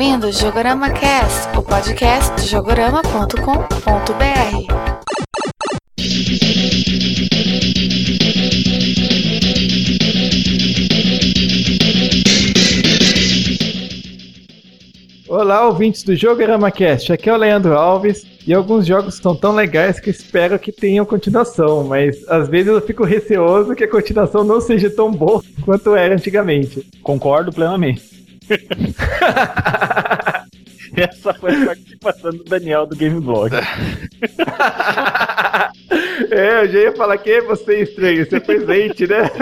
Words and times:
ouvindo 0.00 0.32
Jogorama 0.32 0.88
Cast, 0.88 1.58
o 1.58 1.62
podcast 1.62 2.34
de 2.36 2.48
jogorama.com.br. 2.48 3.36
Olá, 15.28 15.66
ouvintes 15.66 16.02
do 16.02 16.16
Jogorama 16.16 16.70
Cast. 16.70 17.12
Aqui 17.12 17.28
é 17.28 17.34
o 17.34 17.36
Leandro 17.36 17.74
Alves 17.74 18.26
e 18.46 18.54
alguns 18.54 18.86
jogos 18.86 19.16
estão 19.16 19.36
tão 19.36 19.54
legais 19.54 20.00
que 20.00 20.08
espero 20.08 20.58
que 20.58 20.72
tenham 20.72 21.04
continuação, 21.04 21.84
mas 21.84 22.26
às 22.26 22.48
vezes 22.48 22.68
eu 22.68 22.80
fico 22.80 23.04
receoso 23.04 23.74
que 23.74 23.84
a 23.84 23.90
continuação 23.90 24.44
não 24.44 24.62
seja 24.62 24.88
tão 24.88 25.12
boa 25.12 25.42
quanto 25.62 25.94
era 25.94 26.14
antigamente. 26.14 26.88
Concordo 27.02 27.52
plenamente. 27.52 28.19
Essa 30.96 31.32
foi 31.34 31.54
a 31.54 31.66
participação 31.66 32.32
do 32.32 32.42
Daniel 32.44 32.86
do 32.86 32.96
Gameblog. 32.96 33.54
é, 36.30 36.62
eu 36.62 36.68
já 36.68 36.78
ia 36.80 36.92
falar 36.92 37.18
que 37.18 37.30
é 37.30 37.40
você 37.40 37.82
estranho, 37.82 38.26
você 38.26 38.36
é 38.36 38.40
presente, 38.40 39.06
né? 39.06 39.30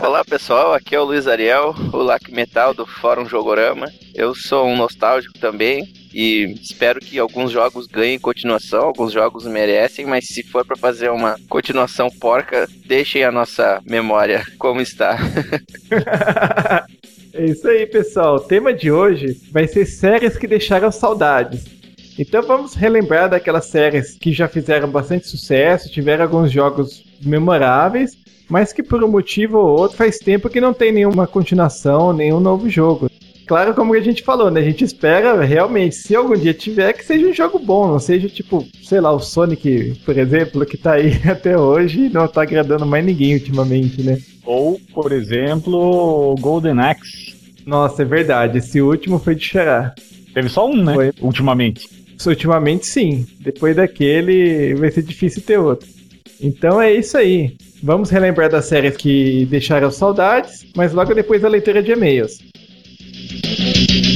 Olá 0.00 0.24
pessoal, 0.24 0.72
aqui 0.74 0.94
é 0.94 1.00
o 1.00 1.04
Luiz 1.04 1.26
Ariel, 1.26 1.74
o 1.92 1.98
Lac 1.98 2.30
Metal 2.30 2.72
do 2.72 2.86
Fórum 2.86 3.26
Jogorama. 3.26 3.86
Eu 4.14 4.34
sou 4.34 4.66
um 4.66 4.76
nostálgico 4.76 5.38
também 5.38 5.92
e 6.14 6.54
espero 6.60 7.00
que 7.00 7.18
alguns 7.18 7.50
jogos 7.50 7.86
ganhem 7.86 8.18
continuação, 8.18 8.82
alguns 8.82 9.12
jogos 9.12 9.46
merecem, 9.46 10.06
mas 10.06 10.26
se 10.26 10.42
for 10.42 10.64
para 10.64 10.76
fazer 10.76 11.10
uma 11.10 11.36
continuação 11.48 12.10
porca, 12.10 12.68
deixem 12.86 13.24
a 13.24 13.32
nossa 13.32 13.80
memória 13.84 14.44
como 14.58 14.80
está. 14.80 15.18
é 17.32 17.44
isso 17.44 17.66
aí, 17.68 17.86
pessoal. 17.86 18.36
O 18.36 18.40
tema 18.40 18.72
de 18.72 18.90
hoje 18.90 19.40
vai 19.50 19.66
ser 19.66 19.86
séries 19.86 20.36
que 20.36 20.46
deixaram 20.46 20.92
saudades. 20.92 21.64
Então 22.18 22.42
vamos 22.42 22.74
relembrar 22.74 23.30
daquelas 23.30 23.66
séries 23.66 24.18
que 24.18 24.32
já 24.32 24.46
fizeram 24.46 24.88
bastante 24.88 25.26
sucesso, 25.26 25.90
tiveram 25.90 26.24
alguns 26.24 26.52
jogos 26.52 27.04
memoráveis 27.22 28.20
mas 28.52 28.70
que 28.70 28.82
por 28.82 29.02
um 29.02 29.08
motivo 29.08 29.56
ou 29.56 29.80
outro 29.80 29.96
faz 29.96 30.18
tempo 30.18 30.50
que 30.50 30.60
não 30.60 30.74
tem 30.74 30.92
nenhuma 30.92 31.26
continuação, 31.26 32.12
nenhum 32.12 32.38
novo 32.38 32.68
jogo. 32.68 33.10
Claro, 33.46 33.74
como 33.74 33.94
a 33.94 34.00
gente 34.00 34.22
falou, 34.22 34.50
né? 34.50 34.60
A 34.60 34.64
gente 34.64 34.84
espera 34.84 35.42
realmente, 35.44 35.96
se 35.96 36.14
algum 36.14 36.36
dia 36.36 36.54
tiver, 36.54 36.92
que 36.92 37.04
seja 37.04 37.26
um 37.26 37.32
jogo 37.32 37.58
bom, 37.58 37.88
não 37.88 37.98
seja 37.98 38.28
tipo, 38.28 38.66
sei 38.82 39.00
lá, 39.00 39.12
o 39.12 39.18
Sonic, 39.20 40.00
por 40.04 40.16
exemplo, 40.16 40.64
que 40.64 40.76
tá 40.76 40.92
aí 40.94 41.12
até 41.28 41.58
hoje 41.58 42.06
e 42.06 42.08
não 42.08 42.26
tá 42.28 42.42
agradando 42.42 42.86
mais 42.86 43.04
ninguém 43.04 43.34
ultimamente, 43.34 44.02
né? 44.02 44.18
Ou, 44.44 44.80
por 44.92 45.12
exemplo, 45.12 46.34
Golden 46.40 46.80
Axe. 46.80 47.34
Nossa, 47.66 48.02
é 48.02 48.04
verdade. 48.04 48.58
Esse 48.58 48.80
último 48.80 49.18
foi 49.18 49.34
de 49.34 49.44
chorar. 49.44 49.94
Teve 50.34 50.48
só 50.48 50.68
um, 50.68 50.82
né? 50.82 50.94
Foi. 50.94 51.12
Ultimamente. 51.20 51.88
Ultimamente, 52.26 52.86
sim. 52.86 53.26
Depois 53.40 53.76
daquele, 53.76 54.74
vai 54.74 54.90
ser 54.90 55.02
difícil 55.02 55.42
ter 55.42 55.58
outro. 55.58 55.88
Então 56.40 56.80
é 56.80 56.92
isso 56.92 57.16
aí. 57.16 57.56
Vamos 57.82 58.10
relembrar 58.10 58.50
das 58.50 58.66
séries 58.66 58.96
que 58.96 59.46
deixaram 59.46 59.90
saudades, 59.90 60.64
mas 60.76 60.92
logo 60.92 61.14
depois 61.14 61.42
da 61.42 61.48
leitura 61.48 61.82
de 61.82 61.92
e-mails. 61.92 62.38
Bom, 63.30 64.11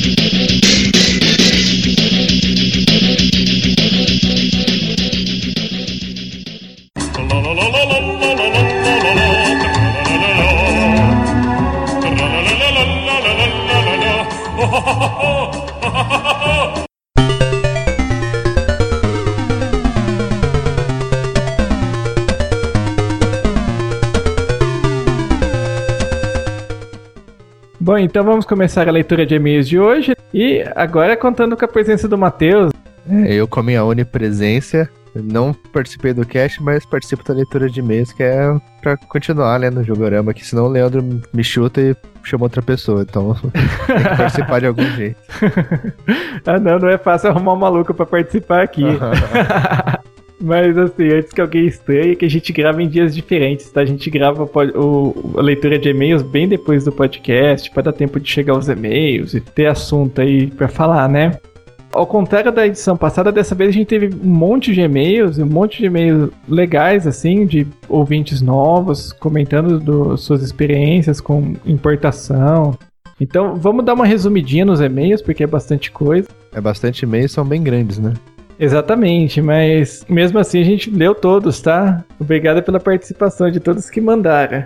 então 28.06 28.24
vamos 28.24 28.44
começar 28.44 28.88
a 28.88 28.92
leitura 28.92 29.26
de 29.26 29.34
e-mails 29.34 29.68
de 29.68 29.78
hoje. 29.78 30.14
E 30.32 30.64
agora 30.76 31.16
contando 31.16 31.56
com 31.56 31.64
a 31.64 31.68
presença 31.68 32.06
do 32.06 32.16
Matheus. 32.16 32.70
É, 33.10 33.34
eu, 33.34 33.48
com 33.48 33.58
a 33.58 33.62
minha 33.64 33.84
onipresença, 33.84 34.88
não 35.14 35.52
participei 35.52 36.12
do 36.12 36.24
cast, 36.24 36.62
mas 36.62 36.86
participo 36.86 37.24
da 37.24 37.34
leitura 37.34 37.68
de 37.68 37.80
e-mails, 37.80 38.12
que 38.12 38.22
é 38.22 38.54
pra 38.80 38.96
continuar 38.96 39.56
lendo 39.56 39.80
o 39.80 39.84
Jogorama, 39.84 40.32
que 40.32 40.46
senão 40.46 40.66
o 40.66 40.68
Leandro 40.68 41.04
me 41.32 41.42
chuta 41.42 41.80
e 41.80 41.96
chama 42.22 42.44
outra 42.44 42.62
pessoa. 42.62 43.02
Então 43.02 43.34
tem 43.86 43.98
que 43.98 44.16
participar 44.16 44.60
de 44.60 44.66
algum 44.66 44.84
jeito. 44.92 45.18
ah, 46.46 46.60
não, 46.60 46.78
não 46.78 46.88
é 46.88 46.98
fácil 46.98 47.30
arrumar 47.30 47.54
um 47.54 47.58
maluco 47.58 47.92
pra 47.92 48.06
participar 48.06 48.62
aqui. 48.62 48.84
Mas 50.40 50.76
assim, 50.76 51.08
antes 51.08 51.32
que 51.32 51.40
alguém 51.40 51.66
estranhe, 51.66 52.14
que 52.14 52.24
a 52.24 52.30
gente 52.30 52.52
grava 52.52 52.82
em 52.82 52.88
dias 52.88 53.14
diferentes, 53.14 53.70
tá? 53.70 53.80
A 53.80 53.86
gente 53.86 54.10
grava 54.10 54.44
o, 54.44 55.34
a 55.38 55.40
leitura 55.40 55.78
de 55.78 55.88
e-mails 55.88 56.22
bem 56.22 56.46
depois 56.46 56.84
do 56.84 56.92
podcast, 56.92 57.70
para 57.70 57.84
dar 57.84 57.92
tempo 57.92 58.20
de 58.20 58.28
chegar 58.28 58.56
os 58.56 58.68
e-mails 58.68 59.34
e 59.34 59.40
ter 59.40 59.66
assunto 59.66 60.20
aí 60.20 60.48
para 60.48 60.68
falar, 60.68 61.08
né? 61.08 61.38
Ao 61.92 62.06
contrário 62.06 62.52
da 62.52 62.66
edição 62.66 62.94
passada, 62.94 63.32
dessa 63.32 63.54
vez 63.54 63.70
a 63.70 63.72
gente 63.72 63.86
teve 63.86 64.14
um 64.14 64.28
monte 64.28 64.74
de 64.74 64.82
e-mails, 64.82 65.38
um 65.38 65.46
monte 65.46 65.78
de 65.78 65.86
e-mails 65.86 66.30
legais, 66.46 67.06
assim, 67.06 67.46
de 67.46 67.66
ouvintes 67.88 68.42
novos, 68.42 69.14
comentando 69.14 69.80
do, 69.80 70.14
suas 70.18 70.42
experiências 70.42 71.22
com 71.22 71.54
importação. 71.64 72.76
Então, 73.18 73.54
vamos 73.54 73.82
dar 73.82 73.94
uma 73.94 74.04
resumidinha 74.04 74.66
nos 74.66 74.82
e-mails, 74.82 75.22
porque 75.22 75.44
é 75.44 75.46
bastante 75.46 75.90
coisa. 75.90 76.28
É 76.52 76.60
bastante 76.60 77.04
e-mails, 77.04 77.32
são 77.32 77.46
bem 77.46 77.62
grandes, 77.62 77.98
né? 77.98 78.12
Exatamente, 78.58 79.42
mas 79.42 80.04
mesmo 80.08 80.38
assim 80.38 80.60
a 80.60 80.64
gente 80.64 80.90
leu 80.90 81.14
todos, 81.14 81.60
tá? 81.60 82.04
Obrigado 82.18 82.62
pela 82.62 82.80
participação 82.80 83.50
de 83.50 83.60
todos 83.60 83.90
que 83.90 84.00
mandaram. 84.00 84.64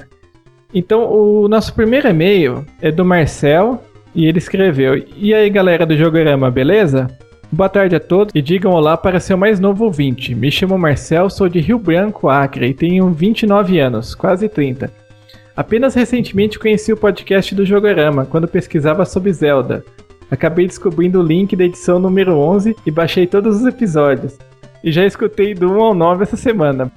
Então, 0.72 1.10
o 1.10 1.48
nosso 1.48 1.74
primeiro 1.74 2.08
e-mail 2.08 2.64
é 2.80 2.92
do 2.92 3.04
Marcel 3.04 3.82
e 4.14 4.26
ele 4.26 4.38
escreveu: 4.38 5.02
E 5.16 5.34
aí, 5.34 5.50
galera 5.50 5.84
do 5.84 5.96
Jogorama, 5.96 6.50
beleza? 6.50 7.08
Boa 7.52 7.68
tarde 7.68 7.96
a 7.96 8.00
todos 8.00 8.32
e 8.32 8.40
digam 8.40 8.70
olá 8.72 8.96
para 8.96 9.18
seu 9.18 9.36
mais 9.36 9.58
novo 9.58 9.84
ouvinte. 9.84 10.36
Me 10.36 10.52
chamo 10.52 10.78
Marcel, 10.78 11.28
sou 11.28 11.48
de 11.48 11.58
Rio 11.58 11.80
Branco, 11.80 12.28
Acre 12.28 12.68
e 12.68 12.74
tenho 12.74 13.10
29 13.10 13.80
anos, 13.80 14.14
quase 14.14 14.48
30. 14.48 14.88
Apenas 15.56 15.96
recentemente 15.96 16.60
conheci 16.60 16.92
o 16.92 16.96
podcast 16.96 17.52
do 17.52 17.66
Jogorama 17.66 18.24
quando 18.24 18.46
pesquisava 18.46 19.04
sobre 19.04 19.32
Zelda. 19.32 19.84
Acabei 20.30 20.66
descobrindo 20.66 21.20
o 21.20 21.22
link 21.22 21.56
da 21.56 21.64
edição 21.64 21.98
número 21.98 22.36
11 22.36 22.76
e 22.86 22.90
baixei 22.90 23.26
todos 23.26 23.56
os 23.56 23.66
episódios. 23.66 24.38
E 24.82 24.92
já 24.92 25.04
escutei 25.04 25.54
do 25.54 25.70
1 25.70 25.80
ao 25.80 25.94
9 25.94 26.22
essa 26.22 26.36
semana. 26.36 26.90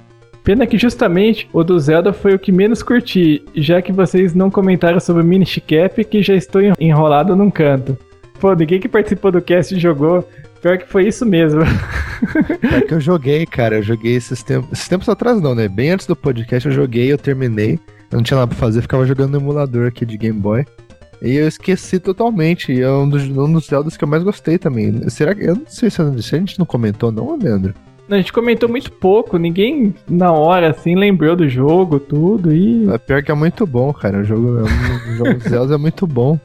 Pena 0.43 0.67
que 0.67 0.77
justamente 0.77 1.49
o 1.53 1.63
do 1.63 1.79
Zelda 1.79 2.11
foi 2.11 2.35
o 2.35 2.39
que 2.39 2.51
menos 2.51 2.83
curti, 2.83 3.43
já 3.55 3.81
que 3.81 3.93
vocês 3.93 4.35
não 4.35 4.51
comentaram 4.51 4.99
sobre 4.99 5.21
o 5.21 5.25
Minish 5.25 5.61
Cap 5.65 6.03
que 6.03 6.21
já 6.21 6.35
estou 6.35 6.61
enrolado 6.79 7.35
num 7.35 7.49
canto. 7.49 7.97
Pô, 8.39 8.53
ninguém 8.53 8.79
que 8.79 8.89
participou 8.89 9.31
do 9.31 9.41
cast 9.41 9.77
jogou. 9.79 10.27
Pior 10.61 10.77
que 10.77 10.87
foi 10.87 11.07
isso 11.07 11.25
mesmo. 11.25 11.61
É 12.71 12.81
que 12.81 12.93
eu 12.93 12.99
joguei, 12.99 13.45
cara. 13.45 13.77
Eu 13.77 13.83
joguei 13.83 14.15
esses 14.15 14.43
tempos. 14.43 14.71
Esses 14.71 14.87
tempos 14.87 15.09
atrás 15.09 15.41
não, 15.41 15.55
né? 15.55 15.67
Bem 15.67 15.91
antes 15.91 16.05
do 16.05 16.15
podcast 16.15 16.67
eu 16.67 16.75
joguei, 16.75 17.11
eu 17.11 17.17
terminei. 17.17 17.79
Eu 18.11 18.17
não 18.17 18.23
tinha 18.23 18.37
nada 18.37 18.47
pra 18.47 18.57
fazer, 18.57 18.81
ficava 18.81 19.05
jogando 19.05 19.31
no 19.31 19.39
emulador 19.39 19.87
aqui 19.87 20.05
de 20.05 20.17
Game 20.17 20.39
Boy. 20.39 20.65
E 21.23 21.37
eu 21.37 21.47
esqueci 21.47 21.99
totalmente. 21.99 22.79
É 22.79 22.91
um 22.91 23.07
dos, 23.07 23.23
um 23.23 23.53
dos 23.53 23.65
Zeldas 23.65 23.95
que 23.95 24.03
eu 24.03 24.07
mais 24.07 24.21
gostei 24.23 24.57
também. 24.57 25.09
Será 25.09 25.33
que. 25.33 25.43
Eu 25.43 25.55
não 25.55 25.67
sei 25.67 25.89
se 25.89 26.01
a 26.01 26.37
gente 26.37 26.59
não 26.59 26.65
comentou, 26.65 27.11
não, 27.11 27.37
Leandro? 27.37 27.73
A 28.09 28.17
gente 28.17 28.33
comentou 28.33 28.67
muito 28.67 28.91
pouco, 28.91 29.37
ninguém 29.37 29.95
na 30.09 30.33
hora 30.33 30.69
assim 30.71 30.93
lembrou 30.93 31.37
do 31.37 31.47
jogo, 31.47 31.99
tudo 31.99 32.53
e. 32.53 32.89
É 32.91 32.97
pior 32.97 33.23
que 33.23 33.31
é 33.31 33.33
muito 33.33 33.65
bom, 33.65 33.93
cara. 33.93 34.19
O 34.19 34.23
jogo, 34.25 34.63
o 34.63 35.15
jogo 35.15 35.39
Zelda 35.47 35.75
é 35.75 35.77
muito 35.77 36.05
bom. 36.05 36.37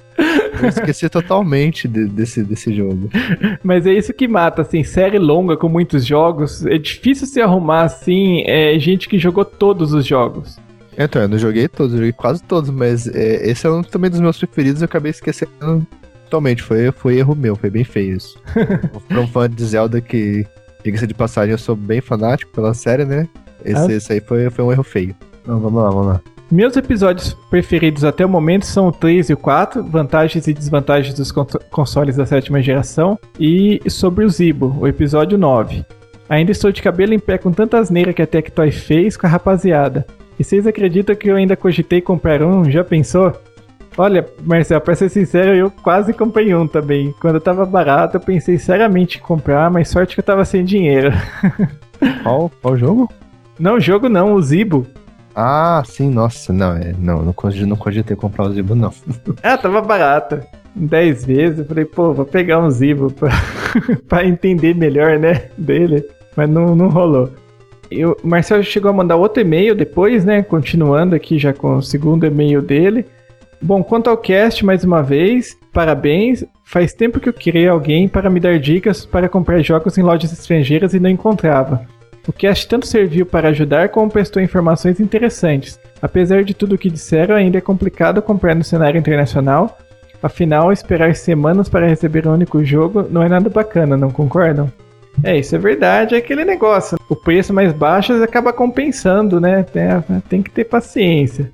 Eu 0.62 0.68
esqueci 0.68 1.08
totalmente 1.08 1.88
de, 1.88 2.06
desse, 2.06 2.42
desse 2.42 2.72
jogo. 2.72 3.10
Mas 3.62 3.86
é 3.86 3.92
isso 3.92 4.12
que 4.12 4.26
mata, 4.28 4.62
assim, 4.62 4.84
série 4.84 5.18
longa 5.18 5.56
com 5.56 5.68
muitos 5.68 6.04
jogos. 6.06 6.64
É 6.64 6.78
difícil 6.78 7.26
se 7.26 7.40
arrumar 7.40 7.82
assim, 7.82 8.42
é 8.46 8.78
gente 8.78 9.08
que 9.08 9.18
jogou 9.18 9.44
todos 9.44 9.92
os 9.92 10.06
jogos. 10.06 10.58
Então, 10.98 11.22
eu 11.22 11.28
não 11.28 11.38
joguei 11.38 11.68
todos, 11.68 11.92
eu 11.92 11.98
joguei 11.98 12.12
quase 12.12 12.42
todos, 12.42 12.70
mas 12.70 13.06
é, 13.06 13.48
esse 13.48 13.64
é 13.64 13.70
um 13.70 13.82
também 13.82 14.10
dos 14.10 14.18
meus 14.18 14.36
preferidos, 14.36 14.82
eu 14.82 14.86
acabei 14.86 15.10
esquecendo 15.10 15.86
totalmente. 16.24 16.60
Foi, 16.60 16.90
foi 16.90 17.18
erro 17.18 17.36
meu, 17.36 17.54
foi 17.54 17.70
bem 17.70 17.84
feio 17.84 18.16
isso. 18.16 18.36
pra 19.06 19.20
um 19.20 19.28
fã 19.28 19.48
de 19.48 19.64
Zelda 19.64 20.00
que, 20.00 20.44
diga-se 20.84 21.06
de 21.06 21.14
passagem, 21.14 21.52
eu 21.52 21.58
sou 21.58 21.76
bem 21.76 22.00
fanático 22.00 22.50
pela 22.50 22.74
série, 22.74 23.04
né? 23.04 23.28
Esse, 23.64 23.92
ah. 23.92 23.94
esse 23.94 24.12
aí 24.12 24.20
foi, 24.20 24.50
foi 24.50 24.64
um 24.64 24.72
erro 24.72 24.82
feio. 24.82 25.14
Então, 25.42 25.60
vamos 25.60 25.80
lá, 25.80 25.88
vamos 25.88 26.06
lá. 26.08 26.20
Meus 26.50 26.76
episódios 26.76 27.36
preferidos 27.50 28.04
até 28.04 28.24
o 28.24 28.28
momento 28.28 28.64
são 28.64 28.88
o 28.88 28.92
3 28.92 29.30
e 29.30 29.34
o 29.34 29.36
4, 29.36 29.84
vantagens 29.84 30.48
e 30.48 30.54
desvantagens 30.54 31.14
dos 31.14 31.30
consoles 31.70 32.16
da 32.16 32.24
sétima 32.24 32.60
geração, 32.60 33.18
e 33.38 33.80
sobre 33.88 34.24
o 34.24 34.30
Zibo, 34.30 34.74
o 34.80 34.88
episódio 34.88 35.38
9. 35.38 35.84
Ainda 36.28 36.50
estou 36.50 36.72
de 36.72 36.82
cabelo 36.82 37.14
em 37.14 37.18
pé 37.18 37.38
com 37.38 37.52
tanta 37.52 37.78
asneira 37.78 38.12
que 38.12 38.22
a 38.22 38.26
Tectoy 38.26 38.70
fez 38.72 39.16
com 39.16 39.26
a 39.26 39.30
rapaziada. 39.30 40.06
E 40.38 40.44
vocês 40.44 40.66
acreditam 40.66 41.16
que 41.16 41.28
eu 41.28 41.36
ainda 41.36 41.56
cogitei 41.56 42.00
comprar 42.00 42.42
um? 42.42 42.70
Já 42.70 42.84
pensou? 42.84 43.32
Olha, 43.96 44.24
Marcel, 44.44 44.80
pra 44.80 44.94
ser 44.94 45.08
sincero, 45.08 45.52
eu 45.56 45.70
quase 45.70 46.12
comprei 46.12 46.54
um 46.54 46.68
também. 46.68 47.12
Quando 47.20 47.40
tava 47.40 47.66
barato, 47.66 48.16
eu 48.16 48.20
pensei 48.20 48.56
seriamente 48.56 49.18
em 49.18 49.20
comprar, 49.20 49.68
mas 49.70 49.88
sorte 49.88 50.14
que 50.14 50.20
eu 50.20 50.24
tava 50.24 50.44
sem 50.44 50.64
dinheiro. 50.64 51.10
Qual, 52.22 52.48
qual 52.62 52.76
jogo? 52.76 53.10
Não, 53.58 53.80
jogo 53.80 54.08
não, 54.08 54.34
o 54.34 54.40
Zibo. 54.40 54.86
Ah, 55.34 55.82
sim, 55.84 56.10
nossa, 56.10 56.52
não, 56.52 56.76
é, 56.76 56.94
não, 56.96 57.22
não 57.22 57.32
cogitei, 57.32 57.66
não 57.66 57.76
cogitei 57.76 58.16
comprar 58.16 58.44
o 58.44 58.52
Zibo, 58.52 58.76
não. 58.76 58.92
Ah, 59.42 59.58
tava 59.58 59.80
barato. 59.80 60.40
10 60.76 61.24
vezes, 61.24 61.58
eu 61.58 61.64
falei, 61.64 61.84
pô, 61.84 62.12
vou 62.12 62.24
pegar 62.24 62.60
um 62.60 62.70
Zibo 62.70 63.12
pra, 63.12 63.30
pra 64.08 64.24
entender 64.24 64.76
melhor, 64.76 65.18
né, 65.18 65.50
dele. 65.58 66.04
Mas 66.36 66.48
não, 66.48 66.76
não 66.76 66.88
rolou. 66.88 67.30
E 67.90 68.04
o 68.04 68.16
Marcelo 68.22 68.62
chegou 68.62 68.90
a 68.90 68.94
mandar 68.94 69.16
outro 69.16 69.40
e-mail 69.40 69.74
depois, 69.74 70.24
né, 70.24 70.42
continuando 70.42 71.14
aqui 71.14 71.38
já 71.38 71.52
com 71.52 71.76
o 71.76 71.82
segundo 71.82 72.26
e-mail 72.26 72.60
dele. 72.60 73.06
Bom, 73.60 73.82
quanto 73.82 74.08
ao 74.08 74.16
cast, 74.16 74.64
mais 74.64 74.84
uma 74.84 75.02
vez, 75.02 75.56
parabéns. 75.72 76.44
Faz 76.64 76.92
tempo 76.92 77.18
que 77.18 77.28
eu 77.28 77.32
queria 77.32 77.70
alguém 77.70 78.06
para 78.06 78.30
me 78.30 78.38
dar 78.38 78.58
dicas 78.58 79.04
para 79.04 79.28
comprar 79.28 79.60
jogos 79.62 79.98
em 79.98 80.02
lojas 80.02 80.32
estrangeiras 80.32 80.94
e 80.94 81.00
não 81.00 81.10
encontrava. 81.10 81.84
O 82.26 82.32
cast 82.32 82.68
tanto 82.68 82.86
serviu 82.86 83.24
para 83.24 83.48
ajudar 83.48 83.88
como 83.88 84.10
prestou 84.10 84.42
informações 84.42 85.00
interessantes. 85.00 85.80
Apesar 86.00 86.44
de 86.44 86.52
tudo 86.52 86.74
o 86.74 86.78
que 86.78 86.90
disseram, 86.90 87.34
ainda 87.34 87.56
é 87.56 87.60
complicado 87.60 88.20
comprar 88.20 88.54
no 88.54 88.62
cenário 88.62 88.98
internacional. 88.98 89.78
Afinal, 90.22 90.70
esperar 90.70 91.14
semanas 91.16 91.68
para 91.68 91.88
receber 91.88 92.28
um 92.28 92.34
único 92.34 92.62
jogo 92.62 93.06
não 93.10 93.22
é 93.22 93.28
nada 93.28 93.48
bacana, 93.48 93.96
não 93.96 94.10
concordam? 94.10 94.70
É, 95.22 95.36
isso 95.38 95.54
é 95.54 95.58
verdade, 95.58 96.14
é 96.14 96.18
aquele 96.18 96.44
negócio. 96.44 96.98
O 97.08 97.16
preço 97.16 97.52
mais 97.52 97.72
baixo 97.72 98.12
acaba 98.22 98.52
compensando, 98.52 99.40
né? 99.40 99.64
Tem, 100.28 100.42
que 100.42 100.50
ter 100.50 100.64
paciência 100.64 101.50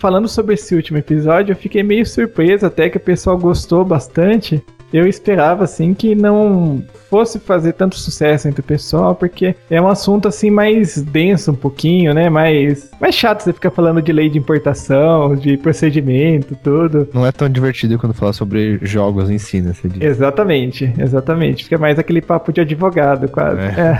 falando 0.00 0.26
sobre 0.26 0.54
esse 0.54 0.74
último 0.74 0.96
episódio, 0.96 1.52
eu 1.52 1.56
fiquei 1.56 1.82
meio 1.82 2.06
surpreso 2.06 2.64
até 2.64 2.88
que 2.88 2.96
o 2.96 3.00
pessoal 3.00 3.36
gostou 3.36 3.84
bastante. 3.84 4.64
Eu 4.92 5.06
esperava 5.06 5.64
assim 5.64 5.94
que 5.94 6.14
não 6.14 6.82
fosse 7.08 7.38
fazer 7.38 7.72
tanto 7.72 7.96
sucesso 7.96 8.48
entre 8.48 8.60
o 8.60 8.64
pessoal, 8.64 9.14
porque 9.14 9.54
é 9.68 9.80
um 9.80 9.88
assunto 9.88 10.28
assim 10.28 10.50
mais 10.50 11.02
denso 11.02 11.52
um 11.52 11.54
pouquinho, 11.54 12.14
né? 12.14 12.28
Mais 12.28 12.90
mais 13.00 13.14
chato 13.14 13.42
você 13.42 13.52
ficar 13.52 13.70
falando 13.70 14.02
de 14.02 14.12
lei 14.12 14.28
de 14.28 14.38
importação, 14.38 15.34
de 15.36 15.56
procedimento, 15.56 16.56
tudo. 16.62 17.08
Não 17.12 17.26
é 17.26 17.32
tão 17.32 17.48
divertido 17.48 17.98
quando 17.98 18.14
fala 18.14 18.32
sobre 18.32 18.78
jogos 18.82 19.30
em 19.30 19.38
si, 19.38 19.60
né? 19.60 19.72
Exatamente, 20.04 20.92
exatamente. 20.98 21.64
Fica 21.64 21.78
mais 21.78 21.98
aquele 21.98 22.20
papo 22.20 22.52
de 22.52 22.60
advogado, 22.60 23.28
quase. 23.28 23.60
É. 23.60 23.98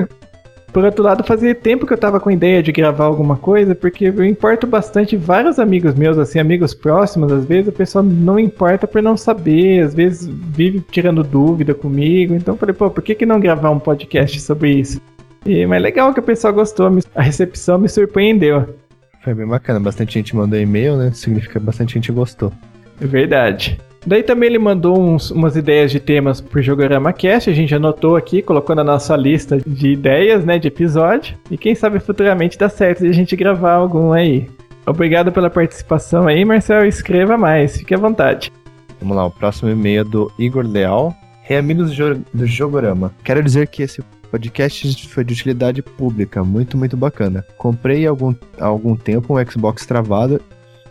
é. 0.00 0.24
Por 0.74 0.84
outro 0.84 1.04
lado, 1.04 1.22
fazia 1.22 1.54
tempo 1.54 1.86
que 1.86 1.92
eu 1.92 1.96
tava 1.96 2.18
com 2.18 2.32
ideia 2.32 2.60
de 2.60 2.72
gravar 2.72 3.04
alguma 3.04 3.36
coisa, 3.36 3.76
porque 3.76 4.06
eu 4.06 4.24
importo 4.24 4.66
bastante 4.66 5.16
vários 5.16 5.60
amigos 5.60 5.94
meus, 5.94 6.18
assim, 6.18 6.40
amigos 6.40 6.74
próximos, 6.74 7.30
às 7.30 7.44
vezes 7.44 7.68
o 7.68 7.72
pessoal 7.72 8.02
não 8.02 8.40
importa 8.40 8.84
por 8.84 9.00
não 9.00 9.16
saber, 9.16 9.84
às 9.84 9.94
vezes 9.94 10.26
vive 10.26 10.80
tirando 10.90 11.22
dúvida 11.22 11.74
comigo. 11.74 12.34
Então 12.34 12.54
eu 12.54 12.58
falei, 12.58 12.74
pô, 12.74 12.90
por 12.90 13.04
que, 13.04 13.14
que 13.14 13.24
não 13.24 13.38
gravar 13.38 13.70
um 13.70 13.78
podcast 13.78 14.40
sobre 14.40 14.72
isso? 14.72 15.00
E, 15.46 15.64
mas 15.64 15.80
legal 15.80 16.12
que 16.12 16.18
o 16.18 16.24
pessoal 16.24 16.52
gostou, 16.52 16.90
a 17.14 17.22
recepção 17.22 17.78
me 17.78 17.88
surpreendeu. 17.88 18.74
Foi 19.22 19.32
bem 19.32 19.46
bacana, 19.46 19.78
bastante 19.78 20.14
gente 20.14 20.34
mandou 20.34 20.58
e-mail, 20.58 20.96
né? 20.96 21.12
Significa 21.14 21.60
que 21.60 21.64
bastante 21.64 21.94
gente 21.94 22.10
gostou. 22.10 22.52
É 23.00 23.06
verdade. 23.06 23.78
Daí 24.06 24.22
também 24.22 24.50
ele 24.50 24.58
mandou 24.58 25.00
uns, 25.00 25.30
umas 25.30 25.56
ideias 25.56 25.90
de 25.90 25.98
temas 25.98 26.40
pro 26.40 26.60
Jogorama 26.60 27.12
Cast, 27.12 27.48
a 27.48 27.54
gente 27.54 27.74
anotou 27.74 28.16
aqui, 28.16 28.42
colocou 28.42 28.76
na 28.76 28.84
nossa 28.84 29.16
lista 29.16 29.58
de 29.66 29.92
ideias, 29.92 30.44
né, 30.44 30.58
de 30.58 30.68
episódio. 30.68 31.36
E 31.50 31.56
quem 31.56 31.74
sabe 31.74 31.98
futuramente 31.98 32.58
dá 32.58 32.68
certo 32.68 33.00
de 33.00 33.08
a 33.08 33.12
gente 33.12 33.34
gravar 33.34 33.72
algum 33.72 34.12
aí. 34.12 34.48
Obrigado 34.86 35.32
pela 35.32 35.48
participação 35.48 36.26
aí, 36.26 36.44
Marcel. 36.44 36.86
Escreva 36.86 37.38
mais, 37.38 37.78
fique 37.78 37.94
à 37.94 37.98
vontade. 37.98 38.52
Vamos 39.00 39.16
lá, 39.16 39.24
o 39.24 39.30
próximo 39.30 39.70
e-mail 39.70 40.02
é 40.02 40.04
do 40.04 40.30
Igor 40.38 40.66
Leal, 40.66 41.14
reamigos 41.42 41.90
do 42.32 42.46
Jogorama. 42.46 43.10
Quero 43.24 43.42
dizer 43.42 43.68
que 43.68 43.82
esse 43.82 44.02
podcast 44.30 45.08
foi 45.08 45.24
de 45.24 45.32
utilidade 45.32 45.80
pública, 45.80 46.44
muito, 46.44 46.76
muito 46.76 46.96
bacana. 46.96 47.44
Comprei 47.56 48.06
há 48.06 48.10
algum, 48.10 48.34
há 48.58 48.66
algum 48.66 48.96
tempo 48.96 49.38
um 49.38 49.50
Xbox 49.50 49.86
travado 49.86 50.40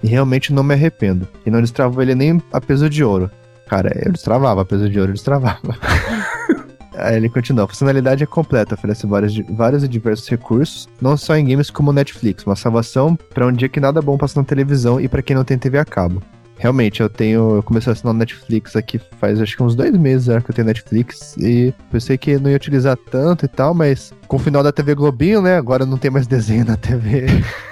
e 0.04 0.08
realmente 0.08 0.52
não 0.52 0.62
me 0.62 0.74
arrependo. 0.74 1.28
E 1.46 1.50
não 1.50 1.62
destravou 1.62 2.04
ele 2.04 2.14
nem 2.14 2.42
a 2.52 2.60
peso 2.60 2.90
de 2.90 3.04
ouro. 3.04 3.32
Cara, 3.68 3.92
eu 4.06 4.12
destravava, 4.12 4.62
a 4.62 4.66
peso 4.66 4.90
de 4.90 5.00
ouro 5.00 5.12
eu 5.12 5.16
destravava. 5.16 5.60
Aí 6.96 7.16
ele 7.16 7.30
continua. 7.30 7.66
A 7.66 7.68
funcionalidade 7.68 8.24
é 8.24 8.28
completa, 8.28 8.76
oferece 8.76 9.08
vários, 9.08 9.36
vários 9.50 9.84
e 9.84 9.88
diversos 9.88 10.28
recursos, 10.28 10.88
não 11.02 11.18
só 11.18 11.36
em 11.36 11.46
games 11.46 11.72
como 11.72 11.92
Netflix. 11.92 12.46
Uma 12.46 12.56
salvação 12.56 13.16
para 13.34 13.48
um 13.48 13.52
dia 13.52 13.70
que 13.70 13.80
nada 13.80 14.02
bom 14.02 14.18
passa 14.18 14.40
na 14.40 14.46
televisão 14.46 15.00
e 15.02 15.08
para 15.08 15.22
quem 15.22 15.36
não 15.36 15.44
tem 15.44 15.58
TV 15.58 15.80
a 15.80 15.86
cabo. 15.86 16.22
Realmente, 16.60 17.02
eu 17.02 17.10
tenho. 17.10 17.56
Eu 17.56 17.64
comecei 17.64 17.90
a 17.90 17.94
assinar 17.94 18.14
o 18.14 18.18
Netflix 18.18 18.76
aqui 18.76 19.02
faz 19.20 19.42
acho 19.42 19.58
que 19.58 19.64
uns 19.64 19.76
dois 19.76 19.92
meses 19.98 20.28
já 20.28 20.40
que 20.40 20.52
eu 20.52 20.56
tenho 20.56 20.68
Netflix. 20.68 21.36
E 21.38 21.74
pensei 21.92 22.18
que 22.18 22.38
não 22.38 22.50
ia 22.50 22.56
utilizar 22.56 22.96
tanto 23.10 23.46
e 23.46 23.48
tal, 23.48 23.74
mas 23.74 24.14
com 24.28 24.38
o 24.38 24.40
final 24.40 24.62
da 24.62 24.72
TV 24.72 24.94
Globinho, 24.94 25.42
né? 25.42 25.58
Agora 25.58 25.86
não 25.86 25.98
tem 25.98 26.12
mais 26.12 26.28
desenho 26.28 26.64
na 26.64 26.78
TV, 26.78 27.26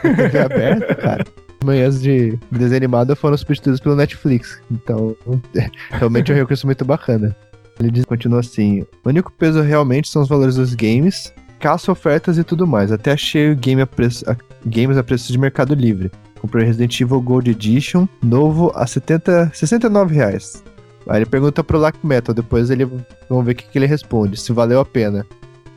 na 0.04 0.16
TV 0.16 0.40
aberta, 0.40 0.96
cara 0.96 1.26
manhãs 1.64 2.02
de 2.02 2.38
desenho 2.52 2.78
animado 2.78 3.16
foram 3.16 3.38
substituídas 3.38 3.80
pelo 3.80 3.96
Netflix. 3.96 4.62
Então, 4.72 5.16
realmente 5.92 6.32
é 6.32 6.36
um 6.36 6.38
recurso 6.38 6.66
muito 6.66 6.84
bacana. 6.84 7.36
Ele 7.80 7.92
diz, 7.92 8.06
continua 8.06 8.40
assim: 8.40 8.82
o 9.04 9.10
único 9.10 9.32
peso 9.32 9.62
realmente 9.62 10.10
são 10.10 10.22
os 10.22 10.30
valores 10.30 10.56
dos 10.56 10.74
games, 10.74 11.34
caça 11.60 11.92
ofertas 11.92 12.38
e 12.38 12.44
tudo 12.44 12.68
mais. 12.68 12.92
Até 12.92 13.12
achei 13.12 13.56
game 13.56 13.82
a 13.82 13.88
preço, 13.88 14.30
a, 14.30 14.36
games 14.66 14.98
a 14.98 15.04
preço 15.04 15.32
de 15.32 15.38
mercado 15.38 15.74
livre. 15.74 16.12
Comprei 16.40 16.66
Resident 16.66 17.00
Evil 17.00 17.22
Gold 17.22 17.52
Edition, 17.52 18.08
novo 18.22 18.72
a 18.74 18.88
70, 18.88 19.52
69 19.54 20.16
reais. 20.16 20.64
Aí 21.08 21.20
ele 21.20 21.26
pergunta 21.26 21.64
pro 21.64 21.78
Lack 21.78 21.98
Metal, 22.04 22.34
depois 22.34 22.70
ele 22.70 22.86
vamos 23.30 23.46
ver 23.46 23.52
o 23.52 23.56
que, 23.56 23.68
que 23.68 23.78
ele 23.78 23.86
responde, 23.86 24.38
se 24.38 24.52
valeu 24.52 24.80
a 24.80 24.86
pena. 24.86 25.26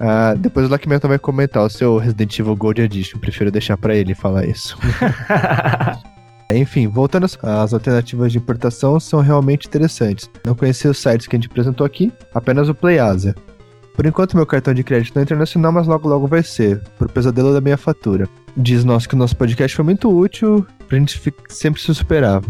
Uh, 0.00 0.36
depois 0.38 0.66
o 0.66 0.70
Lucky 0.70 0.88
Metal 0.88 1.08
vai 1.08 1.18
comentar 1.18 1.64
o 1.64 1.70
seu 1.70 1.98
Resident 1.98 2.38
Evil 2.38 2.56
Gold 2.56 2.80
Edition. 2.80 3.18
Prefiro 3.18 3.50
deixar 3.50 3.76
para 3.76 3.94
ele 3.94 4.14
falar 4.14 4.46
isso. 4.46 4.76
Enfim, 6.52 6.86
voltando 6.86 7.26
às 7.42 7.72
alternativas 7.72 8.32
de 8.32 8.38
importação 8.38 9.00
são 9.00 9.20
realmente 9.20 9.66
interessantes. 9.66 10.30
Não 10.44 10.54
conheci 10.54 10.86
os 10.88 10.98
sites 10.98 11.26
que 11.26 11.36
a 11.36 11.38
gente 11.38 11.50
apresentou 11.50 11.86
aqui, 11.86 12.12
apenas 12.34 12.68
o 12.68 12.74
PlayAsia. 12.74 13.34
Por 13.94 14.06
enquanto 14.06 14.36
meu 14.36 14.44
cartão 14.44 14.74
de 14.74 14.82
crédito 14.82 15.14
não 15.14 15.20
é 15.20 15.24
internacional, 15.24 15.72
mas 15.72 15.86
logo 15.86 16.08
logo 16.08 16.26
vai 16.26 16.42
ser, 16.42 16.82
por 16.98 17.08
pesadelo 17.08 17.52
da 17.52 17.60
minha 17.60 17.76
fatura. 17.76 18.28
Diz 18.56 18.84
nós 18.84 19.06
que 19.06 19.14
o 19.14 19.18
nosso 19.18 19.36
podcast 19.36 19.74
foi 19.74 19.84
muito 19.84 20.10
útil, 20.10 20.66
pra 20.88 20.98
gente 20.98 21.20
sempre 21.48 21.80
se 21.80 21.94
superar. 21.94 22.42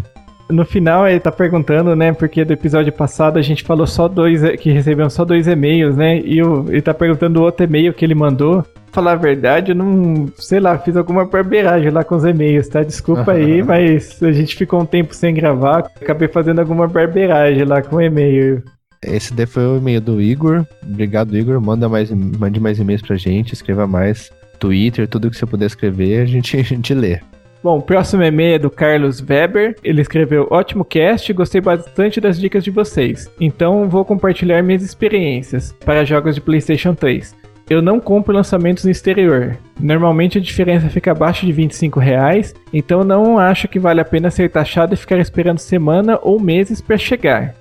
No 0.50 0.64
final 0.64 1.08
ele 1.08 1.20
tá 1.20 1.32
perguntando, 1.32 1.96
né? 1.96 2.12
Porque 2.12 2.44
do 2.44 2.52
episódio 2.52 2.92
passado 2.92 3.38
a 3.38 3.42
gente 3.42 3.62
falou 3.62 3.86
só 3.86 4.08
dois, 4.08 4.42
que 4.60 4.70
recebemos 4.70 5.12
só 5.12 5.24
dois 5.24 5.46
e-mails, 5.46 5.96
né? 5.96 6.20
E 6.20 6.42
o, 6.42 6.66
ele 6.68 6.82
tá 6.82 6.92
perguntando 6.92 7.40
o 7.40 7.42
outro 7.42 7.64
e-mail 7.64 7.94
que 7.94 8.04
ele 8.04 8.14
mandou. 8.14 8.64
Falar 8.92 9.12
a 9.12 9.16
verdade, 9.16 9.72
eu 9.72 9.74
não, 9.74 10.28
sei 10.36 10.60
lá, 10.60 10.78
fiz 10.78 10.96
alguma 10.96 11.24
barbeiragem 11.24 11.90
lá 11.90 12.04
com 12.04 12.14
os 12.14 12.24
e-mails, 12.24 12.68
tá? 12.68 12.82
Desculpa 12.82 13.32
aí, 13.32 13.60
mas 13.62 14.22
a 14.22 14.30
gente 14.30 14.54
ficou 14.54 14.80
um 14.80 14.86
tempo 14.86 15.12
sem 15.12 15.34
gravar, 15.34 15.78
acabei 16.00 16.28
fazendo 16.28 16.60
alguma 16.60 16.86
barbeiragem 16.86 17.64
lá 17.64 17.82
com 17.82 17.96
o 17.96 18.00
e-mail. 18.00 18.62
Esse 19.02 19.34
daí 19.34 19.46
foi 19.46 19.66
o 19.66 19.78
e-mail 19.78 20.00
do 20.00 20.20
Igor. 20.20 20.64
Obrigado, 20.82 21.36
Igor. 21.36 21.60
Manda 21.60 21.88
mais, 21.88 22.10
mande 22.10 22.60
mais 22.60 22.78
e-mails 22.78 23.02
pra 23.02 23.16
gente, 23.16 23.52
escreva 23.52 23.86
mais. 23.86 24.30
Twitter, 24.58 25.06
tudo 25.08 25.30
que 25.30 25.36
você 25.36 25.44
puder 25.44 25.66
escrever, 25.66 26.22
a 26.22 26.24
gente, 26.24 26.56
a 26.56 26.62
gente 26.62 26.94
lê. 26.94 27.20
Bom, 27.64 27.78
o 27.78 27.83
próximo 27.83 28.23
e-mail 28.23 28.56
é 28.56 28.59
do 28.59 28.68
Carlos 28.68 29.25
Weber. 29.26 29.75
Ele 29.83 30.02
escreveu: 30.02 30.47
Ótimo 30.50 30.85
cast, 30.85 31.33
gostei 31.33 31.62
bastante 31.62 32.21
das 32.21 32.38
dicas 32.38 32.62
de 32.62 32.71
vocês. 32.71 33.26
Então 33.40 33.88
vou 33.88 34.04
compartilhar 34.04 34.62
minhas 34.62 34.83
experiências 34.83 35.75
para 35.83 36.04
jogos 36.04 36.35
de 36.35 36.42
PlayStation 36.42 36.94
3. 36.94 37.35
Eu 37.71 37.80
não 37.80 37.99
compro 37.99 38.35
lançamentos 38.35 38.85
no 38.85 38.90
exterior. 38.90 39.56
Normalmente 39.80 40.37
a 40.37 40.42
diferença 40.42 40.90
fica 40.90 41.12
abaixo 41.12 41.47
de 41.47 41.52
25 41.52 41.99
reais, 41.99 42.54
então 42.71 43.02
não 43.02 43.38
acho 43.38 43.66
que 43.66 43.78
vale 43.78 44.02
a 44.02 44.04
pena 44.04 44.30
ser 44.30 44.50
taxado 44.50 44.92
e 44.92 44.99
ficar 44.99 45.16
esperando 45.16 45.59
semana 45.59 46.18
ou 46.21 46.38
meses 46.38 46.83
para 46.83 46.99
chegar. 46.99 47.54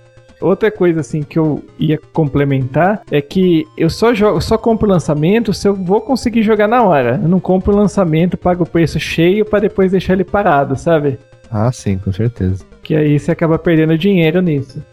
Outra 0.43 0.69
coisa 0.69 0.99
assim 0.99 1.23
que 1.23 1.39
eu 1.39 1.63
ia 1.79 1.97
complementar 2.11 3.01
é 3.09 3.21
que 3.21 3.65
eu 3.77 3.89
só 3.89 4.13
jogo, 4.13 4.41
só 4.41 4.57
compro 4.57 4.85
lançamento 4.85 5.53
se 5.53 5.69
eu 5.69 5.73
vou 5.73 6.01
conseguir 6.01 6.43
jogar 6.43 6.67
na 6.67 6.83
hora. 6.83 7.17
Eu 7.23 7.29
não 7.29 7.39
compro 7.39 7.73
lançamento, 7.73 8.35
pago 8.35 8.63
o 8.63 8.69
preço 8.69 8.99
cheio 8.99 9.45
para 9.45 9.59
depois 9.59 9.91
deixar 9.91 10.11
ele 10.11 10.25
parado, 10.25 10.75
sabe? 10.75 11.17
Ah, 11.49 11.71
sim, 11.71 11.97
com 11.97 12.11
certeza. 12.11 12.65
Que 12.83 12.93
aí 12.93 13.17
você 13.17 13.31
acaba 13.31 13.57
perdendo 13.57 13.97
dinheiro 13.97 14.41
nisso. 14.41 14.83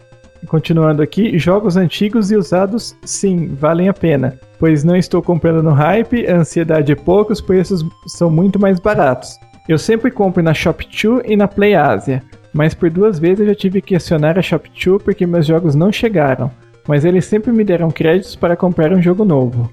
Continuando 0.47 1.01
aqui, 1.01 1.37
jogos 1.37 1.75
antigos 1.75 2.31
e 2.31 2.37
usados, 2.37 2.95
sim, 3.03 3.47
valem 3.53 3.89
a 3.89 3.93
pena, 3.93 4.39
pois 4.57 4.85
não 4.85 4.95
estou 4.95 5.21
comprando 5.21 5.61
no 5.61 5.71
hype, 5.71 6.27
a 6.27 6.37
ansiedade 6.37 6.93
é 6.93 6.95
pouca, 6.95 7.33
os 7.33 7.41
preços 7.41 7.85
são 8.07 8.31
muito 8.31 8.57
mais 8.57 8.79
baratos. 8.79 9.37
Eu 9.67 9.77
sempre 9.77 10.11
compro 10.11 10.41
na 10.41 10.53
Shop2 10.53 11.23
e 11.25 11.35
na 11.35 11.47
Play 11.47 11.75
Asia 11.75 12.23
mas 12.53 12.73
por 12.73 12.89
duas 12.89 13.19
vezes 13.19 13.39
eu 13.39 13.47
já 13.47 13.55
tive 13.55 13.81
que 13.81 13.95
acionar 13.95 14.37
a 14.37 14.41
Shop2 14.41 15.01
porque 15.03 15.25
meus 15.25 15.45
jogos 15.45 15.75
não 15.75 15.91
chegaram, 15.91 16.51
mas 16.87 17.05
eles 17.05 17.25
sempre 17.25 17.51
me 17.51 17.63
deram 17.63 17.89
créditos 17.89 18.35
para 18.35 18.55
comprar 18.55 18.91
um 18.91 19.01
jogo 19.01 19.23
novo. 19.23 19.71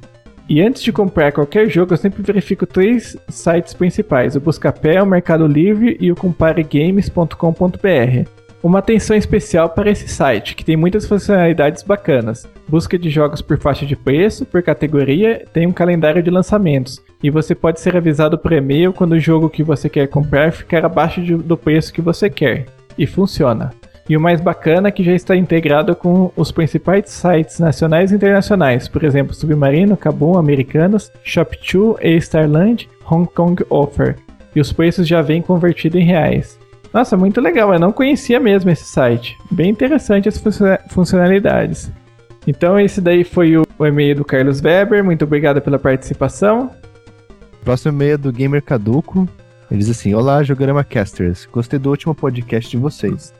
E 0.49 0.63
antes 0.63 0.83
de 0.83 0.91
comprar 0.91 1.31
qualquer 1.31 1.69
jogo, 1.69 1.93
eu 1.93 1.99
sempre 1.99 2.23
verifico 2.23 2.67
três 2.67 3.17
sites 3.29 3.75
principais: 3.75 4.35
o 4.35 4.41
Buscapé, 4.41 5.03
o 5.03 5.07
Mercado 5.07 5.47
Livre 5.47 5.97
e 6.01 6.11
o 6.11 6.17
comparegames.com.br. 6.17 8.29
Uma 8.63 8.81
atenção 8.81 9.17
especial 9.17 9.69
para 9.69 9.91
esse 9.91 10.09
site, 10.09 10.57
que 10.57 10.65
tem 10.65 10.77
muitas 10.77 11.07
funcionalidades 11.07 11.83
bacanas. 11.83 12.49
Busca 12.67 12.99
de 12.99 13.09
jogos 13.09 13.41
por 13.41 13.59
faixa 13.59 13.87
de 13.87 13.95
preço, 13.95 14.45
por 14.47 14.63
categoria, 14.63 15.45
tem 15.53 15.67
um 15.67 15.73
calendário 15.73 16.23
de 16.23 16.31
lançamentos. 16.31 17.01
E 17.23 17.31
você 17.31 17.55
pode 17.55 17.81
ser 17.81 17.97
avisado 17.97 18.39
por 18.39 18.53
e-mail 18.53 18.93
quando 18.93 19.13
o 19.13 19.21
jogo 19.21 19.51
que 19.51 19.63
você 19.63 19.89
quer 19.89 20.07
comprar 20.07 20.53
ficar 20.53 20.85
abaixo 20.85 21.21
de, 21.21 21.35
do 21.35 21.57
preço 21.57 21.93
que 21.93 22.01
você 22.01 22.31
quer. 22.31 22.67
E 22.97 23.07
funciona. 23.07 23.73
E 24.09 24.17
o 24.17 24.21
mais 24.21 24.41
bacana 24.41 24.89
é 24.89 24.91
que 24.91 25.05
já 25.05 25.13
está 25.13 25.37
integrado 25.37 25.95
com 25.95 26.33
os 26.35 26.51
principais 26.51 27.11
sites 27.11 27.61
nacionais 27.61 28.11
e 28.11 28.15
internacionais, 28.15 28.89
por 28.89 29.05
exemplo, 29.05 29.35
Submarino, 29.35 29.99
Kabum, 29.99 30.39
Americanas, 30.39 31.13
Shop2 31.25 31.99
e 32.01 32.17
Starland, 32.17 32.89
Hong 33.11 33.29
Kong 33.31 33.63
Offer. 33.69 34.17
E 34.57 34.61
os 34.61 34.73
preços 34.73 35.07
já 35.07 35.21
vêm 35.21 35.43
convertidos 35.43 36.01
em 36.01 36.05
reais. 36.05 36.59
Nossa, 36.93 37.19
muito 37.19 37.39
legal, 37.39 37.73
eu 37.75 37.79
não 37.79 37.93
conhecia 37.93 38.41
mesmo 38.41 38.71
esse 38.71 38.85
site. 38.85 39.37
Bem 39.51 39.69
interessante 39.69 40.27
as 40.27 40.43
funcionalidades. 40.89 41.93
Então 42.47 42.81
esse 42.81 43.03
daí 43.03 43.25
foi 43.25 43.59
o 43.59 43.67
e-mail 43.87 44.17
do 44.17 44.25
Carlos 44.25 44.63
Weber, 44.63 45.05
muito 45.05 45.23
obrigado 45.27 45.61
pela 45.61 45.79
participação. 45.79 46.71
Próximo 47.65 47.93
e-mail 47.93 48.15
é 48.15 48.17
do 48.17 48.33
Gamer 48.33 48.63
Caduco. 48.63 49.29
Ele 49.71 49.81
diz 49.81 49.91
assim: 49.91 50.15
Olá, 50.15 50.43
Jogorama 50.43 50.85
Casters. 50.85 51.47
Gostei 51.47 51.79
do 51.79 51.91
último 51.91 52.15
podcast 52.15 52.71
de 52.71 52.77
vocês 52.77 53.35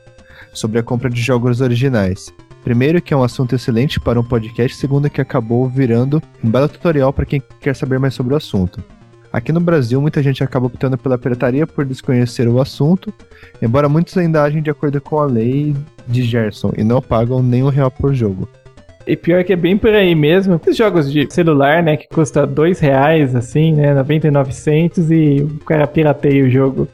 sobre 0.53 0.79
a 0.79 0.83
compra 0.83 1.09
de 1.09 1.21
jogos 1.21 1.61
originais. 1.61 2.33
Primeiro, 2.63 3.01
que 3.01 3.13
é 3.13 3.17
um 3.17 3.23
assunto 3.23 3.55
excelente 3.55 3.99
para 3.99 4.19
um 4.19 4.23
podcast, 4.23 4.77
segundo, 4.77 5.09
que 5.09 5.21
acabou 5.21 5.67
virando 5.69 6.21
um 6.43 6.49
belo 6.49 6.67
tutorial 6.67 7.13
para 7.13 7.25
quem 7.25 7.41
quer 7.59 7.75
saber 7.75 7.99
mais 7.99 8.13
sobre 8.13 8.33
o 8.33 8.37
assunto. 8.37 8.83
Aqui 9.31 9.51
no 9.51 9.59
Brasil, 9.59 10.01
muita 10.01 10.23
gente 10.23 10.43
acaba 10.43 10.65
optando 10.65 10.97
pela 10.97 11.17
pirataria 11.17 11.65
por 11.65 11.85
desconhecer 11.85 12.47
o 12.47 12.59
assunto, 12.59 13.13
embora 13.61 13.87
muitos 13.87 14.17
ainda 14.17 14.43
agem 14.43 14.61
de 14.61 14.71
acordo 14.71 14.99
com 14.99 15.19
a 15.19 15.25
lei 15.25 15.75
de 16.07 16.23
Gerson 16.23 16.73
e 16.75 16.83
não 16.83 17.01
pagam 17.01 17.41
nem 17.41 17.63
um 17.63 17.69
real 17.69 17.91
por 17.91 18.13
jogo. 18.13 18.49
E 19.07 19.15
pior 19.15 19.43
que 19.43 19.53
é 19.53 19.55
bem 19.55 19.77
por 19.77 19.93
aí 19.93 20.13
mesmo. 20.13 20.55
Esses 20.61 20.77
jogos 20.77 21.11
de 21.11 21.31
celular, 21.33 21.81
né, 21.81 21.97
que 21.97 22.07
custa 22.07 22.45
dois 22.45 22.79
reais, 22.79 23.35
assim, 23.35 23.73
né, 23.73 23.93
99 23.93 24.53
centos 24.53 25.09
e 25.09 25.41
o 25.41 25.63
cara 25.65 25.87
pirateia 25.87 26.43
o 26.43 26.49
jogo. 26.49 26.87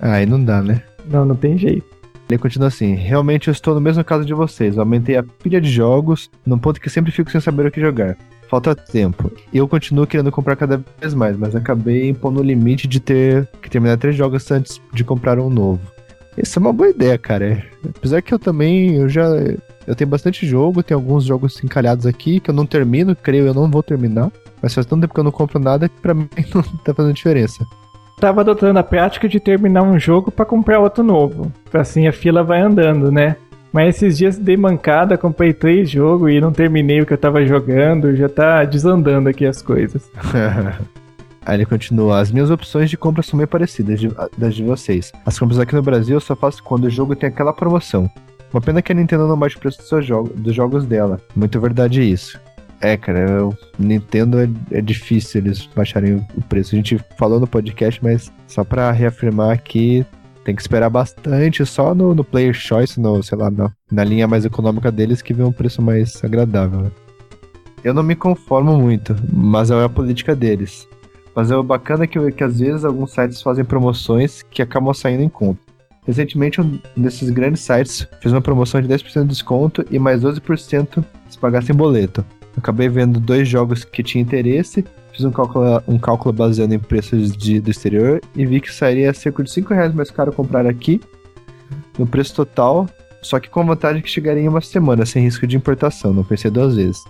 Aí 0.00 0.24
não 0.24 0.42
dá, 0.42 0.62
né? 0.62 0.82
Não, 1.10 1.24
não 1.24 1.34
tem 1.34 1.58
jeito. 1.58 1.84
Ele 2.28 2.38
continua 2.38 2.68
assim: 2.68 2.94
Realmente 2.94 3.48
eu 3.48 3.52
estou 3.52 3.74
no 3.74 3.80
mesmo 3.80 4.04
caso 4.04 4.24
de 4.24 4.34
vocês. 4.34 4.78
aumentei 4.78 5.16
a 5.16 5.22
pilha 5.22 5.60
de 5.60 5.70
jogos, 5.70 6.30
num 6.46 6.58
ponto 6.58 6.80
que 6.80 6.90
sempre 6.90 7.10
fico 7.10 7.30
sem 7.30 7.40
saber 7.40 7.66
o 7.66 7.70
que 7.70 7.80
jogar 7.80 8.16
falta 8.48 8.74
tempo. 8.74 9.30
Eu 9.52 9.68
continuo 9.68 10.06
querendo 10.06 10.32
comprar 10.32 10.56
cada 10.56 10.82
vez 11.00 11.14
mais, 11.14 11.36
mas 11.36 11.54
acabei 11.54 12.08
impondo 12.08 12.40
o 12.40 12.42
limite 12.42 12.88
de 12.88 12.98
ter 12.98 13.46
que 13.62 13.70
terminar 13.70 13.98
três 13.98 14.16
jogos 14.16 14.50
antes 14.50 14.80
de 14.92 15.04
comprar 15.04 15.38
um 15.38 15.50
novo. 15.50 15.80
Essa 16.36 16.58
é 16.58 16.60
uma 16.60 16.72
boa 16.72 16.90
ideia, 16.90 17.18
cara. 17.18 17.64
Apesar 17.96 18.22
que 18.22 18.32
eu 18.32 18.38
também, 18.38 18.96
eu 18.96 19.08
já, 19.08 19.28
eu 19.88 19.96
tenho 19.96 20.10
bastante 20.10 20.46
jogo, 20.46 20.82
tem 20.82 20.94
alguns 20.94 21.24
jogos 21.24 21.64
encalhados 21.64 22.04
aqui 22.04 22.40
que 22.40 22.50
eu 22.50 22.54
não 22.54 22.66
termino, 22.66 23.16
creio 23.16 23.46
eu 23.46 23.54
não 23.54 23.70
vou 23.70 23.82
terminar. 23.82 24.30
Mas 24.60 24.74
faz 24.74 24.86
tanto 24.86 25.00
tempo 25.00 25.14
que 25.14 25.20
eu 25.20 25.24
não 25.24 25.30
compro 25.30 25.58
nada 25.58 25.88
que 25.88 25.98
pra 25.98 26.12
mim 26.14 26.28
não 26.54 26.62
tá 26.84 26.92
fazendo 26.92 27.14
diferença. 27.14 27.66
Tava 28.20 28.42
adotando 28.42 28.78
a 28.78 28.82
prática 28.82 29.26
de 29.26 29.40
terminar 29.40 29.82
um 29.82 29.98
jogo 29.98 30.30
para 30.30 30.44
comprar 30.44 30.78
outro 30.78 31.02
novo. 31.02 31.50
Assim 31.72 32.06
a 32.06 32.12
fila 32.12 32.42
vai 32.44 32.60
andando, 32.60 33.10
né? 33.10 33.36
Mas 33.72 33.96
esses 33.96 34.18
dias 34.18 34.36
dei 34.36 34.58
mancada, 34.58 35.16
comprei 35.16 35.54
três 35.54 35.88
jogos 35.88 36.30
e 36.32 36.40
não 36.40 36.52
terminei 36.52 37.00
o 37.00 37.06
que 37.06 37.14
eu 37.14 37.18
tava 37.18 37.46
jogando, 37.46 38.14
já 38.14 38.28
tá 38.28 38.64
desandando 38.64 39.30
aqui 39.30 39.46
as 39.46 39.62
coisas. 39.62 40.10
Aí 41.46 41.56
ele 41.56 41.64
continua: 41.64 42.20
As 42.20 42.30
minhas 42.30 42.50
opções 42.50 42.90
de 42.90 42.98
compra 42.98 43.22
são 43.22 43.38
meio 43.38 43.48
parecidas 43.48 43.98
de, 43.98 44.10
das 44.36 44.54
de 44.54 44.62
vocês. 44.62 45.12
As 45.24 45.38
compras 45.38 45.58
aqui 45.58 45.74
no 45.74 45.82
Brasil 45.82 46.16
eu 46.16 46.20
só 46.20 46.36
faço 46.36 46.62
quando 46.62 46.84
o 46.84 46.90
jogo 46.90 47.16
tem 47.16 47.30
aquela 47.30 47.54
promoção. 47.54 48.10
Uma 48.52 48.60
pena 48.60 48.80
que 48.80 48.92
a 48.92 48.94
Nintendo 48.94 49.26
não 49.26 49.38
baixa 49.38 49.58
o 49.58 49.60
preço 49.60 49.78
dos, 49.78 50.06
jogo, 50.06 50.32
dos 50.34 50.54
jogos 50.54 50.86
dela. 50.86 51.20
Muito 51.36 51.60
verdade 51.60 52.02
isso. 52.02 52.40
É, 52.80 52.96
cara, 52.96 53.44
o 53.44 53.56
Nintendo 53.78 54.38
é, 54.40 54.48
é, 54.70 54.80
difícil 54.80 55.40
eles 55.40 55.68
baixarem 55.74 56.24
o 56.36 56.42
preço. 56.42 56.74
A 56.74 56.78
gente 56.78 56.98
falou 57.16 57.40
no 57.40 57.46
podcast, 57.46 58.02
mas 58.02 58.32
só 58.46 58.62
pra 58.62 58.92
reafirmar 58.92 59.50
aqui, 59.50 60.06
tem 60.44 60.54
que 60.54 60.62
esperar 60.62 60.88
bastante 60.88 61.66
só 61.66 61.94
no, 61.94 62.14
no 62.14 62.22
Player 62.22 62.54
Choice, 62.54 63.00
no, 63.00 63.22
sei 63.22 63.36
lá, 63.36 63.50
na, 63.50 63.70
na 63.90 64.04
linha 64.04 64.28
mais 64.28 64.44
econômica 64.44 64.92
deles 64.92 65.20
que 65.20 65.34
vê 65.34 65.42
um 65.42 65.52
preço 65.52 65.82
mais 65.82 66.22
agradável. 66.24 66.82
Né? 66.82 66.90
Eu 67.82 67.92
não 67.92 68.02
me 68.02 68.14
conformo 68.14 68.78
muito, 68.78 69.14
mas 69.32 69.70
é 69.70 69.84
a 69.84 69.88
política 69.88 70.34
deles. 70.34 70.88
Mas 71.34 71.50
é 71.50 71.56
o 71.56 71.62
bacana 71.62 72.06
que, 72.06 72.32
que 72.32 72.44
às 72.44 72.60
vezes 72.60 72.84
alguns 72.84 73.12
sites 73.12 73.42
fazem 73.42 73.64
promoções 73.64 74.42
que 74.42 74.62
acabam 74.62 74.94
saindo 74.94 75.22
em 75.22 75.28
conta. 75.28 75.60
Recentemente, 76.08 76.60
um 76.60 76.80
desses 76.96 77.30
grandes 77.30 77.62
sites 77.62 78.08
fez 78.20 78.34
uma 78.34 78.40
promoção 78.40 78.80
de 78.80 78.88
10% 78.88 79.22
de 79.22 79.28
desconto 79.28 79.84
e 79.90 79.98
mais 79.98 80.22
12% 80.22 81.04
se 81.28 81.38
pagasse 81.38 81.70
em 81.70 81.74
boleto. 81.76 82.24
Acabei 82.56 82.88
vendo 82.88 83.20
dois 83.20 83.46
jogos 83.46 83.84
que 83.84 84.02
tinha 84.02 84.20
interesse 84.20 84.84
Fiz 85.18 85.24
um 85.24 85.32
cálculo, 85.32 85.82
um 85.88 85.98
cálculo 85.98 86.32
baseado 86.32 86.72
em 86.72 86.78
preços 86.78 87.36
de, 87.36 87.58
do 87.58 87.68
exterior 87.72 88.20
e 88.36 88.46
vi 88.46 88.60
que 88.60 88.72
sairia 88.72 89.12
cerca 89.12 89.42
de 89.42 89.50
5 89.50 89.74
reais 89.74 89.92
mais 89.92 90.12
caro 90.12 90.32
comprar 90.32 90.64
aqui, 90.64 91.00
no 91.98 92.06
preço 92.06 92.36
total, 92.36 92.86
só 93.20 93.40
que 93.40 93.50
com 93.50 93.58
a 93.58 93.64
vantagem 93.64 94.00
que 94.00 94.08
chegaria 94.08 94.44
em 94.44 94.48
uma 94.48 94.60
semana, 94.60 95.04
sem 95.04 95.20
risco 95.20 95.44
de 95.44 95.56
importação, 95.56 96.14
não 96.14 96.22
pensei 96.22 96.52
duas 96.52 96.76
vezes. 96.76 97.02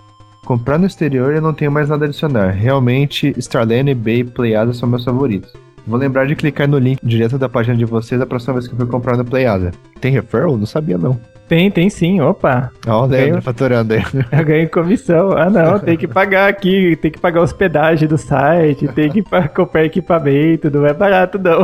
Comprar 0.43 0.79
no 0.79 0.87
exterior 0.87 1.35
eu 1.35 1.41
não 1.41 1.53
tenho 1.53 1.71
mais 1.71 1.89
nada 1.89 2.05
a 2.05 2.07
adicionar. 2.07 2.49
Realmente, 2.49 3.31
Starland, 3.37 3.91
eBay 3.91 4.21
e 4.21 4.23
Playada 4.23 4.73
são 4.73 4.89
meus 4.89 5.05
favoritos. 5.05 5.53
Vou 5.85 5.99
lembrar 5.99 6.27
de 6.27 6.35
clicar 6.35 6.67
no 6.67 6.77
link 6.77 6.99
direto 7.03 7.37
da 7.37 7.49
página 7.49 7.75
de 7.75 7.85
vocês 7.85 8.21
a 8.21 8.25
próxima 8.25 8.53
vez 8.53 8.67
que 8.67 8.73
eu 8.73 8.77
for 8.77 8.87
comprar 8.87 9.17
no 9.17 9.25
Playada. 9.25 9.71
Tem 9.99 10.11
referral? 10.11 10.57
Não 10.57 10.65
sabia 10.65 10.97
não. 10.97 11.19
Tem, 11.47 11.71
tem 11.71 11.89
sim, 11.89 12.21
opa. 12.21 12.71
Ó, 12.85 13.05
o 13.05 13.07
Leandro 13.07 13.41
faturando 13.41 13.95
aí. 13.95 14.03
Eu 14.31 14.45
ganho 14.45 14.69
comissão. 14.69 15.31
Ah, 15.31 15.49
não, 15.49 15.79
tem 15.79 15.97
que 15.97 16.07
pagar 16.07 16.47
aqui, 16.47 16.95
tem 17.01 17.09
que 17.09 17.19
pagar 17.19 17.41
hospedagem 17.41 18.07
do 18.07 18.19
site, 18.19 18.87
tem 18.89 19.09
que 19.09 19.23
comprar 19.55 19.83
equipamento, 19.83 20.69
não 20.69 20.85
é 20.85 20.93
barato 20.93 21.39
não. 21.39 21.63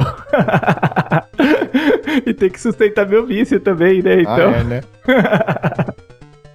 e 2.25 2.33
tem 2.33 2.49
que 2.49 2.59
sustentar 2.59 3.07
meu 3.07 3.27
vício 3.27 3.59
também, 3.59 4.01
né? 4.01 4.21
Então. 4.21 4.49
Ah, 4.49 4.57
é, 4.57 4.63
né? 4.63 4.81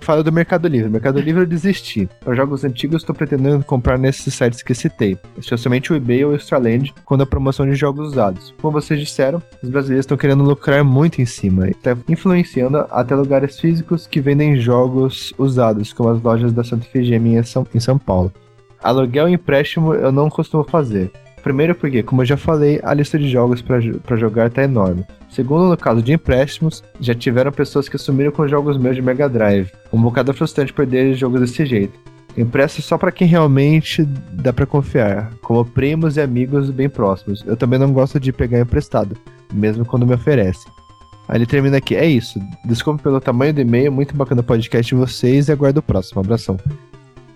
fala 0.00 0.23
do 0.23 0.33
Mercado 0.33 0.69
Livre. 0.69 0.90
Mercado 0.90 1.21
Livre 1.21 1.42
eu 1.42 1.47
desisti. 1.47 2.09
Para 2.21 2.35
jogos 2.35 2.64
antigos, 2.64 3.02
estou 3.02 3.14
pretendendo 3.14 3.64
comprar 3.64 3.99
nesses 3.99 4.35
sites 4.35 4.62
que 4.62 4.75
citei, 4.75 5.19
especialmente 5.38 5.92
o 5.92 5.97
eBay 5.97 6.25
ou 6.25 6.33
o 6.33 6.35
Extraland, 6.35 6.92
quando 7.04 7.23
a 7.23 7.26
promoção 7.26 7.66
de 7.66 7.75
jogos 7.75 8.09
usados. 8.09 8.54
Como 8.61 8.80
vocês 8.80 8.99
disseram, 8.99 9.42
os 9.62 9.69
brasileiros 9.69 10.04
estão 10.04 10.16
querendo 10.16 10.45
lucrar 10.45 10.85
muito 10.85 11.21
em 11.21 11.26
cima 11.26 11.69
e 11.69 11.71
está 11.71 11.97
influenciando 12.09 12.78
até 12.90 13.14
lugares 13.14 13.59
físicos 13.59 14.07
que 14.07 14.21
vendem 14.21 14.57
jogos 14.57 15.33
usados, 15.38 15.92
como 15.92 16.09
as 16.09 16.23
lojas 16.23 16.52
da 16.52 16.64
Santa 16.64 16.87
Efigênia 16.87 17.42
em 17.75 17.80
São 17.80 17.99
Paulo. 17.99 18.33
Aluguel 18.83 19.28
e 19.28 19.35
empréstimo 19.35 19.95
eu 19.95 20.11
não 20.11 20.30
costumo 20.30 20.64
fazer. 20.64 21.11
Primeiro 21.42 21.75
porque, 21.75 22.02
como 22.02 22.23
eu 22.23 22.26
já 22.26 22.37
falei, 22.37 22.80
a 22.82 22.92
lista 22.92 23.18
de 23.18 23.28
jogos 23.28 23.62
para 23.62 24.16
jogar 24.16 24.49
está 24.49 24.62
enorme. 24.62 25.04
Segundo, 25.30 25.68
no 25.68 25.76
caso 25.76 26.02
de 26.02 26.12
empréstimos, 26.12 26.82
já 27.00 27.14
tiveram 27.14 27.50
pessoas 27.52 27.88
que 27.88 27.97
assumiram 27.97 28.32
com 28.32 28.47
jogos 28.47 28.76
meus 28.76 28.97
de 28.97 29.02
Mega 29.02 29.28
Drive. 29.28 29.70
Um 29.92 30.00
bocado 30.00 30.35
frustrante 30.35 30.73
perder 30.73 31.14
jogos 31.14 31.40
desse 31.40 31.64
jeito. 31.64 31.99
Empresta 32.37 32.80
só 32.80 32.97
para 32.97 33.11
quem 33.11 33.26
realmente 33.26 34.04
dá 34.04 34.52
para 34.52 34.66
confiar, 34.66 35.32
como 35.42 35.64
primos 35.64 36.16
e 36.16 36.20
amigos 36.20 36.70
bem 36.70 36.88
próximos. 36.88 37.42
Eu 37.47 37.56
também 37.56 37.78
não 37.78 37.92
gosto 37.92 38.20
de 38.20 38.32
pegar 38.32 38.61
emprestado, 38.61 39.16
mesmo 39.52 39.85
quando 39.85 40.06
me 40.06 40.14
oferece. 40.14 40.66
Aí 41.28 41.38
ele 41.38 41.47
termina 41.47 41.76
aqui. 41.76 41.94
É 41.94 42.06
isso. 42.06 42.40
Desculpe 42.64 43.02
pelo 43.02 43.20
tamanho 43.20 43.54
do 43.54 43.61
e-mail, 43.61 43.92
muito 43.92 44.16
bacana 44.16 44.40
o 44.40 44.44
podcast 44.44 44.94
de 44.94 45.00
vocês 45.00 45.49
e 45.49 45.52
aguardo 45.52 45.78
o 45.78 45.82
próximo. 45.82 46.20
Um 46.20 46.25
abração. 46.25 46.56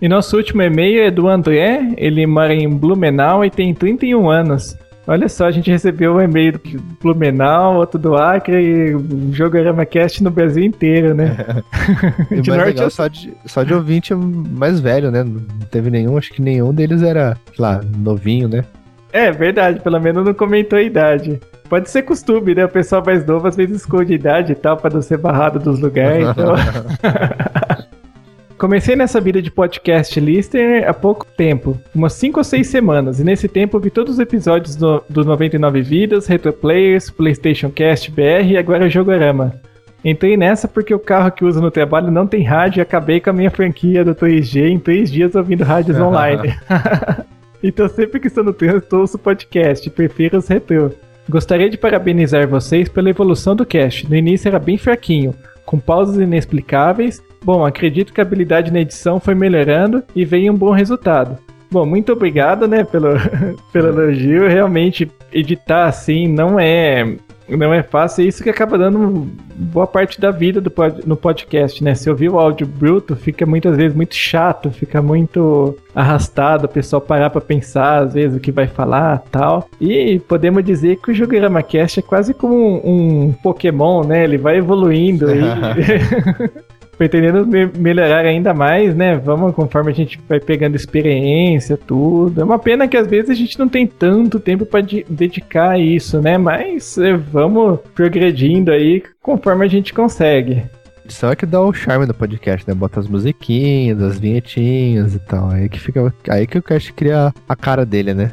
E 0.00 0.08
nosso 0.08 0.36
último 0.36 0.62
e-mail 0.62 1.02
é 1.02 1.10
do 1.10 1.28
André, 1.28 1.94
ele 1.96 2.26
mora 2.26 2.54
em 2.54 2.68
Blumenau 2.68 3.44
e 3.44 3.50
tem 3.50 3.72
31 3.72 4.28
anos. 4.28 4.76
Olha 5.06 5.28
só, 5.28 5.46
a 5.46 5.50
gente 5.50 5.70
recebeu 5.70 6.14
um 6.14 6.20
e-mail 6.20 6.52
do 6.52 6.60
Blumenau, 7.02 7.76
outro 7.76 7.98
do 7.98 8.16
Acre 8.16 8.56
e 8.56 8.94
o 8.94 9.32
Jogorama 9.32 9.84
Cast 9.84 10.24
no 10.24 10.30
Brasil 10.30 10.64
inteiro, 10.64 11.14
né? 11.14 11.36
É. 12.30 12.36
de 12.40 12.50
mais 12.50 12.64
legal, 12.64 12.90
só, 12.90 13.06
de, 13.06 13.32
só 13.44 13.62
de 13.62 13.74
ouvinte 13.74 14.14
mais 14.14 14.80
velho, 14.80 15.10
né? 15.10 15.22
Não 15.22 15.42
teve 15.70 15.90
nenhum, 15.90 16.16
acho 16.16 16.32
que 16.32 16.40
nenhum 16.40 16.72
deles 16.72 17.02
era, 17.02 17.36
sei 17.54 17.62
lá, 17.62 17.82
novinho, 17.98 18.48
né? 18.48 18.64
É, 19.12 19.30
verdade, 19.30 19.80
pelo 19.80 20.00
menos 20.00 20.24
não 20.24 20.32
comentou 20.32 20.78
a 20.78 20.82
idade. 20.82 21.38
Pode 21.68 21.90
ser 21.90 22.02
costume, 22.02 22.54
né? 22.54 22.64
O 22.64 22.68
pessoal 22.68 23.02
mais 23.04 23.24
novo 23.26 23.46
às 23.46 23.56
vezes 23.56 23.82
esconde 23.82 24.12
a 24.12 24.16
idade 24.16 24.52
e 24.52 24.56
tal, 24.56 24.78
pra 24.78 24.90
não 24.90 25.02
ser 25.02 25.18
barrado 25.18 25.58
dos 25.58 25.80
lugares, 25.80 26.26
então... 26.28 26.54
Comecei 28.56 28.94
nessa 28.94 29.20
vida 29.20 29.42
de 29.42 29.50
podcast 29.50 30.18
listener 30.20 30.88
há 30.88 30.94
pouco 30.94 31.26
tempo, 31.26 31.78
umas 31.94 32.12
5 32.12 32.38
ou 32.38 32.44
6 32.44 32.66
semanas, 32.66 33.18
e 33.18 33.24
nesse 33.24 33.48
tempo 33.48 33.80
vi 33.80 33.90
todos 33.90 34.14
os 34.14 34.18
episódios 34.20 34.76
do, 34.76 35.02
do 35.10 35.24
99 35.24 35.82
Vidas, 35.82 36.26
Retro 36.26 36.52
Players, 36.52 37.10
PlayStation 37.10 37.68
Cast 37.68 38.10
BR 38.12 38.46
e 38.46 38.56
agora 38.56 38.88
Jogorama. 38.88 39.60
Entrei 40.04 40.36
nessa 40.36 40.68
porque 40.68 40.94
o 40.94 40.98
carro 40.98 41.32
que 41.32 41.44
uso 41.44 41.60
no 41.60 41.70
trabalho 41.70 42.12
não 42.12 42.26
tem 42.26 42.42
rádio 42.42 42.80
e 42.80 42.82
acabei 42.82 43.20
com 43.20 43.30
a 43.30 43.32
minha 43.32 43.50
franquia 43.50 44.04
do 44.04 44.14
3G 44.14 44.68
em 44.68 44.78
três 44.78 45.10
dias 45.10 45.34
ouvindo 45.34 45.64
rádios 45.64 45.98
online. 45.98 46.54
então 47.62 47.88
sempre 47.88 48.20
que 48.20 48.28
estou 48.28 48.44
no 48.44 48.52
trânsito 48.52 48.96
ouço 48.96 49.18
podcast, 49.18 49.90
prefiro 49.90 50.38
os 50.38 50.46
retrô. 50.46 50.90
Gostaria 51.28 51.70
de 51.70 51.78
parabenizar 51.78 52.46
vocês 52.46 52.88
pela 52.88 53.10
evolução 53.10 53.56
do 53.56 53.64
cast. 53.66 54.08
No 54.08 54.14
início 54.14 54.46
era 54.46 54.58
bem 54.58 54.76
fraquinho, 54.76 55.34
com 55.64 55.78
pausas 55.78 56.16
inexplicáveis. 56.16 57.22
Bom, 57.42 57.64
acredito 57.64 58.12
que 58.12 58.20
a 58.20 58.24
habilidade 58.24 58.72
na 58.72 58.80
edição 58.80 59.20
foi 59.20 59.34
melhorando 59.34 60.02
e 60.14 60.24
veio 60.24 60.52
um 60.52 60.56
bom 60.56 60.70
resultado. 60.70 61.38
Bom, 61.70 61.84
muito 61.84 62.12
obrigado, 62.12 62.68
né, 62.68 62.84
pelo, 62.84 63.14
pelo 63.72 63.88
elogio. 63.88 64.48
Realmente, 64.48 65.10
editar 65.32 65.86
assim 65.86 66.28
não 66.28 66.58
é 66.58 67.16
não 67.48 67.72
é 67.72 67.82
fácil, 67.82 68.24
é 68.24 68.28
isso 68.28 68.42
que 68.42 68.50
acaba 68.50 68.78
dando 68.78 69.28
boa 69.54 69.86
parte 69.86 70.20
da 70.20 70.30
vida 70.30 70.60
do 70.60 70.70
pod, 70.70 71.06
no 71.06 71.16
podcast, 71.16 71.82
né? 71.82 71.94
Se 71.94 72.08
ouvir 72.08 72.28
o 72.28 72.38
áudio 72.38 72.66
bruto, 72.66 73.14
fica 73.14 73.44
muitas 73.44 73.76
vezes 73.76 73.94
muito 73.94 74.14
chato, 74.14 74.70
fica 74.70 75.02
muito 75.02 75.76
arrastado, 75.94 76.66
o 76.66 76.68
pessoal 76.68 77.00
parar 77.00 77.30
pra 77.30 77.40
pensar, 77.40 78.04
às 78.04 78.14
vezes, 78.14 78.36
o 78.36 78.40
que 78.40 78.50
vai 78.50 78.66
falar 78.66 79.22
tal. 79.30 79.68
E 79.80 80.18
podemos 80.20 80.64
dizer 80.64 80.96
que 80.96 81.10
o 81.10 81.14
Jogorama 81.14 81.62
Cast 81.62 82.00
é 82.00 82.02
quase 82.02 82.32
como 82.34 82.54
um, 82.54 83.26
um 83.26 83.32
Pokémon, 83.32 84.04
né? 84.04 84.24
Ele 84.24 84.38
vai 84.38 84.56
evoluindo 84.56 85.26
aí. 85.28 85.40
pretendendo 86.96 87.46
me 87.46 87.66
melhorar 87.66 88.24
ainda 88.24 88.54
mais, 88.54 88.94
né? 88.94 89.16
Vamos 89.16 89.54
conforme 89.54 89.90
a 89.90 89.94
gente 89.94 90.18
vai 90.28 90.40
pegando 90.40 90.76
experiência, 90.76 91.76
tudo. 91.76 92.40
É 92.40 92.44
uma 92.44 92.58
pena 92.58 92.88
que 92.88 92.96
às 92.96 93.06
vezes 93.06 93.30
a 93.30 93.34
gente 93.34 93.58
não 93.58 93.68
tem 93.68 93.86
tanto 93.86 94.40
tempo 94.40 94.64
para 94.64 94.80
de 94.80 95.04
dedicar 95.08 95.70
a 95.70 95.78
isso, 95.78 96.20
né? 96.20 96.38
Mas 96.38 96.96
é, 96.98 97.14
vamos 97.14 97.80
progredindo 97.94 98.70
aí 98.70 99.02
conforme 99.22 99.64
a 99.64 99.68
gente 99.68 99.92
consegue. 99.92 100.62
Só 101.08 101.32
é 101.32 101.36
que 101.36 101.44
dá 101.44 101.60
o 101.60 101.72
charme 101.72 102.06
do 102.06 102.14
podcast, 102.14 102.66
né? 102.66 102.74
Bota 102.74 102.98
as 102.98 103.06
musiquinhas, 103.06 104.00
as 104.00 104.18
vinhetinhas 104.18 105.14
e 105.14 105.18
tal. 105.18 105.50
Aí 105.50 105.68
que 105.68 105.78
fica. 105.78 106.12
Aí 106.28 106.46
que 106.46 106.58
o 106.58 106.62
cast 106.62 106.92
cria 106.92 107.32
a 107.46 107.56
cara 107.56 107.84
dele, 107.84 108.14
né? 108.14 108.32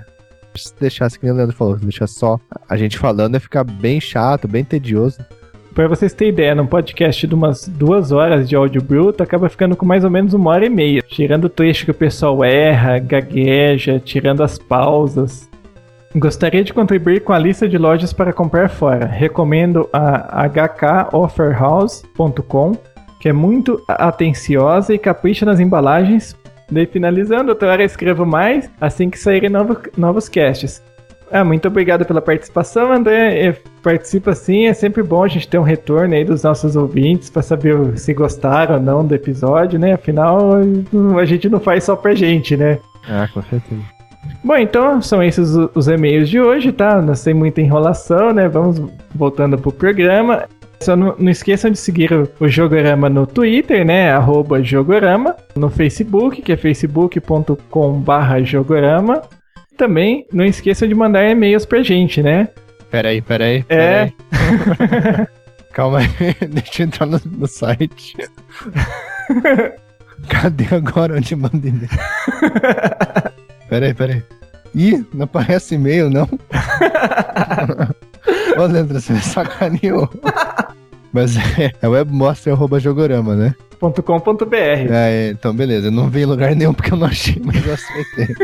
Se 0.56 0.74
deixasse, 0.80 1.18
que 1.18 1.26
nem 1.26 1.34
o 1.34 1.36
Leandro 1.36 1.56
falou, 1.56 1.78
deixar 1.78 2.08
só 2.08 2.40
a 2.68 2.78
gente 2.78 2.98
falando, 2.98 3.36
ia 3.36 3.40
ficar 3.40 3.64
bem 3.64 4.00
chato, 4.00 4.48
bem 4.48 4.64
tedioso. 4.64 5.18
Pra 5.74 5.88
vocês 5.88 6.14
terem 6.14 6.34
ideia, 6.34 6.54
num 6.54 6.68
podcast 6.68 7.26
de 7.26 7.34
umas 7.34 7.66
duas 7.66 8.12
horas 8.12 8.50
de 8.50 8.58
áudio 8.58 8.82
bruto, 8.82 9.24
acaba 9.24 9.48
ficando 9.48 9.74
com 9.76 9.86
mais 9.86 10.04
ou 10.04 10.10
menos 10.10 10.34
uma 10.34 10.52
hora 10.52 10.66
e 10.66 10.70
meia. 10.70 11.02
Tirando 11.02 11.46
o 11.46 11.50
trecho 11.50 11.86
que 11.86 11.92
o 11.92 11.94
pessoal 11.94 12.44
erra, 12.44 13.00
gagueja, 13.00 13.98
tirando 13.98 14.44
as 14.44 14.58
pausas. 14.58 15.50
Gostaria 16.14 16.62
de 16.62 16.74
contribuir 16.74 17.22
com 17.22 17.32
a 17.32 17.40
lista 17.40 17.70
de 17.70 17.78
lojas 17.78 18.12
para 18.12 18.34
comprar 18.34 18.70
fora. 18.70 19.06
Recomendo 19.06 19.88
a 19.94 20.46
hkofferhouse.com, 20.46 22.74
que 23.18 23.30
é 23.30 23.34
muito 23.34 23.82
atenciosa 23.88 24.94
e 24.94 25.00
capricha 25.00 25.46
nas 25.46 25.62
embalagens. 25.62 26.36
Daí 26.70 26.86
finalizando, 26.86 27.48
outra 27.50 27.72
hora 27.72 27.84
escrevo 27.84 28.26
mais 28.26 28.70
assim 28.80 29.10
que 29.10 29.18
saírem 29.18 29.50
novo, 29.50 29.78
novos 29.98 30.28
casts. 30.28 30.84
Ah, 31.32 31.46
muito 31.46 31.68
obrigado 31.70 32.06
pela 32.06 32.22
participação, 32.22 32.92
André. 32.92 33.48
É, 33.48 33.58
participa 33.82 34.36
sim, 34.36 34.66
é 34.66 34.74
sempre 34.74 35.02
bom 35.02 35.24
a 35.24 35.28
gente 35.30 35.48
ter 35.48 35.58
um 35.58 35.64
retorno 35.64 36.14
aí 36.14 36.26
dos 36.26 36.44
nossos 36.44 36.76
ouvintes 36.76 37.30
para 37.30 37.42
saber 37.42 37.98
se 37.98 38.14
gostaram 38.14 38.76
ou 38.76 38.82
não 38.82 39.06
do 39.06 39.16
episódio, 39.16 39.80
né? 39.80 39.94
Afinal, 39.94 40.58
a 41.18 41.26
gente 41.26 41.48
não 41.48 41.62
faz 41.62 41.86
só 41.86 41.96
pra 41.96 42.14
gente, 42.14 42.58
né? 42.58 42.80
Ah, 43.08 43.30
com 43.34 43.42
certeza. 43.44 43.82
Bom, 44.44 44.58
então 44.58 45.02
são 45.02 45.24
esses 45.24 45.56
os 45.74 45.88
e-mails 45.88 46.30
de 46.30 46.42
hoje, 46.42 46.74
tá? 46.74 47.02
Não 47.02 47.16
sei 47.16 47.34
muita 47.34 47.62
enrolação, 47.62 48.34
né? 48.34 48.50
Vamos 48.50 48.82
voltando 49.16 49.58
pro 49.58 49.72
programa. 49.72 50.50
Só 50.82 50.96
não, 50.96 51.16
não 51.18 51.32
esqueçam 51.32 51.72
de 51.72 51.78
seguir 51.78 52.12
o, 52.12 52.28
o, 52.40 52.50
Jogorama 52.50 53.08
no 53.08 53.26
Twitter, 53.26 53.86
né? 53.86 54.12
Arroba 54.12 54.62
Jogorama. 54.62 55.36
No 55.56 55.70
Facebook, 55.70 56.42
que 56.42 56.52
é 56.52 56.58
facebook.com/barra 56.58 58.42
Jogorama 58.42 59.22
também 59.78 60.26
não 60.32 60.46
esqueçam 60.46 60.88
de 60.88 60.96
mandar 60.96 61.30
e-mails 61.30 61.66
pra 61.66 61.84
gente, 61.84 62.22
né? 62.22 62.50
Peraí, 62.90 63.22
peraí. 63.22 63.66
É. 63.70 64.12
Peraí. 64.30 65.28
Calma 65.74 66.00
aí, 66.00 66.08
deixa 66.50 66.84
eu 66.84 66.88
entrar 66.88 67.06
no, 67.06 67.20
no 67.26 67.48
site. 67.48 68.16
Cadê 70.28 70.76
agora 70.76 71.16
onde 71.16 71.36
manda 71.36 71.68
e-mail? 71.68 71.90
peraí, 73.70 73.94
peraí. 73.94 74.24
Ih, 74.76 75.06
não 75.14 75.24
aparece 75.24 75.76
e-mail, 75.76 76.10
não? 76.10 76.28
Ô, 78.58 78.66
Leandro, 78.66 79.00
você 79.00 79.14
me 79.14 79.22
sacaneou. 79.22 80.10
Mas 81.12 81.36
é, 81.38 81.72
é 81.82 81.88
webmostra.jogorama, 81.88 83.36
né? 83.36 83.56
.com.br. 83.80 84.56
É, 84.56 85.30
então 85.30 85.56
beleza. 85.56 85.88
Eu 85.88 85.92
não 85.92 86.10
vi 86.10 86.22
em 86.22 86.26
lugar 86.26 86.56
nenhum 86.56 86.74
porque 86.74 86.94
eu 86.94 86.98
não 86.98 87.08
achei, 87.08 87.42
mas 87.44 87.66
eu 87.66 87.74
aceitei. 87.74 88.36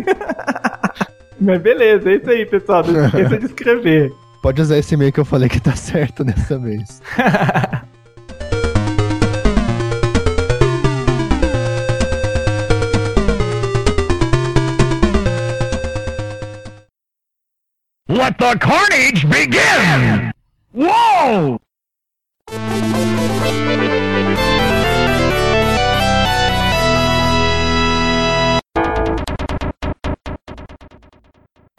Mas 1.39 1.61
beleza, 1.61 2.09
é 2.09 2.15
isso 2.15 2.29
aí, 2.29 2.45
pessoal. 2.45 2.83
Não 2.83 3.05
esqueça 3.05 3.37
de 3.37 3.45
escrever. 3.45 4.11
Pode 4.41 4.61
usar 4.61 4.77
esse 4.77 4.93
e-mail 4.93 5.11
que 5.11 5.19
eu 5.19 5.25
falei 5.25 5.49
que 5.49 5.59
tá 5.59 5.75
certo 5.75 6.23
dessa 6.23 6.57
vez. 6.57 7.01
Let 18.09 18.37
the 18.39 18.55
carnage 18.55 19.25
begin! 19.25 20.31
Whoa! 20.73 21.59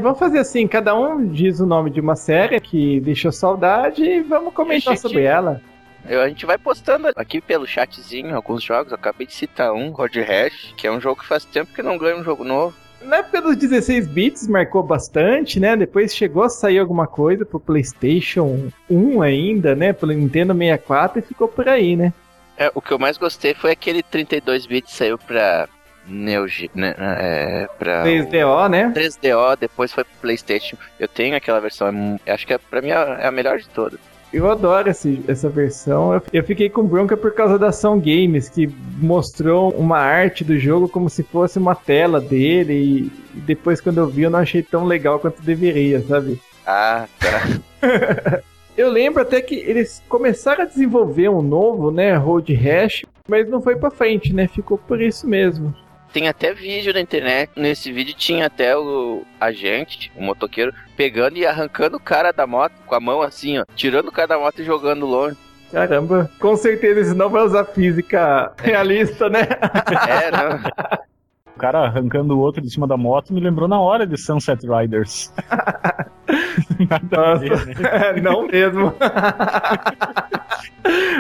Vamos 0.01 0.21
fazer 0.21 0.39
assim, 0.39 0.69
cada 0.69 0.95
um 0.95 1.27
diz 1.27 1.59
o 1.59 1.67
nome 1.67 1.91
de 1.91 2.01
uma 2.01 2.15
série 2.15 2.61
que 2.61 3.01
deixou 3.01 3.33
saudade 3.33 4.01
e 4.05 4.21
vamos 4.23 4.55
comentar 4.55 4.95
gente, 4.95 5.03
sobre 5.03 5.25
ela. 5.25 5.61
Eu, 6.09 6.23
a 6.23 6.29
gente 6.29 6.47
vai 6.47 6.57
postando 6.57 7.09
aqui 7.17 7.41
pelo 7.41 7.67
chatzinho 7.67 8.37
alguns 8.37 8.63
jogos. 8.63 8.93
Eu 8.93 8.95
acabei 8.95 9.27
de 9.27 9.35
citar 9.35 9.73
um, 9.73 9.91
Road 9.91 10.21
Rash, 10.21 10.73
que 10.77 10.87
é 10.87 10.93
um 10.93 11.01
jogo 11.01 11.21
que 11.21 11.27
faz 11.27 11.45
tempo 11.45 11.75
que 11.75 11.83
não 11.83 11.99
ganha 11.99 12.17
um 12.17 12.23
jogo 12.23 12.45
novo. 12.45 12.77
Na 13.03 13.17
época 13.17 13.43
dos 13.43 13.57
16 13.57 14.07
bits 14.07 14.47
marcou 14.47 14.85
bastante, 14.85 15.59
né? 15.59 15.77
Depois 15.77 16.15
chegou 16.15 16.45
a 16.45 16.49
sair 16.49 16.79
alguma 16.79 17.09
coisa 17.09 17.45
pro 17.45 17.59
PlayStation 17.59 18.71
1 18.89 19.21
ainda, 19.21 19.75
né? 19.75 19.93
Pelo 19.93 20.13
Nintendo 20.13 20.55
64 20.55 21.19
e 21.19 21.23
ficou 21.23 21.49
por 21.49 21.69
aí, 21.69 21.97
né? 21.97 22.13
É, 22.57 22.71
o 22.73 22.81
que 22.81 22.93
eu 22.93 23.01
mais 23.01 23.19
gostei 23.19 23.53
foi 23.53 23.73
aquele 23.73 24.05
32 24.05 24.65
bits 24.65 24.95
saiu 24.95 25.19
pra 25.19 25.69
Neo 26.09 26.47
né, 26.75 26.95
é, 26.99 27.69
pra 27.79 28.05
3DO, 28.05 28.67
o, 28.67 28.69
né? 28.69 28.93
3DO, 28.95 29.57
depois 29.59 29.93
foi 29.93 30.05
pro 30.05 30.13
PlayStation. 30.21 30.77
Eu 30.99 31.09
tenho 31.09 31.37
aquela 31.37 31.61
versão, 31.61 32.19
acho 32.27 32.47
que 32.47 32.53
é, 32.53 32.59
pra 32.59 32.81
mim 32.81 32.89
é 32.89 33.27
a 33.27 33.31
melhor 33.31 33.59
de 33.59 33.69
todas. 33.69 33.99
Eu 34.33 34.51
adoro 34.51 34.91
esse, 34.91 35.23
essa 35.27 35.49
versão. 35.49 36.21
Eu, 36.33 36.45
fiquei 36.45 36.69
com 36.69 36.85
bronca 36.85 37.17
por 37.17 37.33
causa 37.33 37.59
da 37.59 37.69
Ação 37.69 37.99
Games, 37.99 38.49
que 38.49 38.67
mostrou 38.99 39.71
uma 39.71 39.99
arte 39.99 40.45
do 40.45 40.59
jogo 40.59 40.89
como 40.89 41.09
se 41.09 41.23
fosse 41.23 41.59
uma 41.59 41.75
tela 41.75 42.21
dele. 42.21 42.75
E, 42.75 43.13
e 43.39 43.41
depois, 43.41 43.81
quando 43.81 43.99
eu 43.99 44.07
vi, 44.07 44.23
eu 44.23 44.31
não 44.31 44.39
achei 44.39 44.63
tão 44.63 44.85
legal 44.85 45.19
quanto 45.19 45.41
deveria, 45.41 46.03
sabe? 46.03 46.39
Ah, 46.67 47.07
tá. 47.19 48.43
eu 48.77 48.91
lembro 48.91 49.23
até 49.23 49.41
que 49.41 49.55
eles 49.55 50.03
começaram 50.11 50.65
a 50.65 50.67
desenvolver 50.67 51.31
um 51.31 51.41
novo, 51.41 51.91
né? 51.91 52.15
Road 52.15 52.53
Rash, 52.53 53.07
mas 53.27 53.49
não 53.49 53.63
foi 53.63 53.77
pra 53.77 53.91
frente, 53.91 54.35
né? 54.35 54.47
Ficou 54.47 54.77
por 54.77 55.01
isso 55.01 55.27
mesmo. 55.27 55.75
Tem 56.13 56.29
até 56.29 56.53
vídeo 56.53 56.93
na 56.93 57.01
internet. 57.01 57.51
Nesse 57.57 57.93
vídeo 57.93 58.15
tinha 58.15 58.47
até 58.47 58.77
o 58.77 59.23
agente, 59.41 60.11
o 60.17 60.23
motoqueiro, 60.23 60.73
pegando 60.97 61.37
e 61.37 61.47
arrancando 61.47 61.97
o 61.97 62.01
cara 62.01 62.33
da 62.33 62.47
moto 62.47 62.73
com 62.87 62.95
a 62.95 63.01
mão 63.01 63.23
assim, 63.23 63.59
ó, 63.59 63.65
tirando 63.77 64.09
o 64.09 64.13
cara 64.13 64.29
da 64.29 64.39
moto 64.39 64.61
e 64.61 64.65
jogando 64.65 65.07
longe. 65.07 65.37
Caramba, 65.71 66.31
com 66.41 66.57
certeza 66.57 67.01
eles 67.01 67.15
não 67.15 67.29
vai 67.29 67.43
usar 67.43 67.65
física 67.67 68.53
realista, 68.59 69.29
né? 69.29 69.41
é, 70.09 70.31
não. 70.31 70.59
O 71.55 71.59
cara 71.59 71.81
arrancando 71.81 72.37
o 72.37 72.41
outro 72.41 72.63
de 72.63 72.71
cima 72.71 72.87
da 72.87 72.97
moto 72.97 73.35
me 73.35 73.41
lembrou 73.41 73.69
na 73.69 73.79
hora 73.79 74.07
de 74.07 74.17
Sunset 74.17 74.67
Riders. 74.67 75.33
Nossa, 77.11 77.41
ver, 77.41 77.67
né? 77.67 78.13
não 78.23 78.47
mesmo. 78.47 78.95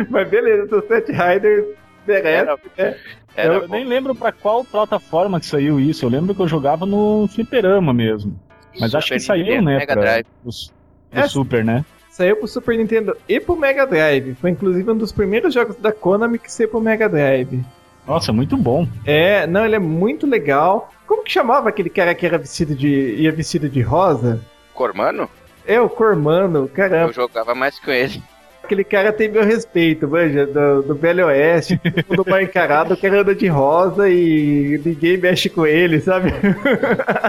Mas 0.08 0.28
beleza, 0.30 0.68
Sunset 0.68 1.12
Riders 1.12 1.66
merece, 2.08 2.60
né? 2.76 2.96
Era 3.36 3.54
eu 3.54 3.68
bom. 3.68 3.74
nem 3.74 3.84
lembro 3.84 4.14
para 4.14 4.32
qual 4.32 4.64
plataforma 4.64 5.38
que 5.38 5.46
saiu 5.46 5.78
isso. 5.78 6.04
Eu 6.04 6.10
lembro 6.10 6.34
que 6.34 6.42
eu 6.42 6.48
jogava 6.48 6.84
no 6.84 7.28
fliperama 7.28 7.94
mesmo. 7.94 8.38
Mas 8.80 8.90
Super 8.90 8.98
acho 8.98 9.12
que 9.12 9.20
saiu, 9.20 9.44
Nintendo, 9.44 9.64
né? 9.64 9.76
Mega 9.78 9.92
pra, 9.92 10.02
Drive. 10.02 10.26
Pro, 10.42 10.50
pro 11.10 11.20
é, 11.20 11.28
Super, 11.28 11.64
né? 11.64 11.84
Saiu 12.10 12.36
pro 12.36 12.48
Super 12.48 12.76
Nintendo 12.76 13.16
e 13.28 13.38
pro 13.38 13.56
Mega 13.56 13.86
Drive. 13.86 14.34
Foi 14.34 14.50
inclusive 14.50 14.90
um 14.90 14.96
dos 14.96 15.12
primeiros 15.12 15.54
jogos 15.54 15.76
da 15.76 15.92
Konami 15.92 16.38
que 16.38 16.50
saiu 16.50 16.68
pro 16.68 16.80
Mega 16.80 17.08
Drive. 17.08 17.64
Nossa, 18.04 18.32
muito 18.32 18.56
bom. 18.56 18.88
É, 19.04 19.46
não, 19.46 19.64
ele 19.64 19.76
é 19.76 19.78
muito 19.78 20.26
legal. 20.26 20.90
Como 21.06 21.22
que 21.22 21.30
chamava 21.30 21.68
aquele 21.68 21.90
cara 21.90 22.14
que 22.14 22.26
era 22.26 22.38
vestido 22.38 22.74
de. 22.74 22.88
ia 22.88 23.30
vestido 23.30 23.68
de 23.68 23.82
rosa? 23.82 24.40
Cormano? 24.74 25.28
É, 25.66 25.80
o 25.80 25.88
Cormano, 25.88 26.66
caramba. 26.68 27.10
Eu 27.10 27.12
jogava 27.12 27.54
mais 27.54 27.78
com 27.78 27.90
ele. 27.90 28.22
Aquele 28.68 28.84
cara 28.84 29.14
tem 29.14 29.30
meu 29.30 29.46
respeito, 29.46 30.06
manja, 30.06 30.46
do, 30.46 30.82
do 30.82 30.94
Velho 30.94 31.24
Oeste, 31.24 31.78
todo 31.78 32.18
mundo 32.18 32.30
mal 32.30 32.42
encarado, 32.42 32.92
o 32.92 32.96
cara 32.98 33.22
anda 33.22 33.34
de 33.34 33.46
rosa 33.46 34.10
e 34.10 34.78
ninguém 34.84 35.16
mexe 35.16 35.48
com 35.48 35.66
ele, 35.66 36.02
sabe? 36.02 36.34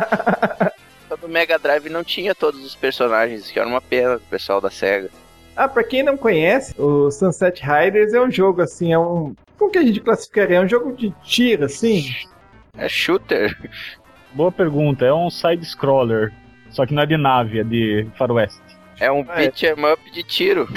Só 1.08 1.16
do 1.16 1.30
Mega 1.30 1.58
Drive 1.58 1.88
não 1.88 2.04
tinha 2.04 2.36
todos 2.36 2.62
os 2.62 2.76
personagens, 2.76 3.50
que 3.50 3.58
era 3.58 3.70
uma 3.70 3.80
pena 3.80 4.18
do 4.18 4.24
pessoal 4.26 4.60
da 4.60 4.70
SEGA. 4.70 5.10
Ah, 5.56 5.70
pra 5.70 5.82
quem 5.82 6.04
não 6.04 6.18
conhece, 6.18 6.76
o 6.78 7.10
Sunset 7.10 7.64
Riders 7.64 8.14
é 8.14 8.20
um 8.20 8.30
jogo 8.30 8.62
assim, 8.62 8.92
é 8.92 9.00
um. 9.00 9.34
Como 9.58 9.72
que 9.72 9.78
a 9.78 9.84
gente 9.84 10.02
classificaria? 10.02 10.58
É 10.58 10.62
um 10.62 10.68
jogo 10.68 10.92
de 10.92 11.10
tiro, 11.24 11.64
assim? 11.64 12.04
É 12.78 12.90
shooter. 12.90 13.58
Boa 14.34 14.52
pergunta. 14.52 15.06
É 15.06 15.14
um 15.14 15.30
side-scroller. 15.30 16.34
Só 16.70 16.86
que 16.86 16.94
não 16.94 17.04
é 17.04 17.06
de 17.06 17.16
nave, 17.16 17.62
é 17.62 17.64
de 17.64 18.06
faroeste. 18.18 18.69
É 19.00 19.12
um 19.12 19.26
Ah, 19.30 19.42
é. 19.42 19.50
beat 19.50 19.64
'em 19.64 19.86
up 19.92 20.12
de 20.12 20.24
tiro. 20.24 20.68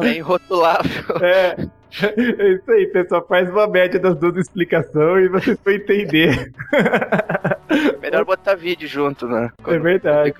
Bem 0.00 0.20
rotulável. 0.20 1.16
É. 1.22 1.56
É 2.02 2.52
isso 2.52 2.70
aí, 2.70 2.86
pessoal. 2.88 3.24
Faz 3.26 3.48
uma 3.48 3.66
média 3.66 3.98
das 3.98 4.16
duas 4.16 4.36
explicações 4.36 5.26
e 5.26 5.28
vocês 5.28 5.58
vão 5.64 5.72
entender. 5.74 6.52
Melhor 8.02 8.24
botar 8.24 8.54
vídeo 8.54 8.86
junto, 8.86 9.26
né? 9.26 9.50
É 9.66 9.78
verdade. 9.78 10.34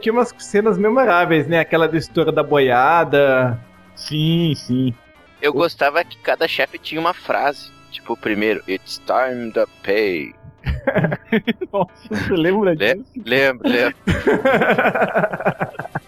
Tinha 0.00 0.12
umas 0.12 0.34
cenas 0.38 0.76
memoráveis, 0.78 1.46
né? 1.46 1.60
Aquela 1.60 1.88
do 1.88 1.96
estouro 1.96 2.30
da 2.32 2.42
boiada. 2.42 3.58
Sim, 3.94 4.52
sim. 4.56 4.94
Eu 5.40 5.52
gostava 5.54 6.04
que 6.04 6.18
cada 6.18 6.46
chefe 6.46 6.78
tinha 6.78 7.00
uma 7.00 7.14
frase. 7.14 7.70
Tipo, 7.90 8.12
o 8.12 8.16
primeiro, 8.16 8.62
It's 8.68 9.00
time 9.06 9.50
to 9.52 9.66
pay. 9.82 10.34
Nossa, 11.72 11.90
você 12.10 12.34
lembra 12.34 12.74
Le- 12.74 12.94
disso? 12.94 13.06
Lembro, 13.24 13.68
lembro. 13.68 13.96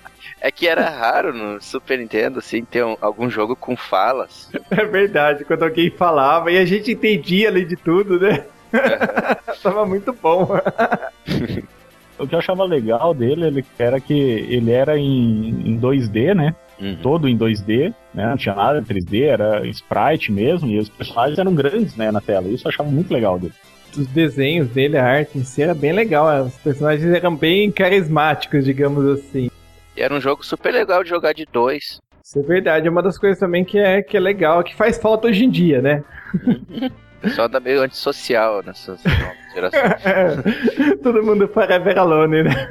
É 0.44 0.50
que 0.50 0.66
era 0.66 0.90
raro 0.90 1.32
no 1.32 1.60
Super 1.62 1.98
Nintendo, 2.00 2.40
assim, 2.40 2.64
ter 2.64 2.84
um- 2.84 2.96
algum 3.00 3.30
jogo 3.30 3.54
com 3.54 3.76
falas. 3.76 4.50
É 4.72 4.84
verdade, 4.84 5.44
quando 5.44 5.62
alguém 5.62 5.88
falava 5.88 6.50
e 6.50 6.58
a 6.58 6.64
gente 6.64 6.90
entendia 6.90 7.48
além 7.48 7.64
de 7.64 7.76
tudo, 7.76 8.18
né? 8.18 8.44
Tava 9.62 9.86
muito 9.86 10.12
bom. 10.12 10.48
O 12.18 12.26
que 12.26 12.34
eu 12.34 12.38
achava 12.40 12.64
legal 12.64 13.14
dele 13.14 13.46
ele, 13.46 13.64
era 13.78 14.00
que 14.00 14.12
ele 14.14 14.72
era 14.72 14.98
em, 14.98 15.48
em 15.74 15.78
2D, 15.78 16.34
né? 16.34 16.54
Uhum. 16.80 16.98
Todo 17.00 17.28
em 17.28 17.38
2D, 17.38 17.94
né? 18.12 18.26
Não 18.30 18.36
tinha 18.36 18.54
nada 18.56 18.80
de 18.82 18.92
3D, 18.92 19.22
era 19.22 19.64
sprite 19.68 20.32
mesmo, 20.32 20.68
e 20.68 20.78
os 20.78 20.88
personagens 20.88 21.38
eram 21.38 21.54
grandes, 21.54 21.94
né, 21.96 22.10
na 22.10 22.20
tela. 22.20 22.48
Isso 22.48 22.66
eu 22.66 22.70
achava 22.70 22.90
muito 22.90 23.14
legal 23.14 23.38
dele. 23.38 23.54
Os 23.96 24.06
desenhos 24.06 24.68
dele, 24.68 24.96
a 24.96 25.04
arte 25.04 25.38
em 25.38 25.44
si 25.44 25.62
era 25.62 25.74
bem 25.74 25.92
legal. 25.92 26.44
Os 26.44 26.56
personagens 26.56 27.12
eram 27.12 27.36
bem 27.36 27.70
carismáticos, 27.70 28.64
digamos 28.64 29.06
assim. 29.18 29.50
E 29.96 30.02
era 30.02 30.14
um 30.14 30.20
jogo 30.20 30.44
super 30.44 30.72
legal 30.72 31.02
de 31.02 31.10
jogar 31.10 31.32
de 31.32 31.46
dois. 31.50 32.00
Isso 32.24 32.38
é 32.38 32.42
verdade, 32.42 32.86
é 32.86 32.90
uma 32.90 33.02
das 33.02 33.18
coisas 33.18 33.38
também 33.38 33.64
que 33.64 33.78
é, 33.78 34.00
que 34.00 34.16
é 34.16 34.20
legal, 34.20 34.62
que 34.62 34.74
faz 34.74 34.96
falta 34.96 35.28
hoje 35.28 35.44
em 35.44 35.50
dia, 35.50 35.82
né? 35.82 36.02
Só 37.34 37.44
anda 37.44 37.60
meio 37.60 37.82
antissocial 37.82 38.62
nessas 38.64 39.02
novas 39.04 39.52
gerações. 39.54 40.98
Todo 41.02 41.22
mundo 41.22 41.46
forever 41.48 41.98
alone, 41.98 42.44
né? 42.44 42.68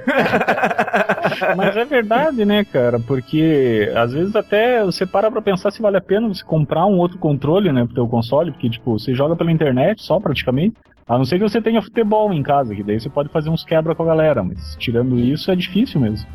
Mas 1.56 1.78
é 1.78 1.86
verdade, 1.86 2.44
né, 2.44 2.66
cara? 2.66 3.00
Porque 3.00 3.92
às 3.96 4.14
vezes 4.14 4.36
até 4.36 4.84
você 4.84 5.06
para 5.06 5.32
pra 5.32 5.42
pensar 5.42 5.72
se 5.72 5.82
vale 5.82 5.98
a 5.98 6.02
pena 6.02 6.28
você 6.28 6.44
comprar 6.44 6.86
um 6.86 6.98
outro 6.98 7.18
controle, 7.18 7.72
né, 7.72 7.86
pro 7.86 7.94
teu 7.94 8.08
console, 8.08 8.52
porque, 8.52 8.70
tipo, 8.70 9.00
você 9.00 9.14
joga 9.14 9.36
pela 9.36 9.52
internet 9.52 10.02
só 10.02 10.20
praticamente. 10.20 10.76
A 11.12 11.18
não 11.18 11.26
ser 11.26 11.40
que 11.40 11.44
você 11.44 11.62
tenha 11.62 11.82
futebol 11.82 12.32
em 12.32 12.42
casa, 12.42 12.74
que 12.74 12.82
daí 12.82 12.98
você 12.98 13.10
pode 13.10 13.28
fazer 13.28 13.50
uns 13.50 13.66
quebra 13.66 13.94
com 13.94 14.04
a 14.04 14.06
galera, 14.06 14.42
mas 14.42 14.78
tirando 14.80 15.20
isso 15.20 15.52
é 15.52 15.56
difícil 15.58 16.00
mesmo. 16.00 16.26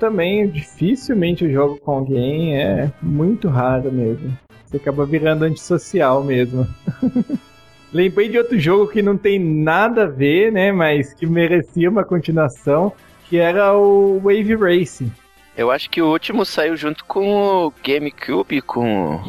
Também 0.00 0.48
dificilmente 0.48 1.44
eu 1.44 1.52
jogo 1.52 1.76
com 1.76 1.92
alguém, 1.92 2.56
é 2.56 2.90
muito 3.02 3.48
raro 3.48 3.92
mesmo. 3.92 4.32
Você 4.64 4.78
acaba 4.78 5.04
virando 5.04 5.44
antissocial 5.44 6.24
mesmo. 6.24 6.66
Lembrei 7.92 8.30
de 8.30 8.38
outro 8.38 8.58
jogo 8.58 8.90
que 8.90 9.02
não 9.02 9.18
tem 9.18 9.38
nada 9.38 10.04
a 10.04 10.08
ver, 10.08 10.50
né? 10.50 10.72
Mas 10.72 11.12
que 11.12 11.26
merecia 11.26 11.90
uma 11.90 12.02
continuação, 12.02 12.90
que 13.28 13.36
era 13.36 13.76
o 13.76 14.18
Wave 14.18 14.54
Racing. 14.54 15.12
Eu 15.54 15.70
acho 15.70 15.90
que 15.90 16.00
o 16.00 16.10
último 16.10 16.46
saiu 16.46 16.74
junto 16.74 17.04
com 17.04 17.66
o 17.66 17.72
GameCube, 17.84 18.62
com, 18.62 19.20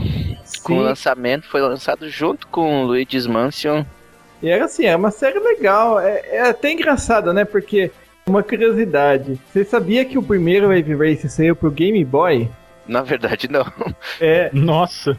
com 0.63 0.77
o 0.77 0.81
lançamento, 0.81 1.45
foi 1.49 1.59
lançado 1.59 2.09
junto 2.09 2.47
com 2.47 2.83
o 2.83 2.85
Luigi's 2.85 3.27
Mansion. 3.27 3.83
E 4.43 4.49
era 4.49 4.65
assim, 4.65 4.85
é 4.85 4.95
uma 4.95 5.09
série 5.09 5.39
legal. 5.39 5.99
É, 5.99 6.21
é 6.29 6.41
até 6.41 6.71
engraçado, 6.71 7.33
né? 7.33 7.45
Porque, 7.45 7.89
uma 8.27 8.43
curiosidade, 8.43 9.39
você 9.51 9.63
sabia 9.63 10.03
que 10.05 10.17
o 10.17 10.23
primeiro 10.23 10.67
Wave 10.67 10.93
Racing 10.95 11.29
saiu 11.29 11.55
pro 11.55 11.71
Game 11.71 12.03
Boy? 12.03 12.49
Na 12.85 13.01
verdade, 13.01 13.49
não. 13.49 13.65
É, 14.19 14.49
Nossa, 14.53 15.17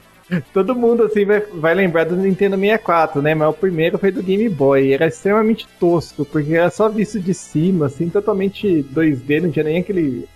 Todo 0.53 0.75
mundo 0.75 1.05
assim 1.05 1.25
vai, 1.25 1.41
vai 1.41 1.75
lembrar 1.75 2.05
do 2.05 2.17
Nintendo 2.17 2.57
64, 2.57 3.21
né? 3.21 3.35
Mas 3.35 3.49
o 3.49 3.53
primeiro 3.53 3.99
foi 3.99 4.11
do 4.11 4.23
Game 4.23 4.49
Boy. 4.49 4.93
Era 4.93 5.07
extremamente 5.07 5.67
tosco, 5.79 6.25
porque 6.25 6.55
era 6.55 6.71
só 6.71 6.89
visto 6.89 7.21
de 7.21 7.35
cima, 7.35 7.87
assim, 7.87 8.09
totalmente 8.09 8.85
2D, 8.95 9.43
não 9.43 9.51
tinha 9.51 9.65
nem 9.65 9.79
aquele. 9.79 10.27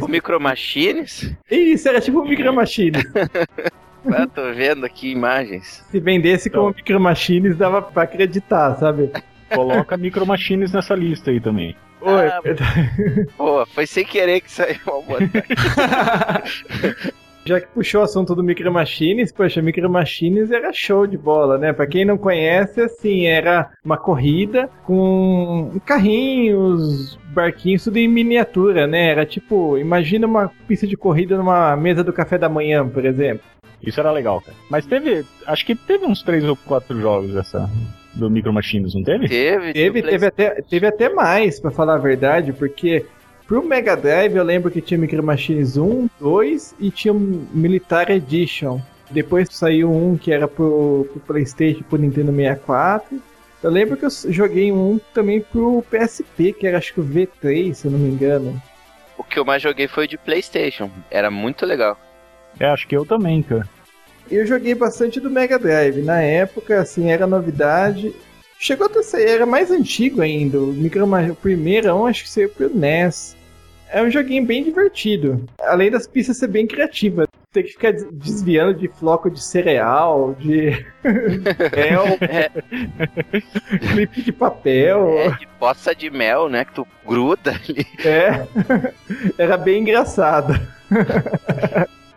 O 0.00 0.08
Micro 0.08 0.40
Machines? 0.40 1.34
Isso, 1.50 1.88
era 1.88 2.00
tipo 2.00 2.24
Micro 2.24 2.52
Machines. 2.54 3.02
Ah, 4.12 4.26
tô 4.26 4.52
vendo 4.52 4.84
aqui 4.86 5.10
imagens. 5.10 5.84
Se 5.90 5.98
vendesse 6.00 6.48
como 6.50 6.68
Micro 6.74 7.00
Machines, 7.00 7.56
dava 7.56 7.82
pra 7.82 8.02
acreditar, 8.04 8.76
sabe? 8.76 9.10
coloca 9.52 9.96
Micro 9.96 10.26
Machines 10.26 10.72
nessa 10.72 10.94
lista 10.94 11.30
aí 11.30 11.40
também. 11.40 11.76
Oi, 12.00 12.26
Ah, 12.28 12.40
Pô, 13.36 13.64
foi 13.66 13.86
sem 13.86 14.04
querer 14.04 14.40
que 14.40 14.50
saiu 14.50 14.78
uma 14.86 15.02
botar. 15.02 16.42
Já 17.46 17.60
que 17.60 17.68
puxou 17.68 18.00
o 18.00 18.04
assunto 18.04 18.34
do 18.34 18.42
Micro 18.42 18.72
Machines, 18.72 19.30
poxa, 19.30 19.62
Micro 19.62 19.88
Machines 19.88 20.50
era 20.50 20.72
show 20.72 21.06
de 21.06 21.16
bola, 21.16 21.56
né? 21.56 21.72
Pra 21.72 21.86
quem 21.86 22.04
não 22.04 22.18
conhece, 22.18 22.80
assim, 22.80 23.26
era 23.26 23.70
uma 23.84 23.96
corrida 23.96 24.68
com 24.82 25.70
carrinhos, 25.86 27.16
barquinhos, 27.32 27.84
tudo 27.84 27.98
em 27.98 28.08
miniatura, 28.08 28.88
né? 28.88 29.10
Era 29.10 29.24
tipo, 29.24 29.78
imagina 29.78 30.26
uma 30.26 30.50
pista 30.66 30.88
de 30.88 30.96
corrida 30.96 31.36
numa 31.36 31.76
mesa 31.76 32.02
do 32.02 32.12
café 32.12 32.36
da 32.36 32.48
manhã, 32.48 32.86
por 32.88 33.04
exemplo. 33.04 33.44
Isso 33.80 34.00
era 34.00 34.10
legal, 34.10 34.40
cara. 34.40 34.56
Mas 34.68 34.84
teve, 34.84 35.24
acho 35.46 35.64
que 35.64 35.76
teve 35.76 36.04
uns 36.04 36.22
três 36.22 36.42
ou 36.44 36.56
quatro 36.56 37.00
jogos 37.00 37.36
essa 37.36 37.70
do 38.12 38.28
Micro 38.28 38.52
Machines, 38.52 38.92
não 38.94 39.04
teve? 39.04 39.28
Teve, 39.28 39.72
Teve, 39.72 40.02
teve, 40.02 40.26
até, 40.26 40.62
teve 40.62 40.86
até 40.86 41.08
mais, 41.10 41.60
pra 41.60 41.70
falar 41.70 41.94
a 41.94 41.98
verdade, 41.98 42.52
porque 42.52 43.04
pro 43.46 43.66
Mega 43.66 43.96
Drive 43.96 44.36
eu 44.36 44.44
lembro 44.44 44.70
que 44.70 44.80
tinha 44.80 44.98
Micro 44.98 45.22
Machines 45.22 45.76
1, 45.76 46.08
2 46.20 46.74
e 46.80 46.90
tinha 46.90 47.14
Militar 47.14 48.10
Edition. 48.10 48.80
Depois 49.10 49.48
saiu 49.52 49.92
um 49.92 50.16
que 50.16 50.32
era 50.32 50.48
pro, 50.48 51.06
pro 51.12 51.20
PlayStation, 51.20 51.82
pro 51.84 51.98
Nintendo 51.98 52.32
64. 52.32 53.20
Eu 53.62 53.70
lembro 53.70 53.96
que 53.96 54.04
eu 54.04 54.10
joguei 54.10 54.70
um 54.70 55.00
também 55.14 55.40
pro 55.40 55.84
PSP, 55.90 56.52
que 56.52 56.66
era 56.66 56.78
acho 56.78 56.92
que 56.92 57.00
o 57.00 57.04
V3, 57.04 57.74
se 57.74 57.86
eu 57.86 57.90
não 57.90 57.98
me 57.98 58.10
engano. 58.10 58.60
O 59.16 59.24
que 59.24 59.38
eu 59.38 59.44
mais 59.44 59.62
joguei 59.62 59.88
foi 59.88 60.04
o 60.04 60.08
de 60.08 60.18
PlayStation. 60.18 60.90
Era 61.10 61.30
muito 61.30 61.64
legal. 61.64 61.98
É, 62.58 62.66
acho 62.66 62.86
que 62.86 62.96
eu 62.96 63.04
também, 63.04 63.42
cara. 63.42 63.68
Eu 64.30 64.46
joguei 64.46 64.74
bastante 64.74 65.20
do 65.20 65.30
Mega 65.30 65.58
Drive. 65.58 66.02
Na 66.02 66.20
época, 66.20 66.80
assim, 66.80 67.10
era 67.10 67.26
novidade. 67.26 68.14
Chegou 68.58 68.86
até 68.86 69.02
sair, 69.02 69.28
era 69.28 69.46
mais 69.46 69.70
antigo 69.70 70.20
ainda. 70.20 70.58
O, 70.58 70.66
Micro, 70.72 71.06
o 71.06 71.36
primeiro, 71.36 71.88
eu 71.88 72.06
acho 72.06 72.24
que 72.24 72.30
saiu 72.30 72.48
pro 72.48 72.74
NES. 72.74 73.35
É 73.96 74.02
um 74.02 74.10
joguinho 74.10 74.44
bem 74.44 74.62
divertido. 74.62 75.46
Além 75.58 75.90
das 75.90 76.06
pistas 76.06 76.36
ser 76.36 76.48
bem 76.48 76.66
criativas. 76.66 77.26
Tem 77.50 77.62
que 77.62 77.70
ficar 77.70 77.92
des- 77.92 78.06
desviando 78.12 78.74
de 78.78 78.88
floco 78.88 79.30
de 79.30 79.42
cereal, 79.42 80.34
de. 80.38 80.84
mel, 81.02 82.04
É, 82.20 82.50
clipe 83.78 84.20
de 84.20 84.32
papel. 84.32 85.16
é 85.18 85.30
de 85.30 85.46
poça 85.58 85.94
de 85.94 86.10
mel, 86.10 86.50
né? 86.50 86.66
Que 86.66 86.74
tu 86.74 86.86
gruda 87.06 87.52
ali. 87.52 87.86
É. 88.04 88.46
Era 89.42 89.56
bem 89.56 89.80
engraçado. 89.80 90.52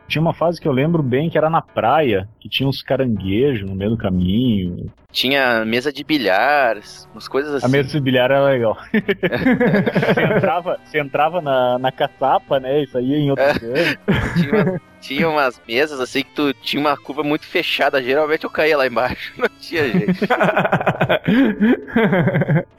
Tinha 0.09 0.21
uma 0.21 0.33
fase 0.33 0.59
que 0.59 0.67
eu 0.67 0.71
lembro 0.71 1.01
bem 1.03 1.29
que 1.29 1.37
era 1.37 1.49
na 1.49 1.61
praia, 1.61 2.27
que 2.39 2.49
tinha 2.49 2.67
uns 2.67 2.81
caranguejos 2.81 3.69
no 3.69 3.75
meio 3.75 3.91
do 3.91 3.97
caminho. 3.97 4.91
Tinha 5.11 5.63
mesa 5.65 5.93
de 5.93 6.03
bilhar, 6.03 6.77
umas 7.13 7.27
coisas 7.27 7.53
assim. 7.53 7.65
A 7.65 7.69
mesa 7.69 7.89
de 7.91 7.99
bilhar 8.01 8.29
era 8.31 8.43
legal. 8.43 8.75
você 8.91 10.21
entrava, 10.35 10.79
você 10.83 10.99
entrava 10.99 11.41
na, 11.41 11.77
na 11.79 11.91
caçapa, 11.91 12.59
né? 12.59 12.83
E 12.83 12.87
saía 12.87 13.17
em 13.17 13.29
outro 13.29 13.45
canto. 13.45 13.99
Tinha, 14.35 14.81
tinha 14.99 15.29
umas 15.29 15.61
mesas 15.67 15.99
assim 15.99 16.23
que 16.23 16.31
tu 16.35 16.53
tinha 16.55 16.79
uma 16.79 16.97
curva 16.97 17.23
muito 17.23 17.45
fechada. 17.45 18.01
Geralmente 18.03 18.43
eu 18.43 18.49
caía 18.49 18.77
lá 18.77 18.87
embaixo. 18.87 19.33
Não 19.37 19.47
tinha 19.59 19.87
jeito. 19.91 20.25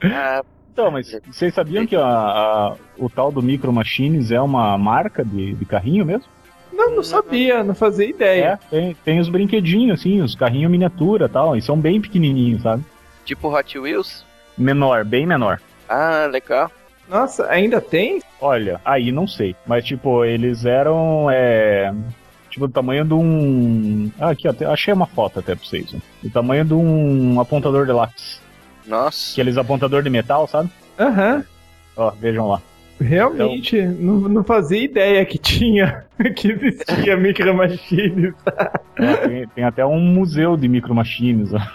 Ah, 0.03 0.43
Então, 0.73 0.89
mas 0.89 1.13
vocês 1.29 1.53
sabiam 1.53 1.85
que 1.85 1.97
a- 1.97 2.01
a- 2.01 2.75
o 2.97 3.09
tal 3.09 3.29
do 3.29 3.41
Micro 3.43 3.73
Machines 3.73 4.31
é 4.31 4.39
uma 4.39 4.77
marca 4.77 5.23
de, 5.23 5.53
de 5.53 5.65
carrinho 5.65 6.05
mesmo? 6.05 6.23
Não, 6.81 6.95
não 6.95 7.03
sabia, 7.03 7.63
não 7.63 7.75
fazia 7.75 8.09
ideia. 8.09 8.59
É, 8.63 8.69
tem, 8.69 8.97
tem 9.05 9.19
os 9.19 9.29
brinquedinhos, 9.29 9.99
assim, 9.99 10.21
os 10.21 10.35
carrinhos 10.35 10.71
miniatura 10.71 11.25
e 11.25 11.29
tal, 11.29 11.55
e 11.55 11.61
são 11.61 11.77
bem 11.77 12.01
pequenininhos, 12.01 12.63
sabe? 12.63 12.83
tipo 13.23 13.55
Hot 13.55 13.77
Wheels. 13.77 14.25
Menor, 14.57 15.05
bem 15.05 15.25
menor. 15.25 15.61
Ah, 15.87 16.27
legal. 16.29 16.71
Nossa, 17.09 17.45
ainda 17.47 17.79
tem? 17.79 18.21
Olha, 18.39 18.79
aí 18.83 19.11
não 19.11 19.27
sei. 19.27 19.55
Mas, 19.65 19.85
tipo, 19.85 20.23
eles 20.25 20.65
eram. 20.65 21.27
É, 21.29 21.93
tipo, 22.49 22.67
do 22.67 22.73
tamanho 22.73 23.05
de 23.05 23.13
um. 23.13 24.11
Ah, 24.19 24.31
aqui, 24.31 24.47
ó. 24.47 24.71
Achei 24.71 24.93
uma 24.93 25.05
foto 25.05 25.39
até 25.39 25.55
pra 25.55 25.63
vocês. 25.63 25.93
Ó. 25.93 25.97
Do 26.23 26.29
tamanho 26.29 26.65
de 26.65 26.73
um 26.73 27.39
apontador 27.39 27.85
de 27.85 27.91
lápis. 27.91 28.41
Nossa. 28.85 29.33
Aqueles 29.33 29.57
apontador 29.57 30.03
de 30.03 30.09
metal, 30.09 30.47
sabe? 30.47 30.69
Aham. 30.99 31.43
Ó, 31.95 32.11
vejam 32.11 32.47
lá. 32.47 32.61
Realmente, 33.01 33.81
não, 33.81 34.19
não 34.19 34.43
fazia 34.43 34.83
ideia 34.83 35.25
que 35.25 35.37
tinha, 35.37 36.05
que 36.35 36.49
existia 36.49 37.17
Micro 37.17 37.53
Machines. 37.55 38.33
Ó, 38.99 39.27
tem, 39.27 39.47
tem 39.47 39.63
até 39.63 39.85
um 39.85 39.99
museu 39.99 40.55
de 40.55 40.67
micro 40.67 40.93
machines. 40.93 41.51
Ó. 41.53 41.59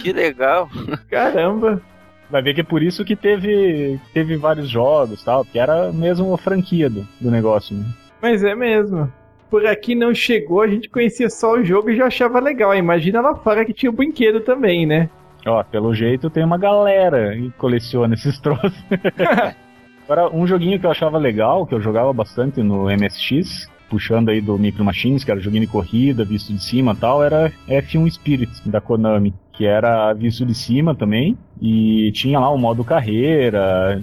Que 0.00 0.12
legal. 0.12 0.68
Caramba. 1.10 1.82
Vai 2.30 2.40
ver 2.40 2.54
que 2.54 2.62
é 2.62 2.64
por 2.64 2.82
isso 2.82 3.04
que 3.04 3.14
teve, 3.14 4.00
teve 4.14 4.36
vários 4.36 4.68
jogos 4.68 5.20
e 5.20 5.24
tal, 5.24 5.44
porque 5.44 5.58
era 5.58 5.92
mesmo 5.92 6.32
a 6.32 6.38
franquia 6.38 6.88
do, 6.88 7.06
do 7.20 7.30
negócio. 7.30 7.76
Né? 7.76 7.84
Mas 8.22 8.42
é 8.42 8.54
mesmo. 8.54 9.12
Por 9.50 9.66
aqui 9.66 9.94
não 9.94 10.14
chegou, 10.14 10.62
a 10.62 10.66
gente 10.66 10.88
conhecia 10.88 11.28
só 11.28 11.52
o 11.52 11.64
jogo 11.64 11.90
e 11.90 11.96
já 11.96 12.06
achava 12.06 12.40
legal. 12.40 12.74
Imagina 12.74 13.20
lá 13.20 13.34
fora 13.34 13.64
que 13.64 13.74
tinha 13.74 13.90
o 13.90 13.94
brinquedo 13.94 14.40
também, 14.40 14.86
né? 14.86 15.10
Ó, 15.46 15.62
pelo 15.62 15.94
jeito 15.94 16.30
tem 16.30 16.44
uma 16.44 16.58
galera 16.58 17.34
que 17.36 17.50
coleciona 17.52 18.14
esses 18.14 18.38
troços. 18.40 18.72
Agora, 20.04 20.34
um 20.34 20.46
joguinho 20.46 20.78
que 20.78 20.86
eu 20.86 20.90
achava 20.90 21.18
legal, 21.18 21.66
que 21.66 21.74
eu 21.74 21.80
jogava 21.80 22.12
bastante 22.12 22.62
no 22.62 22.84
MSX, 22.84 23.68
puxando 23.88 24.28
aí 24.28 24.40
do 24.40 24.58
Micro 24.58 24.84
Machines, 24.84 25.24
que 25.24 25.30
era 25.30 25.40
joguinho 25.40 25.64
de 25.64 25.70
corrida, 25.70 26.24
visto 26.24 26.52
de 26.52 26.62
cima 26.62 26.94
tal, 26.94 27.22
era 27.22 27.52
F1 27.68 28.10
Spirit, 28.10 28.68
da 28.68 28.80
Konami, 28.80 29.32
que 29.52 29.64
era 29.64 30.12
visto 30.12 30.44
de 30.44 30.54
cima 30.54 30.94
também, 30.94 31.38
e 31.60 32.10
tinha 32.12 32.38
lá 32.38 32.50
o 32.50 32.58
modo 32.58 32.84
carreira, 32.84 34.00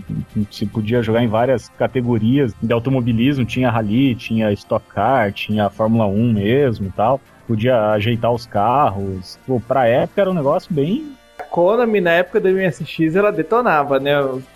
se 0.50 0.66
podia 0.66 1.04
jogar 1.04 1.24
em 1.24 1.28
várias 1.28 1.70
categorias 1.70 2.54
de 2.62 2.74
automobilismo, 2.74 3.46
tinha 3.46 3.70
Rally, 3.70 4.16
tinha 4.16 4.52
Stock 4.54 4.86
Car, 4.88 5.32
tinha 5.34 5.70
Fórmula 5.70 6.06
1 6.06 6.34
mesmo 6.34 6.88
e 6.88 6.92
tal, 6.92 7.20
podia 7.48 7.92
ajeitar 7.92 8.32
os 8.32 8.46
carros, 8.46 9.38
pô, 9.46 9.60
pra 9.60 9.88
época 9.88 10.22
era 10.22 10.32
um 10.32 10.36
negócio 10.36 10.74
bem... 10.74 11.12
Konami, 11.52 12.00
na 12.00 12.12
época 12.12 12.40
do 12.40 12.48
MSX, 12.50 13.14
ela 13.16 13.30
detonava, 13.32 14.00
né? 14.00 14.14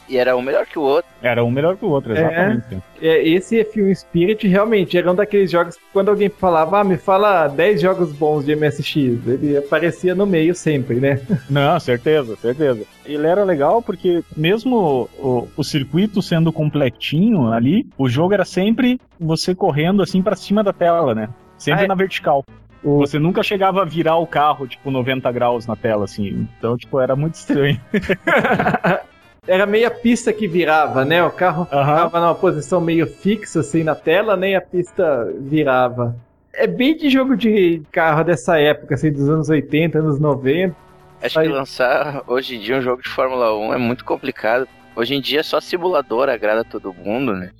E 0.08 0.18
era 0.18 0.36
um 0.38 0.42
melhor 0.42 0.66
que 0.66 0.80
o 0.80 0.82
outro. 0.82 1.12
Era 1.22 1.44
um 1.44 1.52
melhor 1.52 1.76
que 1.76 1.84
o 1.84 1.90
outro, 1.90 2.16
É. 2.16 2.20
exatamente. 2.22 2.78
É, 3.02 3.28
Esse 3.28 3.58
F1 3.66 3.94
Spirit 3.94 4.48
realmente 4.48 4.98
era 4.98 5.12
um 5.12 5.16
daqueles 5.16 5.52
jogos 5.52 5.76
que 5.76 5.82
quando 5.92 6.10
alguém 6.10 6.30
falava, 6.30 6.80
ah, 6.80 6.84
me 6.86 6.96
fala 6.96 7.48
10 7.50 7.82
jogos 7.82 8.14
bons 8.14 8.46
de 8.46 8.56
MSX, 8.56 8.96
ele 9.28 9.58
aparecia 9.58 10.16
no 10.16 10.26
meio 10.26 10.56
sempre, 10.56 10.96
né? 11.02 11.20
Não, 11.50 11.78
certeza, 11.80 12.36
certeza. 12.38 12.84
Ele 13.06 13.28
era 13.28 13.44
legal 13.44 13.82
porque, 13.82 14.24
mesmo 14.36 15.10
o, 15.20 15.48
o 15.58 15.64
circuito 15.64 16.22
sendo 16.22 16.54
completinho 16.54 17.52
ali, 17.52 17.86
o 17.98 18.08
jogo 18.08 18.34
era 18.34 18.46
sempre 18.46 19.00
você 19.20 19.54
correndo 19.54 20.02
assim 20.02 20.22
pra 20.22 20.36
cima 20.36 20.64
da 20.64 20.72
tela, 20.72 21.14
né? 21.14 21.28
Sempre 21.58 21.82
Ah, 21.82 21.86
é? 21.86 21.88
na 21.88 21.96
vertical. 21.96 22.44
O- 22.86 23.00
Você 23.00 23.18
nunca 23.20 23.42
chegava 23.44 23.82
a 23.82 23.86
virar 23.86 24.16
o 24.18 24.28
carro, 24.28 24.68
tipo, 24.68 24.92
90 24.92 25.32
graus 25.32 25.66
na 25.68 25.76
tela, 25.76 26.06
assim. 26.06 26.48
Então, 26.58 26.78
tipo, 26.78 27.00
era 27.00 27.16
muito 27.16 27.34
estranho. 27.36 27.82
Era 29.48 29.68
meio 29.68 29.88
a 29.88 29.92
pista 29.92 30.34
que 30.34 30.48
virava, 30.48 31.06
né? 31.06 31.24
O 31.24 31.30
carro 31.30 31.68
Aham. 31.72 31.96
ficava 32.08 32.20
numa 32.20 32.34
posição 32.36 32.82
meio 32.82 33.06
fixa 33.06 33.60
assim 33.60 33.84
na 33.84 33.94
tela, 33.94 34.36
nem 34.36 34.56
a 34.56 34.62
pista 34.62 35.32
virava. 35.40 36.16
É 36.52 36.66
bem 36.66 36.98
de 36.98 37.12
jogo 37.12 37.38
de 37.38 37.84
carro 37.92 38.24
dessa 38.24 38.58
época, 38.60 38.96
assim, 38.96 39.12
dos 39.12 39.30
anos 39.30 39.48
80, 39.48 40.00
anos 40.00 40.20
90. 40.20 40.76
Acho 41.22 41.40
Aí- 41.40 41.48
que 41.48 41.54
lançar 41.54 42.24
hoje 42.26 42.56
em 42.56 42.60
dia 42.60 42.78
um 42.78 42.82
jogo 42.82 43.04
de 43.04 43.10
Fórmula 43.10 43.56
1 43.56 43.74
é 43.76 43.78
muito 43.78 44.04
complicado. 44.04 44.68
Hoje 44.96 45.14
em 45.14 45.22
dia 45.22 45.44
só 45.44 45.62
simulador 45.62 46.28
agrada 46.28 46.64
todo 46.64 46.92
mundo, 46.92 47.34
né? 47.36 47.52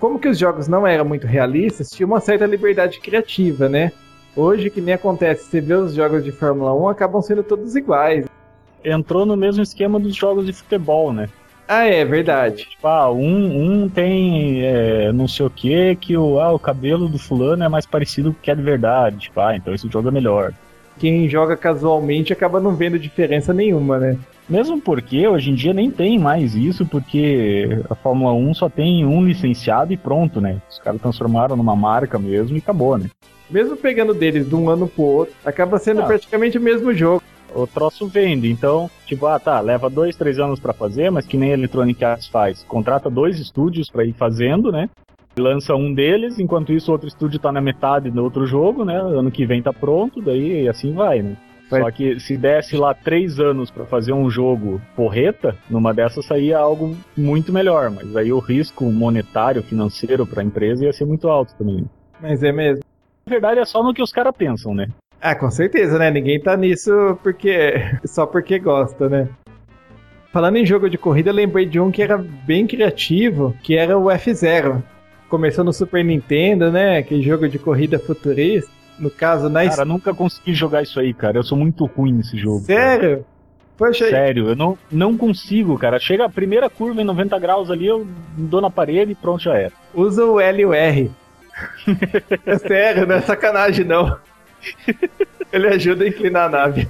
Como 0.00 0.18
que 0.18 0.28
os 0.28 0.38
jogos 0.38 0.68
não 0.68 0.86
eram 0.86 1.04
muito 1.04 1.26
realistas, 1.26 1.90
tinha 1.90 2.06
uma 2.06 2.20
certa 2.20 2.46
liberdade 2.46 2.98
criativa, 2.98 3.68
né? 3.68 3.92
Hoje, 4.36 4.68
que 4.68 4.82
nem 4.82 4.94
acontece, 4.94 5.44
você 5.44 5.62
vê 5.62 5.72
os 5.72 5.94
jogos 5.94 6.22
de 6.22 6.30
Fórmula 6.30 6.74
1, 6.74 6.88
acabam 6.90 7.22
sendo 7.22 7.42
todos 7.42 7.74
iguais. 7.74 8.26
Entrou 8.84 9.24
no 9.24 9.34
mesmo 9.34 9.62
esquema 9.62 9.98
dos 9.98 10.14
jogos 10.14 10.44
de 10.44 10.52
futebol, 10.52 11.10
né? 11.10 11.26
Ah, 11.66 11.86
é 11.86 12.04
verdade. 12.04 12.66
Tipo, 12.68 12.86
ah, 12.86 13.10
um, 13.10 13.84
um 13.84 13.88
tem 13.88 14.62
é, 14.62 15.10
não 15.10 15.26
sei 15.26 15.46
o 15.46 15.50
que, 15.50 15.96
que 15.96 16.16
o, 16.16 16.38
ah, 16.38 16.52
o 16.52 16.58
cabelo 16.58 17.08
do 17.08 17.18
fulano 17.18 17.64
é 17.64 17.68
mais 17.68 17.86
parecido 17.86 18.32
com 18.32 18.38
o 18.38 18.42
que 18.42 18.50
é 18.50 18.54
de 18.54 18.62
verdade. 18.62 19.16
Tipo, 19.18 19.40
ah, 19.40 19.56
então 19.56 19.74
esse 19.74 19.88
jogo 19.88 20.08
é 20.08 20.12
melhor. 20.12 20.52
Quem 20.98 21.28
joga 21.28 21.56
casualmente 21.56 22.32
acaba 22.32 22.60
não 22.60 22.76
vendo 22.76 22.98
diferença 22.98 23.54
nenhuma, 23.54 23.98
né? 23.98 24.18
Mesmo 24.48 24.80
porque 24.80 25.26
hoje 25.26 25.50
em 25.50 25.54
dia 25.54 25.72
nem 25.72 25.90
tem 25.90 26.18
mais 26.18 26.54
isso, 26.54 26.86
porque 26.86 27.82
a 27.90 27.94
Fórmula 27.94 28.32
1 28.32 28.54
só 28.54 28.68
tem 28.68 29.04
um 29.04 29.24
licenciado 29.24 29.92
e 29.92 29.96
pronto, 29.96 30.40
né? 30.40 30.60
Os 30.70 30.78
caras 30.78 31.00
transformaram 31.00 31.56
numa 31.56 31.74
marca 31.74 32.18
mesmo 32.18 32.54
e 32.54 32.60
acabou, 32.60 32.96
né? 32.96 33.10
Mesmo 33.50 33.76
pegando 33.76 34.12
deles 34.14 34.48
de 34.48 34.54
um 34.54 34.68
ano 34.68 34.88
pro 34.88 35.02
outro, 35.04 35.34
acaba 35.44 35.78
sendo 35.78 36.02
Ah. 36.02 36.06
praticamente 36.06 36.58
o 36.58 36.60
mesmo 36.60 36.92
jogo. 36.92 37.22
O 37.54 37.66
troço 37.66 38.06
vende, 38.06 38.50
então, 38.50 38.90
tipo, 39.06 39.26
ah 39.26 39.38
tá, 39.38 39.60
leva 39.60 39.88
dois, 39.88 40.14
três 40.16 40.38
anos 40.38 40.60
pra 40.60 40.72
fazer, 40.74 41.10
mas 41.10 41.26
que 41.26 41.36
nem 41.38 41.52
a 41.52 41.54
Electronic 41.54 42.04
Arts 42.04 42.26
faz. 42.28 42.62
Contrata 42.64 43.08
dois 43.08 43.38
estúdios 43.38 43.88
pra 43.88 44.04
ir 44.04 44.12
fazendo, 44.12 44.70
né? 44.70 44.90
Lança 45.38 45.74
um 45.74 45.92
deles, 45.94 46.38
enquanto 46.38 46.72
isso 46.72 46.90
o 46.90 46.92
outro 46.92 47.08
estúdio 47.08 47.38
tá 47.38 47.52
na 47.52 47.60
metade 47.60 48.10
do 48.10 48.22
outro 48.22 48.46
jogo, 48.46 48.84
né? 48.84 48.96
Ano 48.96 49.30
que 49.30 49.46
vem 49.46 49.62
tá 49.62 49.72
pronto, 49.72 50.20
daí 50.20 50.68
assim 50.68 50.92
vai, 50.92 51.22
né? 51.22 51.36
Só 51.68 51.90
que 51.90 52.20
se 52.20 52.36
desse 52.36 52.76
lá 52.76 52.94
três 52.94 53.40
anos 53.40 53.70
pra 53.70 53.84
fazer 53.84 54.12
um 54.12 54.30
jogo 54.30 54.80
porreta, 54.94 55.56
numa 55.68 55.92
dessas 55.92 56.24
saía 56.24 56.58
algo 56.58 56.96
muito 57.16 57.52
melhor, 57.52 57.90
mas 57.90 58.14
aí 58.16 58.32
o 58.32 58.38
risco 58.38 58.84
monetário, 58.84 59.62
financeiro 59.62 60.24
pra 60.26 60.44
empresa 60.44 60.84
ia 60.84 60.92
ser 60.92 61.04
muito 61.04 61.28
alto 61.28 61.54
também. 61.56 61.84
Mas 62.20 62.42
é 62.42 62.52
mesmo. 62.52 62.82
Na 63.28 63.32
verdade 63.32 63.58
é 63.58 63.64
só 63.64 63.82
no 63.82 63.92
que 63.92 64.00
os 64.00 64.12
caras 64.12 64.32
pensam, 64.36 64.72
né? 64.72 64.86
Ah, 65.20 65.34
com 65.34 65.50
certeza, 65.50 65.98
né? 65.98 66.12
Ninguém 66.12 66.40
tá 66.40 66.56
nisso 66.56 67.18
porque 67.24 67.74
só 68.06 68.24
porque 68.24 68.56
gosta, 68.60 69.08
né? 69.08 69.28
Falando 70.32 70.58
em 70.58 70.64
jogo 70.66 70.88
de 70.88 70.96
corrida, 70.96 71.30
eu 71.30 71.34
lembrei 71.34 71.66
de 71.66 71.80
um 71.80 71.90
que 71.90 72.02
era 72.02 72.16
bem 72.16 72.68
criativo, 72.68 73.52
que 73.64 73.76
era 73.76 73.98
o 73.98 74.04
F0. 74.04 74.80
Começou 75.28 75.64
no 75.64 75.72
Super 75.72 76.04
Nintendo, 76.04 76.70
né? 76.70 76.98
Aquele 76.98 77.22
jogo 77.22 77.48
de 77.48 77.58
corrida 77.58 77.98
futurista. 77.98 78.70
No 78.96 79.10
caso, 79.10 79.48
na 79.48 79.68
Cara, 79.68 79.84
nunca 79.84 80.14
consegui 80.14 80.54
jogar 80.54 80.82
isso 80.82 81.00
aí, 81.00 81.12
cara. 81.12 81.38
Eu 81.38 81.42
sou 81.42 81.58
muito 81.58 81.84
ruim 81.84 82.12
nesse 82.12 82.36
jogo. 82.36 82.64
cara. 82.64 82.80
Sério? 82.80 83.26
Poxa, 83.76 84.08
Sério, 84.08 84.50
eu 84.50 84.56
não, 84.56 84.78
não 84.90 85.16
consigo, 85.16 85.76
cara. 85.76 85.98
Chega 85.98 86.24
a 86.24 86.30
primeira 86.30 86.70
curva 86.70 87.02
em 87.02 87.04
90 87.04 87.38
graus 87.40 87.70
ali, 87.70 87.86
eu 87.86 88.06
dou 88.38 88.60
na 88.60 88.70
parede 88.70 89.12
e 89.12 89.14
pronto, 89.16 89.42
já 89.42 89.54
era. 89.54 89.72
usa 89.92 90.24
o 90.24 90.38
L 90.40 90.62
e 90.62 90.66
o 90.66 90.72
R. 90.72 91.10
é 92.46 92.58
sério, 92.58 93.06
não 93.06 93.16
é 93.16 93.20
sacanagem 93.22 93.84
não. 93.84 94.16
Ele 95.52 95.68
ajuda 95.68 96.04
a 96.04 96.08
inclinar 96.08 96.46
a 96.46 96.48
nave. 96.48 96.88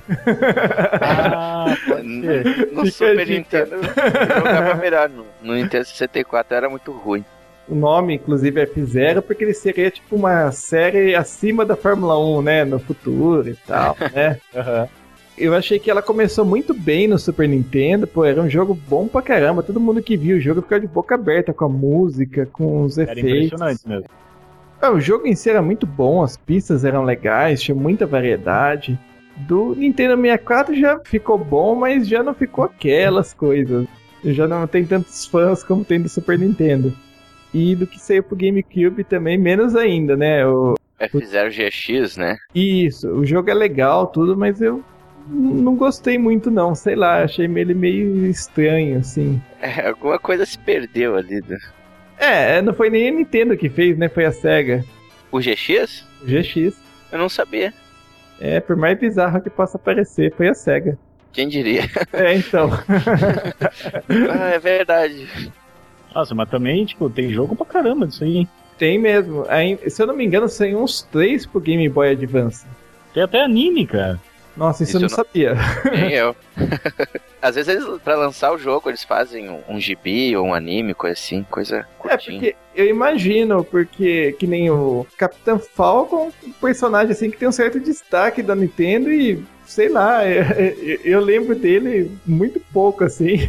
Ah, 1.03 1.67
No 2.03 2.23
Fica 2.25 2.83
a 2.83 2.87
Super 2.87 3.27
dica. 3.27 3.65
Nintendo 3.65 3.75
eu 3.77 4.37
jogava 4.37 4.75
melhor. 4.77 5.09
No, 5.11 5.27
no 5.43 5.55
Nintendo 5.55 5.85
64 5.85 6.57
era 6.57 6.69
muito 6.71 6.91
ruim. 6.91 7.25
O 7.69 7.75
nome, 7.75 8.15
inclusive, 8.15 8.61
é 8.61 8.67
F0, 8.67 9.21
porque 9.23 9.43
ele 9.45 9.53
seria 9.53 9.91
tipo 9.91 10.15
uma 10.17 10.51
série 10.53 11.15
acima 11.17 11.65
da 11.65 11.75
Fórmula 11.77 12.19
1, 12.19 12.43
né? 12.43 12.65
No 12.65 12.79
futuro 12.79 13.49
e 13.49 13.55
tal, 13.67 13.97
né? 14.15 14.39
aham. 14.55 14.89
Eu 15.37 15.53
achei 15.55 15.79
que 15.79 15.91
ela 15.91 16.01
começou 16.01 16.47
muito 16.47 16.73
bem 16.73 17.07
no 17.07 17.19
Super 17.19 17.47
Nintendo, 17.47 18.07
pô, 18.07 18.25
era 18.25 18.41
um 18.41 18.49
jogo 18.49 18.73
bom 18.89 19.07
pra 19.07 19.21
caramba. 19.21 19.63
Todo 19.63 19.79
mundo 19.79 20.01
que 20.03 20.17
viu 20.17 20.39
o 20.39 20.41
jogo 20.41 20.63
ficava 20.63 20.81
de 20.81 20.87
boca 20.87 21.15
aberta 21.15 21.53
com 21.53 21.67
a 21.67 21.69
música, 21.69 22.49
com 22.51 22.85
os 22.85 22.97
Era 22.97 23.11
efeitos. 23.13 23.47
impressionante 23.53 23.81
mesmo. 23.87 24.09
Ah, 24.81 24.91
o 24.91 25.01
jogo 25.01 25.27
em 25.27 25.35
si 25.35 25.51
era 25.51 25.63
muito 25.63 25.87
bom, 25.87 26.23
as 26.23 26.37
pistas 26.37 26.85
eram 26.85 27.03
legais, 27.03 27.63
tinha 27.63 27.75
muita 27.75 28.07
variedade. 28.07 28.99
Do 29.37 29.75
Nintendo 29.75 30.21
64 30.21 30.75
já 30.75 30.99
ficou 31.05 31.37
bom, 31.37 31.75
mas 31.75 32.09
já 32.09 32.23
não 32.23 32.35
ficou 32.35 32.65
aquelas 32.65 33.35
coisas. 33.35 33.87
Já 34.25 34.47
não 34.47 34.67
tem 34.67 34.85
tantos 34.85 35.27
fãs 35.27 35.63
como 35.63 35.85
tem 35.85 36.01
do 36.01 36.09
Super 36.09 36.39
Nintendo. 36.39 36.93
E 37.53 37.75
do 37.75 37.87
que 37.87 38.01
saiu 38.01 38.23
pro 38.23 38.37
GameCube 38.37 39.05
também, 39.05 39.39
menos 39.39 39.77
ainda, 39.77 40.17
né? 40.17 40.47
O... 40.47 40.75
F0 41.01 41.51
GX, 41.51 42.17
né? 42.17 42.39
Isso, 42.55 43.09
o 43.11 43.25
jogo 43.25 43.51
é 43.51 43.55
legal, 43.55 44.07
tudo, 44.07 44.37
mas 44.37 44.61
eu 44.61 44.83
não 45.29 45.75
gostei 45.75 46.19
muito 46.19 46.51
não, 46.51 46.75
sei 46.75 46.95
lá, 46.95 47.23
achei 47.23 47.47
ele 47.47 47.75
meio 47.75 48.27
estranho, 48.27 48.99
assim. 48.99 49.41
É, 49.61 49.89
alguma 49.89 50.19
coisa 50.19 50.47
se 50.47 50.59
perdeu 50.59 51.17
ali. 51.17 51.43
né? 51.47 51.59
É, 52.19 52.63
não 52.63 52.73
foi 52.73 52.91
nem 52.91 53.09
a 53.09 53.13
Nintendo 53.13 53.57
que 53.57 53.69
fez, 53.69 53.97
né? 53.97 54.09
Foi 54.09 54.25
a 54.25 54.33
SEGA. 54.33 54.85
O 55.31 55.39
GX? 55.39 56.05
O 56.23 56.27
GX. 56.27 56.77
Eu 57.13 57.19
não 57.19 57.29
sabia. 57.29 57.73
É, 58.41 58.61
por 58.61 58.77
mais 58.77 58.99
bizarro 58.99 59.41
que 59.41 59.51
possa 59.51 59.79
parecer, 59.79 60.33
foi 60.35 60.49
a 60.49 60.55
SEGA. 60.55 60.99
Quem 61.33 61.49
diria? 61.49 61.83
É, 62.13 62.35
então. 62.35 62.71
ah, 64.31 64.49
é 64.49 64.59
verdade. 64.59 65.53
Nossa, 66.15 66.35
mas 66.35 66.49
também, 66.49 66.87
tipo, 66.87 67.11
tem 67.11 67.31
jogo 67.31 67.55
pra 67.55 67.67
caramba 67.67 68.07
disso 68.07 68.25
aí, 68.25 68.39
hein? 68.39 68.49
Tem 68.79 68.99
mesmo. 68.99 69.45
Aí, 69.49 69.79
se 69.91 70.03
eu 70.03 70.07
não 70.07 70.17
me 70.17 70.25
engano, 70.25 70.49
saiu 70.49 70.83
uns 70.83 71.03
três 71.03 71.45
pro 71.45 71.61
Game 71.61 71.87
Boy 71.89 72.13
Advance. 72.13 72.67
Tem 73.13 73.23
até 73.23 73.43
anime, 73.43 73.87
cara. 73.87 74.21
Nossa, 74.57 74.83
isso, 74.85 74.97
Isso 74.97 74.97
eu 74.97 75.01
não 75.01 75.07
eu 75.09 75.11
sabia. 75.15 75.55
Nem 75.93 76.13
eu. 76.15 76.35
Às 77.43 77.55
vezes, 77.55 77.75
eles, 77.75 78.01
pra 78.03 78.17
lançar 78.17 78.53
o 78.53 78.59
jogo, 78.59 78.89
eles 78.89 79.05
fazem 79.05 79.49
um, 79.51 79.61
um 79.69 79.79
gibi 79.79 80.37
ou 80.37 80.47
um 80.47 80.55
anime, 80.55 80.95
coisa 80.95 81.13
assim, 81.13 81.45
coisa 81.51 81.79
É, 81.79 81.85
curtinha. 81.99 82.41
porque 82.41 82.57
eu 82.75 82.87
imagino, 82.87 83.63
porque 83.63 84.35
que 84.39 84.47
nem 84.47 84.71
o 84.71 85.07
Capitão 85.17 85.59
Falcon, 85.59 86.31
um 86.45 86.53
personagem 86.53 87.13
assim 87.13 87.31
que 87.31 87.37
tem 87.37 87.49
um 87.49 87.53
certo 87.53 87.79
destaque 87.79 88.43
da 88.43 88.55
Nintendo 88.57 89.13
e, 89.13 89.45
sei 89.67 89.89
lá, 89.89 90.27
eu, 90.27 90.43
eu- 90.83 91.01
eu 91.05 91.21
lembro 91.21 91.55
dele 91.55 92.11
muito 92.27 92.59
pouco, 92.73 93.05
assim. 93.05 93.49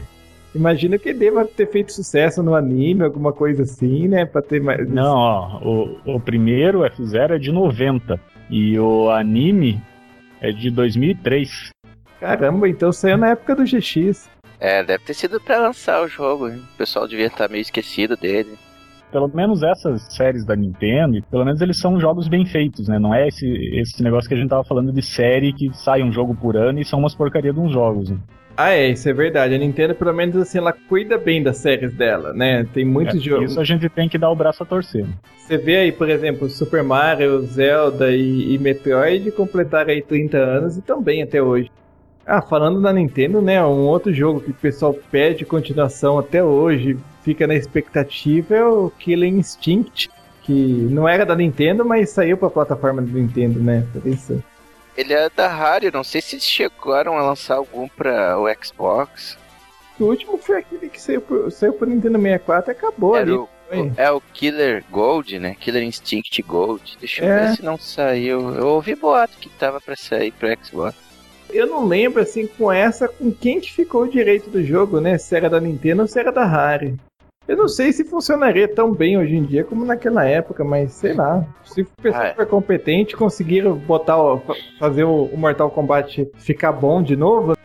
Imagino 0.53 0.97
que 0.97 1.09
ele 1.09 1.19
deva 1.19 1.45
ter 1.45 1.69
feito 1.69 1.93
sucesso 1.93 2.41
no 2.43 2.55
anime, 2.55 3.03
alguma 3.03 3.31
coisa 3.31 3.63
assim, 3.63 4.07
né? 4.07 4.25
Pra 4.25 4.41
ter 4.41 4.59
mais. 4.61 4.87
Não, 4.89 5.15
ó, 5.15 5.59
o, 5.63 6.15
o 6.15 6.19
primeiro 6.19 6.79
F0 6.81 7.35
é 7.35 7.37
de 7.37 7.51
90 7.51 8.19
e 8.49 8.77
o 8.79 9.09
anime 9.11 9.79
é 10.41 10.51
de 10.51 10.69
2003. 10.69 11.71
Caramba, 12.19 12.67
então 12.67 12.91
saiu 12.91 13.17
na 13.17 13.29
época 13.29 13.55
do 13.55 13.63
GX. 13.63 14.29
É, 14.59 14.83
deve 14.83 15.03
ter 15.03 15.13
sido 15.13 15.39
pra 15.39 15.59
lançar 15.59 16.03
o 16.03 16.07
jogo, 16.07 16.49
hein? 16.49 16.61
O 16.73 16.77
pessoal 16.77 17.07
devia 17.07 17.27
estar 17.27 17.47
meio 17.47 17.61
esquecido 17.61 18.17
dele. 18.17 18.57
Pelo 19.11 19.27
menos 19.29 19.63
essas 19.63 20.01
séries 20.13 20.45
da 20.45 20.55
Nintendo, 20.55 21.23
pelo 21.31 21.45
menos 21.45 21.61
eles 21.61 21.79
são 21.79 21.99
jogos 21.99 22.27
bem 22.27 22.45
feitos, 22.45 22.87
né? 22.87 22.99
Não 22.99 23.13
é 23.13 23.27
esse, 23.27 23.47
esse 23.73 24.03
negócio 24.03 24.27
que 24.27 24.33
a 24.33 24.37
gente 24.37 24.49
tava 24.49 24.63
falando 24.63 24.91
de 24.91 25.01
série 25.01 25.53
que 25.53 25.71
sai 25.73 26.03
um 26.03 26.11
jogo 26.11 26.35
por 26.35 26.57
ano 26.57 26.79
e 26.79 26.85
são 26.85 26.99
umas 26.99 27.15
porcaria 27.15 27.53
de 27.53 27.59
uns 27.59 27.71
jogos. 27.71 28.09
Né? 28.09 28.17
Ah, 28.57 28.71
é, 28.71 28.89
isso 28.89 29.07
é 29.07 29.13
verdade. 29.13 29.53
A 29.53 29.57
Nintendo, 29.59 29.93
pelo 29.93 30.11
menos 30.11 30.35
assim, 30.35 30.57
ela 30.57 30.73
cuida 30.73 31.15
bem 31.15 31.43
das 31.43 31.57
séries 31.57 31.93
dela, 31.93 32.33
né? 32.33 32.65
Tem 32.73 32.83
muitos 32.83 33.17
É, 33.17 33.19
jogos. 33.19 33.51
Isso 33.51 33.59
a 33.59 33.63
gente 33.63 33.87
tem 33.87 34.09
que 34.09 34.17
dar 34.17 34.31
o 34.31 34.35
braço 34.35 34.63
a 34.63 34.65
torcer. 34.65 35.05
Você 35.37 35.57
vê 35.59 35.77
aí, 35.77 35.91
por 35.91 36.09
exemplo, 36.09 36.49
Super 36.49 36.81
Mario, 36.81 37.39
Zelda 37.43 38.11
e, 38.11 38.55
e 38.55 38.57
Metroid 38.57 39.31
completaram 39.31 39.91
aí 39.91 40.01
30 40.01 40.37
anos 40.37 40.75
e 40.75 40.83
bem 41.01 41.21
até 41.21 41.39
hoje. 41.39 41.69
Ah, 42.25 42.41
falando 42.41 42.81
da 42.81 42.91
Nintendo, 42.91 43.41
né? 43.41 43.63
Um 43.63 43.85
outro 43.85 44.11
jogo 44.11 44.41
que 44.41 44.49
o 44.49 44.55
pessoal 44.55 44.93
pede 45.11 45.45
continuação 45.45 46.17
até 46.17 46.43
hoje, 46.43 46.97
fica 47.23 47.45
na 47.45 47.55
expectativa, 47.55 48.55
é 48.55 48.65
o 48.65 48.91
Killer 48.99 49.29
Instinct, 49.29 50.09
que 50.41 50.87
não 50.91 51.07
era 51.07 51.25
da 51.25 51.35
Nintendo, 51.35 51.85
mas 51.85 52.09
saiu 52.09 52.37
pra 52.37 52.49
plataforma 52.49 53.01
da 53.01 53.11
Nintendo, 53.11 53.59
né? 53.59 53.85
Pra 53.93 54.01
pensar. 54.01 54.39
Ele 54.97 55.13
é 55.13 55.29
da 55.29 55.47
Rare, 55.47 55.91
não 55.93 56.03
sei 56.03 56.19
se 56.21 56.39
chegaram 56.39 57.17
a 57.17 57.21
lançar 57.21 57.55
algum 57.55 57.87
pra 57.87 58.37
o 58.39 58.45
Xbox. 58.63 59.37
O 59.99 60.05
último 60.05 60.37
foi 60.37 60.57
aquele 60.59 60.89
que 60.89 61.01
saiu 61.01 61.21
pro, 61.21 61.49
saiu 61.51 61.73
pro 61.73 61.87
Nintendo 61.89 62.17
64 62.19 62.71
e 62.71 62.73
acabou 62.73 63.15
Era 63.15 63.23
ali. 63.23 63.31
o, 63.33 63.47
é 63.95 64.11
o 64.11 64.19
Killer 64.33 64.83
Gold, 64.89 65.39
né? 65.39 65.55
Killer 65.59 65.83
Instinct 65.83 66.41
Gold. 66.41 66.97
Deixa 66.99 67.23
eu 67.23 67.29
É. 67.29 67.47
ver 67.47 67.55
se 67.57 67.63
não 67.63 67.77
saiu. 67.77 68.53
Eu 68.55 68.67
ouvi 68.69 68.95
boato 68.95 69.37
que 69.37 69.49
tava 69.49 69.79
pra 69.79 69.95
sair 69.95 70.31
pro 70.31 70.49
Xbox. 70.63 70.95
Eu 71.49 71.65
não 71.67 71.85
lembro, 71.85 72.21
assim, 72.21 72.45
com 72.45 72.71
essa, 72.71 73.07
com 73.07 73.31
quem 73.31 73.61
que 73.61 73.71
ficou 73.71 74.03
o 74.03 74.09
direito 74.09 74.49
do 74.49 74.63
jogo, 74.63 74.99
né? 74.99 75.17
Se 75.17 75.35
era 75.35 75.49
da 75.49 75.61
Nintendo 75.61 76.01
ou 76.01 76.07
se 76.07 76.19
era 76.19 76.31
da 76.31 76.43
Rare. 76.43 76.95
Eu 77.47 77.55
não 77.55 77.67
sei 77.69 77.93
se 77.93 78.03
funcionaria 78.03 78.67
tão 78.67 78.93
bem 78.93 79.17
hoje 79.17 79.35
em 79.35 79.43
dia 79.43 79.63
como 79.63 79.85
naquela 79.85 80.25
época, 80.25 80.65
mas 80.65 80.91
sei 80.91 81.13
lá. 81.13 81.45
Se 81.63 81.81
o 81.81 81.87
pessoal 82.01 82.23
Ah, 82.25 82.27
é. 82.27 82.33
for 82.33 82.45
competente, 82.45 83.15
conseguiram 83.15 83.73
botar, 83.75 84.17
fazer 84.77 85.05
o, 85.05 85.29
Mortal 85.37 85.71
Kombat 85.71 86.29
ficar 86.35 86.73
bom 86.73 87.01
de 87.01 87.15
novo. 87.15 87.55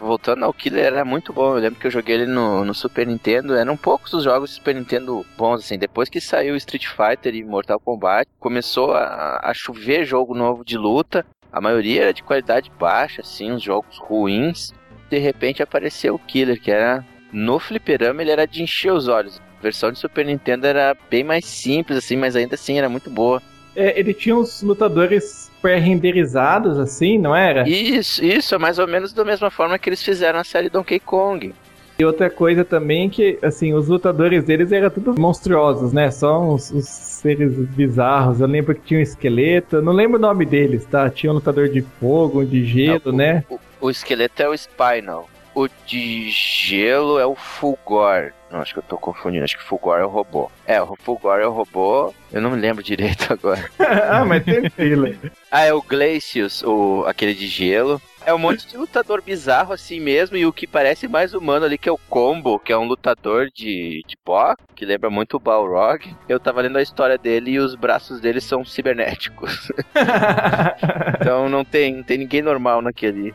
Voltando 0.00 0.44
ao 0.44 0.52
Killer, 0.52 0.86
era 0.86 1.04
muito 1.04 1.32
bom. 1.32 1.54
Eu 1.54 1.60
lembro 1.60 1.78
que 1.78 1.86
eu 1.86 1.90
joguei 1.90 2.16
ele 2.16 2.26
no, 2.26 2.64
no 2.64 2.74
Super 2.74 3.06
Nintendo. 3.06 3.54
Eram 3.54 3.76
poucos 3.76 4.12
os 4.12 4.24
jogos 4.24 4.50
do 4.50 4.54
Super 4.54 4.74
Nintendo 4.74 5.24
bons, 5.36 5.60
assim. 5.60 5.78
Depois 5.78 6.08
que 6.08 6.20
saiu 6.20 6.56
Street 6.56 6.86
Fighter 6.86 7.34
e 7.34 7.44
Mortal 7.44 7.78
Kombat, 7.80 8.28
começou 8.40 8.92
a, 8.92 9.40
a 9.42 9.52
chover 9.54 10.04
jogo 10.04 10.34
novo 10.34 10.64
de 10.64 10.76
luta. 10.76 11.24
A 11.52 11.60
maioria 11.60 12.02
era 12.02 12.12
de 12.12 12.22
qualidade 12.22 12.70
baixa, 12.78 13.22
assim, 13.22 13.52
uns 13.52 13.62
jogos 13.62 13.98
ruins. 13.98 14.72
De 15.08 15.18
repente 15.18 15.62
apareceu 15.62 16.14
o 16.14 16.18
Killer, 16.18 16.60
que 16.60 16.70
era. 16.70 17.04
No 17.32 17.58
fliperama 17.58 18.22
ele 18.22 18.30
era 18.30 18.46
de 18.46 18.62
encher 18.62 18.92
os 18.92 19.08
olhos. 19.08 19.40
A 19.58 19.62
versão 19.62 19.90
de 19.92 19.98
Super 19.98 20.24
Nintendo 20.24 20.66
era 20.66 20.96
bem 21.10 21.24
mais 21.24 21.44
simples, 21.44 21.98
assim, 21.98 22.16
mas 22.16 22.36
ainda 22.36 22.54
assim 22.54 22.78
era 22.78 22.88
muito 22.88 23.10
boa. 23.10 23.42
É, 23.76 23.98
ele 23.98 24.14
tinha 24.14 24.36
uns 24.36 24.62
lutadores 24.62 25.50
pré-renderizados, 25.60 26.78
assim, 26.78 27.18
não 27.18 27.34
era? 27.34 27.68
Isso, 27.68 28.24
isso 28.24 28.54
é 28.54 28.58
mais 28.58 28.78
ou 28.78 28.86
menos 28.86 29.12
da 29.12 29.24
mesma 29.24 29.50
forma 29.50 29.78
que 29.78 29.88
eles 29.88 30.02
fizeram 30.02 30.38
a 30.38 30.44
série 30.44 30.68
Donkey 30.70 31.00
Kong. 31.00 31.54
E 31.98 32.04
outra 32.04 32.30
coisa 32.30 32.64
também 32.64 33.10
que, 33.10 33.38
assim, 33.42 33.74
os 33.74 33.88
lutadores 33.88 34.44
deles 34.44 34.70
eram 34.70 34.88
tudo 34.88 35.20
monstruosos, 35.20 35.92
né? 35.92 36.10
Só 36.12 36.40
uns, 36.40 36.70
uns 36.70 36.86
seres 36.88 37.52
bizarros. 37.70 38.40
Eu 38.40 38.46
lembro 38.46 38.72
que 38.74 38.82
tinha 38.82 39.00
um 39.00 39.02
esqueleto, 39.02 39.82
não 39.82 39.92
lembro 39.92 40.16
o 40.16 40.20
nome 40.20 40.46
deles, 40.46 40.84
tá? 40.86 41.10
Tinha 41.10 41.32
um 41.32 41.34
lutador 41.34 41.68
de 41.68 41.82
fogo, 41.98 42.40
um 42.42 42.44
de 42.46 42.64
gelo, 42.64 43.00
Não, 43.06 43.12
o- 43.12 43.16
né? 43.16 43.44
O, 43.50 43.58
o 43.80 43.90
esqueleto 43.90 44.40
é 44.40 44.48
o 44.48 44.54
Spinal. 44.56 45.28
O 45.58 45.68
de 45.84 46.30
gelo 46.30 47.18
é 47.18 47.26
o 47.26 47.34
Fulgor. 47.34 48.32
Não, 48.48 48.60
acho 48.60 48.72
que 48.72 48.78
eu 48.78 48.84
tô 48.84 48.96
confundindo. 48.96 49.42
Acho 49.42 49.56
que 49.56 49.64
o 49.64 49.66
Fulgor 49.66 49.98
é 49.98 50.04
o 50.04 50.08
robô. 50.08 50.48
É, 50.64 50.80
o 50.80 50.94
Fulgor 50.94 51.40
é 51.40 51.48
o 51.48 51.50
robô. 51.50 52.14
Eu 52.32 52.40
não 52.40 52.52
me 52.52 52.60
lembro 52.60 52.80
direito 52.80 53.26
agora. 53.34 53.68
ah, 53.76 54.24
mas 54.24 54.44
tem 54.44 54.70
fila. 54.70 55.12
Ah, 55.50 55.64
é 55.64 55.72
o 55.72 55.82
Glacius, 55.82 56.62
o, 56.62 57.02
aquele 57.08 57.34
de 57.34 57.48
gelo. 57.48 58.00
É 58.28 58.34
um 58.34 58.38
monte 58.38 58.68
de 58.68 58.76
lutador 58.76 59.22
bizarro 59.22 59.72
assim 59.72 59.98
mesmo. 59.98 60.36
E 60.36 60.44
o 60.44 60.52
que 60.52 60.66
parece 60.66 61.08
mais 61.08 61.32
humano 61.32 61.64
ali, 61.64 61.78
que 61.78 61.88
é 61.88 61.92
o 61.92 61.96
Combo, 62.10 62.58
que 62.58 62.70
é 62.70 62.76
um 62.76 62.84
lutador 62.84 63.46
de, 63.46 64.02
de 64.06 64.18
pó, 64.22 64.54
que 64.74 64.84
lembra 64.84 65.08
muito 65.08 65.38
o 65.38 65.40
Balrog. 65.40 66.14
Eu 66.28 66.38
tava 66.38 66.60
lendo 66.60 66.76
a 66.76 66.82
história 66.82 67.16
dele 67.16 67.52
e 67.52 67.58
os 67.58 67.74
braços 67.74 68.20
dele 68.20 68.38
são 68.42 68.66
cibernéticos. 68.66 69.72
então 71.18 71.48
não 71.48 71.64
tem, 71.64 71.96
não 71.96 72.02
tem 72.02 72.18
ninguém 72.18 72.42
normal 72.42 72.82
naquele, 72.82 73.34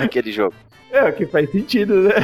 naquele 0.00 0.32
jogo. 0.32 0.54
É, 0.90 1.04
o 1.10 1.12
que 1.12 1.26
faz 1.26 1.50
sentido, 1.50 2.04
né? 2.04 2.14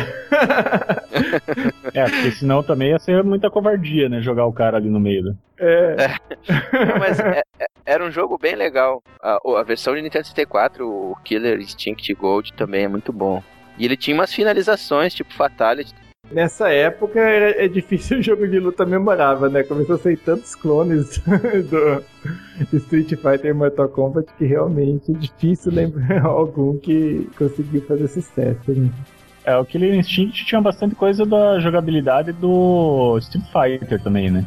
É, 1.93 2.05
porque 2.05 2.31
senão 2.31 2.63
também 2.63 2.93
ia 2.93 2.99
ser 2.99 3.23
muita 3.23 3.51
covardia, 3.51 4.09
né? 4.09 4.23
Jogar 4.23 4.47
o 4.47 4.53
cara 4.55 4.79
ali 4.79 4.89
no 4.89 5.01
meio. 5.01 5.25
Né? 5.25 5.35
É. 5.59 5.97
Não, 6.87 6.99
mas 6.99 7.21
é- 7.21 7.43
é- 7.59 7.67
era 7.91 8.05
um 8.05 8.11
jogo 8.11 8.39
bem 8.39 8.55
legal. 8.55 9.03
A, 9.23 9.39
o- 9.45 9.57
a 9.57 9.63
versão 9.63 9.95
de 9.95 10.03
Nintendo 10.03 10.25
64, 10.27 10.87
o 10.89 11.17
Killer 11.25 11.61
Instinct 11.61 12.13
Gold, 12.15 12.53
também 12.55 12.85
é 12.85 12.89
muito 12.89 13.13
bom. 13.13 13.43
E 13.79 13.85
ele 13.85 13.97
tinha 13.97 14.15
umas 14.15 14.33
finalizações, 14.33 15.15
tipo 15.15 15.33
Fatality. 15.35 15.95
Nessa 16.31 16.69
época 16.71 17.19
era, 17.19 17.65
é 17.65 17.67
difícil 17.67 18.19
um 18.19 18.23
jogo 18.23 18.47
de 18.47 18.61
luta 18.61 18.87
memorável, 18.87 19.51
né? 19.51 19.65
Começou 19.65 19.97
a 19.97 19.99
sair 19.99 20.17
tantos 20.17 20.55
clones 20.55 21.19
do 21.19 22.05
do 22.71 22.77
Street 22.77 23.09
Fighter 23.09 23.47
e 23.47 23.53
Mortal 23.53 23.89
Kombat 23.89 24.33
que 24.39 24.45
realmente 24.45 25.11
é 25.11 25.15
difícil 25.19 25.73
lembrar 25.73 26.23
algum 26.27 26.79
que 26.79 27.29
conseguiu 27.37 27.83
fazer 27.85 28.07
sucesso. 28.07 28.71
Né? 28.71 28.89
É, 29.45 29.57
o 29.57 29.65
Killer 29.65 29.93
Instinct 29.95 30.45
tinha 30.45 30.61
bastante 30.61 30.95
coisa 30.95 31.27
da 31.27 31.59
jogabilidade 31.59 32.31
do 32.33 33.19
Street 33.19 33.45
Fighter 33.51 34.01
também, 34.01 34.31
né? 34.31 34.45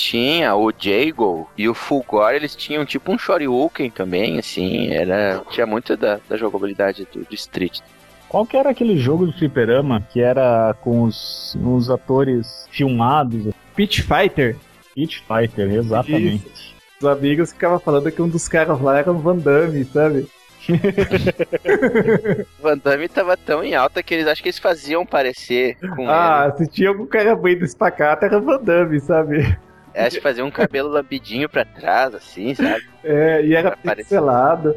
Tinha 0.00 0.56
o 0.56 0.72
Jago 0.76 1.46
e 1.58 1.68
o 1.68 1.74
Fulgor, 1.74 2.30
eles 2.30 2.56
tinham 2.56 2.86
tipo 2.86 3.12
um 3.12 3.18
Shoryuken 3.18 3.90
também, 3.90 4.38
assim, 4.38 4.88
era 4.88 5.42
tinha 5.50 5.66
muito 5.66 5.94
da, 5.94 6.18
da 6.26 6.38
jogabilidade 6.38 7.06
do, 7.12 7.22
do 7.22 7.34
Street. 7.34 7.80
Qual 8.26 8.46
que 8.46 8.56
era 8.56 8.70
aquele 8.70 8.96
jogo 8.96 9.26
do 9.26 9.32
fliperama 9.34 10.00
que 10.10 10.22
era 10.22 10.74
com 10.80 11.02
os, 11.02 11.54
os 11.62 11.90
atores 11.90 12.66
filmados? 12.70 13.52
Pitch 13.76 14.00
Fighter, 14.00 14.56
Street 14.96 15.18
Fighter, 15.18 15.70
exatamente. 15.70 16.74
os 16.98 17.06
amigos 17.06 17.52
ficavam 17.52 17.78
falando 17.78 18.10
que 18.10 18.22
um 18.22 18.28
dos 18.28 18.48
caras 18.48 18.80
lá 18.80 19.00
era 19.00 19.12
o 19.12 19.18
Van 19.18 19.36
Damme, 19.36 19.84
sabe? 19.84 20.26
Van 22.58 22.78
Damme 22.78 23.06
tava 23.06 23.36
tão 23.36 23.62
em 23.62 23.74
alta 23.74 24.02
que 24.02 24.14
eles 24.14 24.26
acho 24.26 24.42
que 24.42 24.48
eles 24.48 24.58
faziam 24.58 25.04
parecer 25.04 25.76
com 25.94 26.08
Ah, 26.08 26.50
se 26.56 26.66
tinha 26.66 26.88
algum 26.88 27.04
cara 27.04 27.36
bem 27.36 27.58
do 27.58 27.66
espacata, 27.66 28.24
era 28.24 28.38
o 28.38 28.42
Van 28.42 28.62
Damme, 28.62 28.98
sabe? 28.98 29.58
Ele. 29.94 30.06
Acho 30.06 30.16
que 30.16 30.22
fazia 30.22 30.44
um 30.44 30.50
cabelo 30.50 30.88
lambidinho 30.90 31.48
pra 31.48 31.64
trás, 31.64 32.14
assim, 32.14 32.54
sabe? 32.54 32.84
É, 33.04 33.44
e 33.44 33.54
era 33.54 33.76
pixelado. 33.76 34.74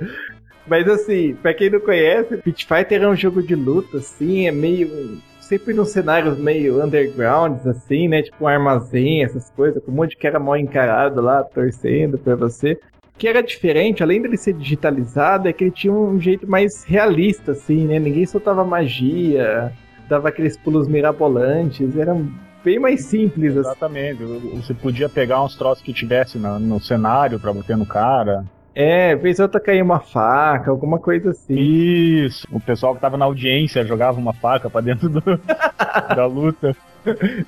Mas 0.66 0.88
assim, 0.88 1.36
pra 1.36 1.54
quem 1.54 1.70
não 1.70 1.80
conhece, 1.80 2.38
Pit 2.38 2.66
Fighter 2.66 3.04
é 3.04 3.08
um 3.08 3.16
jogo 3.16 3.44
de 3.44 3.56
luta, 3.56 3.98
assim, 3.98 4.48
é 4.48 4.52
meio. 4.52 5.22
Sempre 5.42 5.74
nos 5.74 5.90
cenários 5.90 6.38
meio 6.38 6.84
undergrounds, 6.84 7.68
assim, 7.68 8.08
né? 8.08 8.24
Tipo 8.24 8.46
um 8.46 8.48
armazém, 8.48 9.24
essas 9.24 9.50
coisas, 9.52 9.84
com 9.84 9.92
um 9.92 9.96
monte 9.96 10.12
de 10.12 10.18
cara 10.18 10.40
mal 10.40 10.56
encarado 10.56 11.22
lá, 11.22 11.44
torcendo 11.44 12.18
pra 12.18 12.34
você. 12.36 12.80
O 13.14 13.18
que 13.20 13.28
era 13.28 13.44
diferente, 13.44 14.02
além 14.02 14.22
dele 14.22 14.38
ser 14.38 14.54
digitalizado, 14.54 15.48
é 15.48 15.54
que 15.54 15.66
ele 15.66 15.72
tinha 15.72 15.94
um 15.94 16.20
jeito 16.20 16.50
mais 16.50 16.84
realista, 16.86 17.52
assim, 17.52 17.86
né? 17.86 18.00
Ninguém 18.00 18.26
soltava 18.26 18.64
magia, 18.64 19.72
dava 20.08 20.30
aqueles 20.30 20.58
pulos 20.58 20.88
mirabolantes, 20.88 21.96
era 21.98 22.16
bem 22.64 22.80
mais 22.80 23.06
simples, 23.06 23.58
assim. 23.58 23.70
Exatamente. 23.70 24.24
Você 24.24 24.74
podia 24.74 25.10
pegar 25.10 25.44
uns 25.44 25.56
troços 25.56 25.84
que 25.84 25.94
tivesse 25.94 26.38
na- 26.38 26.60
no 26.60 26.80
cenário 26.80 27.40
pra 27.40 27.54
bater 27.54 27.76
no 27.78 27.86
cara. 27.86 28.44
É, 28.76 29.16
fez 29.18 29.40
outra 29.40 29.60
cair 29.60 29.82
uma 29.84 30.00
faca, 30.00 30.72
alguma 30.72 30.98
coisa 30.98 31.30
assim. 31.32 31.54
Isso. 31.56 32.48
O 32.52 32.60
pessoal 32.60 32.96
que 32.96 33.02
tava 33.02 33.18
na 33.18 33.26
audiência 33.26 33.86
jogava 33.86 34.20
uma 34.20 34.34
faca 34.34 34.70
pra 34.70 34.82
dentro 34.82 35.10
do- 35.10 35.22
da 36.16 36.26
luta. 36.26 36.76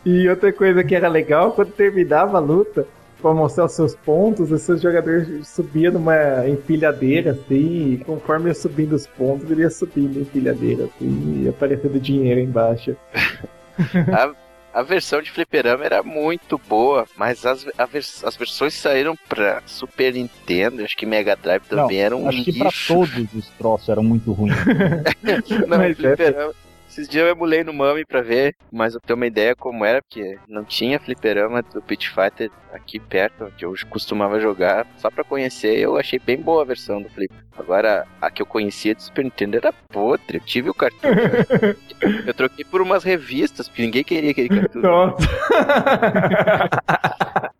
E 0.05 0.28
outra 0.30 0.51
coisa 0.53 0.84
que 0.84 0.93
era 0.93 1.07
legal, 1.07 1.51
quando 1.53 1.72
terminava 1.72 2.38
a 2.38 2.41
luta, 2.41 2.86
pra 3.22 3.34
mostrar 3.34 3.66
os 3.66 3.72
seus 3.72 3.95
pontos, 3.95 4.51
os 4.51 4.61
seus 4.61 4.82
jogadores 4.82 5.47
subiam 5.47 5.93
numa 5.93 6.47
empilhadeira, 6.47 7.32
assim, 7.32 7.93
e 7.93 8.03
conforme 8.05 8.49
ia 8.49 8.53
subindo 8.53 8.93
os 8.93 9.07
pontos, 9.07 9.49
ele 9.49 9.61
ia 9.61 9.70
subindo 9.72 10.20
a 10.20 10.22
empilhadeira, 10.22 10.84
assim, 10.84 11.43
e 11.43 11.49
aparecendo 11.49 11.99
dinheiro 11.99 12.39
embaixo. 12.41 12.95
A 14.76 14.82
versão 14.84 15.21
de 15.21 15.32
fliperama 15.32 15.86
era 15.86 16.03
muito 16.03 16.57
boa, 16.67 17.07
mas 17.15 17.45
as, 17.45 17.65
vers- 17.89 18.21
as 18.26 18.36
versões 18.36 18.73
saíram 18.73 19.15
pra 19.30 19.63
Super 19.65 20.13
Nintendo, 20.13 20.84
acho 20.84 20.97
que 20.97 21.05
Mega 21.05 21.34
Drive 21.34 21.63
também 21.63 21.99
eram 22.01 22.23
um 22.23 22.28
Acho 22.28 22.43
que 22.43 22.51
pra 22.57 22.67
lixo. 22.67 22.93
todos 22.93 23.34
os 23.34 23.47
troços 23.57 23.88
eram 23.88 24.03
muito 24.03 24.34
ruins. 24.34 24.53
Não, 25.65 25.78
Mas 25.78 25.97
é. 26.03 26.49
Esses 26.96 27.10
dias 27.10 27.26
eu 27.26 27.32
emulei 27.32 27.62
no 27.62 27.74
Mami 27.74 28.06
pra 28.06 28.22
ver, 28.22 28.56
mas 28.72 28.93
eu 28.93 29.02
tenho 29.02 29.18
uma 29.18 29.28
ideia 29.28 29.54
como 29.54 29.84
era, 29.84 30.02
porque 30.02 30.39
não 30.48 30.64
tinha 30.64 30.98
fliperama 30.98 31.62
do 31.62 31.82
Pit 31.82 32.10
Fighter 32.10 32.50
aqui 32.72 33.02
perto, 33.02 33.52
que 33.58 33.66
eu 33.66 33.74
costumava 33.89 34.39
jogar, 34.39 34.88
só 34.96 35.12
pra 35.12 35.26
conhecer, 35.26 35.78
eu 35.78 35.98
achei 35.98 36.18
bem 36.18 36.38
boa 36.38 36.62
a 36.62 36.66
versão 36.66 37.02
do 37.02 37.10
Flip. 37.10 37.34
Agora, 37.58 38.08
a 38.22 38.32
que 38.32 38.41
eu 38.41 38.46
conhecia 38.46 38.96
do 38.96 39.02
Super 39.02 39.26
Nintendo 39.26 39.58
era 39.58 39.74
podre, 39.74 40.38
eu 40.38 40.39
tive 40.39 40.70
o 40.70 40.74
cartucho. 40.74 41.04
eu 42.26 42.34
troquei 42.34 42.64
por 42.64 42.82
umas 42.82 43.04
revistas, 43.04 43.68
porque 43.68 43.82
ninguém 43.82 44.06
queria 44.06 44.32
aquele 44.32 44.48
cartucho. 44.48 44.80
Nossa. 44.80 45.18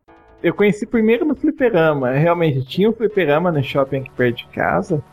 Eu 0.44 0.54
conheci 0.54 0.86
primeiro 0.86 1.26
no 1.26 1.36
fliperama. 1.36 2.12
Realmente, 2.12 2.64
tinha 2.64 2.88
um 2.88 2.94
fliperama 2.94 3.52
no 3.52 3.64
shopping 3.64 3.98
aqui 3.98 4.12
perto 4.12 4.38
de 4.38 4.48
casa. 4.50 5.04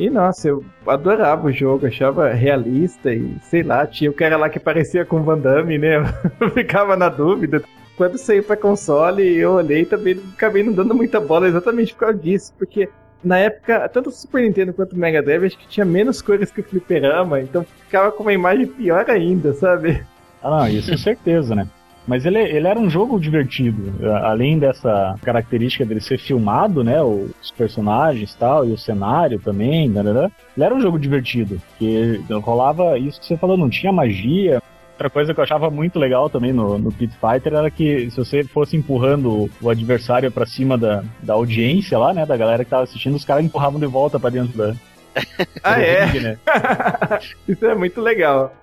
E 0.00 0.08
nossa, 0.08 0.48
eu 0.48 0.64
adorava 0.86 1.46
o 1.46 1.52
jogo, 1.52 1.86
achava 1.86 2.30
realista 2.30 3.12
e 3.12 3.36
sei 3.42 3.62
lá, 3.62 3.86
tinha 3.86 4.10
o 4.10 4.14
cara 4.14 4.38
lá 4.38 4.48
que 4.48 4.58
parecia 4.58 5.04
com 5.04 5.22
Van 5.22 5.36
Damme, 5.36 5.76
né? 5.76 5.96
Eu 6.40 6.48
ficava 6.48 6.96
na 6.96 7.10
dúvida. 7.10 7.62
Quando 7.98 8.16
saiu 8.16 8.42
pra 8.42 8.56
console, 8.56 9.36
eu 9.36 9.52
olhei 9.52 9.84
também 9.84 10.18
acabei 10.32 10.62
não 10.62 10.72
dando 10.72 10.94
muita 10.94 11.20
bola 11.20 11.46
exatamente 11.46 11.92
por 11.92 12.00
causa 12.00 12.16
disso, 12.16 12.50
porque 12.56 12.88
na 13.22 13.36
época, 13.36 13.86
tanto 13.90 14.08
o 14.08 14.12
Super 14.12 14.40
Nintendo 14.40 14.72
quanto 14.72 14.94
o 14.94 14.98
Mega 14.98 15.22
Drive, 15.22 15.44
acho 15.44 15.58
que 15.58 15.68
tinha 15.68 15.84
menos 15.84 16.22
cores 16.22 16.50
que 16.50 16.62
o 16.62 16.64
fliperama, 16.64 17.38
então 17.42 17.62
ficava 17.62 18.10
com 18.10 18.22
uma 18.22 18.32
imagem 18.32 18.66
pior 18.66 19.04
ainda, 19.10 19.52
sabe? 19.52 20.02
Ah, 20.42 20.48
não, 20.48 20.68
isso 20.68 20.90
com 20.90 20.96
certeza, 20.96 21.54
né? 21.54 21.68
Mas 22.06 22.24
ele, 22.24 22.38
ele 22.38 22.66
era 22.66 22.78
um 22.78 22.90
jogo 22.90 23.18
divertido. 23.20 23.94
Além 24.22 24.58
dessa 24.58 25.14
característica 25.22 25.84
dele 25.84 26.00
ser 26.00 26.18
filmado, 26.18 26.82
né? 26.82 27.00
Os 27.02 27.50
personagens 27.56 28.32
e 28.32 28.36
tal, 28.36 28.66
e 28.66 28.72
o 28.72 28.78
cenário 28.78 29.38
também, 29.38 29.88
né, 29.88 30.02
né, 30.02 30.12
né, 30.12 30.30
ele 30.56 30.64
era 30.64 30.74
um 30.74 30.80
jogo 30.80 30.98
divertido. 30.98 31.60
Que 31.78 32.20
rolava 32.42 32.98
isso 32.98 33.20
que 33.20 33.26
você 33.26 33.36
falou, 33.36 33.56
não 33.56 33.70
tinha 33.70 33.92
magia. 33.92 34.62
Outra 34.92 35.08
coisa 35.08 35.32
que 35.32 35.40
eu 35.40 35.44
achava 35.44 35.70
muito 35.70 35.98
legal 35.98 36.28
também 36.28 36.52
no, 36.52 36.76
no 36.76 36.92
Pit 36.92 37.14
Fighter 37.14 37.54
era 37.54 37.70
que 37.70 38.10
se 38.10 38.16
você 38.16 38.44
fosse 38.44 38.76
empurrando 38.76 39.50
o 39.60 39.70
adversário 39.70 40.30
pra 40.30 40.44
cima 40.44 40.76
da, 40.76 41.02
da 41.22 41.34
audiência 41.34 41.98
lá, 41.98 42.12
né? 42.12 42.26
Da 42.26 42.36
galera 42.36 42.64
que 42.64 42.70
tava 42.70 42.82
assistindo, 42.82 43.16
os 43.16 43.24
caras 43.24 43.44
empurravam 43.44 43.80
de 43.80 43.86
volta 43.86 44.20
pra 44.20 44.30
dentro 44.30 44.56
da. 44.56 44.74
Ah, 45.62 45.80
é? 45.80 46.20
né? 46.20 46.38
Isso 47.48 47.64
é 47.66 47.74
muito 47.74 48.00
legal. 48.00 48.54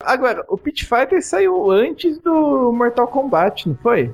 Agora, 0.00 0.44
o 0.48 0.58
Pit 0.58 0.84
Fighter 0.84 1.24
saiu 1.24 1.70
antes 1.70 2.18
do 2.18 2.72
Mortal 2.72 3.06
Kombat, 3.08 3.68
não 3.68 3.76
foi? 3.76 4.12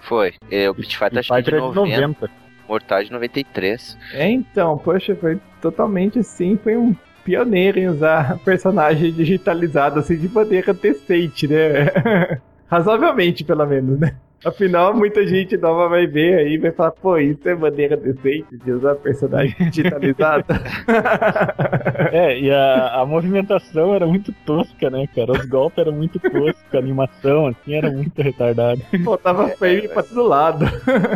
Foi. 0.00 0.34
É, 0.50 0.68
o 0.68 0.74
Pit 0.74 0.98
Fighter 0.98 1.20
Pit 1.20 1.32
acho 1.32 1.42
que 1.44 1.50
é 1.50 1.52
de 1.54 1.60
90, 1.60 1.80
90. 1.80 2.30
Mortal 2.68 3.04
de 3.04 3.12
93. 3.12 3.98
É, 4.14 4.30
então, 4.30 4.78
poxa, 4.78 5.14
foi 5.16 5.38
totalmente 5.60 6.18
assim, 6.18 6.58
foi 6.62 6.76
um 6.76 6.94
pioneiro 7.24 7.78
em 7.78 7.88
usar 7.88 8.38
personagem 8.44 9.12
digitalizado 9.12 10.00
assim 10.00 10.16
de 10.16 10.28
maneira 10.28 10.72
decente, 10.72 11.46
né? 11.46 11.86
Razoavelmente, 12.66 13.44
pelo 13.44 13.66
menos, 13.66 13.98
né? 13.98 14.16
Afinal, 14.44 14.94
muita 14.94 15.26
gente 15.26 15.56
nova 15.56 15.88
vai 15.88 16.06
ver 16.06 16.38
aí 16.38 16.54
e 16.54 16.58
vai 16.58 16.72
falar, 16.72 16.90
pô, 16.90 17.16
isso 17.16 17.48
é 17.48 17.54
maneira 17.54 17.96
decente 17.96 18.56
de 18.56 18.72
usar 18.72 18.96
personagem 18.96 19.54
digitalizado. 19.70 20.44
É, 22.12 22.38
e 22.38 22.50
a, 22.50 23.00
a 23.00 23.06
movimentação 23.06 23.94
era 23.94 24.06
muito 24.06 24.32
tosca, 24.44 24.90
né, 24.90 25.06
cara? 25.14 25.32
Os 25.32 25.46
golpes 25.46 25.78
eram 25.78 25.92
muito 25.92 26.18
toscos, 26.18 26.74
a 26.74 26.78
animação, 26.78 27.46
assim, 27.46 27.74
era 27.74 27.90
muito 27.90 28.20
retardada. 28.20 28.80
Faltava 29.04 29.48
frame 29.50 29.88
pra 29.88 30.02
todo 30.02 30.22
lado. 30.22 30.66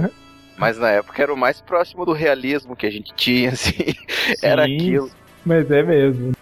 Mas 0.56 0.78
na 0.78 0.90
época 0.90 1.22
era 1.22 1.32
o 1.32 1.36
mais 1.36 1.60
próximo 1.60 2.06
do 2.06 2.12
realismo 2.12 2.74
que 2.74 2.86
a 2.86 2.90
gente 2.90 3.12
tinha, 3.14 3.50
assim. 3.50 3.94
Era 4.42 4.64
Sim. 4.64 4.76
aquilo. 4.76 5.10
Mas 5.44 5.70
é 5.70 5.82
mesmo. 5.82 6.32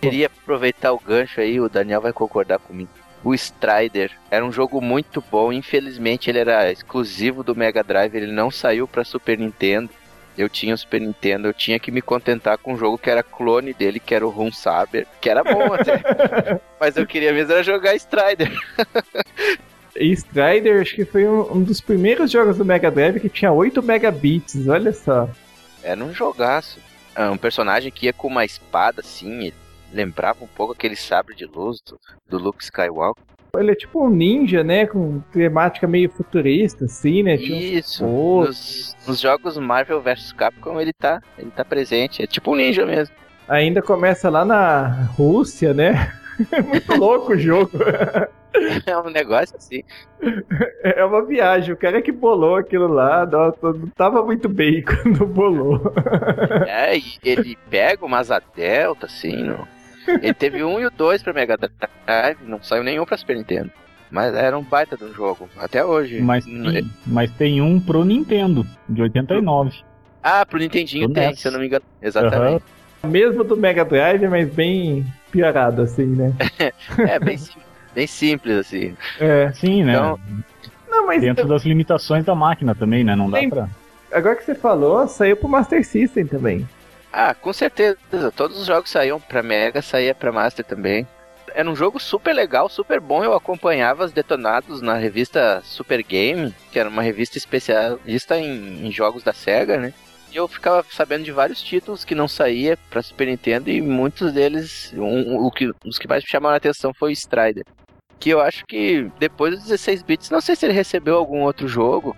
Queria 0.00 0.26
aproveitar 0.26 0.92
o 0.92 0.98
gancho 0.98 1.40
aí, 1.40 1.60
o 1.60 1.68
Daniel 1.68 2.00
vai 2.00 2.12
concordar 2.12 2.58
comigo. 2.58 2.90
O 3.26 3.34
Strider 3.34 4.12
era 4.30 4.46
um 4.46 4.52
jogo 4.52 4.80
muito 4.80 5.20
bom, 5.32 5.52
infelizmente 5.52 6.30
ele 6.30 6.38
era 6.38 6.70
exclusivo 6.70 7.42
do 7.42 7.56
Mega 7.56 7.82
Drive, 7.82 8.14
ele 8.14 8.30
não 8.30 8.52
saiu 8.52 8.86
pra 8.86 9.02
Super 9.02 9.36
Nintendo. 9.36 9.90
Eu 10.38 10.48
tinha 10.48 10.72
o 10.72 10.78
Super 10.78 11.00
Nintendo, 11.00 11.48
eu 11.48 11.52
tinha 11.52 11.76
que 11.80 11.90
me 11.90 12.00
contentar 12.00 12.56
com 12.56 12.74
um 12.74 12.78
jogo 12.78 12.96
que 12.96 13.10
era 13.10 13.24
clone 13.24 13.74
dele, 13.74 13.98
que 13.98 14.14
era 14.14 14.24
o 14.24 14.30
Rune 14.30 14.52
Saber, 14.52 15.08
que 15.20 15.28
era 15.28 15.42
bom 15.42 15.74
até. 15.74 16.00
Mas 16.78 16.96
eu 16.96 17.04
queria 17.04 17.32
mesmo 17.32 17.52
era 17.52 17.64
jogar 17.64 17.96
Strider. 17.96 18.52
E 19.96 20.12
Strider, 20.12 20.80
acho 20.80 20.94
que 20.94 21.04
foi 21.04 21.26
um, 21.26 21.56
um 21.56 21.62
dos 21.64 21.80
primeiros 21.80 22.30
jogos 22.30 22.58
do 22.58 22.64
Mega 22.64 22.92
Drive 22.92 23.18
que 23.18 23.28
tinha 23.28 23.50
8 23.50 23.82
megabits, 23.82 24.68
olha 24.68 24.92
só. 24.92 25.28
Era 25.82 26.04
um 26.04 26.14
jogaço. 26.14 26.78
Ah, 27.12 27.32
Um 27.32 27.36
personagem 27.36 27.90
que 27.90 28.06
ia 28.06 28.12
com 28.12 28.28
uma 28.28 28.44
espada 28.44 29.00
assim, 29.00 29.46
ele 29.46 29.65
lembrava 29.92 30.44
um 30.44 30.48
pouco 30.48 30.72
aquele 30.72 30.96
sabre 30.96 31.34
de 31.34 31.44
luz 31.44 31.80
do, 31.80 31.98
do 32.28 32.38
Luke 32.38 32.62
Skywalker. 32.62 33.22
Ele 33.58 33.72
é 33.72 33.74
tipo 33.74 34.04
um 34.04 34.10
ninja, 34.10 34.62
né? 34.62 34.86
Com 34.86 35.20
temática 35.32 35.86
meio 35.86 36.10
futurista, 36.10 36.84
assim, 36.84 37.22
né? 37.22 37.36
Uns 37.36 37.40
Isso. 37.40 38.06
Nos, 38.06 38.96
nos 39.06 39.20
jogos 39.20 39.56
Marvel 39.56 40.00
vs 40.00 40.32
Capcom 40.32 40.78
ele 40.80 40.92
tá, 40.92 41.22
ele 41.38 41.50
tá 41.50 41.64
presente. 41.64 42.22
É 42.22 42.26
tipo 42.26 42.52
um 42.52 42.56
ninja 42.56 42.84
mesmo. 42.84 43.14
Ainda 43.48 43.80
começa 43.80 44.28
lá 44.28 44.44
na 44.44 45.04
Rússia, 45.16 45.72
né? 45.72 46.12
É 46.52 46.60
muito 46.62 46.94
louco 46.96 47.32
o 47.32 47.38
jogo. 47.38 47.70
É 48.86 48.96
um 48.96 49.10
negócio 49.10 49.54
assim. 49.54 49.82
É 50.82 51.04
uma 51.04 51.22
viagem. 51.26 51.74
O 51.74 51.76
cara 51.76 52.00
que 52.00 52.10
bolou 52.10 52.56
aquilo 52.56 52.88
lá, 52.88 53.26
nossa, 53.26 53.72
não 53.72 53.86
tava 53.88 54.24
muito 54.24 54.48
bem 54.48 54.80
quando 54.82 55.26
bolou. 55.26 55.92
É, 56.66 56.96
e 56.96 57.18
ele 57.22 57.58
pega 57.68 58.06
uma 58.06 58.18
asa 58.18 58.42
delta, 58.54 59.04
assim. 59.04 59.42
No... 59.42 59.68
Ele 60.08 60.34
teve 60.34 60.62
um 60.64 60.80
e 60.80 60.86
o 60.86 60.90
dois 60.90 61.22
pra 61.22 61.32
Mega 61.32 61.56
Drive, 61.56 62.38
não 62.46 62.62
saiu 62.62 62.82
nenhum 62.82 63.04
pra 63.04 63.16
Super 63.16 63.36
Nintendo. 63.36 63.70
Mas 64.10 64.34
era 64.34 64.56
um 64.56 64.62
baita 64.62 64.96
de 64.96 65.04
um 65.04 65.12
jogo, 65.12 65.48
até 65.58 65.84
hoje. 65.84 66.20
Mas 66.20 66.46
N- 66.46 66.72
tem, 66.72 66.90
mas 67.06 67.30
tem 67.32 67.60
um 67.60 67.80
pro 67.80 68.04
Nintendo, 68.04 68.64
de 68.88 69.02
89. 69.02 69.72
Ah, 70.22 70.46
pro 70.46 70.58
Nintendinho 70.58 71.08
Do 71.08 71.14
tem, 71.14 71.28
NES. 71.28 71.40
se 71.40 71.48
eu 71.48 71.52
não 71.52 71.58
me 71.60 71.66
engano. 71.66 71.82
Exatamente. 72.00 72.64
Mesmo 73.04 73.44
do 73.44 73.56
Mega 73.56 73.84
Drive, 73.84 74.26
mas 74.28 74.48
bem 74.48 75.04
piorado, 75.30 75.82
assim, 75.82 76.06
né? 76.06 76.32
É, 77.08 77.18
bem, 77.18 77.36
bem 77.94 78.06
simples, 78.06 78.56
assim. 78.58 78.96
É. 79.20 79.52
Sim, 79.52 79.84
né? 79.84 79.92
Então, 79.94 80.18
Não, 80.88 81.06
mas 81.06 81.20
Dentro 81.20 81.46
das 81.46 81.64
limitações 81.64 82.24
da 82.24 82.34
máquina 82.34 82.74
também, 82.74 83.02
né? 83.04 83.14
Não 83.16 83.28
dá 83.30 83.38
Tem- 83.38 83.50
pra. 83.50 83.68
agora 84.12 84.36
que 84.36 84.44
você 84.44 84.54
falou, 84.54 85.06
saiu 85.08 85.36
pro 85.36 85.48
Master 85.48 85.84
System 85.84 86.26
também. 86.26 86.66
Ah, 87.18 87.34
com 87.34 87.50
certeza. 87.50 87.96
Todos 88.36 88.58
os 88.60 88.66
jogos 88.66 88.90
saíam 88.90 89.18
pra 89.18 89.42
Mega, 89.42 89.80
saía 89.80 90.14
pra 90.14 90.30
Master 90.30 90.62
também. 90.64 91.06
Era 91.54 91.70
um 91.70 91.74
jogo 91.74 91.98
super 91.98 92.34
legal, 92.34 92.68
super 92.68 93.00
bom. 93.00 93.24
Eu 93.24 93.32
acompanhava 93.32 94.04
os 94.04 94.12
detonados 94.12 94.82
na 94.82 94.94
revista 94.98 95.62
Super 95.64 96.02
Game, 96.02 96.54
que 96.70 96.78
era 96.78 96.90
uma 96.90 97.00
revista 97.00 97.38
especialista 97.38 98.36
em, 98.38 98.86
em 98.86 98.92
jogos 98.92 99.22
da 99.22 99.32
Sega, 99.32 99.78
né? 99.78 99.94
E 100.30 100.36
eu 100.36 100.46
ficava 100.46 100.84
sabendo 100.90 101.24
de 101.24 101.32
vários 101.32 101.62
títulos 101.62 102.04
que 102.04 102.14
não 102.14 102.28
saía 102.28 102.76
pra 102.90 103.00
Super 103.00 103.28
Nintendo 103.28 103.70
e 103.70 103.80
muitos 103.80 104.30
deles, 104.34 104.92
um- 104.94 105.48
que, 105.48 105.72
os 105.86 105.98
que 105.98 106.06
mais 106.06 106.22
me 106.22 106.28
chamaram 106.28 106.52
a 106.54 106.58
atenção 106.58 106.92
foi 106.92 107.12
o 107.12 107.14
Strider. 107.14 107.64
Que 108.20 108.28
eu 108.28 108.42
acho 108.42 108.66
que 108.66 109.10
depois 109.18 109.54
dos 109.54 109.62
16 109.64 110.02
bits, 110.02 110.28
não 110.28 110.42
sei 110.42 110.54
se 110.54 110.66
ele 110.66 110.74
recebeu 110.74 111.16
algum 111.16 111.40
outro 111.40 111.66
jogo. 111.66 112.14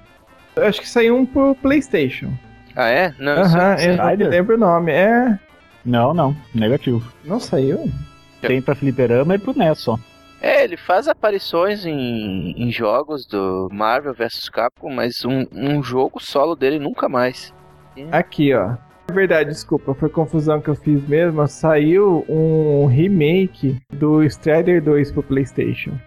Eu 0.56 0.64
acho 0.66 0.80
que 0.80 0.88
saiu 0.88 1.16
um 1.16 1.24
pro 1.24 1.54
PlayStation. 1.54 2.32
Ah, 2.78 2.88
é? 2.90 3.12
Não, 3.18 3.34
não 3.34 3.44
sei. 3.44 3.60
eu 3.60 3.96
não 3.96 4.04
Strider? 4.04 4.28
lembro 4.28 4.54
o 4.54 4.58
nome. 4.58 4.92
É. 4.92 5.36
Não, 5.84 6.14
não. 6.14 6.36
Negativo. 6.54 7.12
Não 7.24 7.40
saiu? 7.40 7.90
Tem 8.40 8.62
pra 8.62 8.76
fliperama 8.76 9.34
e 9.34 9.38
pro 9.38 9.52
NES 9.58 9.78
só. 9.80 9.98
É, 10.40 10.62
ele 10.62 10.76
faz 10.76 11.08
aparições 11.08 11.84
em, 11.84 12.52
em 12.56 12.70
jogos 12.70 13.26
do 13.26 13.68
Marvel 13.72 14.14
vs 14.14 14.48
Capcom, 14.48 14.90
mas 14.94 15.24
um, 15.24 15.44
um 15.52 15.82
jogo 15.82 16.22
solo 16.22 16.54
dele 16.54 16.78
nunca 16.78 17.08
mais. 17.08 17.52
Aqui, 18.12 18.54
ó. 18.54 18.76
É 19.08 19.12
verdade, 19.12 19.50
desculpa, 19.50 19.92
foi 19.92 20.08
confusão 20.08 20.60
que 20.60 20.68
eu 20.68 20.76
fiz 20.76 21.02
mesmo. 21.08 21.44
Saiu 21.48 22.24
um 22.28 22.86
remake 22.86 23.76
do 23.92 24.22
Strider 24.22 24.80
2 24.80 25.10
pro 25.10 25.22
PlayStation. 25.24 25.98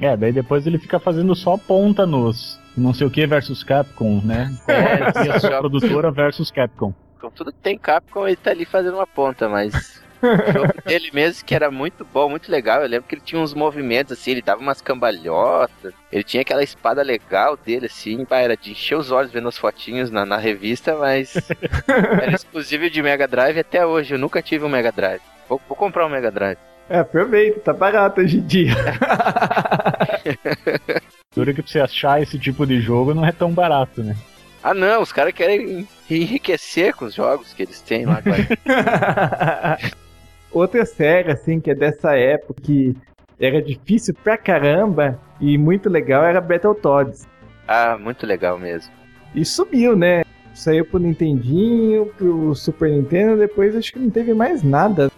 É, 0.00 0.16
daí 0.16 0.32
depois 0.32 0.66
ele 0.66 0.78
fica 0.78 0.98
fazendo 0.98 1.34
só 1.34 1.56
ponta 1.56 2.06
nos 2.06 2.58
não 2.76 2.94
sei 2.94 3.06
o 3.06 3.10
que 3.10 3.26
versus 3.26 3.62
Capcom, 3.62 4.20
né? 4.24 4.50
É, 4.66 5.26
E 5.26 5.30
a 5.30 5.40
sua 5.40 5.58
produtora 5.58 6.10
versus 6.10 6.50
Capcom. 6.50 6.94
Com 7.20 7.30
tudo 7.30 7.52
que 7.52 7.58
tem 7.58 7.76
Capcom, 7.76 8.26
ele 8.26 8.36
tá 8.36 8.50
ali 8.50 8.64
fazendo 8.64 8.94
uma 8.94 9.06
ponta, 9.06 9.48
mas 9.48 10.00
O 10.22 10.52
jogo 10.52 10.74
dele 10.84 11.10
mesmo 11.12 11.44
que 11.44 11.54
era 11.54 11.70
muito 11.70 12.04
bom, 12.04 12.28
muito 12.28 12.50
legal. 12.50 12.82
Eu 12.82 12.88
lembro 12.88 13.08
que 13.08 13.14
ele 13.14 13.22
tinha 13.22 13.40
uns 13.40 13.54
movimentos 13.54 14.12
assim, 14.12 14.32
ele 14.32 14.42
dava 14.42 14.60
umas 14.60 14.80
cambalhotas. 14.80 15.92
Ele 16.12 16.22
tinha 16.22 16.42
aquela 16.42 16.62
espada 16.62 17.02
legal 17.02 17.56
dele, 17.56 17.86
assim, 17.86 18.24
pá, 18.24 18.38
era 18.38 18.56
de 18.56 18.72
encher 18.72 18.96
os 18.96 19.10
olhos 19.10 19.32
vendo 19.32 19.48
as 19.48 19.58
fotinhos 19.58 20.10
na, 20.10 20.24
na 20.24 20.36
revista, 20.36 20.96
mas 20.96 21.34
era 22.22 22.34
exclusivo 22.34 22.88
de 22.88 23.02
Mega 23.02 23.26
Drive 23.26 23.58
até 23.58 23.84
hoje. 23.84 24.14
Eu 24.14 24.18
nunca 24.18 24.42
tive 24.42 24.64
um 24.64 24.68
Mega 24.68 24.92
Drive. 24.92 25.22
Vou, 25.48 25.60
vou 25.66 25.76
comprar 25.76 26.06
um 26.06 26.10
Mega 26.10 26.30
Drive. 26.30 26.58
É, 26.90 26.98
aproveita, 26.98 27.60
tá 27.60 27.72
barato 27.72 28.20
hoje 28.20 28.38
em 28.38 28.40
dia. 28.40 28.74
Dura 31.32 31.54
que 31.54 31.62
pra 31.62 31.70
você 31.70 31.78
achar 31.78 32.20
esse 32.20 32.36
tipo 32.36 32.66
de 32.66 32.80
jogo 32.80 33.14
não 33.14 33.24
é 33.24 33.30
tão 33.30 33.52
barato, 33.52 34.02
né? 34.02 34.16
Ah 34.60 34.74
não, 34.74 35.00
os 35.00 35.12
caras 35.12 35.32
querem 35.32 35.86
enriquecer 36.10 36.92
com 36.96 37.04
os 37.04 37.14
jogos 37.14 37.54
que 37.54 37.62
eles 37.62 37.80
têm 37.80 38.06
lá 38.06 38.18
agora. 38.18 38.44
Outra 40.50 40.84
série, 40.84 41.30
assim, 41.30 41.60
que 41.60 41.70
é 41.70 41.76
dessa 41.76 42.16
época, 42.16 42.60
que 42.60 42.96
era 43.38 43.62
difícil 43.62 44.12
pra 44.24 44.36
caramba 44.36 45.16
e 45.40 45.56
muito 45.56 45.88
legal, 45.88 46.24
era 46.24 46.40
Battletoads. 46.40 47.24
ah, 47.68 47.96
muito 47.98 48.26
legal 48.26 48.58
mesmo. 48.58 48.92
E 49.32 49.44
subiu, 49.44 49.94
né? 49.96 50.24
Saiu 50.52 50.84
pro 50.84 50.98
Nintendinho, 50.98 52.06
pro 52.18 52.52
Super 52.56 52.90
Nintendo, 52.90 53.36
depois 53.38 53.76
acho 53.76 53.92
que 53.92 54.00
não 54.00 54.10
teve 54.10 54.34
mais 54.34 54.64
nada. 54.64 55.08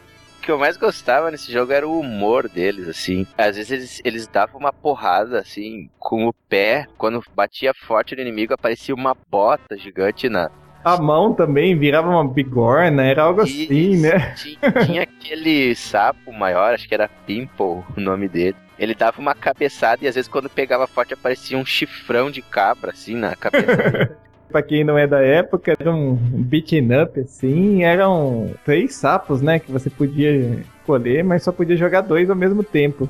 O 0.42 0.44
que 0.44 0.50
eu 0.50 0.58
mais 0.58 0.76
gostava 0.76 1.30
nesse 1.30 1.52
jogo 1.52 1.72
era 1.72 1.86
o 1.86 2.00
humor 2.00 2.48
deles, 2.48 2.88
assim. 2.88 3.24
Às 3.38 3.54
vezes 3.54 3.70
eles, 3.70 4.02
eles 4.04 4.26
davam 4.26 4.58
uma 4.58 4.72
porrada, 4.72 5.38
assim, 5.38 5.88
com 6.00 6.26
o 6.26 6.32
pé. 6.32 6.88
Quando 6.98 7.22
batia 7.32 7.72
forte 7.72 8.16
no 8.16 8.22
inimigo, 8.22 8.52
aparecia 8.52 8.92
uma 8.92 9.16
bota 9.30 9.78
gigante 9.78 10.28
na. 10.28 10.50
A 10.82 11.00
mão 11.00 11.32
também 11.32 11.78
virava 11.78 12.08
uma 12.08 12.26
bigorna, 12.26 13.04
era 13.04 13.22
algo 13.22 13.42
assim, 13.42 13.68
E 13.70 13.96
né? 13.96 14.34
Tinha, 14.34 14.84
tinha 14.84 15.02
aquele 15.04 15.76
sapo 15.76 16.32
maior, 16.32 16.74
acho 16.74 16.88
que 16.88 16.94
era 16.94 17.08
Pimple 17.24 17.84
o 17.96 18.00
nome 18.00 18.26
dele. 18.26 18.56
Ele 18.76 18.96
dava 18.96 19.20
uma 19.20 19.36
cabeçada 19.36 20.04
e 20.04 20.08
às 20.08 20.16
vezes 20.16 20.28
quando 20.28 20.50
pegava 20.50 20.88
forte 20.88 21.14
aparecia 21.14 21.56
um 21.56 21.64
chifrão 21.64 22.32
de 22.32 22.42
cabra, 22.42 22.90
assim, 22.90 23.14
na 23.14 23.36
cabeça. 23.36 24.16
Pra 24.52 24.62
quem 24.62 24.84
não 24.84 24.98
é 24.98 25.06
da 25.06 25.20
época, 25.20 25.74
era 25.80 25.90
um 25.90 26.14
beating 26.14 26.88
up, 27.02 27.18
assim, 27.18 27.82
eram 27.84 28.50
três 28.66 28.94
sapos, 28.94 29.40
né, 29.40 29.58
que 29.58 29.72
você 29.72 29.88
podia 29.88 30.62
escolher, 30.78 31.24
mas 31.24 31.42
só 31.42 31.50
podia 31.50 31.74
jogar 31.74 32.02
dois 32.02 32.28
ao 32.28 32.36
mesmo 32.36 32.62
tempo. 32.62 33.08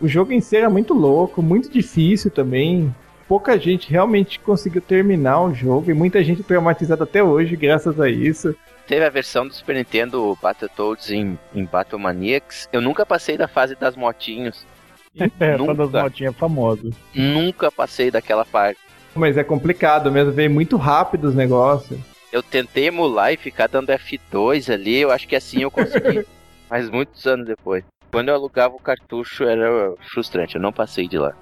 O 0.00 0.08
jogo 0.08 0.32
em 0.32 0.40
si 0.40 0.56
era 0.56 0.70
muito 0.70 0.94
louco, 0.94 1.42
muito 1.42 1.70
difícil 1.70 2.30
também. 2.30 2.94
Pouca 3.28 3.58
gente 3.58 3.90
realmente 3.90 4.40
conseguiu 4.40 4.80
terminar 4.80 5.42
o 5.42 5.54
jogo 5.54 5.90
e 5.90 5.94
muita 5.94 6.24
gente 6.24 6.42
traumatizada 6.42 7.04
até 7.04 7.22
hoje 7.22 7.54
graças 7.56 8.00
a 8.00 8.08
isso. 8.08 8.56
Teve 8.88 9.04
a 9.04 9.10
versão 9.10 9.46
do 9.46 9.52
Super 9.52 9.76
Nintendo 9.76 10.36
Battletoads 10.42 11.10
em, 11.10 11.38
em 11.54 11.64
Battle 11.64 12.00
Maniacs. 12.00 12.68
Eu 12.72 12.80
nunca 12.80 13.04
passei 13.04 13.36
da 13.36 13.46
fase 13.46 13.76
das 13.76 13.94
motinhos. 13.94 14.66
É, 15.40 15.56
Nunca. 15.56 15.74
das 15.74 15.90
motinhas 16.04 16.36
famosas. 16.36 16.94
Nunca 17.12 17.70
passei 17.72 18.12
daquela 18.12 18.44
parte. 18.44 18.78
Mas 19.14 19.36
é 19.36 19.44
complicado 19.44 20.10
mesmo, 20.10 20.32
veio 20.32 20.50
muito 20.50 20.76
rápido 20.76 21.24
os 21.24 21.34
negócios. 21.34 21.98
Eu 22.32 22.42
tentei 22.42 22.86
emular 22.86 23.32
e 23.32 23.36
ficar 23.36 23.66
dando 23.66 23.92
F2 23.92 24.72
ali, 24.72 24.98
eu 24.98 25.10
acho 25.10 25.26
que 25.26 25.34
assim 25.34 25.62
eu 25.62 25.70
consegui. 25.70 26.24
mas 26.70 26.88
muitos 26.88 27.26
anos 27.26 27.46
depois. 27.46 27.84
Quando 28.12 28.28
eu 28.28 28.34
alugava 28.34 28.74
o 28.74 28.80
cartucho 28.80 29.44
era 29.44 29.94
frustrante, 30.12 30.56
eu 30.56 30.62
não 30.62 30.72
passei 30.72 31.08
de 31.08 31.18
lá. 31.18 31.32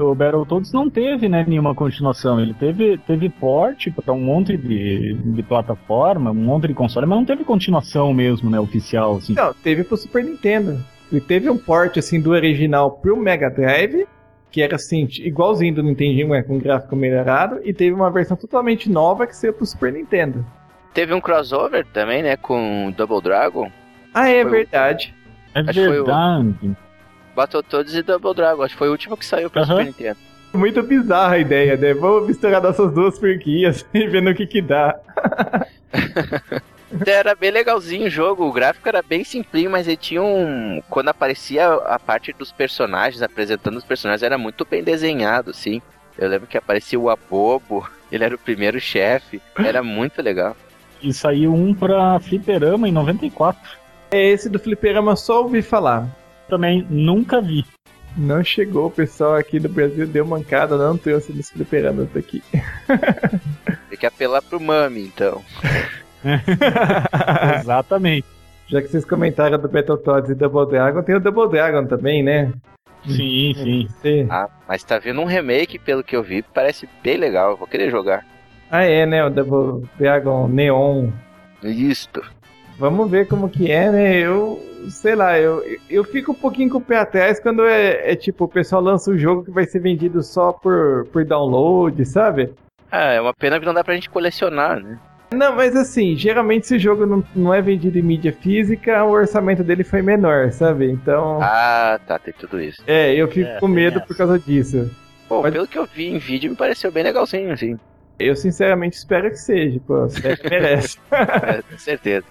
O 0.00 0.14
Battletoads 0.14 0.72
não 0.72 0.88
teve, 0.88 1.28
né, 1.28 1.44
nenhuma 1.46 1.74
continuação. 1.74 2.40
Ele 2.40 2.54
teve, 2.54 2.98
teve 2.98 3.28
porte 3.28 3.90
pra 3.90 4.12
um 4.12 4.20
monte 4.20 4.56
de, 4.56 5.14
de 5.14 5.42
plataforma, 5.42 6.30
um 6.30 6.34
monte 6.34 6.68
de 6.68 6.74
console, 6.74 7.06
mas 7.06 7.18
não 7.18 7.24
teve 7.24 7.44
continuação 7.44 8.14
mesmo, 8.14 8.48
né, 8.48 8.60
oficial, 8.60 9.16
assim. 9.16 9.34
Não, 9.34 9.52
teve 9.52 9.82
pro 9.82 9.96
Super 9.96 10.22
Nintendo. 10.22 10.78
E 11.10 11.20
teve 11.20 11.50
um 11.50 11.56
port 11.56 11.96
assim 11.96 12.20
do 12.20 12.30
original 12.30 12.92
pro 12.92 13.16
Mega 13.16 13.50
Drive, 13.50 14.06
que 14.50 14.62
era 14.62 14.76
assim, 14.76 15.06
igualzinho 15.20 15.74
do 15.74 15.82
Nintendinho, 15.82 16.28
mas 16.28 16.46
com 16.46 16.58
gráfico 16.58 16.96
melhorado, 16.96 17.60
e 17.64 17.72
teve 17.72 17.94
uma 17.94 18.10
versão 18.10 18.36
totalmente 18.36 18.90
nova 18.90 19.26
que 19.26 19.36
saiu 19.36 19.52
pro 19.52 19.66
Super 19.66 19.92
Nintendo. 19.92 20.44
Teve 20.94 21.12
um 21.14 21.20
crossover 21.20 21.84
também, 21.92 22.22
né, 22.22 22.36
com 22.36 22.92
Double 22.96 23.20
Dragon. 23.20 23.70
Ah, 24.14 24.28
é 24.30 24.40
Foi 24.42 24.44
o- 24.48 24.50
verdade. 24.50 25.14
É 25.54 25.60
Acho 25.60 25.72
que 25.72 25.86
foi 25.86 26.00
o- 26.00 26.04
verdade. 26.04 26.76
Battletoads 27.36 27.94
e 27.94 28.02
Double 28.02 28.34
Dragon, 28.34 28.62
acho 28.62 28.74
que 28.74 28.78
foi 28.78 28.88
o 28.88 28.92
último 28.92 29.16
que 29.16 29.24
saiu 29.26 29.48
pra 29.50 29.62
Aham. 29.62 29.70
Super 29.76 29.84
Nintendo. 29.86 30.16
Muito 30.54 30.82
bizarra 30.82 31.34
a 31.34 31.38
ideia, 31.38 31.76
né? 31.76 31.92
Vamos 31.92 32.26
misturar 32.26 32.62
nossas 32.62 32.90
duas 32.92 33.18
franquias 33.18 33.84
e 33.92 34.06
ver 34.08 34.22
no 34.22 34.34
que 34.34 34.46
que 34.46 34.62
dá. 34.62 34.98
Era 37.06 37.34
bem 37.34 37.50
legalzinho 37.50 38.06
o 38.06 38.10
jogo, 38.10 38.46
o 38.46 38.52
gráfico 38.52 38.88
era 38.88 39.02
bem 39.02 39.22
simplinho, 39.22 39.70
mas 39.70 39.86
ele 39.86 39.96
tinha 39.96 40.22
um. 40.22 40.80
Quando 40.88 41.08
aparecia 41.08 41.74
a 41.74 41.98
parte 41.98 42.32
dos 42.32 42.50
personagens, 42.50 43.22
apresentando 43.22 43.76
os 43.76 43.84
personagens, 43.84 44.22
era 44.22 44.38
muito 44.38 44.64
bem 44.64 44.82
desenhado, 44.82 45.50
assim. 45.50 45.82
Eu 46.16 46.28
lembro 46.28 46.46
que 46.46 46.56
aparecia 46.56 46.98
o 46.98 47.10
Abobo, 47.10 47.88
ele 48.10 48.24
era 48.24 48.34
o 48.34 48.38
primeiro 48.38 48.80
chefe, 48.80 49.40
era 49.58 49.82
muito 49.82 50.22
legal. 50.22 50.56
E 51.02 51.12
saiu 51.12 51.54
um 51.54 51.74
pra 51.74 52.18
Fliperama 52.20 52.88
em 52.88 52.92
94. 52.92 53.78
É 54.10 54.30
esse 54.30 54.48
do 54.48 54.58
Fliperama, 54.58 55.14
só 55.14 55.42
ouvi 55.42 55.62
falar. 55.62 56.08
Também 56.48 56.86
nunca 56.88 57.40
vi. 57.40 57.64
Não 58.16 58.42
chegou, 58.42 58.86
o 58.86 58.90
pessoal 58.90 59.34
aqui 59.34 59.60
do 59.60 59.68
Brasil 59.68 60.06
deu 60.06 60.26
mancada, 60.26 60.76
não 60.76 60.96
trouxe 60.96 61.32
dos 61.32 61.50
fliperamas 61.50 62.08
daqui. 62.12 62.42
Tem 63.88 63.98
que 63.98 64.06
apelar 64.06 64.42
pro 64.42 64.58
Mami, 64.58 65.02
então. 65.02 65.44
Exatamente. 67.60 68.26
Já 68.66 68.82
que 68.82 68.88
vocês 68.88 69.04
comentaram 69.04 69.58
do 69.58 69.68
Battletoads 69.68 70.30
e 70.30 70.34
Double 70.34 70.66
Dragon, 70.66 71.02
tem 71.02 71.14
o 71.14 71.20
Double 71.20 71.48
Dragon 71.48 71.86
também, 71.86 72.22
né? 72.22 72.52
Sim, 73.06 73.54
sim. 73.54 73.88
Sim. 74.02 74.26
Ah, 74.28 74.48
mas 74.66 74.82
tá 74.82 74.98
vindo 74.98 75.20
um 75.20 75.24
remake, 75.24 75.78
pelo 75.78 76.04
que 76.04 76.14
eu 76.14 76.22
vi, 76.22 76.42
parece 76.42 76.88
bem 77.02 77.16
legal, 77.16 77.52
eu 77.52 77.56
vou 77.56 77.66
querer 77.66 77.90
jogar. 77.90 78.26
Ah, 78.70 78.84
é, 78.84 79.06
né? 79.06 79.24
O 79.24 79.30
Double 79.30 79.88
Dragon 79.98 80.46
Neon. 80.48 81.08
Isto. 81.62 82.22
Vamos 82.78 83.10
ver 83.10 83.26
como 83.26 83.48
que 83.48 83.70
é, 83.70 83.90
né? 83.90 84.16
Eu, 84.18 84.60
sei 84.90 85.14
lá, 85.14 85.38
eu, 85.38 85.64
eu 85.88 86.04
fico 86.04 86.32
um 86.32 86.34
pouquinho 86.34 86.70
com 86.70 86.78
o 86.78 86.82
pé 86.82 86.98
atrás 86.98 87.40
quando 87.40 87.64
é, 87.64 88.12
é 88.12 88.14
tipo, 88.14 88.44
o 88.44 88.48
pessoal 88.48 88.82
lança 88.82 89.10
um 89.10 89.18
jogo 89.18 89.44
que 89.44 89.50
vai 89.50 89.64
ser 89.64 89.80
vendido 89.80 90.22
só 90.22 90.52
por, 90.52 91.06
por 91.12 91.24
download, 91.24 92.04
sabe? 92.04 92.54
Ah, 92.90 93.12
é 93.12 93.20
uma 93.20 93.34
pena 93.34 93.58
que 93.58 93.66
não 93.66 93.74
dá 93.74 93.82
pra 93.82 93.94
gente 93.94 94.10
colecionar, 94.10 94.80
né? 94.80 94.98
Não, 95.32 95.54
mas 95.54 95.76
assim, 95.76 96.16
geralmente 96.16 96.66
se 96.66 96.76
o 96.76 96.78
jogo 96.78 97.04
não, 97.04 97.22
não 97.36 97.52
é 97.52 97.60
vendido 97.60 97.98
em 97.98 98.02
mídia 98.02 98.32
física, 98.32 99.04
o 99.04 99.10
orçamento 99.10 99.62
dele 99.62 99.84
foi 99.84 100.00
menor, 100.00 100.50
sabe? 100.52 100.90
Então, 100.90 101.38
Ah, 101.42 102.00
tá, 102.06 102.18
tem 102.18 102.32
tudo 102.32 102.60
isso. 102.60 102.82
é, 102.86 103.14
eu 103.14 103.28
fico 103.28 103.46
É, 103.48 103.60
com 103.60 103.68
medo 103.68 103.98
essa. 103.98 104.06
por 104.06 104.16
causa 104.16 104.38
disso. 104.38 104.90
Pô, 105.28 105.42
Pode- 105.42 105.52
pelo 105.52 105.66
que 105.68 105.78
eu 105.78 105.86
vi 105.86 106.06
em 106.08 106.18
vídeo, 106.18 106.50
me 106.50 106.56
pareceu 106.56 106.90
bem 106.90 107.02
legalzinho, 107.04 107.52
assim. 107.52 107.78
Eu 108.18 108.34
sinceramente 108.34 108.96
espero 108.96 109.28
que 109.30 109.36
seja, 109.36 109.78
pô, 109.86 110.00
você 110.08 110.36
merece. 110.48 110.98
É, 111.12 111.62
com 111.62 111.78
certeza. 111.78 112.24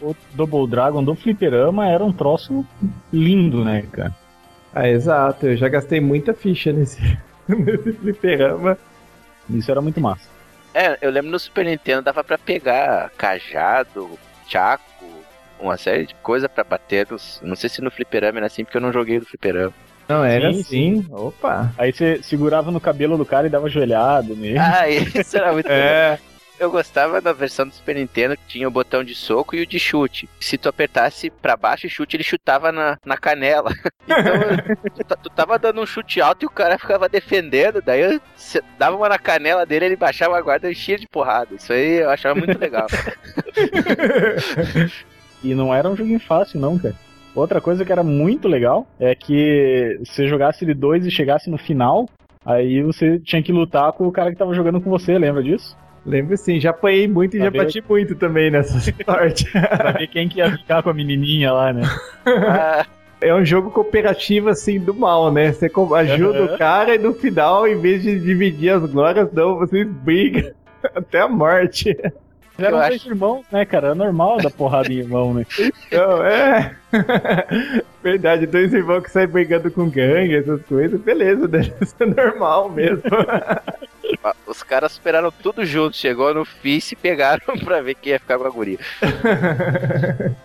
O 0.00 0.14
Double 0.34 0.68
Dragon 0.68 1.02
do 1.02 1.14
Fliperama 1.14 1.88
era 1.88 2.04
um 2.04 2.12
troço 2.12 2.66
lindo, 3.10 3.64
né, 3.64 3.82
cara? 3.90 4.14
ah, 4.74 4.86
exato, 4.86 5.46
eu 5.46 5.56
já 5.56 5.68
gastei 5.70 6.00
muita 6.02 6.34
ficha 6.34 6.70
nesse, 6.70 7.00
nesse 7.48 7.92
fliperama. 7.94 8.76
Isso 9.48 9.70
era 9.70 9.80
muito 9.80 9.98
massa. 10.02 10.28
É, 10.76 10.98
eu 11.00 11.10
lembro 11.10 11.30
no 11.30 11.38
Super 11.38 11.64
Nintendo 11.64 12.02
dava 12.02 12.22
pra 12.22 12.36
pegar 12.36 13.10
cajado, 13.16 14.10
chaco, 14.46 14.84
uma 15.58 15.78
série 15.78 16.04
de 16.04 16.14
coisa 16.16 16.50
pra 16.50 16.62
bater 16.62 17.06
nos. 17.10 17.40
Não 17.42 17.56
sei 17.56 17.70
se 17.70 17.80
no 17.80 17.90
fliperama 17.90 18.40
era 18.40 18.46
assim, 18.46 18.62
porque 18.62 18.76
eu 18.76 18.82
não 18.82 18.92
joguei 18.92 19.18
no 19.18 19.24
fliperama. 19.24 19.72
Não, 20.06 20.22
era 20.22 20.52
Sim, 20.52 20.60
assim, 20.60 21.06
opa. 21.10 21.72
Aí 21.78 21.94
você 21.94 22.22
segurava 22.22 22.70
no 22.70 22.78
cabelo 22.78 23.16
do 23.16 23.24
cara 23.24 23.46
e 23.46 23.50
dava 23.50 23.70
joelhada 23.70 24.34
nele. 24.34 24.58
Ah, 24.58 24.84
isso 24.86 25.38
era 25.38 25.50
muito. 25.50 25.66
É, 25.66 26.18
Eu 26.58 26.70
gostava 26.70 27.20
da 27.20 27.32
versão 27.34 27.66
do 27.68 27.74
Super 27.74 27.94
Nintendo 27.96 28.34
que 28.36 28.46
tinha 28.48 28.66
o 28.66 28.70
botão 28.70 29.04
de 29.04 29.14
soco 29.14 29.54
e 29.54 29.60
o 29.62 29.66
de 29.66 29.78
chute. 29.78 30.26
Se 30.40 30.56
tu 30.56 30.68
apertasse 30.70 31.28
pra 31.30 31.54
baixo 31.56 31.86
e 31.86 31.90
chute, 31.90 32.16
ele 32.16 32.24
chutava 32.24 32.72
na, 32.72 32.96
na 33.04 33.16
canela. 33.16 33.70
Então, 34.08 34.90
tu, 34.94 35.04
ta- 35.04 35.16
tu 35.16 35.28
tava 35.30 35.58
dando 35.58 35.80
um 35.80 35.86
chute 35.86 36.20
alto 36.20 36.44
e 36.44 36.46
o 36.46 36.50
cara 36.50 36.78
ficava 36.78 37.08
defendendo, 37.08 37.82
daí 37.84 38.00
eu 38.02 38.20
dava 38.78 38.96
uma 38.96 39.08
na 39.08 39.18
canela 39.18 39.66
dele, 39.66 39.86
ele 39.86 39.96
baixava 39.96 40.38
a 40.38 40.40
guarda 40.40 40.68
e 40.68 40.72
enchia 40.72 40.96
de 40.96 41.08
porrada. 41.08 41.56
Isso 41.56 41.72
aí 41.72 42.02
eu 42.02 42.08
achava 42.10 42.38
muito 42.38 42.56
legal. 42.56 42.86
E 45.44 45.54
não 45.54 45.72
era 45.74 45.88
um 45.88 45.96
joguinho 45.96 46.18
fácil, 46.20 46.58
não, 46.60 46.78
cara. 46.78 46.94
Outra 47.34 47.60
coisa 47.60 47.84
que 47.84 47.92
era 47.92 48.02
muito 48.02 48.48
legal 48.48 48.86
é 48.98 49.14
que 49.14 49.98
você 50.04 50.26
jogasse 50.26 50.64
de 50.64 50.72
dois 50.72 51.04
e 51.04 51.10
chegasse 51.10 51.50
no 51.50 51.58
final, 51.58 52.08
aí 52.44 52.82
você 52.82 53.18
tinha 53.20 53.42
que 53.42 53.52
lutar 53.52 53.92
com 53.92 54.06
o 54.06 54.12
cara 54.12 54.30
que 54.30 54.36
tava 54.38 54.54
jogando 54.54 54.80
com 54.80 54.88
você, 54.88 55.18
lembra 55.18 55.42
disso? 55.42 55.76
Lembro 56.06 56.36
sim, 56.36 56.58
já 56.60 56.70
apanhei 56.70 57.06
muito 57.08 57.34
e 57.36 57.38
Pra 57.38 57.44
já 57.46 57.50
ver- 57.50 57.58
bati 57.58 57.84
muito 57.88 58.14
também 58.14 58.50
nessa 58.50 58.78
parte. 59.04 59.50
Pra 59.50 59.92
ver 59.92 60.06
quem 60.08 60.28
que 60.28 60.38
ia 60.38 60.50
ficar 60.52 60.82
com 60.82 60.90
a 60.90 60.94
menininha 60.94 61.52
lá, 61.52 61.72
né? 61.72 61.82
Ah, 62.26 62.86
É 63.20 63.34
um 63.34 63.44
jogo 63.44 63.70
cooperativo 63.70 64.48
assim 64.50 64.78
do 64.78 64.92
mal, 64.94 65.32
né? 65.32 65.52
Você 65.52 65.66
ajuda 65.96 66.38
Aham. 66.44 66.54
o 66.54 66.58
cara 66.58 66.94
e 66.94 66.98
no 66.98 67.12
final, 67.14 67.66
em 67.66 67.78
vez 67.80 68.02
de 68.02 68.20
dividir 68.20 68.70
as 68.70 68.90
glórias, 68.90 69.32
não, 69.32 69.56
vocês 69.56 69.86
brigam 69.88 70.50
até 70.94 71.20
a 71.20 71.28
morte. 71.28 71.96
Eram 72.58 72.80
Eu 72.82 72.88
dois 72.88 73.04
irmãos, 73.04 73.44
né, 73.52 73.64
cara? 73.66 73.88
É 73.88 73.94
normal 73.94 74.38
dar 74.38 74.50
porrada 74.50 74.90
em 74.90 74.96
irmão, 74.96 75.34
né? 75.34 75.44
Não, 75.92 76.24
é. 76.24 76.74
Verdade, 78.02 78.46
dois 78.46 78.72
irmãos 78.72 79.02
que 79.02 79.10
saem 79.10 79.26
brigando 79.28 79.70
com 79.70 79.90
gangue, 79.90 80.36
essas 80.36 80.62
coisas, 80.62 80.98
beleza, 81.00 81.46
deve 81.48 81.72
ser 81.84 82.06
normal 82.06 82.70
mesmo. 82.70 83.02
Os 84.46 84.62
caras 84.62 84.92
superaram 84.92 85.30
tudo 85.30 85.64
junto. 85.64 85.96
Chegou 85.96 86.32
no 86.34 86.44
fim 86.44 86.76
e 86.76 86.80
se 86.80 86.94
pegaram 86.96 87.56
pra 87.64 87.80
ver 87.80 87.94
quem 87.94 88.12
ia 88.12 88.18
ficar 88.20 88.38
com 88.38 88.46
a 88.46 88.50
guria. 88.50 88.78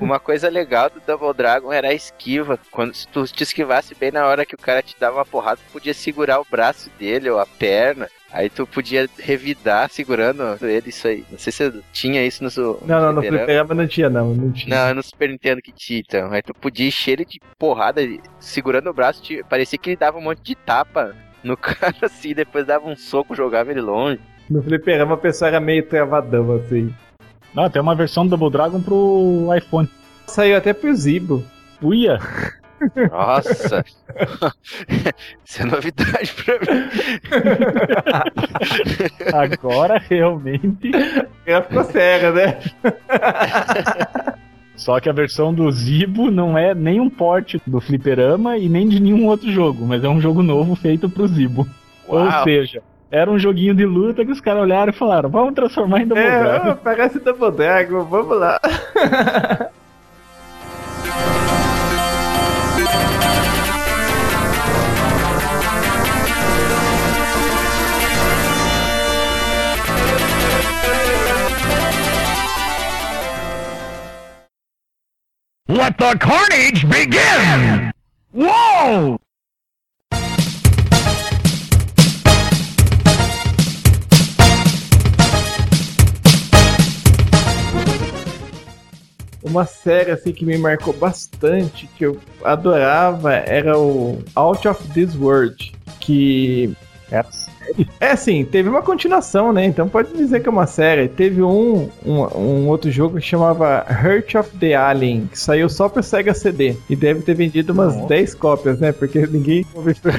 Uma 0.00 0.18
coisa 0.18 0.48
legal 0.50 0.90
do 0.90 1.00
Double 1.06 1.32
Dragon 1.32 1.72
era 1.72 1.88
a 1.88 1.94
esquiva. 1.94 2.58
Quando 2.70 2.92
se 2.94 3.06
tu 3.08 3.24
te 3.26 3.42
esquivasse 3.42 3.94
bem 3.94 4.10
na 4.10 4.26
hora 4.26 4.44
que 4.44 4.54
o 4.54 4.58
cara 4.58 4.82
te 4.82 4.94
dava 4.98 5.16
uma 5.18 5.24
porrada, 5.24 5.60
tu 5.66 5.72
podia 5.72 5.94
segurar 5.94 6.40
o 6.40 6.46
braço 6.50 6.90
dele 6.98 7.30
ou 7.30 7.38
a 7.38 7.46
perna. 7.46 8.08
Aí 8.30 8.50
tu 8.50 8.66
podia 8.66 9.08
revidar 9.18 9.88
segurando 9.88 10.58
ele, 10.66 10.90
isso 10.90 11.06
aí. 11.08 11.24
Não 11.30 11.38
sei 11.38 11.50
se 11.52 11.72
tinha 11.92 12.22
isso 12.26 12.44
no 12.44 12.50
seu. 12.50 12.78
Não, 12.84 13.00
não, 13.00 13.12
no 13.14 13.22
fliperama. 13.22 13.72
não 13.74 13.86
tinha, 13.86 14.10
não, 14.10 14.34
não 14.34 14.52
tinha. 14.52 14.88
Não, 14.88 14.94
no 14.96 15.02
Super 15.02 15.30
Nintendo 15.30 15.62
que 15.62 15.72
tinha, 15.72 16.00
então. 16.00 16.30
Aí 16.32 16.42
tu 16.42 16.52
podia 16.52 16.86
encher 16.86 17.12
ele 17.12 17.24
de 17.24 17.40
porrada, 17.58 18.02
segurando 18.38 18.90
o 18.90 18.92
braço, 18.92 19.22
te- 19.22 19.42
parecia 19.48 19.78
que 19.78 19.90
ele 19.90 19.96
dava 19.96 20.18
um 20.18 20.22
monte 20.22 20.42
de 20.42 20.54
tapa 20.54 21.16
no 21.42 21.56
cara 21.56 21.94
assim, 22.02 22.34
depois 22.34 22.66
dava 22.66 22.88
um 22.88 22.96
soco, 22.96 23.34
jogava 23.34 23.70
ele 23.70 23.80
longe. 23.80 24.20
No 24.48 24.62
fliperama 24.62 25.14
a 25.14 25.18
pessoa 25.18 25.48
era 25.48 25.60
meio 25.60 25.86
travadão, 25.86 26.52
assim. 26.52 26.92
Não, 27.54 27.68
tem 27.68 27.82
uma 27.82 27.94
versão 27.94 28.24
do 28.26 28.30
Double 28.30 28.50
Dragon 28.50 28.80
pro 28.80 29.48
iPhone. 29.56 29.88
Saiu 30.26 30.56
até 30.56 30.72
pro 30.72 30.94
Zibo. 30.94 31.44
Uia! 31.82 32.18
Nossa! 33.10 33.84
Isso 35.44 35.62
é 35.62 35.64
novidade 35.64 36.32
pra 36.34 36.58
mim. 36.60 36.88
Agora 39.34 39.98
realmente. 39.98 40.90
Ela 41.46 41.62
ficou 41.62 41.84
cega, 41.84 42.32
né? 42.32 42.58
Só 44.78 44.98
que 45.00 45.08
a 45.08 45.12
versão 45.12 45.52
do 45.52 45.70
Zibo 45.70 46.30
não 46.30 46.56
é 46.56 46.74
nem 46.74 47.00
um 47.00 47.10
porte 47.10 47.60
do 47.66 47.80
Fliperama 47.80 48.56
e 48.56 48.68
nem 48.68 48.88
de 48.88 48.98
nenhum 49.00 49.26
outro 49.26 49.50
jogo, 49.50 49.84
mas 49.84 50.02
é 50.02 50.08
um 50.08 50.20
jogo 50.20 50.42
novo 50.42 50.74
feito 50.74 51.10
pro 51.10 51.26
Zibo. 51.26 51.66
Ou 52.06 52.30
seja, 52.44 52.80
era 53.10 53.30
um 53.30 53.38
joguinho 53.38 53.74
de 53.74 53.84
luta 53.84 54.24
que 54.24 54.30
os 54.32 54.40
caras 54.40 54.62
olharam 54.62 54.90
e 54.90 54.94
falaram: 54.96 55.28
vamos 55.28 55.52
transformar 55.54 56.00
em 56.02 56.06
Double 56.06 56.24
É, 56.24 56.40
Dragon. 56.42 56.76
parece 56.82 57.18
Double 57.18 57.50
Dragon, 57.50 58.04
vamos 58.04 58.38
lá. 58.38 58.58
Let 75.78 75.96
the 75.96 76.18
carnage 76.18 76.82
begin! 76.90 77.92
Whoa! 78.32 79.16
Uma 89.44 89.64
série 89.66 90.10
assim 90.10 90.32
que 90.32 90.44
me 90.44 90.58
marcou 90.58 90.92
bastante, 90.94 91.86
que 91.96 92.06
eu 92.06 92.20
adorava, 92.42 93.34
era 93.34 93.78
o 93.78 94.20
Out 94.34 94.66
of 94.66 94.82
This 94.92 95.14
World, 95.14 95.72
que 96.00 96.76
é 98.00 98.12
assim, 98.12 98.44
teve 98.44 98.68
uma 98.68 98.82
continuação, 98.82 99.52
né? 99.52 99.64
Então 99.64 99.88
pode 99.88 100.12
dizer 100.14 100.40
que 100.40 100.48
é 100.48 100.52
uma 100.52 100.66
série. 100.66 101.08
Teve 101.08 101.42
um, 101.42 101.88
um, 102.04 102.20
um 102.36 102.68
outro 102.68 102.90
jogo 102.90 103.16
que 103.18 103.26
chamava 103.26 103.84
Hurt 103.88 104.34
of 104.34 104.56
the 104.58 104.74
Alien, 104.74 105.26
que 105.26 105.38
saiu 105.38 105.68
só 105.68 105.88
pro 105.88 106.02
Sega 106.02 106.34
CD. 106.34 106.76
E 106.88 106.96
deve 106.96 107.22
ter 107.22 107.34
vendido 107.34 107.72
umas 107.72 107.94
Nossa. 107.94 108.08
10 108.08 108.34
cópias, 108.34 108.80
né? 108.80 108.92
Porque 108.92 109.26
ninguém, 109.26 109.66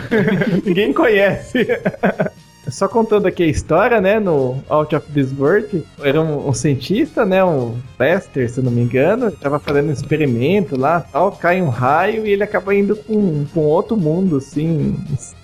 ninguém 0.65 0.93
conhece. 0.93 1.67
Só 2.67 2.87
contando 2.87 3.25
aqui 3.25 3.43
a 3.43 3.47
história, 3.47 3.99
né, 3.99 4.19
no 4.19 4.63
Out 4.69 4.95
of 4.95 5.11
This 5.11 5.33
World, 5.37 5.83
era 6.03 6.21
um, 6.21 6.49
um 6.49 6.53
cientista, 6.53 7.25
né, 7.25 7.43
um 7.43 7.75
Lester, 7.97 8.49
se 8.49 8.61
não 8.61 8.71
me 8.71 8.81
engano, 8.81 9.31
tava 9.31 9.59
fazendo 9.59 9.89
um 9.89 9.93
experimento 9.93 10.77
lá, 10.77 11.01
tal, 11.01 11.31
cai 11.31 11.61
um 11.61 11.69
raio 11.69 12.27
e 12.27 12.31
ele 12.31 12.43
acaba 12.43 12.75
indo 12.75 12.95
com, 12.95 13.45
com 13.53 13.61
outro 13.61 13.97
mundo, 13.97 14.37
assim, 14.37 14.95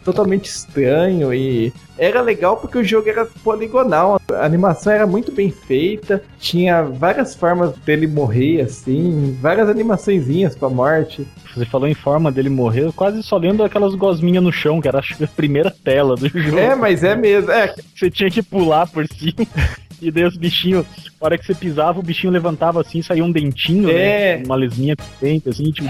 totalmente 0.05 0.45
estranho 0.45 1.33
e 1.33 1.73
era 1.97 2.21
legal 2.21 2.57
porque 2.57 2.77
o 2.77 2.83
jogo 2.83 3.09
era 3.09 3.25
poligonal, 3.43 4.21
a 4.29 4.45
animação 4.45 4.93
era 4.93 5.07
muito 5.07 5.31
bem 5.31 5.49
feita, 5.49 6.21
tinha 6.39 6.83
várias 6.83 7.33
formas 7.33 7.75
dele 7.79 8.05
morrer, 8.05 8.61
assim, 8.61 9.35
várias 9.41 9.67
animaçõezinhas 9.67 10.55
pra 10.55 10.69
morte. 10.69 11.27
Você 11.55 11.65
falou 11.65 11.87
em 11.87 11.93
forma 11.93 12.31
dele 12.31 12.49
morrer, 12.49 12.83
eu 12.83 12.93
quase 12.93 13.23
só 13.23 13.37
lendo 13.37 13.63
aquelas 13.63 13.95
gosminhas 13.95 14.43
no 14.43 14.51
chão, 14.51 14.79
que 14.79 14.87
era 14.87 14.99
a 14.99 15.27
primeira 15.35 15.71
tela 15.71 16.15
do 16.15 16.27
jogo. 16.29 16.59
É, 16.59 16.75
mas 16.75 17.03
é 17.03 17.15
mesmo, 17.15 17.49
é, 17.51 17.73
Você 17.95 18.11
tinha 18.11 18.29
que 18.29 18.43
pular 18.43 18.87
por 18.87 19.05
cima. 19.07 19.33
E 20.01 20.11
daí 20.11 20.25
os 20.25 20.35
bichinhos, 20.35 20.85
na 21.21 21.25
hora 21.25 21.37
que 21.37 21.45
você 21.45 21.55
pisava, 21.55 21.99
o 22.01 22.03
bichinho 22.03 22.31
levantava 22.31 22.81
assim, 22.81 23.01
saía 23.01 23.23
um 23.23 23.31
dentinho, 23.31 23.89
É. 23.89 24.37
né? 24.37 24.43
Uma 24.45 24.57
lesminha 24.57 24.93
dente, 25.21 25.47
assim, 25.47 25.71
tipo, 25.71 25.87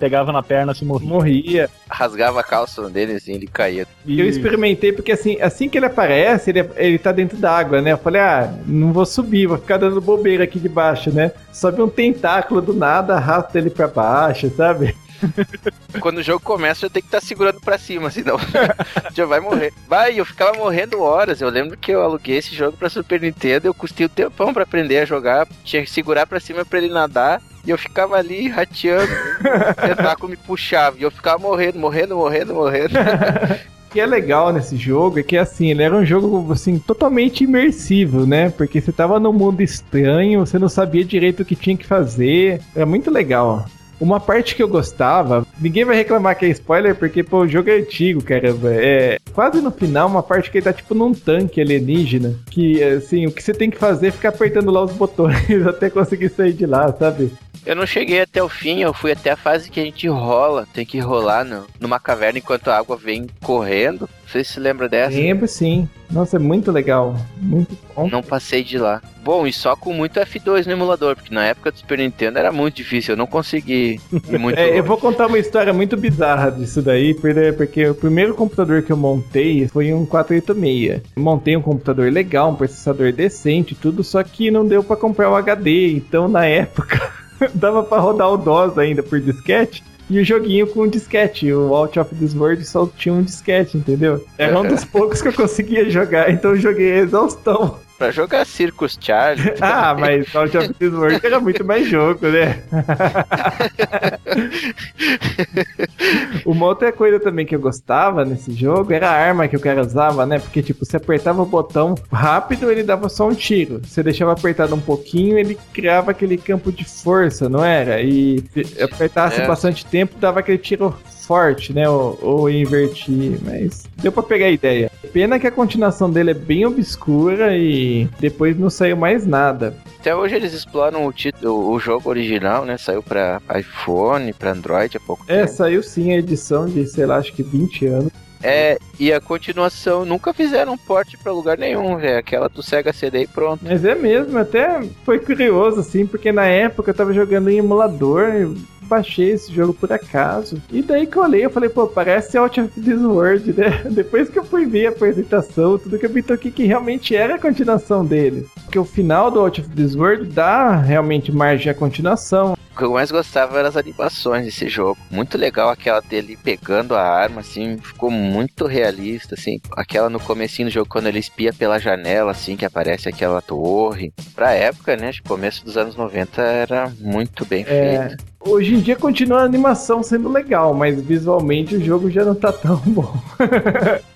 pegava 0.00 0.32
na 0.32 0.42
perna 0.42 0.72
assim, 0.72 0.86
morria. 0.86 1.08
morria. 1.08 1.70
Rasgava 1.88 2.40
a 2.40 2.42
calça 2.42 2.88
dele 2.88 3.12
assim, 3.12 3.34
ele 3.34 3.46
caía. 3.46 3.86
Eu 4.08 4.26
experimentei 4.26 4.92
porque 4.92 5.12
assim, 5.12 5.38
assim 5.40 5.68
que 5.68 5.76
ele 5.76 5.86
aparece, 5.86 6.50
ele, 6.50 6.68
ele 6.76 6.98
tá 6.98 7.12
dentro 7.12 7.36
d'água, 7.36 7.82
né? 7.82 7.92
Eu 7.92 7.98
falei, 7.98 8.20
ah, 8.20 8.52
não 8.66 8.92
vou 8.92 9.04
subir, 9.04 9.46
vou 9.46 9.58
ficar 9.58 9.76
dando 9.76 10.00
bobeira 10.00 10.44
aqui 10.44 10.58
de 10.58 10.68
baixo, 10.68 11.10
né? 11.12 11.32
Sobe 11.52 11.82
um 11.82 11.88
tentáculo 11.88 12.62
do 12.62 12.72
nada, 12.72 13.14
arrasta 13.14 13.58
ele 13.58 13.68
pra 13.68 13.86
baixo, 13.86 14.50
sabe? 14.56 14.96
Quando 16.00 16.18
o 16.18 16.22
jogo 16.22 16.40
começa, 16.40 16.86
eu 16.86 16.90
tenho 16.90 17.02
que 17.02 17.08
estar 17.08 17.20
segurando 17.20 17.60
pra 17.60 17.76
cima, 17.76 18.10
senão 18.10 18.36
já 19.14 19.26
vai 19.26 19.40
morrer. 19.40 19.72
Vai, 19.86 20.18
eu 20.18 20.24
ficava 20.24 20.56
morrendo 20.56 21.02
horas. 21.02 21.40
Eu 21.42 21.50
lembro 21.50 21.76
que 21.76 21.92
eu 21.92 22.02
aluguei 22.02 22.38
esse 22.38 22.54
jogo 22.54 22.76
pra 22.76 22.88
Super 22.88 23.20
Nintendo, 23.20 23.66
eu 23.66 23.74
custei 23.74 24.06
um 24.06 24.08
tempão 24.08 24.54
pra 24.54 24.62
aprender 24.62 24.98
a 24.98 25.04
jogar. 25.04 25.46
Tinha 25.62 25.82
que 25.82 25.90
segurar 25.90 26.26
pra 26.26 26.40
cima 26.40 26.64
pra 26.64 26.78
ele 26.78 26.88
nadar. 26.88 27.42
E 27.64 27.70
eu 27.70 27.78
ficava 27.78 28.16
ali 28.16 28.48
rateando, 28.48 29.12
o 29.70 29.74
tentáculo 29.74 30.30
me 30.30 30.36
puxava. 30.36 30.96
E 30.98 31.02
eu 31.02 31.10
ficava 31.10 31.38
morrendo, 31.38 31.78
morrendo, 31.78 32.16
morrendo, 32.16 32.54
morrendo. 32.54 32.94
O 33.90 33.92
que 33.92 33.98
é 33.98 34.06
legal 34.06 34.52
nesse 34.52 34.76
jogo 34.76 35.18
é 35.18 35.22
que 35.24 35.36
assim, 35.36 35.68
ele 35.68 35.82
era 35.82 35.96
um 35.96 36.06
jogo 36.06 36.52
assim 36.52 36.78
totalmente 36.78 37.42
imersivo, 37.42 38.24
né? 38.24 38.48
Porque 38.48 38.80
você 38.80 38.92
tava 38.92 39.18
num 39.18 39.32
mundo 39.32 39.62
estranho, 39.62 40.46
você 40.46 40.60
não 40.60 40.68
sabia 40.68 41.04
direito 41.04 41.40
o 41.40 41.44
que 41.44 41.56
tinha 41.56 41.76
que 41.76 41.84
fazer. 41.84 42.60
Era 42.72 42.86
muito 42.86 43.10
legal. 43.10 43.66
Uma 44.00 44.20
parte 44.20 44.54
que 44.54 44.62
eu 44.62 44.68
gostava, 44.68 45.44
ninguém 45.60 45.84
vai 45.84 45.96
reclamar 45.96 46.38
que 46.38 46.46
é 46.46 46.48
spoiler, 46.50 46.94
porque 46.94 47.24
pô, 47.24 47.40
o 47.40 47.48
jogo 47.48 47.68
é 47.68 47.78
antigo, 47.80 48.22
caramba. 48.22 48.70
É 48.72 49.18
quase 49.34 49.60
no 49.60 49.70
final, 49.70 50.08
uma 50.08 50.22
parte 50.22 50.50
que 50.50 50.58
ele 50.58 50.64
tá 50.64 50.72
tipo 50.72 50.94
num 50.94 51.12
tanque 51.12 51.60
alienígena. 51.60 52.34
Que 52.48 52.82
assim, 52.82 53.26
o 53.26 53.32
que 53.32 53.42
você 53.42 53.52
tem 53.52 53.70
que 53.70 53.76
fazer 53.76 54.06
é 54.06 54.12
ficar 54.12 54.30
apertando 54.30 54.70
lá 54.70 54.84
os 54.84 54.92
botões 54.92 55.50
até 55.66 55.90
conseguir 55.90 56.30
sair 56.30 56.52
de 56.52 56.64
lá, 56.64 56.90
sabe? 56.96 57.30
Eu 57.64 57.76
não 57.76 57.86
cheguei 57.86 58.22
até 58.22 58.42
o 58.42 58.48
fim, 58.48 58.80
eu 58.80 58.92
fui 58.92 59.12
até 59.12 59.30
a 59.30 59.36
fase 59.36 59.70
que 59.70 59.80
a 59.80 59.84
gente 59.84 60.08
rola. 60.08 60.66
Tem 60.72 60.86
que 60.86 60.98
rolar 60.98 61.44
no, 61.44 61.66
numa 61.78 62.00
caverna 62.00 62.38
enquanto 62.38 62.68
a 62.68 62.78
água 62.78 62.96
vem 62.96 63.26
correndo. 63.42 64.08
Sei 64.26 64.44
se 64.44 64.52
você 64.52 64.60
lembra 64.60 64.88
dessa. 64.88 65.16
Lembro 65.16 65.48
sim. 65.48 65.88
Nossa, 66.10 66.36
é 66.36 66.38
muito 66.38 66.70
legal. 66.72 67.16
Muito 67.36 67.76
bom. 67.94 68.08
Não 68.08 68.22
passei 68.22 68.62
de 68.62 68.78
lá. 68.78 69.02
Bom, 69.22 69.46
e 69.46 69.52
só 69.52 69.76
com 69.76 69.92
muito 69.92 70.18
F2 70.18 70.66
no 70.66 70.72
emulador, 70.72 71.14
porque 71.14 71.34
na 71.34 71.44
época 71.44 71.70
do 71.70 71.78
Super 71.78 71.98
Nintendo 71.98 72.38
era 72.38 72.50
muito 72.50 72.76
difícil, 72.76 73.12
eu 73.12 73.18
não 73.18 73.26
consegui 73.26 74.00
muito 74.38 74.58
É, 74.58 74.78
eu 74.78 74.82
vou 74.82 74.96
contar 74.96 75.26
uma 75.26 75.38
história 75.38 75.72
muito 75.72 75.96
bizarra 75.96 76.50
disso 76.50 76.80
daí, 76.80 77.14
porque, 77.14 77.86
o 77.86 77.94
primeiro 77.94 78.34
computador 78.34 78.82
que 78.82 78.90
eu 78.90 78.96
montei 78.96 79.68
foi 79.68 79.92
um 79.92 80.06
486. 80.06 81.02
Eu 81.14 81.22
montei 81.22 81.56
um 81.56 81.62
computador 81.62 82.10
legal, 82.10 82.50
um 82.50 82.56
processador 82.56 83.12
decente, 83.12 83.74
e 83.74 83.76
tudo, 83.76 84.02
só 84.02 84.22
que 84.22 84.50
não 84.50 84.66
deu 84.66 84.82
pra 84.82 84.96
comprar 84.96 85.30
o 85.30 85.36
HD, 85.36 85.92
então 85.92 86.26
na 86.26 86.46
época 86.46 87.12
dava 87.54 87.82
pra 87.82 87.98
rodar 87.98 88.30
o 88.30 88.36
DOS 88.36 88.78
ainda 88.78 89.02
por 89.02 89.20
disquete. 89.20 89.82
E 90.08 90.18
o 90.18 90.24
joguinho 90.24 90.66
com 90.66 90.88
disquete, 90.88 91.52
o 91.52 91.72
Out 91.72 92.00
of 92.00 92.12
This 92.16 92.34
World 92.34 92.64
só 92.64 92.88
tinha 92.98 93.14
um 93.14 93.22
disquete, 93.22 93.76
entendeu? 93.76 94.26
Era 94.36 94.58
um 94.58 94.66
dos 94.66 94.84
poucos 94.84 95.22
que 95.22 95.28
eu 95.28 95.32
conseguia 95.32 95.88
jogar, 95.88 96.28
então 96.32 96.50
eu 96.50 96.56
joguei 96.56 96.94
a 96.94 96.98
exaustão. 96.98 97.78
Pra 98.00 98.10
jogar 98.10 98.46
Circus 98.46 98.96
Charlie. 98.98 99.52
Ah, 99.60 99.94
mas 99.94 100.34
Out 100.34 100.56
of 100.56 100.72
This 100.72 100.90
World 100.90 101.20
era 101.22 101.38
muito 101.38 101.62
mais 101.62 101.86
jogo, 101.86 102.26
né? 102.28 102.62
Uma 106.46 106.64
outra 106.64 106.90
coisa 106.92 107.20
também 107.20 107.44
que 107.44 107.54
eu 107.54 107.60
gostava 107.60 108.24
nesse 108.24 108.54
jogo 108.54 108.90
era 108.94 109.10
a 109.10 109.12
arma 109.12 109.46
que 109.48 109.56
o 109.56 109.60
cara 109.60 109.82
usava, 109.82 110.24
né? 110.24 110.38
Porque, 110.38 110.62
tipo, 110.62 110.82
você 110.82 110.96
apertava 110.96 111.42
o 111.42 111.46
botão 111.46 111.94
rápido, 112.10 112.70
ele 112.70 112.82
dava 112.82 113.10
só 113.10 113.28
um 113.28 113.34
tiro. 113.34 113.82
Você 113.84 114.02
deixava 114.02 114.32
apertado 114.32 114.74
um 114.74 114.80
pouquinho, 114.80 115.38
ele 115.38 115.58
criava 115.70 116.12
aquele 116.12 116.38
campo 116.38 116.72
de 116.72 116.86
força, 116.86 117.50
não 117.50 117.62
era? 117.62 118.00
E 118.00 118.42
se 118.54 118.82
apertasse 118.82 119.42
É. 119.42 119.46
bastante 119.46 119.84
tempo, 119.84 120.14
dava 120.18 120.40
aquele 120.40 120.56
tiro 120.56 120.96
forte, 121.34 121.72
né? 121.72 121.88
Ou, 121.88 122.18
ou 122.20 122.50
invertir, 122.50 123.38
mas 123.44 123.84
deu 124.02 124.10
pra 124.10 124.20
pegar 124.24 124.46
a 124.46 124.50
ideia. 124.50 124.90
Pena 125.12 125.38
que 125.38 125.46
a 125.46 125.50
continuação 125.52 126.10
dele 126.10 126.32
é 126.32 126.34
bem 126.34 126.66
obscura 126.66 127.56
e 127.56 128.08
depois 128.18 128.58
não 128.58 128.68
saiu 128.68 128.96
mais 128.96 129.24
nada. 129.24 129.76
Até 130.00 130.12
hoje 130.12 130.34
eles 130.34 130.52
exploram 130.52 131.06
o, 131.06 131.12
título, 131.12 131.70
o 131.70 131.78
jogo 131.78 132.08
original, 132.10 132.64
né? 132.64 132.76
Saiu 132.76 133.00
pra 133.00 133.40
iPhone, 133.56 134.32
pra 134.32 134.50
Android 134.50 134.96
há 134.96 135.00
pouco 135.00 135.24
É, 135.28 135.42
tempo. 135.42 135.52
saiu 135.52 135.82
sim 135.84 136.10
a 136.12 136.16
edição 136.18 136.66
de, 136.66 136.84
sei 136.88 137.06
lá, 137.06 137.18
acho 137.18 137.32
que 137.32 137.44
20 137.44 137.86
anos. 137.86 138.12
É, 138.42 138.76
e 138.98 139.12
a 139.12 139.20
continuação 139.20 140.04
nunca 140.04 140.32
fizeram 140.32 140.76
porte 140.76 141.16
pra 141.18 141.30
lugar 141.30 141.56
nenhum, 141.58 141.96
velho. 141.96 142.18
Aquela 142.18 142.48
do 142.48 142.60
Sega 142.60 142.92
CD 142.92 143.22
e 143.22 143.26
pronto. 143.28 143.60
Mas 143.62 143.84
é 143.84 143.94
mesmo, 143.94 144.36
até 144.36 144.80
foi 145.04 145.20
curioso, 145.20 145.78
assim, 145.78 146.06
porque 146.06 146.32
na 146.32 146.46
época 146.46 146.90
eu 146.90 146.94
tava 146.94 147.12
jogando 147.12 147.50
em 147.50 147.58
emulador, 147.58 148.52
baixei 148.90 149.30
esse 149.30 149.52
jogo 149.54 149.72
por 149.72 149.92
acaso. 149.92 150.60
E 150.70 150.82
daí 150.82 151.06
que 151.06 151.16
eu 151.16 151.22
olhei, 151.22 151.44
eu 151.44 151.50
falei, 151.50 151.70
pô, 151.70 151.86
parece 151.86 152.36
Out 152.36 152.60
of 152.60 152.80
This 152.80 153.00
World, 153.00 153.52
né? 153.52 153.82
Depois 153.90 154.28
que 154.28 154.38
eu 154.38 154.44
fui 154.44 154.66
ver 154.66 154.88
a 154.88 154.90
apresentação, 154.90 155.78
tudo 155.78 155.98
que 155.98 156.06
eu 156.06 156.10
me 156.10 156.22
toquei 156.22 156.50
que 156.50 156.66
realmente 156.66 157.14
era 157.14 157.36
a 157.36 157.38
continuação 157.38 158.04
dele. 158.04 158.46
Porque 158.64 158.78
o 158.78 158.84
final 158.84 159.30
do 159.30 159.38
Out 159.40 159.60
of 159.60 159.70
This 159.70 159.94
World 159.94 160.24
dá 160.32 160.76
realmente 160.76 161.30
margem 161.30 161.70
à 161.70 161.74
continuação. 161.74 162.54
O 162.72 162.76
que 162.80 162.84
eu 162.84 162.92
mais 162.92 163.10
gostava 163.10 163.58
eram 163.58 163.68
as 163.68 163.76
animações 163.76 164.44
desse 164.44 164.68
jogo. 164.68 164.96
Muito 165.10 165.36
legal 165.36 165.68
aquela 165.68 166.00
dele 166.00 166.38
pegando 166.42 166.94
a 166.94 167.02
arma, 167.02 167.40
assim, 167.40 167.76
ficou 167.78 168.10
muito 168.10 168.66
realista, 168.66 169.34
assim. 169.34 169.60
Aquela 169.76 170.08
no 170.08 170.18
comecinho 170.20 170.68
do 170.68 170.72
jogo, 170.72 170.88
quando 170.88 171.06
ele 171.06 171.18
espia 171.18 171.52
pela 171.52 171.78
janela, 171.78 172.30
assim, 172.30 172.56
que 172.56 172.64
aparece 172.64 173.08
aquela 173.08 173.42
torre. 173.42 174.12
Pra 174.34 174.52
época, 174.52 174.96
né, 174.96 175.10
de 175.10 175.20
começo 175.20 175.64
dos 175.64 175.76
anos 175.76 175.94
90, 175.96 176.40
era 176.40 176.92
muito 177.00 177.44
bem 177.44 177.64
É, 177.68 178.08
feito. 178.08 178.24
Hoje 178.42 178.74
em 178.74 178.80
dia 178.80 178.96
continua 178.96 179.40
a 179.40 179.44
animação 179.44 180.02
sendo 180.02 180.30
legal, 180.30 180.72
mas 180.72 180.98
visualmente 181.00 181.76
o 181.76 181.84
jogo 181.84 182.10
já 182.10 182.24
não 182.24 182.34
tá 182.34 182.50
tão 182.50 182.76
bom. 182.86 183.14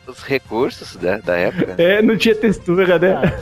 Os 0.08 0.22
recursos 0.22 0.96
né, 0.96 1.20
da 1.22 1.36
época. 1.36 1.74
É, 1.76 2.00
não 2.00 2.16
tinha 2.16 2.34
textura, 2.34 2.98
né? 2.98 3.34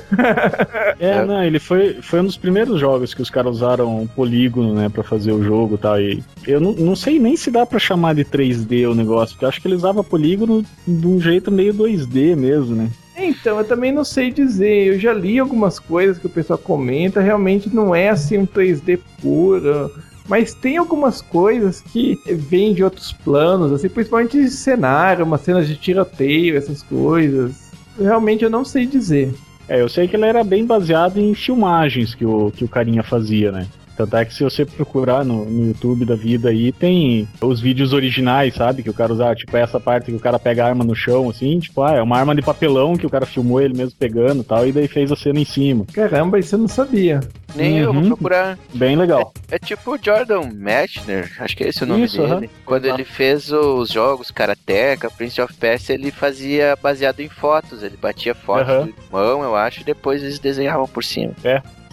É, 0.98 1.10
É. 1.10 1.24
não, 1.24 1.42
ele 1.44 1.60
foi, 1.60 1.94
foi 2.02 2.20
um 2.20 2.24
dos 2.24 2.36
primeiros 2.36 2.80
jogos 2.80 3.14
que 3.14 3.22
os 3.22 3.30
caras 3.30 3.56
usaram 3.56 4.08
polígono, 4.16 4.74
né, 4.74 4.88
pra 4.88 5.04
fazer 5.04 5.30
o 5.30 5.42
jogo 5.42 5.76
e 5.76 5.78
tal. 5.78 6.00
E 6.00 6.22
eu 6.46 6.60
não, 6.60 6.72
não 6.72 6.96
sei 6.96 7.18
nem 7.18 7.36
se 7.36 7.50
dá 7.50 7.64
pra 7.64 7.78
chamar 7.78 8.14
de 8.16 8.24
3D 8.24 8.90
o 8.90 8.94
negócio, 8.94 9.34
porque 9.34 9.44
eu 9.44 9.48
acho 9.50 9.60
que 9.62 9.68
ele 9.68 9.76
usava 9.76 10.02
polígono 10.02 10.64
de 10.86 11.06
um 11.06 11.20
jeito 11.20 11.50
meio 11.50 11.72
2D 11.74 12.34
mesmo, 12.34 12.74
né? 12.74 12.90
Então, 13.16 13.58
eu 13.58 13.64
também 13.64 13.92
não 13.92 14.04
sei 14.04 14.32
dizer. 14.32 14.86
Eu 14.94 14.98
já 14.98 15.12
li 15.12 15.38
algumas 15.38 15.78
coisas 15.78 16.18
que 16.18 16.26
o 16.26 16.30
pessoal 16.30 16.58
comenta, 16.58 17.20
realmente 17.20 17.72
não 17.72 17.94
é 17.94 18.08
assim 18.08 18.38
um 18.38 18.46
3D 18.46 18.98
puro. 19.20 19.92
Mas 20.28 20.54
tem 20.54 20.76
algumas 20.76 21.20
coisas 21.20 21.80
que 21.80 22.18
vêm 22.26 22.72
de 22.74 22.84
outros 22.84 23.12
planos, 23.12 23.72
assim, 23.72 23.88
principalmente 23.88 24.40
de 24.40 24.50
cenário, 24.50 25.24
umas 25.24 25.40
cenas 25.40 25.66
de 25.66 25.76
tiroteio, 25.76 26.56
essas 26.56 26.82
coisas. 26.82 27.72
Realmente 27.98 28.44
eu 28.44 28.50
não 28.50 28.64
sei 28.64 28.86
dizer. 28.86 29.34
É, 29.68 29.80
eu 29.80 29.88
sei 29.88 30.08
que 30.08 30.16
ele 30.16 30.24
era 30.24 30.44
bem 30.44 30.64
baseado 30.64 31.18
em 31.18 31.34
filmagens 31.34 32.14
que 32.14 32.24
o, 32.24 32.50
que 32.50 32.64
o 32.64 32.68
carinha 32.68 33.02
fazia, 33.02 33.50
né? 33.52 33.66
Tanto 33.96 34.16
é 34.16 34.24
que 34.24 34.32
se 34.34 34.42
você 34.42 34.64
procurar 34.64 35.24
no, 35.24 35.44
no 35.44 35.66
YouTube 35.68 36.04
da 36.04 36.14
vida 36.14 36.48
aí, 36.48 36.72
tem 36.72 37.28
os 37.40 37.60
vídeos 37.60 37.92
originais, 37.92 38.54
sabe? 38.54 38.82
Que 38.82 38.90
o 38.90 38.94
cara 38.94 39.12
usava, 39.12 39.34
tipo, 39.34 39.56
essa 39.56 39.78
parte 39.78 40.06
que 40.10 40.16
o 40.16 40.20
cara 40.20 40.38
pega 40.38 40.64
a 40.64 40.68
arma 40.68 40.84
no 40.84 40.94
chão, 40.94 41.28
assim, 41.28 41.58
tipo, 41.58 41.82
ah, 41.82 41.92
é 41.94 42.02
uma 42.02 42.18
arma 42.18 42.34
de 42.34 42.42
papelão 42.42 42.96
que 42.96 43.06
o 43.06 43.10
cara 43.10 43.26
filmou 43.26 43.60
ele 43.60 43.74
mesmo 43.74 43.94
pegando 43.98 44.40
e 44.40 44.44
tal, 44.44 44.66
e 44.66 44.72
daí 44.72 44.88
fez 44.88 45.12
a 45.12 45.16
cena 45.16 45.38
em 45.40 45.44
cima. 45.44 45.84
Caramba, 45.92 46.38
isso 46.38 46.54
eu 46.54 46.58
não 46.60 46.68
sabia. 46.68 47.20
Nem 47.54 47.78
eu 47.80 47.92
vou 47.92 48.02
Uhum. 48.02 48.08
procurar. 48.08 48.58
Bem 48.72 48.96
legal. 48.96 49.32
É 49.50 49.58
tipo 49.58 49.94
o 49.94 49.98
Jordan 50.02 50.48
Mechner, 50.54 51.30
acho 51.38 51.54
que 51.54 51.62
é 51.64 51.68
esse 51.68 51.84
o 51.84 51.86
nome 51.86 52.04
Isso, 52.04 52.16
dele. 52.16 52.32
aham. 52.32 52.42
Quando 52.64 52.86
ele 52.86 53.04
fez 53.04 53.52
os 53.52 53.90
jogos 53.90 54.30
Karateka, 54.30 55.10
Prince 55.10 55.38
of 55.40 55.52
Persia, 55.54 55.94
ele 55.94 56.10
fazia 56.10 56.74
baseado 56.82 57.20
em 57.20 57.28
fotos. 57.28 57.82
Ele 57.82 57.96
batia 58.00 58.34
fotos 58.34 58.68
Aham. 58.72 58.84
do 58.86 58.94
irmão, 59.06 59.42
eu 59.42 59.54
acho, 59.54 59.82
e 59.82 59.84
depois 59.84 60.22
eles 60.22 60.38
desenhavam 60.38 60.88
por 60.88 61.04
cima. 61.04 61.34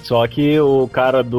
Só 0.04 0.26
que 0.28 0.60
o 0.60 0.88
cara 0.88 1.22
do 1.24 1.38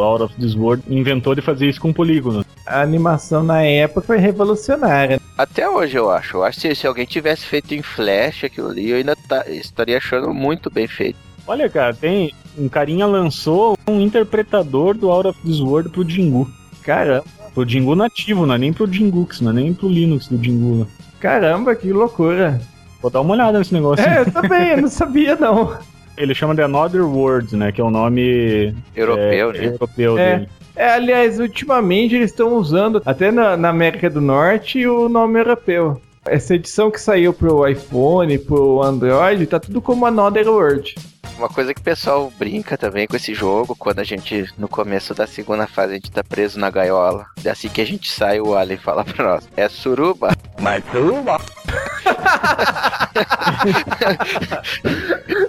Out 0.00 0.22
of 0.24 0.34
This 0.36 0.54
World 0.54 0.82
inventou 0.88 1.34
de 1.34 1.40
fazer 1.42 1.68
isso 1.68 1.80
com 1.80 1.92
polígono. 1.92 2.44
A 2.66 2.80
animação 2.80 3.42
na 3.42 3.62
época 3.62 4.02
foi 4.06 4.18
revolucionária. 4.18 5.20
Até 5.36 5.68
hoje 5.68 5.96
eu 5.96 6.10
acho. 6.10 6.36
Eu 6.36 6.44
acho 6.44 6.60
que 6.60 6.74
se 6.74 6.86
alguém 6.86 7.04
tivesse 7.06 7.44
feito 7.44 7.74
em 7.74 7.82
Flash 7.82 8.44
aquilo 8.44 8.68
ali, 8.68 8.90
eu 8.90 8.96
ainda 8.98 9.16
tá- 9.28 9.44
estaria 9.48 9.96
achando 9.98 10.32
muito 10.32 10.70
bem 10.70 10.86
feito. 10.86 11.18
Olha, 11.46 11.68
cara, 11.68 11.92
tem. 11.94 12.32
Um 12.56 12.68
carinha 12.68 13.04
lançou 13.06 13.76
um 13.88 14.00
interpretador 14.00 14.94
do 14.96 15.10
Out 15.10 15.28
of 15.28 15.40
This 15.42 15.60
World 15.60 15.90
pro 15.90 16.08
Jingu. 16.08 16.48
Caramba, 16.82 17.24
Pro 17.52 17.68
Jingu 17.68 17.94
nativo, 17.94 18.46
não 18.46 18.54
é 18.54 18.58
nem 18.58 18.72
pro 18.72 18.86
Jingux, 18.92 19.40
não 19.40 19.50
é 19.50 19.54
nem 19.54 19.72
pro 19.74 19.88
Linux 19.88 20.28
do 20.28 20.42
Jingu. 20.42 20.80
né? 20.80 20.86
caramba, 21.20 21.74
que 21.74 21.92
loucura. 21.92 22.60
Vou 23.00 23.10
dar 23.10 23.20
uma 23.22 23.34
olhada 23.34 23.58
nesse 23.58 23.72
negócio. 23.74 24.04
É, 24.06 24.20
eu 24.20 24.30
também, 24.32 24.68
eu 24.70 24.82
não 24.82 24.88
sabia 24.88 25.36
não. 25.36 25.76
Ele 26.16 26.34
chama 26.34 26.54
de 26.54 26.62
Another 26.62 27.04
World, 27.04 27.56
né? 27.56 27.72
Que 27.72 27.80
é 27.80 27.84
o 27.84 27.90
nome 27.90 28.74
Europeu, 28.94 29.50
é, 29.50 29.52
né? 29.52 29.66
europeu 29.66 30.18
É. 30.18 30.36
dele. 30.36 30.48
É, 30.76 30.88
aliás, 30.88 31.38
ultimamente 31.38 32.16
eles 32.16 32.30
estão 32.30 32.54
usando, 32.54 33.00
até 33.04 33.30
na, 33.30 33.56
na 33.56 33.68
América 33.68 34.10
do 34.10 34.20
Norte, 34.20 34.84
o 34.86 35.08
nome 35.08 35.38
europeu. 35.38 36.00
Essa 36.26 36.54
edição 36.54 36.90
que 36.90 37.00
saiu 37.00 37.32
pro 37.32 37.66
iPhone, 37.68 38.38
pro 38.38 38.82
Android, 38.82 39.46
tá 39.46 39.60
tudo 39.60 39.82
como 39.82 40.06
Another 40.06 40.48
World. 40.48 40.94
Uma 41.36 41.48
coisa 41.48 41.74
que 41.74 41.80
o 41.80 41.84
pessoal 41.84 42.32
brinca 42.38 42.78
também 42.78 43.06
com 43.06 43.16
esse 43.16 43.34
jogo, 43.34 43.74
quando 43.76 43.98
a 43.98 44.04
gente, 44.04 44.46
no 44.56 44.68
começo 44.68 45.14
da 45.14 45.26
segunda 45.26 45.66
fase, 45.66 45.92
a 45.92 45.96
gente 45.96 46.10
tá 46.10 46.22
preso 46.22 46.58
na 46.58 46.70
gaiola. 46.70 47.26
É 47.44 47.50
assim 47.50 47.68
que 47.68 47.80
a 47.80 47.84
gente 47.84 48.10
sai, 48.10 48.40
o 48.40 48.54
Alien 48.54 48.78
fala 48.78 49.04
pra 49.04 49.24
nós. 49.24 49.48
É 49.56 49.68
suruba? 49.68 50.30
Mas 50.60 50.82
suba. 50.92 51.40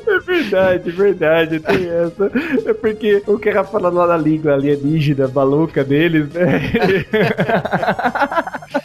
É 0.08 0.20
verdade, 0.20 0.92
verdade, 0.92 1.60
tem 1.60 1.90
essa. 1.90 2.32
É 2.70 2.74
porque 2.74 3.22
o 3.28 3.38
cara 3.38 3.64
fala 3.64 3.90
lá 3.90 4.08
na 4.08 4.18
língua 4.18 4.54
alienígena, 4.54 5.28
maluca 5.28 5.84
deles, 5.84 6.30
né? 6.32 6.62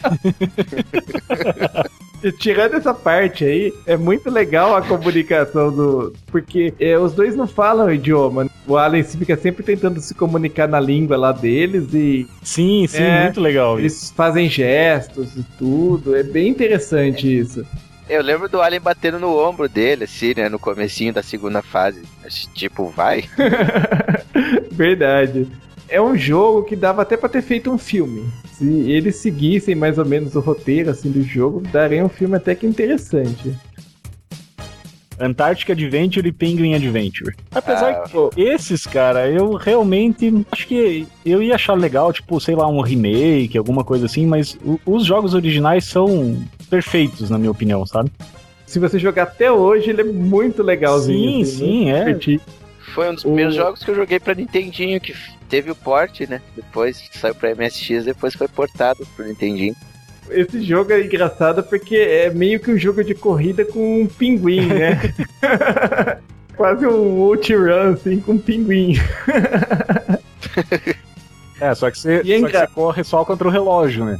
E 2.23 2.31
Tirando 2.31 2.75
essa 2.75 2.93
parte 2.93 3.43
aí, 3.43 3.73
é 3.87 3.97
muito 3.97 4.29
legal 4.29 4.75
a 4.75 4.81
comunicação 4.83 5.75
do. 5.75 6.13
Porque 6.27 6.71
é, 6.79 6.95
os 6.95 7.13
dois 7.13 7.35
não 7.35 7.47
falam 7.47 7.87
o 7.87 7.91
idioma. 7.91 8.47
O 8.67 8.77
Alien 8.77 9.03
fica 9.03 9.35
sempre 9.35 9.63
tentando 9.63 9.99
se 9.99 10.13
comunicar 10.13 10.67
na 10.67 10.79
língua 10.79 11.17
lá 11.17 11.31
deles 11.31 11.91
e 11.93 12.27
Sim, 12.43 12.85
sim, 12.87 13.01
É. 13.01 13.23
muito 13.23 13.41
legal. 13.41 13.79
isso. 13.79 13.81
eles 13.81 14.13
fazem 14.15 14.47
gestos 14.47 15.35
e 15.35 15.43
tudo. 15.57 16.15
É 16.15 16.21
bem 16.21 16.47
interessante 16.49 17.39
isso. 17.39 17.65
Eu 18.07 18.21
lembro 18.21 18.47
do 18.47 18.61
Alien 18.61 18.81
batendo 18.81 19.17
no 19.17 19.35
ombro 19.39 19.67
dele, 19.67 20.03
assim, 20.03 20.33
né? 20.35 20.47
No 20.47 20.59
comecinho 20.59 21.13
da 21.13 21.23
segunda 21.23 21.63
fase. 21.63 22.03
Tipo, 22.53 22.89
vai. 22.89 23.23
Verdade. 24.71 25.47
É 25.91 26.01
um 26.01 26.15
jogo 26.17 26.63
que 26.63 26.75
dava 26.75 27.01
até 27.01 27.17
pra 27.17 27.27
ter 27.27 27.41
feito 27.41 27.69
um 27.69 27.77
filme. 27.77 28.23
Se 28.53 28.65
eles 28.89 29.17
seguissem 29.17 29.75
mais 29.75 29.97
ou 29.97 30.05
menos 30.05 30.35
o 30.35 30.39
roteiro 30.39 30.89
assim 30.89 31.11
do 31.11 31.21
jogo, 31.21 31.61
daria 31.71 32.03
um 32.03 32.07
filme 32.09 32.37
até 32.37 32.55
que 32.55 32.65
interessante. 32.65 33.53
Antarctic 35.19 35.69
Adventure 35.69 36.25
e 36.27 36.31
Penguin 36.31 36.73
Adventure. 36.73 37.35
Apesar 37.53 37.91
Ah, 37.91 38.01
que 38.03 38.11
pô, 38.11 38.31
esses, 38.37 38.87
cara, 38.87 39.29
eu 39.29 39.53
realmente 39.53 40.33
acho 40.51 40.65
que 40.67 41.05
eu 41.25 41.43
ia 41.43 41.55
achar 41.55 41.73
legal, 41.73 42.11
tipo, 42.13 42.39
sei 42.39 42.55
lá, 42.55 42.67
um 42.67 42.81
remake, 42.81 43.57
alguma 43.57 43.83
coisa 43.83 44.05
assim, 44.05 44.25
mas 44.25 44.57
o- 44.65 44.79
os 44.85 45.05
jogos 45.05 45.33
originais 45.35 45.83
são 45.85 46.41
perfeitos, 46.69 47.29
na 47.29 47.37
minha 47.37 47.51
opinião, 47.51 47.85
sabe? 47.85 48.09
Se 48.65 48.79
você 48.79 48.97
jogar 48.97 49.23
até 49.23 49.51
hoje, 49.51 49.89
ele 49.89 50.01
é 50.01 50.05
muito 50.05 50.63
legalzinho. 50.63 51.29
Sim, 51.33 51.41
assim, 51.43 51.57
sim, 51.57 51.83
muito 51.83 51.89
é. 51.89 51.99
divertido. 51.99 52.41
Foi 52.93 53.09
um 53.09 53.13
dos 53.13 53.23
primeiros 53.23 53.53
O- 53.55 53.57
jogos 53.57 53.83
que 53.83 53.89
eu 53.91 53.95
joguei 53.95 54.19
pra 54.19 54.33
Nintendinho, 54.35 54.99
que 54.99 55.15
teve 55.49 55.71
o 55.71 55.75
port, 55.75 56.21
né? 56.21 56.41
Depois 56.55 57.09
saiu 57.13 57.33
pra 57.35 57.51
MSX, 57.55 58.05
depois 58.05 58.33
foi 58.33 58.47
portado 58.47 59.05
pro 59.15 59.25
Nintendinho. 59.25 59.75
Esse 60.29 60.61
jogo 60.63 60.93
é 60.93 61.01
engraçado 61.01 61.63
porque 61.63 61.95
é 61.95 62.29
meio 62.29 62.59
que 62.59 62.71
um 62.71 62.77
jogo 62.77 63.03
de 63.03 63.13
corrida 63.13 63.65
com 63.65 64.01
um 64.03 64.07
pinguim, 64.07 64.67
né? 64.67 64.99
Quase 66.55 66.85
um 66.85 67.19
outrun, 67.19 67.93
assim, 67.93 68.19
com 68.19 68.33
um 68.33 68.37
pinguim. 68.37 68.95
É, 71.59 71.75
só 71.75 71.91
que 71.91 71.99
você, 71.99 72.15
é 72.27 72.39
só 72.39 72.47
que 72.47 72.57
você 72.57 72.67
corre 72.67 73.03
só 73.03 73.23
contra 73.23 73.47
o 73.47 73.51
relógio, 73.51 74.03
né? 74.03 74.17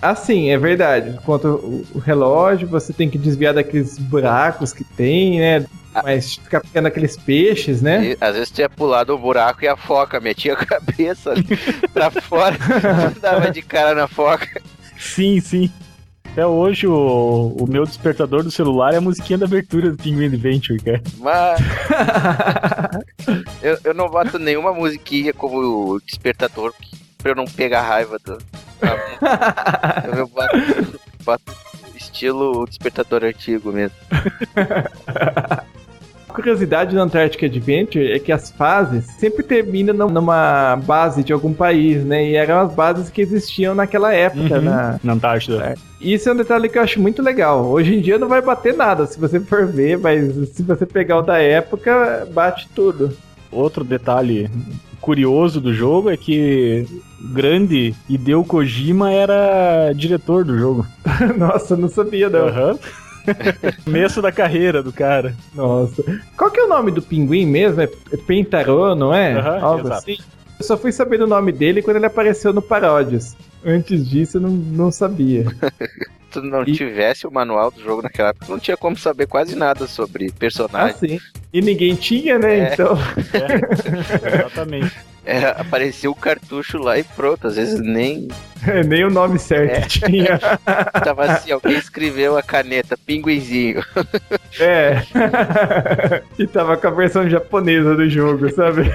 Assim, 0.00 0.50
é 0.50 0.56
verdade. 0.56 1.18
Contra 1.24 1.50
o, 1.50 1.84
relógio, 1.98 2.66
você 2.66 2.92
tem 2.92 3.10
que 3.10 3.18
desviar 3.18 3.54
daqueles 3.54 3.98
buracos 3.98 4.72
que 4.72 4.84
tem, 4.84 5.38
né? 5.38 5.66
Mas 5.92 6.36
ficar 6.36 6.60
pegando 6.60 6.86
aqueles 6.86 7.16
peixes, 7.16 7.82
né? 7.82 8.12
E, 8.12 8.16
às 8.20 8.34
vezes 8.34 8.50
tinha 8.50 8.68
pulado 8.68 9.14
o 9.14 9.18
buraco 9.18 9.64
e 9.64 9.68
a 9.68 9.76
foca 9.76 10.20
metia 10.20 10.54
a 10.54 10.56
cabeça 10.64 11.32
ali 11.32 11.44
pra 11.92 12.10
fora, 12.10 12.56
dava 13.20 13.50
de 13.50 13.60
cara 13.60 13.94
na 13.94 14.06
foca. 14.06 14.62
Sim, 14.98 15.40
sim. 15.40 15.70
Até 16.32 16.46
hoje 16.46 16.86
o, 16.86 17.56
o 17.58 17.66
meu 17.68 17.84
despertador 17.84 18.44
do 18.44 18.52
celular 18.52 18.94
é 18.94 18.98
a 18.98 19.00
musiquinha 19.00 19.36
da 19.36 19.46
abertura 19.46 19.90
do 19.90 19.96
Penguin 19.96 20.26
Adventure, 20.26 20.80
cara. 20.80 21.02
Mas 21.18 21.60
eu, 23.60 23.78
eu 23.82 23.94
não 23.94 24.08
boto 24.08 24.38
nenhuma 24.38 24.72
musiquinha 24.72 25.32
como 25.32 25.58
o 25.58 26.00
despertador 26.00 26.72
pra 27.22 27.32
eu 27.32 27.36
não 27.36 27.44
pegar 27.44 27.82
raiva 27.82 28.18
do, 28.24 28.38
Eu 30.16 30.26
boto, 30.28 31.00
boto 31.24 31.52
estilo 31.96 32.64
despertador 32.66 33.24
antigo 33.24 33.70
mesmo. 33.72 33.96
A 36.28 36.32
curiosidade 36.32 36.94
do 36.94 37.00
Antarctic 37.02 37.42
Adventure 37.42 38.12
é 38.12 38.18
que 38.20 38.30
as 38.30 38.50
fases 38.52 39.04
sempre 39.18 39.42
terminam 39.42 39.92
num- 39.94 40.08
numa 40.08 40.76
base 40.76 41.24
de 41.24 41.32
algum 41.32 41.52
país, 41.52 42.04
né? 42.04 42.24
E 42.24 42.36
eram 42.36 42.60
as 42.60 42.72
bases 42.72 43.10
que 43.10 43.20
existiam 43.20 43.74
naquela 43.74 44.14
época, 44.14 44.56
Uhum. 44.58 44.62
na, 44.62 45.00
Na 45.02 45.12
Antártida. 45.14 45.74
E 46.00 46.14
Isso 46.14 46.28
é 46.28 46.32
um 46.32 46.36
detalhe 46.36 46.68
que 46.68 46.78
eu 46.78 46.82
acho 46.82 47.00
muito 47.00 47.20
legal. 47.20 47.66
Hoje 47.66 47.96
em 47.96 48.00
dia 48.00 48.16
não 48.16 48.28
vai 48.28 48.40
bater 48.40 48.74
nada, 48.74 49.06
se 49.06 49.18
você 49.18 49.40
for 49.40 49.66
ver, 49.66 49.98
mas 49.98 50.32
se 50.54 50.62
você 50.62 50.86
pegar 50.86 51.18
o 51.18 51.22
da 51.22 51.38
época, 51.38 52.26
bate 52.32 52.68
tudo. 52.74 53.14
Outro 53.52 53.84
detalhe 53.84 54.48
curioso 55.00 55.60
do 55.60 55.72
jogo 55.72 56.10
é 56.10 56.16
que 56.16 56.86
o 57.20 57.32
grande 57.32 57.94
Hideo 58.08 58.44
Kojima 58.44 59.10
era 59.10 59.92
diretor 59.94 60.44
do 60.44 60.58
jogo. 60.58 60.86
Nossa, 61.36 61.76
não 61.76 61.88
sabia 61.88 62.28
não. 62.28 62.48
Aham. 62.48 62.78
Começo 63.84 64.22
da 64.22 64.32
carreira 64.32 64.82
do 64.82 64.92
cara. 64.92 65.34
Nossa. 65.54 66.02
Qual 66.36 66.50
que 66.50 66.60
é 66.60 66.64
o 66.64 66.68
nome 66.68 66.90
do 66.90 67.02
pinguim 67.02 67.46
mesmo? 67.46 67.80
É 67.80 67.88
Pentarô, 68.26 68.94
não 68.94 69.12
é? 69.12 69.34
Aham, 69.34 69.60
Algo 69.60 69.86
exato. 69.86 70.10
assim. 70.10 70.18
Eu 70.58 70.64
só 70.64 70.76
fui 70.76 70.92
saber 70.92 71.18
do 71.18 71.26
nome 71.26 71.52
dele 71.52 71.82
quando 71.82 71.96
ele 71.96 72.06
apareceu 72.06 72.52
no 72.52 72.62
Paródias. 72.62 73.36
Antes 73.64 74.08
disso 74.08 74.36
eu 74.36 74.42
não, 74.42 74.50
não 74.50 74.90
sabia. 74.90 75.46
Se 76.30 76.40
tu 76.40 76.42
não 76.42 76.62
E- 76.62 76.72
tivesse 76.72 77.26
o 77.26 77.30
manual 77.30 77.72
do 77.72 77.82
jogo 77.82 78.02
naquela 78.02 78.28
época, 78.28 78.46
não 78.48 78.58
tinha 78.60 78.76
como 78.76 78.96
saber 78.96 79.26
quase 79.26 79.56
nada 79.56 79.86
sobre 79.88 80.26
Ah, 80.28 80.32
personagem. 80.38 80.96
sim. 80.96 81.20
E 81.52 81.60
ninguém 81.60 81.96
tinha, 81.96 82.38
né? 82.38 82.68
É. 82.70 82.72
Então. 82.72 82.96
Exatamente. 84.32 84.92
É, 85.24 85.46
aparecia 85.48 86.10
o 86.10 86.14
cartucho 86.14 86.78
lá 86.78 86.98
e 86.98 87.04
pronto. 87.04 87.46
Às 87.46 87.56
vezes 87.56 87.80
nem 87.80 88.28
Nem 88.86 89.04
o 89.04 89.10
nome 89.10 89.38
certo 89.38 89.72
É. 89.72 89.80
tinha. 89.82 90.38
tava 91.04 91.24
assim, 91.24 91.52
alguém 91.52 91.76
escreveu 91.76 92.36
a 92.36 92.42
caneta, 92.42 92.96
pinguinzinho. 93.06 93.82
É. 94.58 95.02
e 96.38 96.46
tava 96.46 96.76
com 96.76 96.86
a 96.88 96.90
versão 96.90 97.28
japonesa 97.28 97.94
do 97.94 98.08
jogo, 98.08 98.50
sabe? 98.52 98.90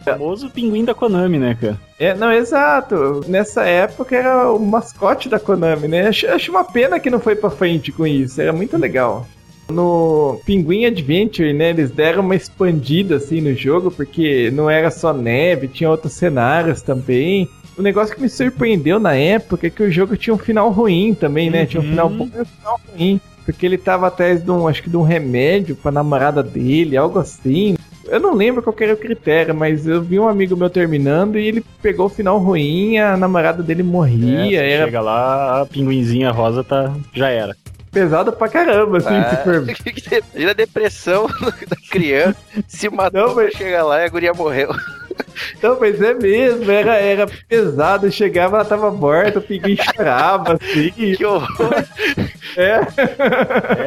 O 0.00 0.04
famoso 0.04 0.48
pinguim 0.50 0.84
da 0.84 0.94
Konami, 0.94 1.38
né, 1.38 1.56
cara? 1.60 1.76
É, 1.98 2.14
não, 2.14 2.32
exato. 2.32 3.24
Nessa 3.28 3.64
época 3.64 4.16
era 4.16 4.50
o 4.50 4.58
mascote 4.58 5.28
da 5.28 5.38
Konami, 5.38 5.88
né? 5.88 6.08
Acho, 6.08 6.26
acho 6.28 6.50
uma 6.50 6.64
pena 6.64 6.98
que 6.98 7.10
não 7.10 7.20
foi 7.20 7.36
pra 7.36 7.50
frente 7.50 7.92
com 7.92 8.06
isso. 8.06 8.40
Era 8.40 8.52
muito 8.52 8.76
legal. 8.78 9.26
No 9.70 10.40
Pinguim 10.44 10.84
Adventure, 10.84 11.52
né, 11.52 11.70
eles 11.70 11.90
deram 11.90 12.22
uma 12.22 12.34
expandida 12.36 13.16
assim 13.16 13.40
no 13.40 13.54
jogo, 13.54 13.90
porque 13.90 14.50
não 14.52 14.68
era 14.68 14.90
só 14.90 15.12
neve, 15.12 15.68
tinha 15.68 15.90
outros 15.90 16.12
cenários 16.12 16.82
também. 16.82 17.48
O 17.78 17.82
negócio 17.82 18.14
que 18.14 18.20
me 18.20 18.28
surpreendeu 18.28 18.98
na 18.98 19.14
época 19.14 19.66
é 19.66 19.70
que 19.70 19.82
o 19.82 19.90
jogo 19.90 20.16
tinha 20.16 20.34
um 20.34 20.38
final 20.38 20.70
ruim 20.70 21.14
também, 21.14 21.48
né? 21.50 21.64
Tinha 21.64 21.80
um 21.80 21.84
Uhum. 21.84 21.90
final 21.90 22.08
bom 22.10 22.28
e 22.36 22.40
um 22.40 22.44
final 22.44 22.80
ruim. 22.92 23.20
Porque 23.46 23.64
ele 23.64 23.78
tava 23.78 24.06
atrás 24.08 24.42
de 24.44 24.50
um, 24.50 24.68
acho 24.68 24.82
que 24.82 24.90
de 24.90 24.96
um 24.96 25.02
remédio 25.02 25.74
pra 25.74 25.90
namorada 25.90 26.42
dele, 26.42 26.96
algo 26.96 27.18
assim. 27.18 27.74
Eu 28.06 28.20
não 28.20 28.34
lembro 28.34 28.62
qual 28.62 28.74
era 28.80 28.92
o 28.92 28.96
critério, 28.96 29.54
mas 29.54 29.86
eu 29.86 30.02
vi 30.02 30.18
um 30.18 30.28
amigo 30.28 30.56
meu 30.56 30.68
terminando 30.68 31.38
e 31.38 31.46
ele 31.46 31.64
pegou 31.80 32.06
o 32.06 32.10
final 32.10 32.38
ruim, 32.38 32.98
a 32.98 33.16
namorada 33.16 33.62
dele 33.62 33.80
É, 33.82 33.84
morria, 33.84 34.44
você 34.48 34.54
era 34.56 34.84
Chega 34.86 35.00
lá, 35.00 35.62
a 35.62 35.66
pinguinzinha 35.66 36.30
rosa 36.30 36.62
tá, 36.64 36.92
já 37.14 37.28
era. 37.28 37.56
Pesado 37.90 38.32
pra 38.32 38.48
caramba, 38.48 38.98
assim, 38.98 39.08
Ah, 39.14 39.30
se 39.36 39.44
for... 39.44 39.54
Imagina 40.34 40.50
a 40.50 40.54
depressão 40.54 41.26
da 41.68 41.76
criança. 41.90 42.36
Se 42.68 42.88
matou 42.88 43.28
Não, 43.28 43.34
mas- 43.34 43.52
chegar 43.54 43.84
lá 43.84 44.02
e 44.02 44.04
a 44.06 44.08
guria 44.08 44.32
morreu. 44.32 44.70
Não, 45.62 45.78
mas 45.78 46.00
é 46.00 46.14
mesmo, 46.14 46.70
era, 46.70 46.94
era 46.96 47.26
pesado, 47.48 48.10
chegava, 48.10 48.56
ela 48.56 48.64
tava 48.64 48.90
morta, 48.90 49.38
o 49.38 49.42
pinguim 49.42 49.76
chorava, 49.76 50.54
assim, 50.54 50.90
Que 51.16 51.24
horror. 51.24 51.74
é. 52.56 52.80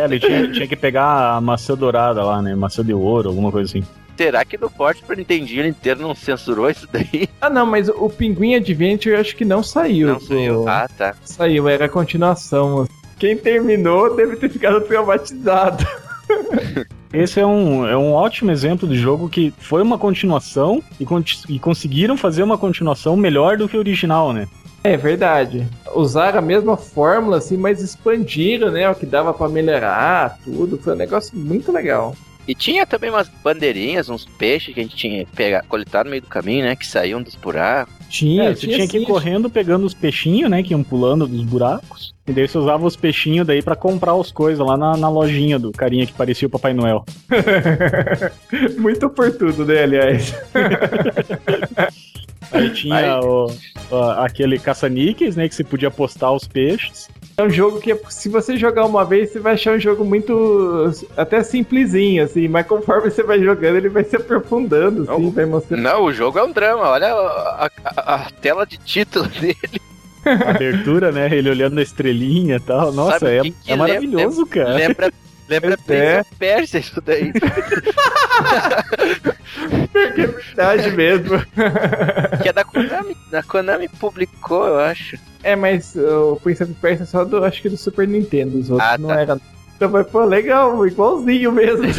É, 0.01 0.06
ele 0.06 0.20
tinha, 0.20 0.51
tinha 0.51 0.68
que 0.68 0.76
pegar 0.76 1.36
a 1.36 1.41
maçã 1.41 1.76
dourada 1.76 2.24
lá, 2.24 2.41
né? 2.41 2.54
Maçã 2.56 2.84
de 2.84 2.93
ouro, 2.93 3.30
alguma 3.30 3.51
coisa 3.51 3.70
assim. 3.70 3.84
Será 4.16 4.45
que 4.45 4.60
no 4.60 4.70
porte 4.70 4.99
Super 5.01 5.18
Nintendinho 5.18 5.66
inteiro 5.66 6.01
não 6.01 6.14
censurou 6.14 6.70
isso 6.70 6.88
daí? 6.91 7.28
Ah, 7.41 7.49
não, 7.49 7.66
mas 7.66 7.89
o 7.89 8.08
Pinguim 8.10 8.54
Adventure 8.56 9.16
eu 9.16 9.20
acho 9.22 9.36
que 9.36 9.43
não 9.43 9.64
saiu. 9.64 10.08
Não 10.10 10.20
saiu. 10.20 10.62
do- 10.64 10.70
Ah, 10.70 10.88
tá. 10.95 11.16
Saiu, 11.24 11.68
era 11.68 11.86
a 11.86 11.89
continuação. 11.89 12.88
Quem 13.20 13.38
terminou 13.38 14.16
deve 14.16 14.36
ter 14.36 14.49
ficado 14.49 14.82
traumatizado. 14.82 15.86
Esse 17.14 17.39
é 17.39 17.45
um, 17.45 17.88
é 17.88 17.95
um 17.95 18.11
ótimo 18.11 18.49
exemplo 18.49 18.88
de 18.88 18.95
jogo 18.95 19.30
que 19.30 19.53
foi 19.59 19.84
uma 19.84 19.99
continuação 19.99 20.82
e, 20.99 21.05
conti- 21.05 21.43
e 21.47 21.59
conseguiram 21.59 22.18
fazer 22.18 22.41
uma 22.41 22.57
continuação 22.57 23.16
melhor 23.16 23.55
do 23.55 23.70
que 23.70 23.78
o 23.78 23.80
original, 23.80 24.34
né? 24.34 24.47
É 24.84 24.97
verdade. 24.97 25.66
Usaram 25.95 26.39
a 26.39 26.41
mesma 26.41 26.76
fórmula, 26.76 27.38
assim, 27.38 27.55
mas 27.55 27.82
expandiram, 27.82 28.72
né? 28.72 28.89
O 28.89 28.95
que 28.95 29.05
dava 29.05 29.32
pra 29.34 29.47
melhorar, 29.47 30.39
tudo. 30.43 30.78
Foi 30.80 30.93
um 30.93 30.97
negócio 30.97 31.38
muito 31.38 31.72
legal. 31.72 32.16
E 32.45 32.53
tinha 32.53 32.86
também 32.86 33.09
umas 33.09 33.30
bandeirinhas, 33.41 34.09
uns 34.09 34.26
peixes 34.26 34.74
que 34.74 34.80
a 34.82 34.84
gente 34.84 34.95
tinha 34.97 35.26
pegado, 35.34 35.68
coletado 35.68 36.05
no 36.05 36.09
meio 36.11 36.24
do 36.24 36.28
caminho, 36.28 36.66
né? 36.66 36.76
Que 36.76 36.86
saíam 36.86 37.22
dos 37.22 37.36
buracos. 37.36 37.93
Tinha, 38.09 38.45
É, 38.45 38.55
você 38.55 38.68
tinha 38.68 38.88
que 38.88 38.97
ir 38.97 39.01
sim. 39.01 39.05
correndo 39.05 39.49
pegando 39.49 39.86
os 39.86 39.93
peixinhos, 39.93 40.49
né? 40.49 40.61
Que 40.64 40.72
iam 40.74 40.84
pulando 40.84 41.26
dos 41.28 41.43
buracos. 41.43 42.12
E 42.26 42.32
daí 42.32 42.47
você 42.47 42.57
usava 42.57 42.86
os 42.86 42.95
peixinhos 42.95 43.45
daí 43.45 43.61
pra 43.61 43.76
comprar 43.76 44.13
as 44.13 44.32
coisas 44.32 44.65
lá 44.65 44.78
na, 44.78 44.95
na 44.95 45.09
lojinha 45.09 45.59
do 45.59 45.71
carinha 45.74 46.05
que 46.05 46.13
parecia 46.13 46.47
o 46.47 46.51
Papai 46.51 46.74
Noel. 46.74 47.03
muito 48.80 49.05
oportuno, 49.07 49.65
né, 49.65 49.84
aliás. 49.84 50.34
Aí 52.51 52.69
tinha 52.69 53.19
o- 53.19 53.47
o- 53.89 53.95
aquele 54.19 54.59
caça-níqueis, 54.59 55.36
né? 55.36 55.49
Que 55.49 55.55
você 55.55 55.63
podia 55.63 55.89
postar 55.89 56.32
os 56.32 56.47
peixes. 56.47 57.09
É 57.36 57.41
um 57.41 57.49
jogo 57.49 57.80
que, 57.80 57.95
se 58.09 58.30
você 58.30 58.57
jogar 58.57 58.86
uma 58.86 59.03
vez, 59.03 59.32
você 59.32 59.39
vai 59.39 59.53
achar 59.53 59.76
um 59.76 59.80
jogo 59.80 60.05
muito. 60.05 60.91
até 61.17 61.41
simplesinho, 61.41 62.24
assim, 62.24 62.47
mas 62.47 62.67
conforme 62.67 63.09
você 63.09 63.24
vai 63.24 63.39
jogando, 63.39 63.78
ele 63.78 63.89
vai 63.89 64.03
se 64.03 64.15
aprofundando, 64.15 65.01
assim, 65.11 65.24
Não. 65.24 65.32
vai 65.32 65.45
mostrando. 65.45 65.82
Não, 65.82 66.03
o 66.03 66.13
jogo 66.13 66.38
é 66.38 66.43
um 66.43 66.51
drama. 66.51 66.89
Olha 66.89 67.07
a, 67.11 67.69
a- 67.84 68.15
a 68.15 68.32
tela 68.39 68.65
de 68.67 68.78
título 68.78 69.28
dele. 69.41 69.82
Abertura, 70.47 71.11
né? 71.11 71.28
Ele 71.34 71.49
olhando 71.49 71.80
a 71.80 71.84
estrelinha 71.84 72.55
e 72.57 72.59
tal. 72.59 72.91
Nossa, 72.91 73.19
Sabe 73.19 73.38
é, 73.38 73.41
que 73.41 73.51
que 73.51 73.71
é 73.71 73.76
maravilhoso, 73.76 74.45
cara. 74.45 74.74
Lembra, 74.74 75.11
lembra 75.49 75.78
É. 75.89 76.24
Prince 76.38 76.78
isso 76.78 77.01
daí. 77.01 77.32
É 79.95 80.28
verdade 80.28 80.91
mesmo. 80.91 81.39
que 82.41 82.49
é 82.49 82.53
da 82.53 82.63
Konami. 82.63 83.15
Da 83.30 83.43
Konami 83.43 83.88
publicou, 83.88 84.65
eu 84.67 84.80
acho. 84.80 85.17
É, 85.43 85.55
mas 85.55 85.95
o 85.95 86.38
Prince 86.41 86.63
of 86.63 86.74
Persia 86.76 87.03
é 87.03 87.05
só 87.05 87.24
do, 87.24 87.43
acho 87.43 87.61
que 87.61 87.69
do 87.69 87.78
Super 87.78 88.07
Nintendo, 88.07 88.57
os 88.57 88.69
outros 88.69 88.89
Ah, 88.89 88.97
não 88.97 89.09
tá. 89.09 89.21
era. 89.21 89.41
Então 89.84 89.91
vai, 89.91 90.03
pô, 90.05 90.23
legal, 90.23 90.88
igualzinho 90.88 91.51
mesmo. 91.51 91.84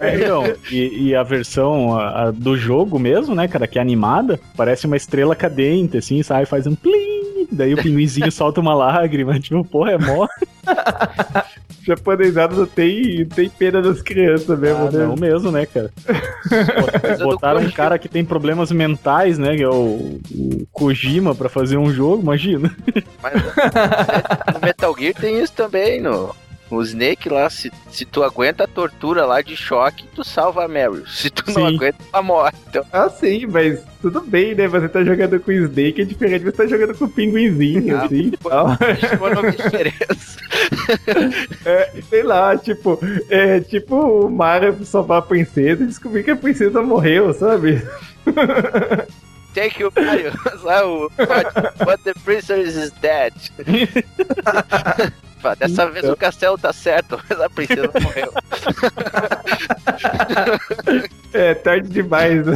É, 0.00 0.14
então, 0.16 0.42
e, 0.72 1.08
e 1.08 1.14
a 1.14 1.22
versão 1.22 1.94
a- 1.94 2.22
a 2.22 2.30
do 2.30 2.56
jogo 2.56 2.98
mesmo, 2.98 3.34
né, 3.34 3.46
cara, 3.46 3.66
que 3.66 3.78
é 3.78 3.82
animada, 3.82 4.40
parece 4.56 4.86
uma 4.86 4.96
estrela 4.96 5.36
cadente, 5.36 5.98
assim, 5.98 6.22
sai, 6.22 6.46
faz 6.46 6.66
um 6.66 6.74
plim, 6.74 7.46
daí 7.52 7.74
o 7.74 7.82
pinguinzinho 7.82 8.32
solta 8.32 8.62
uma 8.62 8.74
lágrima, 8.74 9.38
tipo, 9.38 9.62
porra, 9.62 9.92
é 9.92 9.98
mó. 9.98 10.26
Japonesado 11.86 12.56
não 12.56 12.66
tem, 12.66 13.26
tem 13.26 13.48
pena 13.50 13.82
das 13.82 14.00
crianças 14.00 14.58
mesmo, 14.58 14.88
Ah, 14.88 14.90
né? 14.90 15.04
não 15.06 15.14
mesmo, 15.16 15.52
né, 15.52 15.66
cara? 15.66 15.90
Botaram 17.22 17.60
um 17.60 17.70
cara 17.70 17.98
que 17.98 18.08
tem 18.08 18.24
problemas 18.24 18.72
mentais, 18.72 19.36
né, 19.38 19.54
que 19.54 19.62
é 19.62 19.68
o, 19.68 20.18
o 20.34 20.66
Kojima 20.72 21.34
pra 21.34 21.50
fazer 21.50 21.76
um 21.76 21.92
jogo, 21.92 22.22
imagina. 22.22 22.74
Mas 23.22 23.34
no 24.54 24.60
Metal 24.66 24.96
Gear 24.98 25.14
tem 25.14 25.40
isso 25.42 25.52
também, 25.52 26.00
no. 26.00 26.34
O 26.68 26.82
Snake 26.82 27.28
lá, 27.28 27.48
se, 27.48 27.70
se 27.90 28.04
tu 28.04 28.22
aguenta 28.24 28.64
a 28.64 28.66
tortura 28.66 29.24
lá 29.24 29.40
de 29.40 29.56
choque, 29.56 30.04
tu 30.14 30.24
salva 30.24 30.64
a 30.64 30.68
Meryl. 30.68 31.06
Se 31.06 31.30
tu 31.30 31.44
não 31.46 31.54
Sim. 31.68 31.76
aguenta, 31.76 31.98
ela 32.12 32.22
morre. 32.22 32.52
Então, 32.68 32.84
Ah, 32.92 33.08
sim, 33.08 33.46
mas 33.46 33.82
tudo 34.02 34.20
bem, 34.20 34.54
né? 34.54 34.66
Você 34.66 34.88
tá 34.88 35.04
jogando 35.04 35.38
com 35.38 35.50
o 35.50 35.54
Snake, 35.54 36.02
é 36.02 36.04
diferente 36.04 36.40
de 36.40 36.50
você 36.50 36.56
tá 36.56 36.66
jogando 36.66 36.94
com 36.98 37.04
o 37.04 37.08
pinguinzinho, 37.08 37.96
Ah, 37.96 38.04
assim, 38.04 38.30
tal. 38.42 38.66
qual 39.18 39.30
não 39.34 39.42
faz 39.42 39.56
diferença? 39.56 40.36
É, 41.64 41.92
sei 42.08 42.22
lá, 42.22 42.56
tipo, 42.56 42.98
é 43.28 43.60
tipo 43.60 43.96
o 43.96 44.30
Mario 44.30 44.84
salvar 44.84 45.18
a 45.18 45.22
princesa 45.22 45.82
e 45.84 45.86
descobrir 45.86 46.22
que 46.24 46.30
a 46.30 46.36
princesa 46.36 46.82
morreu, 46.82 47.32
sabe? 47.34 47.82
Thank 49.54 49.80
you, 49.80 49.90
Mario. 49.96 50.32
But, 51.16 51.78
but 51.84 52.00
the 52.04 52.14
princess 52.24 52.76
is 52.76 52.90
dead. 53.00 53.32
Fala, 55.46 55.56
Dessa 55.56 55.88
vez 55.88 56.08
o 56.08 56.16
castelo 56.16 56.58
tá 56.58 56.72
certo, 56.72 57.20
mas 57.28 57.40
a 57.40 57.48
princesa 57.48 57.92
morreu. 58.02 58.32
É, 61.36 61.52
tarde 61.52 61.90
demais. 61.90 62.46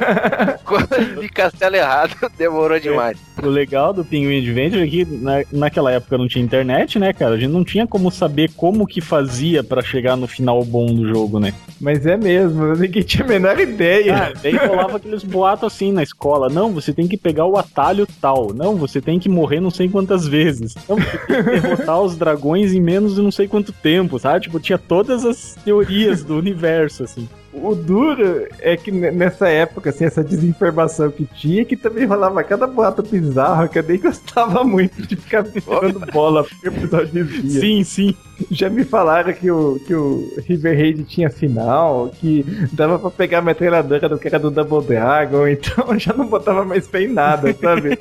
Quando 0.64 1.20
de 1.20 1.28
castelo 1.28 1.76
errado, 1.76 2.16
demorou 2.38 2.80
demais. 2.80 3.18
O 3.42 3.46
legal 3.46 3.92
do 3.92 4.02
Penguin 4.02 4.38
Adventure 4.38 4.82
é 4.82 4.86
que 4.86 5.04
na, 5.04 5.42
naquela 5.52 5.92
época 5.92 6.16
não 6.16 6.26
tinha 6.26 6.42
internet, 6.42 6.98
né, 6.98 7.12
cara? 7.12 7.34
A 7.34 7.38
gente 7.38 7.50
não 7.50 7.62
tinha 7.62 7.86
como 7.86 8.10
saber 8.10 8.50
como 8.56 8.86
que 8.86 9.02
fazia 9.02 9.62
pra 9.62 9.82
chegar 9.82 10.16
no 10.16 10.26
final 10.26 10.64
bom 10.64 10.86
do 10.86 11.06
jogo, 11.06 11.38
né? 11.38 11.52
Mas 11.78 12.06
é 12.06 12.16
mesmo, 12.16 12.74
ninguém 12.74 13.02
tinha 13.02 13.22
a 13.22 13.28
menor 13.28 13.60
ideia. 13.60 14.16
Ah, 14.16 14.32
daí 14.42 14.56
rolava 14.56 14.96
aqueles 14.96 15.24
boatos 15.24 15.64
assim 15.64 15.92
na 15.92 16.02
escola. 16.02 16.48
Não, 16.48 16.72
você 16.72 16.92
tem 16.92 17.06
que 17.06 17.18
pegar 17.18 17.44
o 17.44 17.58
atalho 17.58 18.06
tal. 18.18 18.54
Não, 18.54 18.76
você 18.76 19.00
tem 19.00 19.18
que 19.18 19.28
morrer 19.28 19.60
não 19.60 19.70
sei 19.70 19.90
quantas 19.90 20.26
vezes. 20.26 20.74
Não, 20.88 20.96
você 20.96 21.18
tem 21.18 21.44
que 21.44 21.60
derrotar 21.60 22.00
os 22.00 22.16
dragões 22.16 22.31
em 22.74 22.80
menos 22.80 23.14
de 23.14 23.22
não 23.22 23.30
sei 23.30 23.48
quanto 23.48 23.72
tempo, 23.72 24.18
sabe? 24.18 24.40
Tipo, 24.40 24.60
tinha 24.60 24.78
todas 24.78 25.24
as 25.24 25.56
teorias 25.64 26.22
do 26.22 26.36
universo, 26.38 27.04
assim. 27.04 27.28
O 27.52 27.74
duro 27.74 28.46
é 28.60 28.78
que 28.78 28.90
nessa 28.90 29.46
época, 29.46 29.90
assim, 29.90 30.06
essa 30.06 30.24
desinformação 30.24 31.10
que 31.10 31.26
tinha, 31.26 31.66
que 31.66 31.76
também 31.76 32.06
rolava 32.06 32.42
cada 32.42 32.66
boato 32.66 33.02
bizarro 33.02 33.68
que 33.68 33.78
eu 33.78 33.82
nem 33.82 33.98
gostava 34.00 34.64
muito 34.64 35.02
de 35.02 35.16
ficar 35.16 35.42
dando 35.42 36.00
bola 36.10 36.44
porque 36.44 36.68
o 36.68 36.72
pessoal 36.72 37.04
dizia. 37.04 37.60
Sim, 37.60 37.84
sim. 37.84 38.14
Já 38.50 38.70
me 38.70 38.84
falaram 38.84 39.34
que 39.34 39.50
o, 39.50 39.78
que 39.86 39.94
o 39.94 40.32
River 40.48 40.76
Raid 40.76 41.04
tinha 41.04 41.28
final, 41.28 42.10
que 42.18 42.42
dava 42.72 42.98
pra 42.98 43.10
pegar 43.10 43.38
a 43.38 43.42
metralhadora 43.42 44.08
do 44.08 44.18
que 44.18 44.28
era 44.28 44.38
do 44.38 44.50
Double 44.50 44.82
Dragon, 44.86 45.46
então 45.46 45.92
eu 45.92 45.98
já 45.98 46.14
não 46.14 46.26
botava 46.26 46.64
mais 46.64 46.88
fé 46.88 47.02
em 47.02 47.12
nada, 47.12 47.54
sabe? 47.54 47.98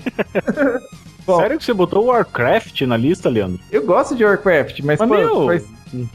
Bom. 1.26 1.38
Sério 1.40 1.58
que 1.58 1.64
você 1.64 1.74
botou 1.74 2.06
Warcraft 2.06 2.82
na 2.82 2.98
lista, 2.98 3.30
Leandro? 3.30 3.60
Eu 3.72 3.86
gosto 3.86 4.16
de 4.16 4.24
Warcraft, 4.26 4.80
mas, 4.82 5.00
Mas, 5.00 5.10
pô, 5.10 5.16
meu, 5.16 5.46
faz- 5.46 5.66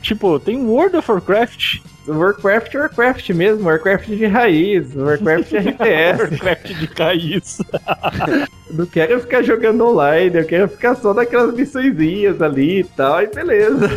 Tipo, 0.00 0.38
tem 0.38 0.64
World 0.64 0.96
of 0.96 1.10
Warcraft. 1.10 1.80
Warcraft 2.08 2.74
é 2.74 2.78
Warcraft 2.78 3.30
mesmo, 3.30 3.66
Warcraft 3.66 4.06
de 4.06 4.26
raiz, 4.26 4.94
Warcraft 4.94 5.52
RTS. 5.52 6.20
Warcraft 6.30 6.66
de 6.66 6.86
raiz. 6.96 7.58
Não 8.70 8.86
quero 8.86 9.20
ficar 9.20 9.42
jogando 9.42 9.84
online, 9.84 10.36
eu 10.36 10.44
quero 10.44 10.68
ficar 10.68 10.94
só 10.94 11.12
naquelas 11.12 11.52
missõezinhas 11.54 12.40
ali 12.40 12.80
e 12.80 12.84
tal, 12.84 13.22
e 13.22 13.26
beleza. 13.26 13.88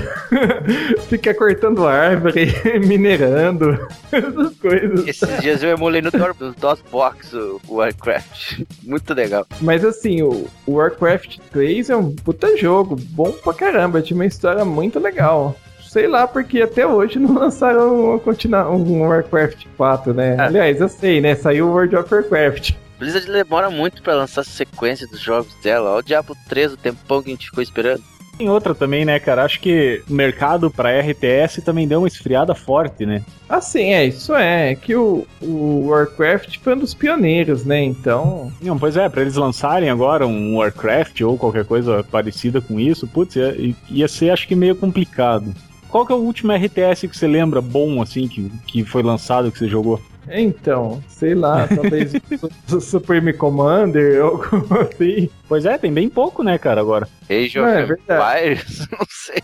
ficar 1.07 1.35
cortando 1.35 1.85
árvore, 1.85 2.51
minerando, 2.83 3.87
essas 4.11 4.55
coisas. 4.57 5.07
Esses 5.07 5.41
dias 5.41 5.61
eu 5.61 5.69
emulei 5.69 6.01
no 6.01 6.09
DOSBox 6.11 7.33
o 7.33 7.61
Warcraft. 7.69 8.63
Muito 8.83 9.13
legal. 9.13 9.45
Mas 9.61 9.85
assim, 9.85 10.23
o 10.23 10.47
o 10.69 10.73
Warcraft 10.73 11.39
3 11.51 11.89
é 11.89 11.95
um 11.95 12.15
puta 12.15 12.55
jogo, 12.55 12.95
bom 12.95 13.31
pra 13.31 13.53
caramba, 13.53 14.01
tinha 14.01 14.15
uma 14.15 14.25
história 14.25 14.63
muito 14.63 14.99
legal. 14.99 15.55
Sei 15.89 16.07
lá, 16.07 16.27
porque 16.27 16.61
até 16.61 16.85
hoje 16.85 17.17
não 17.17 17.33
lançaram 17.39 18.11
uma 18.11 18.19
continua- 18.19 18.69
um 18.69 19.01
Warcraft 19.01 19.65
4, 19.75 20.13
né? 20.13 20.35
Ah. 20.37 20.45
Aliás, 20.45 20.79
eu 20.79 20.87
sei, 20.87 21.19
né? 21.19 21.33
Saiu 21.35 21.67
o 21.67 21.71
World 21.71 21.95
of 21.95 22.13
Warcraft. 22.13 22.73
Blizzard 22.99 23.31
demora 23.31 23.69
muito 23.69 24.03
pra 24.03 24.13
lançar 24.13 24.41
a 24.41 24.43
sequência 24.43 25.07
dos 25.07 25.19
jogos 25.19 25.53
dela. 25.63 25.89
Olha 25.91 25.99
o 25.99 26.03
Diablo 26.03 26.35
3, 26.47 26.73
o 26.73 26.77
tempão 26.77 27.23
que 27.23 27.29
a 27.29 27.33
gente 27.33 27.47
ficou 27.47 27.63
esperando. 27.63 28.03
Tem 28.37 28.49
outra 28.49 28.73
também, 28.75 29.03
né, 29.03 29.19
cara? 29.19 29.43
Acho 29.43 29.59
que 29.59 30.01
o 30.09 30.13
mercado 30.13 30.69
pra 30.71 30.97
RTS 31.01 31.61
também 31.61 31.85
deu 31.87 31.99
uma 31.99 32.07
esfriada 32.07 32.53
forte, 32.55 33.05
né? 33.05 33.21
Assim, 33.49 33.93
é, 33.93 34.05
isso 34.05 34.33
é. 34.35 34.71
É 34.71 34.75
que 34.75 34.95
o, 34.95 35.25
o 35.41 35.87
Warcraft 35.87 36.57
foi 36.63 36.73
um 36.75 36.79
dos 36.79 36.93
pioneiros, 36.93 37.65
né? 37.65 37.83
Então. 37.83 38.49
Não, 38.61 38.77
pois 38.79 38.95
é, 38.95 39.09
pra 39.09 39.21
eles 39.21 39.35
lançarem 39.35 39.89
agora 39.89 40.25
um 40.27 40.57
Warcraft 40.57 41.19
ou 41.21 41.37
qualquer 41.37 41.65
coisa 41.65 42.01
parecida 42.09 42.61
com 42.61 42.79
isso, 42.79 43.07
putz, 43.07 43.35
ia, 43.35 43.75
ia 43.89 44.07
ser 44.07 44.29
acho 44.29 44.47
que 44.47 44.55
meio 44.55 44.75
complicado. 44.75 45.53
Qual 45.89 46.05
que 46.05 46.11
é 46.11 46.15
o 46.15 46.19
último 46.19 46.53
RTS 46.53 47.07
que 47.07 47.17
você 47.17 47.27
lembra 47.27 47.61
bom, 47.61 48.01
assim, 48.01 48.27
que, 48.27 48.49
que 48.67 48.83
foi 48.83 49.01
lançado, 49.01 49.51
que 49.51 49.57
você 49.57 49.67
jogou? 49.67 49.99
Então, 50.29 51.01
sei 51.07 51.33
lá, 51.33 51.67
talvez 51.67 52.13
o 52.71 52.79
Supreme 52.79 53.33
Commander 53.33 54.23
ou 54.23 54.43
algo 54.53 54.75
assim. 54.75 55.29
Pois 55.49 55.65
é, 55.65 55.79
tem 55.79 55.91
bem 55.91 56.07
pouco, 56.07 56.43
né, 56.43 56.59
cara, 56.59 56.79
agora. 56.79 57.07
Age 57.27 57.57
Não, 57.57 57.67
é 57.67 57.83
of 57.83 57.93
Empires, 57.93 58.87
não 58.93 59.05
sei. 59.09 59.39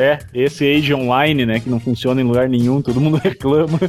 É, 0.00 0.18
esse 0.32 0.64
Age 0.64 0.94
Online, 0.94 1.44
né, 1.44 1.58
que 1.58 1.68
não 1.68 1.80
funciona 1.80 2.20
em 2.20 2.24
lugar 2.24 2.48
nenhum, 2.48 2.80
todo 2.80 3.00
mundo 3.00 3.16
reclama. 3.22 3.80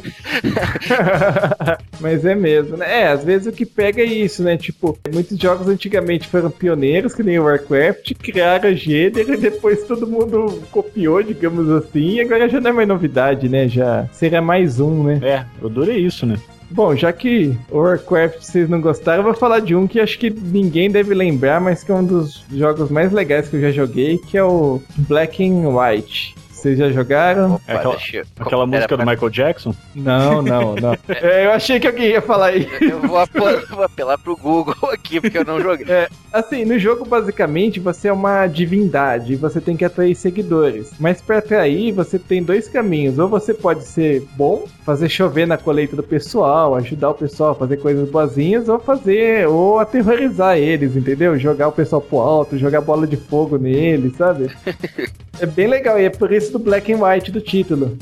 Mas 2.00 2.24
é 2.24 2.34
mesmo, 2.34 2.76
né? 2.76 3.02
É, 3.02 3.06
às 3.06 3.24
vezes 3.24 3.46
o 3.46 3.52
que 3.52 3.64
pega 3.64 4.02
é 4.02 4.06
isso, 4.06 4.42
né? 4.42 4.56
Tipo, 4.56 4.98
muitos 5.14 5.38
jogos 5.38 5.68
antigamente 5.68 6.26
foram 6.26 6.50
pioneiros, 6.50 7.14
que 7.14 7.22
nem 7.22 7.38
o 7.38 7.44
Warcraft, 7.44 8.14
criaram 8.14 8.74
gênero 8.74 9.34
e 9.34 9.36
depois 9.36 9.84
todo 9.84 10.04
mundo 10.04 10.64
copiou, 10.72 11.22
digamos 11.22 11.70
assim, 11.70 12.16
e 12.16 12.20
agora 12.20 12.48
já 12.48 12.60
não 12.60 12.70
é 12.70 12.72
mais 12.72 12.88
novidade, 12.88 13.48
né? 13.48 13.68
Já 13.68 14.08
seria 14.10 14.42
mais 14.42 14.80
um, 14.80 15.04
né? 15.04 15.20
É, 15.22 15.44
eu 15.60 15.68
adorei 15.68 15.98
isso, 15.98 16.26
né? 16.26 16.36
Bom, 16.72 16.96
já 16.96 17.12
que 17.12 17.54
Warcraft 17.70 18.40
vocês 18.40 18.68
não 18.68 18.80
gostaram, 18.80 19.18
eu 19.18 19.24
vou 19.24 19.34
falar 19.34 19.60
de 19.60 19.74
um 19.74 19.86
que 19.86 20.00
acho 20.00 20.18
que 20.18 20.30
ninguém 20.30 20.90
deve 20.90 21.12
lembrar, 21.12 21.60
mas 21.60 21.84
que 21.84 21.92
é 21.92 21.94
um 21.94 22.04
dos 22.04 22.44
jogos 22.50 22.90
mais 22.90 23.12
legais 23.12 23.48
que 23.48 23.56
eu 23.56 23.60
já 23.60 23.70
joguei, 23.70 24.16
que 24.16 24.38
é 24.38 24.42
o 24.42 24.80
Black 24.96 25.44
and 25.44 25.68
White. 25.68 26.34
Vocês 26.62 26.78
já 26.78 26.90
jogaram? 26.90 27.54
Opa, 27.54 27.62
É 27.66 27.74
aquela- 27.74 27.96
eu- 28.12 28.24
Aquela 28.38 28.66
música 28.66 28.96
do 28.96 29.02
pra- 29.02 29.12
Michael 29.12 29.30
Jackson. 29.30 29.74
Não, 29.96 30.40
não, 30.40 30.74
não. 30.76 30.96
É, 31.08 31.46
eu 31.46 31.50
achei 31.50 31.80
que 31.80 31.88
alguém 31.88 32.10
ia 32.10 32.22
falar 32.22 32.54
isso. 32.54 32.70
Eu 32.80 33.00
vou, 33.00 33.18
apelar, 33.18 33.64
vou 33.68 33.82
apelar 33.82 34.16
pro 34.18 34.36
Google 34.36 34.74
aqui, 34.92 35.20
porque 35.20 35.38
eu 35.38 35.44
não 35.44 35.60
joguei. 35.60 35.86
Assim, 36.32 36.64
no 36.64 36.78
jogo, 36.78 37.04
basicamente, 37.04 37.80
você 37.80 38.06
é 38.08 38.12
uma 38.12 38.46
divindade 38.46 39.32
e 39.32 39.36
você 39.36 39.60
tem 39.60 39.76
que 39.76 39.84
atrair 39.84 40.14
seguidores. 40.14 40.92
Mas 41.00 41.20
para 41.20 41.38
atrair, 41.38 41.90
você 41.92 42.16
tem 42.16 42.42
dois 42.44 42.68
caminhos. 42.68 43.18
Ou 43.18 43.28
você 43.28 43.52
pode 43.52 43.82
ser 43.84 44.24
bom, 44.36 44.64
fazer 44.86 45.08
chover 45.08 45.46
na 45.48 45.58
colheita 45.58 45.96
do 45.96 46.02
pessoal, 46.02 46.76
ajudar 46.76 47.10
o 47.10 47.14
pessoal 47.14 47.50
a 47.50 47.54
fazer 47.56 47.78
coisas 47.78 48.08
boazinhas, 48.08 48.68
ou 48.68 48.78
fazer, 48.78 49.48
ou 49.48 49.80
aterrorizar 49.80 50.56
eles, 50.56 50.94
entendeu? 50.96 51.36
Jogar 51.38 51.66
o 51.68 51.72
pessoal 51.72 52.00
pro 52.00 52.18
alto, 52.20 52.56
jogar 52.56 52.80
bola 52.80 53.04
de 53.06 53.16
fogo 53.16 53.58
neles, 53.58 54.16
sabe? 54.16 54.48
é 55.40 55.46
bem 55.46 55.66
legal, 55.66 55.98
e 56.00 56.04
é 56.04 56.10
por 56.10 56.32
isso 56.32 56.51
do 56.52 56.58
Black 56.58 56.92
and 56.92 57.04
White 57.04 57.30
do 57.30 57.40
título. 57.40 57.96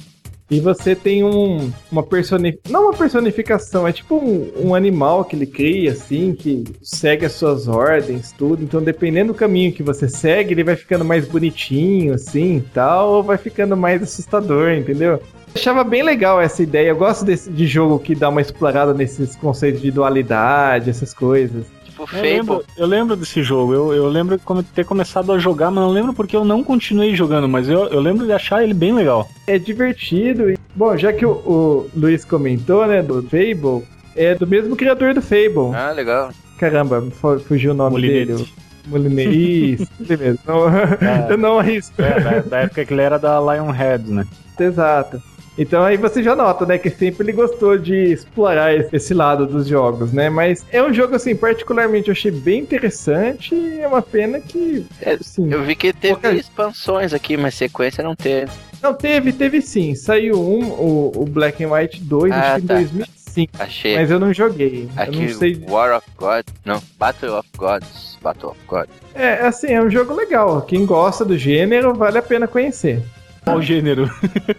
E 0.51 0.59
você 0.59 0.97
tem 0.97 1.23
um, 1.23 1.71
uma 1.93 2.03
personificação. 2.03 2.73
Não 2.73 2.87
uma 2.87 2.93
personificação, 2.93 3.87
é 3.87 3.93
tipo 3.93 4.17
um, 4.17 4.51
um 4.71 4.75
animal 4.75 5.25
que 5.25 5.37
ele 5.37 5.47
cria, 5.47 5.93
assim, 5.93 6.35
que 6.35 6.65
segue 6.83 7.25
as 7.25 7.33
suas 7.33 7.69
ordens, 7.69 8.33
tudo. 8.33 8.65
Então, 8.65 8.83
dependendo 8.83 9.33
do 9.33 9.39
caminho 9.39 9.73
que 9.73 9.83
você 9.83 10.09
segue, 10.09 10.53
ele 10.53 10.65
vai 10.65 10.75
ficando 10.75 11.05
mais 11.05 11.29
bonitinho, 11.29 12.15
assim 12.15 12.65
tal, 12.75 13.11
ou 13.11 13.23
vai 13.23 13.39
ficando 13.39 13.77
mais 13.77 14.03
assustador, 14.03 14.73
entendeu? 14.73 15.13
Eu 15.13 15.23
achava 15.55 15.85
bem 15.85 16.03
legal 16.03 16.41
essa 16.41 16.65
ideia. 16.65 16.89
Eu 16.89 16.97
gosto 16.97 17.25
desse, 17.25 17.49
de 17.49 17.67
jogo 17.69 18.01
que 18.01 18.17
dá 18.17 18.29
uma 18.29 18.41
explorada 18.41 18.93
nesses 18.93 19.37
conceitos 19.37 19.81
de 19.81 19.93
dualidade, 19.93 20.91
essas 20.91 21.15
coisas. 21.15 21.65
Tipo, 22.07 22.17
Eu 22.17 22.23
lembro, 22.23 22.65
eu 22.77 22.87
lembro 22.87 23.17
desse 23.17 23.43
jogo, 23.43 23.73
eu, 23.75 23.93
eu 23.93 24.09
lembro 24.09 24.37
de 24.39 24.63
ter 24.75 24.85
começado 24.85 25.33
a 25.33 25.39
jogar, 25.39 25.71
mas 25.71 25.83
não 25.85 25.91
lembro 25.91 26.13
porque 26.13 26.37
eu 26.37 26.45
não 26.45 26.63
continuei 26.65 27.15
jogando, 27.15 27.49
mas 27.49 27.69
eu, 27.69 27.87
eu 27.89 28.01
lembro 28.01 28.27
de 28.27 28.33
achar 28.33 28.63
ele 28.63 28.75
bem 28.75 28.95
legal. 28.95 29.29
É 29.47 29.59
divertido. 29.59 30.51
E, 30.51 30.59
bom, 30.75 30.97
já 30.97 31.13
que 31.13 31.25
o, 31.27 31.31
o 31.33 31.91
Luiz 31.97 32.25
comentou, 32.25 32.87
né, 32.87 33.03
do 33.03 33.23
Fable, 33.23 33.87
é 34.17 34.35
do 34.35 34.47
mesmo 34.47 34.77
criador 34.77 35.15
do 35.15 35.23
Fable. 35.23 35.75
Ah, 35.75 35.93
legal. 35.93 36.31
Caramba, 36.59 37.03
fu- 37.11 37.41
fugiu 37.41 37.73
o 37.73 37.75
nome 37.75 37.93
Molinete. 37.93 38.27
dele. 38.33 38.49
Molinete. 38.87 39.73
Isso, 39.83 39.89
ele 40.01 40.17
mesmo. 40.17 40.39
Não, 40.47 40.69
É. 40.69 41.27
Eu 41.31 41.39
não 41.39 41.59
arrisco. 41.59 42.01
É, 42.03 42.21
da, 42.21 42.39
da 42.41 42.59
época 42.61 42.85
que 42.85 42.93
ele 42.93 43.03
era 43.03 43.19
da 43.19 43.39
Lionhead, 43.41 44.11
né? 44.11 44.27
Exato. 44.59 45.23
Então 45.63 45.83
aí 45.85 45.99
você 45.99 46.23
já 46.23 46.35
nota, 46.35 46.65
né, 46.65 46.79
que 46.79 46.89
sempre 46.89 47.23
ele 47.23 47.33
gostou 47.33 47.77
de 47.77 47.95
explorar 47.95 48.75
esse- 48.75 49.13
lado 49.13 49.47
dos 49.47 49.67
jogos, 49.67 50.11
né? 50.11 50.31
Mas 50.31 50.65
é 50.73 50.83
um 50.83 50.91
jogo, 50.95 51.15
assim, 51.17 51.37
particularmente 51.37 52.09
eu 52.09 52.13
achei 52.13 52.31
bem 52.31 52.61
interessante 52.61 53.55
e 53.55 53.81
é 53.81 53.87
uma 53.87 54.01
pena 54.01 54.41
que, 54.41 54.87
É, 55.03 55.13
assim... 55.13 55.53
Eu 55.53 55.63
vi 55.63 55.75
que 55.77 55.93
teve 55.93 56.15
Pouca- 56.15 56.33
expansões 56.33 57.13
aqui, 57.13 57.37
mas 57.37 57.55
sequência 57.55 58.03
não 58.03 58.17
teve. 58.17 58.51
Não, 58.83 58.95
teve, 58.95 59.33
teve 59.35 59.61
sim. 59.61 59.95
Saiu 59.95 60.41
um, 60.41 60.65
o, 60.71 61.13
o 61.15 61.25
Black 61.27 61.63
and 61.63 61.71
White 61.71 62.01
2, 62.03 62.33
Ah, 62.33 62.37
acho 62.41 62.55
que 62.57 62.63
em 62.63 62.67
tá. 62.67 62.75
2005. 62.77 63.53
Achei 63.59 63.97
Mas 63.97 64.11
eu 64.11 64.19
não 64.19 64.33
joguei. 64.33 64.89
Eu 64.97 65.03
aqui 65.03 65.21
não 65.27 65.39
sei... 65.39 65.63
War 65.69 65.95
of 65.99 66.07
God. 66.17 66.45
Não, 66.65 66.83
Battle 66.99 67.39
of 67.39 67.49
Gods. 67.59 68.17
Battle 68.23 68.51
of 68.53 68.61
God. 68.67 68.87
É, 69.15 69.35
assim, 69.47 69.67
é 69.69 69.83
um 69.83 69.91
jogo 69.91 70.15
legal. 70.15 70.63
Quem 70.63 70.87
gosta 70.87 71.23
do 71.25 71.37
gênero, 71.37 71.93
vale 71.95 72.17
a 72.17 72.23
pena 72.23 72.49
conhecer. 72.49 73.03
Qual 73.45 73.59
o 73.59 73.63
gênero? 73.63 74.11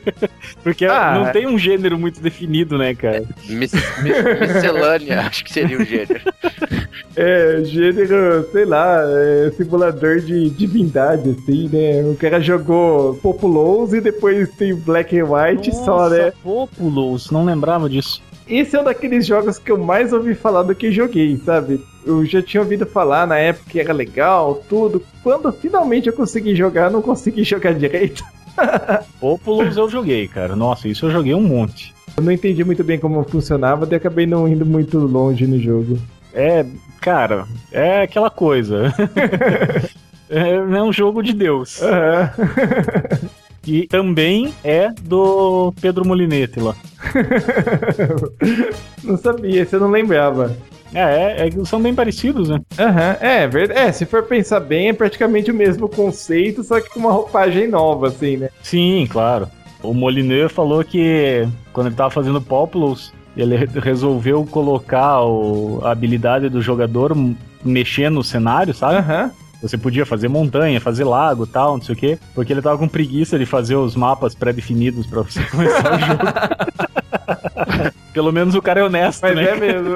Porque 0.64 0.86
Ah. 0.86 1.14
não 1.16 1.32
tem 1.32 1.48
um 1.48 1.58
gênero 1.58 1.98
muito 1.98 2.22
definido, 2.22 2.78
né, 2.78 2.94
cara? 2.96 3.24
Mis, 3.48 3.72
mis, 3.74 4.14
miscelânea, 4.40 5.22
acho 5.28 5.44
que 5.44 5.54
seria 5.54 5.78
o 5.78 5.86
gênero. 5.86 6.20
É, 7.16 7.62
gênero, 7.64 8.48
sei 8.52 8.66
lá, 8.66 9.02
é, 9.06 9.52
simulador 9.56 10.20
de 10.20 10.50
divindade, 10.50 11.30
assim, 11.32 11.70
né? 11.72 12.02
O 12.10 12.16
cara 12.16 12.40
jogou 12.42 13.16
Populous 13.16 13.94
e 13.94 14.02
depois 14.02 14.50
tem 14.56 14.74
Black 14.76 15.18
and 15.20 15.26
White 15.26 15.74
só, 15.76 16.10
né? 16.10 16.32
Populous, 16.44 17.30
não 17.32 17.46
lembrava 17.46 17.90
disso. 17.90 18.22
Esse 18.48 18.76
é 18.76 18.82
um 18.82 18.84
daqueles 18.84 19.26
jogos 19.26 19.58
que 19.58 19.72
eu 19.72 19.78
mais 19.78 20.12
ouvi 20.12 20.34
falar 20.36 20.64
do 20.64 20.76
que 20.76 20.92
joguei, 20.92 21.38
sabe? 21.38 21.80
Eu 22.06 22.26
já 22.26 22.42
tinha 22.42 22.62
ouvido 22.62 22.86
falar 22.86 23.26
na 23.28 23.38
época 23.38 23.70
que 23.70 23.80
era 23.80 23.94
legal, 23.94 24.62
tudo. 24.68 25.02
Quando 25.24 25.52
finalmente 25.54 26.08
eu 26.08 26.14
consegui 26.14 26.56
jogar, 26.56 26.86
eu 26.86 26.92
não 26.92 27.02
consegui 27.02 27.44
jogar 27.46 27.74
direito. 27.74 28.24
Populous 29.20 29.78
eu 29.78 29.90
joguei, 29.90 30.28
cara. 30.28 30.56
Nossa, 30.56 30.88
isso 30.88 31.06
eu 31.06 31.12
joguei 31.12 31.34
um 31.34 31.42
monte. 31.42 31.94
Eu 32.18 32.24
não 32.24 32.32
entendi 32.32 32.64
muito 32.64 32.84
bem 32.84 33.00
como 33.00 33.24
funcionava, 33.24 33.86
daí 33.86 33.98
acabei 33.98 34.26
não 34.26 34.48
indo 34.48 34.66
muito 34.66 34.98
longe 35.00 35.48
no 35.48 35.60
jogo. 35.60 35.98
É, 36.34 36.66
cara, 37.00 37.46
é 37.72 38.04
aquela 38.04 38.30
coisa. 38.30 38.94
é, 40.30 40.50
é 40.50 40.84
um 40.84 40.92
jogo 40.92 41.22
de 41.22 41.34
Deus. 41.34 41.82
Aham. 41.82 42.32
E 43.66 43.88
também 43.88 44.54
é 44.64 44.90
do 44.90 45.72
Pedro 45.80 46.06
Molinete 46.06 46.60
lá. 46.60 46.76
não 49.04 49.18
sabia, 49.18 49.66
você 49.66 49.78
não 49.78 49.92
lembrava. 49.92 50.58
É, 50.94 51.00
é, 51.44 51.48
é, 51.48 51.66
são 51.66 51.82
bem 51.82 51.96
parecidos, 51.96 52.50
né? 52.50 52.60
Aham, 52.78 53.18
é, 53.22 53.48
verdade. 53.48 53.80
É, 53.80 53.92
se 53.92 54.06
for 54.06 54.24
pensar 54.24 54.60
bem, 54.60 54.90
é 54.90 54.94
praticamente 54.94 55.50
o 55.50 55.54
mesmo 55.54 55.88
conceito, 55.88 56.64
só 56.64 56.82
que 56.82 56.90
com 56.90 57.00
uma 57.00 57.12
roupagem 57.12 57.68
nova, 57.68 58.08
assim, 58.08 58.38
né? 58.38 58.50
Sim, 58.62 59.08
claro. 59.10 59.48
O 59.82 59.94
Molineux 59.94 60.52
falou 60.52 60.84
que 60.84 61.48
quando 61.74 61.88
ele 61.88 61.96
tava 61.96 62.10
fazendo 62.12 62.42
Populous, 62.42 63.14
ele 63.38 63.56
re- 63.56 63.80
resolveu 63.80 64.46
colocar 64.46 65.22
o- 65.24 65.80
a 65.84 65.92
habilidade 65.92 66.50
do 66.50 66.62
jogador 66.62 67.16
m- 67.16 67.38
mexer 67.64 68.10
no 68.12 68.24
cenário, 68.24 68.74
sabe? 68.74 68.98
Aham. 68.98 69.32
Você 69.62 69.78
podia 69.78 70.08
fazer 70.08 70.28
montanha, 70.28 70.82
fazer 70.82 71.04
lago 71.04 71.46
tal, 71.46 71.78
não 71.78 71.84
sei 71.84 71.94
o 71.94 71.98
quê, 71.98 72.18
porque 72.34 72.52
ele 72.52 72.64
tava 72.64 72.80
com 72.80 72.88
preguiça 72.88 73.38
de 73.38 73.46
fazer 73.46 73.76
os 73.76 73.96
mapas 73.96 74.34
pré-definidos 74.34 75.06
pra 75.06 75.22
você 75.22 75.42
começar 75.50 75.94
o 75.96 76.00
jogo. 76.00 76.22
Pelo 78.14 78.32
menos 78.32 78.56
o 78.56 78.62
cara 78.62 78.80
é 78.82 78.84
honesto, 78.84 79.22
Mas 79.22 79.36
né? 79.36 79.44
é 79.52 79.56
mesmo. 79.56 79.96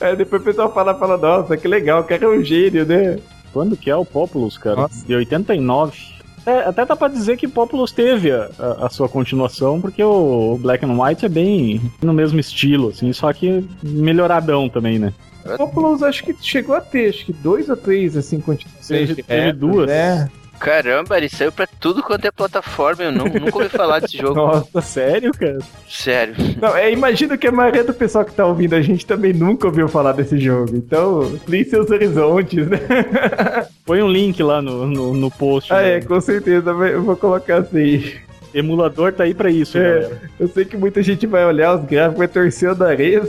Aí 0.00 0.14
depois 0.16 0.42
o 0.42 0.44
pessoal 0.44 0.72
fala, 0.72 0.94
fala, 0.94 1.16
nossa, 1.16 1.56
que 1.56 1.66
legal, 1.68 2.00
o 2.00 2.04
cara 2.04 2.24
é 2.24 2.28
um 2.28 2.42
gênio, 2.42 2.84
né? 2.84 3.18
Quando 3.52 3.76
que 3.76 3.90
é 3.90 3.96
o 3.96 4.04
Populous, 4.04 4.56
cara? 4.58 4.76
Nossa. 4.76 5.06
De 5.06 5.14
89. 5.14 5.96
É, 6.44 6.58
até 6.60 6.84
dá 6.84 6.96
pra 6.96 7.06
dizer 7.08 7.36
que 7.36 7.46
Populous 7.46 7.92
teve 7.92 8.32
a, 8.32 8.50
a- 8.58 8.86
a 8.86 8.90
sua 8.90 9.08
continuação, 9.08 9.80
porque 9.80 10.02
o 10.02 10.58
Black 10.60 10.84
and 10.84 11.00
White 11.00 11.24
é 11.24 11.28
bem 11.28 11.80
no 12.02 12.12
mesmo 12.12 12.40
estilo, 12.40 12.88
assim, 12.88 13.12
só 13.12 13.32
que 13.32 13.64
melhoradão 13.82 14.68
também, 14.68 14.98
né? 14.98 15.12
Populous 15.56 16.02
acho 16.02 16.24
que 16.24 16.34
chegou 16.40 16.74
a 16.74 16.80
ter, 16.80 17.10
acho 17.10 17.26
que 17.26 17.32
dois 17.32 17.68
ou 17.68 17.76
três, 17.76 18.16
assim, 18.16 18.40
continuações 18.40 19.08
Teve- 19.08 19.22
teve 19.22 19.52
duas. 19.52 19.86
né? 19.88 20.28
Caramba, 20.62 21.18
ele 21.18 21.28
saiu 21.28 21.50
pra 21.50 21.66
tudo 21.66 22.04
quanto 22.04 22.24
é 22.24 22.30
plataforma. 22.30 23.02
Eu 23.02 23.10
não, 23.10 23.24
nunca 23.24 23.58
ouvi 23.58 23.68
falar 23.68 23.98
desse 23.98 24.16
jogo. 24.16 24.34
Nossa. 24.36 24.80
Sério, 24.80 25.32
cara? 25.32 25.58
Sério. 25.88 26.34
Não, 26.60 26.76
é, 26.76 26.92
imagino 26.92 27.36
que 27.36 27.48
a 27.48 27.52
maioria 27.52 27.82
do 27.82 27.92
pessoal 27.92 28.24
que 28.24 28.32
tá 28.32 28.46
ouvindo 28.46 28.74
a 28.74 28.80
gente 28.80 29.04
também 29.04 29.32
nunca 29.32 29.66
ouviu 29.66 29.88
falar 29.88 30.12
desse 30.12 30.38
jogo. 30.38 30.76
Então, 30.76 31.22
amplie 31.22 31.64
seus 31.64 31.90
horizontes, 31.90 32.68
né? 32.68 32.78
Põe 33.84 34.02
um 34.02 34.08
link 34.08 34.40
lá 34.40 34.62
no, 34.62 34.86
no, 34.86 35.14
no 35.14 35.30
post. 35.32 35.72
Ah, 35.72 35.82
né? 35.82 35.96
é, 35.96 36.00
com 36.00 36.20
certeza, 36.20 36.70
eu 36.70 37.02
vou 37.02 37.16
colocar 37.16 37.58
assim. 37.58 38.12
Emulador 38.54 39.12
tá 39.12 39.24
aí 39.24 39.34
pra 39.34 39.50
isso, 39.50 39.76
É. 39.76 39.80
galera. 39.80 40.20
Eu 40.38 40.46
sei 40.46 40.64
que 40.64 40.76
muita 40.76 41.02
gente 41.02 41.26
vai 41.26 41.44
olhar 41.44 41.74
os 41.74 41.84
gráficos, 41.84 42.18
vai 42.18 42.28
torcer 42.28 42.70
o 42.70 42.76
nariz. 42.76 43.24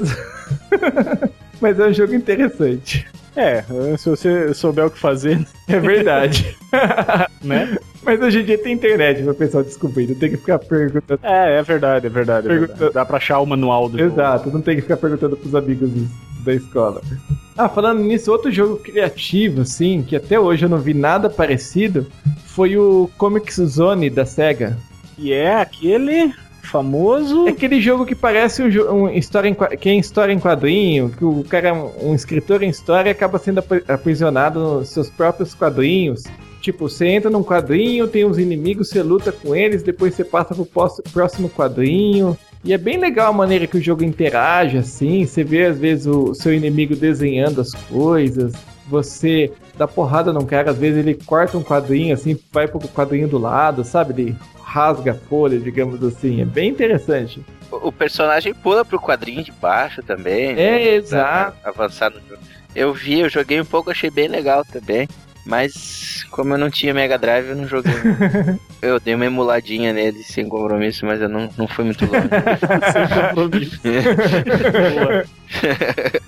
Mas 1.59 1.79
é 1.79 1.87
um 1.87 1.93
jogo 1.93 2.13
interessante. 2.13 3.07
É, 3.35 3.63
se 3.97 4.09
você 4.09 4.53
souber 4.53 4.85
o 4.85 4.91
que 4.91 4.99
fazer, 4.99 5.45
É 5.67 5.79
verdade. 5.79 6.55
né? 7.43 7.77
Mas 8.03 8.21
hoje 8.21 8.41
em 8.41 8.45
dia 8.45 8.57
tem 8.57 8.73
internet 8.73 9.23
pra 9.23 9.33
pessoal 9.33 9.63
descobrir, 9.63 10.07
não 10.07 10.15
tem 10.15 10.29
que 10.29 10.37
ficar 10.37 10.59
perguntando. 10.59 11.19
É, 11.23 11.57
é 11.57 11.63
verdade, 11.63 12.07
é 12.07 12.09
verdade. 12.09 12.47
É 12.51 12.57
verdade. 12.57 12.93
Dá 12.93 13.05
pra 13.05 13.17
achar 13.17 13.39
o 13.39 13.45
manual 13.45 13.87
do 13.87 13.97
jogo. 13.97 14.13
Exato, 14.13 14.51
não 14.51 14.61
tem 14.61 14.75
que 14.75 14.81
ficar 14.81 14.97
perguntando 14.97 15.37
pros 15.37 15.55
amigos 15.55 15.89
da 16.43 16.53
escola. 16.53 17.01
Ah, 17.57 17.69
falando 17.69 18.01
nisso, 18.01 18.31
outro 18.31 18.51
jogo 18.51 18.77
criativo, 18.77 19.61
assim, 19.61 20.03
que 20.03 20.15
até 20.15 20.39
hoje 20.39 20.65
eu 20.65 20.69
não 20.69 20.79
vi 20.79 20.93
nada 20.93 21.29
parecido, 21.29 22.05
foi 22.45 22.77
o 22.77 23.09
Comics 23.17 23.55
Zone 23.55 24.09
da 24.09 24.25
SEGA. 24.25 24.77
E 25.17 25.31
é 25.31 25.55
aquele 25.55 26.33
famoso. 26.63 27.47
É 27.47 27.51
aquele 27.51 27.79
jogo 27.79 28.05
que 28.05 28.15
parece 28.15 28.63
um, 28.63 28.93
um 28.93 29.09
história 29.09 29.47
em, 29.47 29.55
que 29.77 29.89
é 29.89 29.95
história 29.95 30.33
em 30.33 30.39
quadrinho, 30.39 31.09
que 31.09 31.23
o 31.23 31.43
cara 31.43 31.69
é 31.69 31.73
um, 31.73 32.09
um 32.09 32.15
escritor 32.15 32.63
em 32.63 32.69
história 32.69 33.11
acaba 33.11 33.37
sendo 33.37 33.59
apri- 33.59 33.83
aprisionado 33.87 34.59
nos 34.59 34.89
seus 34.89 35.09
próprios 35.09 35.53
quadrinhos. 35.53 36.23
Tipo, 36.61 36.87
você 36.87 37.07
entra 37.07 37.29
num 37.29 37.43
quadrinho, 37.43 38.07
tem 38.07 38.25
uns 38.25 38.37
inimigos, 38.37 38.89
você 38.89 39.03
luta 39.03 39.33
com 39.33 39.53
eles, 39.53 39.83
depois 39.83 40.13
você 40.15 40.23
passa 40.23 40.55
pro 40.55 40.65
próximo 41.11 41.49
quadrinho. 41.49 42.37
E 42.63 42.71
é 42.71 42.77
bem 42.77 42.97
legal 42.97 43.31
a 43.31 43.33
maneira 43.33 43.67
que 43.67 43.77
o 43.77 43.81
jogo 43.81 44.05
interage, 44.05 44.77
assim. 44.77 45.25
Você 45.25 45.43
vê, 45.43 45.65
às 45.65 45.77
vezes, 45.77 46.07
o 46.07 46.33
seu 46.33 46.53
inimigo 46.53 46.95
desenhando 46.95 47.59
as 47.59 47.73
coisas. 47.73 48.53
Você 48.87 49.51
dá 49.77 49.85
porrada 49.85 50.31
num 50.31 50.45
cara, 50.45 50.71
às 50.71 50.77
vezes 50.77 50.99
ele 50.99 51.19
corta 51.25 51.57
um 51.57 51.63
quadrinho, 51.63 52.13
assim, 52.13 52.39
vai 52.51 52.65
pro 52.67 52.79
quadrinho 52.79 53.27
do 53.27 53.37
lado, 53.37 53.83
sabe? 53.83 54.13
Ele 54.13 54.35
rasga 54.73 55.11
a 55.11 55.15
folha, 55.15 55.59
digamos 55.59 56.03
assim. 56.03 56.41
É 56.41 56.45
bem 56.45 56.69
interessante. 56.69 57.45
O, 57.71 57.89
o 57.89 57.91
personagem 57.91 58.55
pula 58.55 58.83
pro 58.83 58.99
quadrinho 58.99 59.43
de 59.43 59.51
baixo 59.51 60.01
também. 60.01 60.49
É, 60.51 60.55
né? 60.55 60.95
exato. 60.95 61.55
Avançar 61.63 62.09
no 62.09 62.19
jogo. 62.27 62.41
Eu 62.75 62.91
vi, 62.91 63.19
eu 63.19 63.29
joguei 63.29 63.61
um 63.61 63.65
pouco, 63.65 63.91
achei 63.91 64.09
bem 64.09 64.27
legal 64.27 64.65
também. 64.65 65.07
Mas 65.45 66.25
como 66.31 66.55
eu 66.55 66.57
não 66.57 66.71
tinha 66.71 66.93
Mega 66.93 67.19
Drive, 67.19 67.49
eu 67.49 67.55
não 67.55 67.67
joguei. 67.67 67.93
eu 68.81 68.99
dei 68.99 69.13
uma 69.13 69.25
emuladinha 69.25 69.93
nele 69.93 70.23
sem 70.23 70.49
compromisso, 70.49 71.05
mas 71.05 71.21
eu 71.21 71.29
não, 71.29 71.49
não 71.55 71.67
fui 71.67 71.85
muito 71.85 72.05
longe. 72.05 72.29
Sem 72.91 73.07
compromisso. 73.35 73.79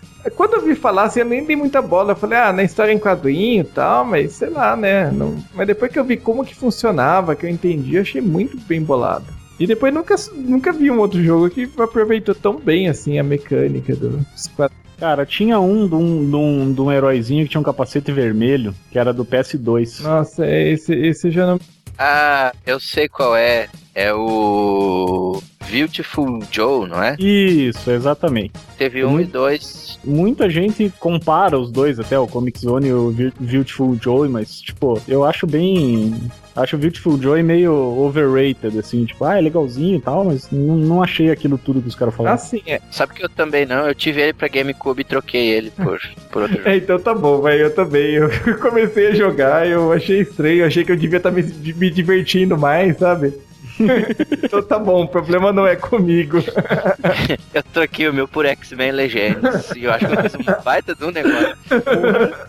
Quando 0.31 0.55
eu 0.55 0.61
vi 0.61 0.75
falar, 0.75 1.03
assim, 1.03 1.19
eu 1.19 1.25
nem 1.25 1.45
dei 1.45 1.55
muita 1.55 1.81
bola. 1.81 2.11
Eu 2.11 2.15
falei, 2.15 2.37
ah, 2.37 2.51
na 2.53 2.63
história 2.63 2.91
em 2.91 2.99
quadrinho 2.99 3.61
e 3.61 3.67
tal, 3.67 4.05
mas 4.05 4.33
sei 4.33 4.49
lá, 4.49 4.75
né? 4.75 5.11
Não... 5.11 5.35
Mas 5.53 5.67
depois 5.67 5.91
que 5.91 5.99
eu 5.99 6.03
vi 6.03 6.17
como 6.17 6.45
que 6.45 6.55
funcionava, 6.55 7.35
que 7.35 7.45
eu 7.45 7.49
entendi, 7.49 7.95
eu 7.95 8.01
achei 8.01 8.21
muito 8.21 8.57
bem 8.65 8.81
bolado. 8.81 9.25
E 9.59 9.65
depois 9.65 9.93
nunca, 9.93 10.15
nunca 10.33 10.73
vi 10.73 10.91
um 10.91 10.99
outro 10.99 11.23
jogo 11.23 11.49
que 11.49 11.69
aproveitou 11.77 12.35
tão 12.35 12.59
bem 12.59 12.89
assim 12.89 13.17
a 13.17 13.23
mecânica 13.23 13.95
dos 13.95 14.47
quadrinhos. 14.47 14.85
Cara, 14.97 15.25
tinha 15.25 15.59
um 15.59 15.87
de 15.87 15.95
um, 15.95 16.29
de, 16.29 16.35
um, 16.35 16.73
de 16.73 16.81
um 16.81 16.91
heróizinho 16.91 17.43
que 17.43 17.51
tinha 17.51 17.61
um 17.61 17.63
capacete 17.63 18.11
vermelho, 18.11 18.73
que 18.91 18.97
era 18.97 19.13
do 19.13 19.25
PS2. 19.25 20.01
Nossa, 20.01 20.47
esse, 20.47 20.93
esse 20.93 21.31
já 21.31 21.45
não. 21.45 21.59
ah, 21.97 22.53
eu 22.65 22.79
sei 22.79 23.09
qual 23.09 23.35
é. 23.35 23.67
É 23.95 24.13
o 24.13 25.41
Beautiful 25.71 26.39
Joe, 26.51 26.87
não 26.87 27.01
é? 27.01 27.15
Isso, 27.17 27.89
exatamente. 27.89 28.51
Teve 28.77 29.05
um 29.05 29.13
Uhum. 29.13 29.21
e 29.21 29.23
dois. 29.25 29.97
Muita 30.03 30.49
gente 30.49 30.91
compara 30.99 31.57
os 31.57 31.71
dois 31.71 31.97
até, 31.99 32.19
o 32.19 32.27
Comic 32.27 32.59
Zone 32.59 32.89
e 32.89 32.93
o 32.93 33.11
Beau- 33.11 33.31
Beautiful 33.39 33.97
Joe, 34.01 34.27
mas, 34.27 34.59
tipo, 34.61 35.01
eu 35.07 35.23
acho 35.23 35.47
bem. 35.47 36.13
Acho 36.55 36.75
o 36.75 36.79
Beautiful 36.79 37.21
Joe 37.21 37.41
meio 37.43 37.73
overrated, 37.73 38.77
assim, 38.79 39.03
tipo, 39.05 39.25
ah, 39.25 39.37
é 39.37 39.41
legalzinho 39.41 39.97
e 39.97 40.01
tal, 40.01 40.23
mas 40.23 40.49
não, 40.51 40.75
não 40.77 41.03
achei 41.03 41.29
aquilo 41.29 41.57
tudo 41.57 41.81
que 41.81 41.87
os 41.89 41.95
caras 41.95 42.13
falaram. 42.15 42.35
Assim, 42.35 42.61
é. 42.65 42.79
Sabe 42.91 43.13
que 43.13 43.25
eu 43.25 43.29
também 43.29 43.65
não. 43.65 43.85
Eu 43.87 43.93
tive 43.95 44.21
ele 44.21 44.31
pra 44.33 44.47
GameCube 44.47 45.01
e 45.01 45.05
troquei 45.05 45.47
ele 45.49 45.69
por, 45.71 45.99
por 46.31 46.43
outro 46.43 46.57
jogo. 46.57 46.67
É, 46.69 46.77
então 46.77 46.97
tá 46.99 47.13
bom, 47.13 47.41
vai, 47.41 47.61
eu 47.61 47.73
também. 47.73 48.15
Eu 48.15 48.29
comecei 48.61 49.07
a 49.07 49.15
jogar, 49.15 49.67
eu 49.67 49.91
achei 49.91 50.21
estranho, 50.21 50.59
eu 50.61 50.67
achei 50.67 50.83
que 50.85 50.91
eu 50.91 50.95
devia 50.97 51.17
estar 51.17 51.31
me, 51.31 51.43
me 51.43 51.89
divertindo 51.89 52.57
mais, 52.57 52.97
sabe? 52.97 53.33
então 54.43 54.61
tá 54.61 54.79
bom, 54.79 55.03
o 55.03 55.07
problema 55.07 55.51
não 55.51 55.65
é 55.67 55.75
comigo. 55.75 56.37
Eu 57.53 57.63
troquei 57.63 58.07
o 58.07 58.13
meu 58.13 58.27
por 58.27 58.45
X-Men 58.45 58.91
Legends. 58.91 59.71
e 59.75 59.83
eu 59.83 59.91
acho 59.91 60.07
que 60.07 60.13
eu 60.13 60.21
fiz 60.21 60.35
um 60.35 60.63
baita 60.63 60.95
de 60.95 61.03
um 61.05 61.11
negócio. 61.11 61.55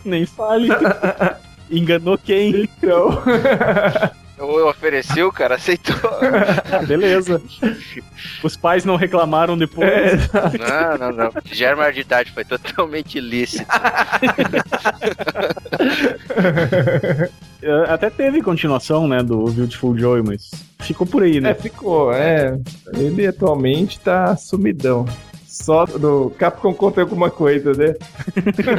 Nem 0.05 0.27
fale. 0.27 0.69
Enganou 1.71 2.19
quem? 2.19 2.69
Então. 2.83 3.23
Eu, 4.39 4.69
ofereci, 4.69 5.23
o 5.23 5.33
cara 5.33 5.55
aceitou. 5.55 5.97
Beleza. 6.87 7.41
Os 8.43 8.57
pais 8.57 8.85
não 8.85 8.97
reclamaram 8.97 9.57
depois. 9.57 9.89
É, 9.89 10.17
Não, 10.99 10.99
não, 10.99 11.13
não. 11.13 11.33
Já 11.47 11.69
era 11.69 11.77
maior 11.77 11.93
de 11.93 12.01
idade, 12.01 12.33
foi 12.33 12.45
totalmente 12.45 13.17
ilícito. 13.19 13.65
É, 17.63 17.91
Até 17.91 18.11
teve 18.11 18.43
continuação, 18.43 19.09
né, 19.09 19.23
do 19.23 19.47
Beautiful 19.51 19.97
Joe, 19.97 20.23
mas 20.23 20.51
ficou 20.81 21.07
por 21.07 21.23
aí, 21.23 21.39
é, 21.39 21.41
né? 21.41 21.55
ficou, 21.55 22.13
é. 22.13 22.59
Ele 22.95 23.27
atualmente 23.27 23.99
tá 24.01 24.37
sumidão. 24.37 25.07
Só 25.63 25.87
no 25.87 26.31
Capcom 26.31 26.75
conta 26.75 27.01
alguma 27.01 27.31
coisa, 27.31 27.73
né? 27.73 27.95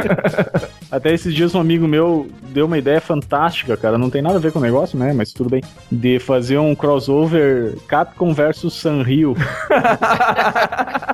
Até 0.91 1.11
esses 1.11 1.33
dias 1.33 1.55
um 1.55 1.59
amigo 1.59 1.87
meu 1.87 2.29
deu 2.49 2.67
uma 2.67 2.77
ideia 2.77 3.01
fantástica, 3.01 3.75
cara. 3.75 3.97
Não 3.97 4.11
tem 4.11 4.21
nada 4.21 4.35
a 4.35 4.39
ver 4.39 4.51
com 4.51 4.59
o 4.59 4.61
negócio, 4.61 4.97
né? 4.97 5.11
Mas 5.11 5.33
tudo 5.33 5.49
bem. 5.49 5.63
De 5.91 6.19
fazer 6.19 6.59
um 6.59 6.75
crossover 6.75 7.75
Capcom 7.87 8.31
versus 8.31 8.75
Sanrio. 8.75 9.35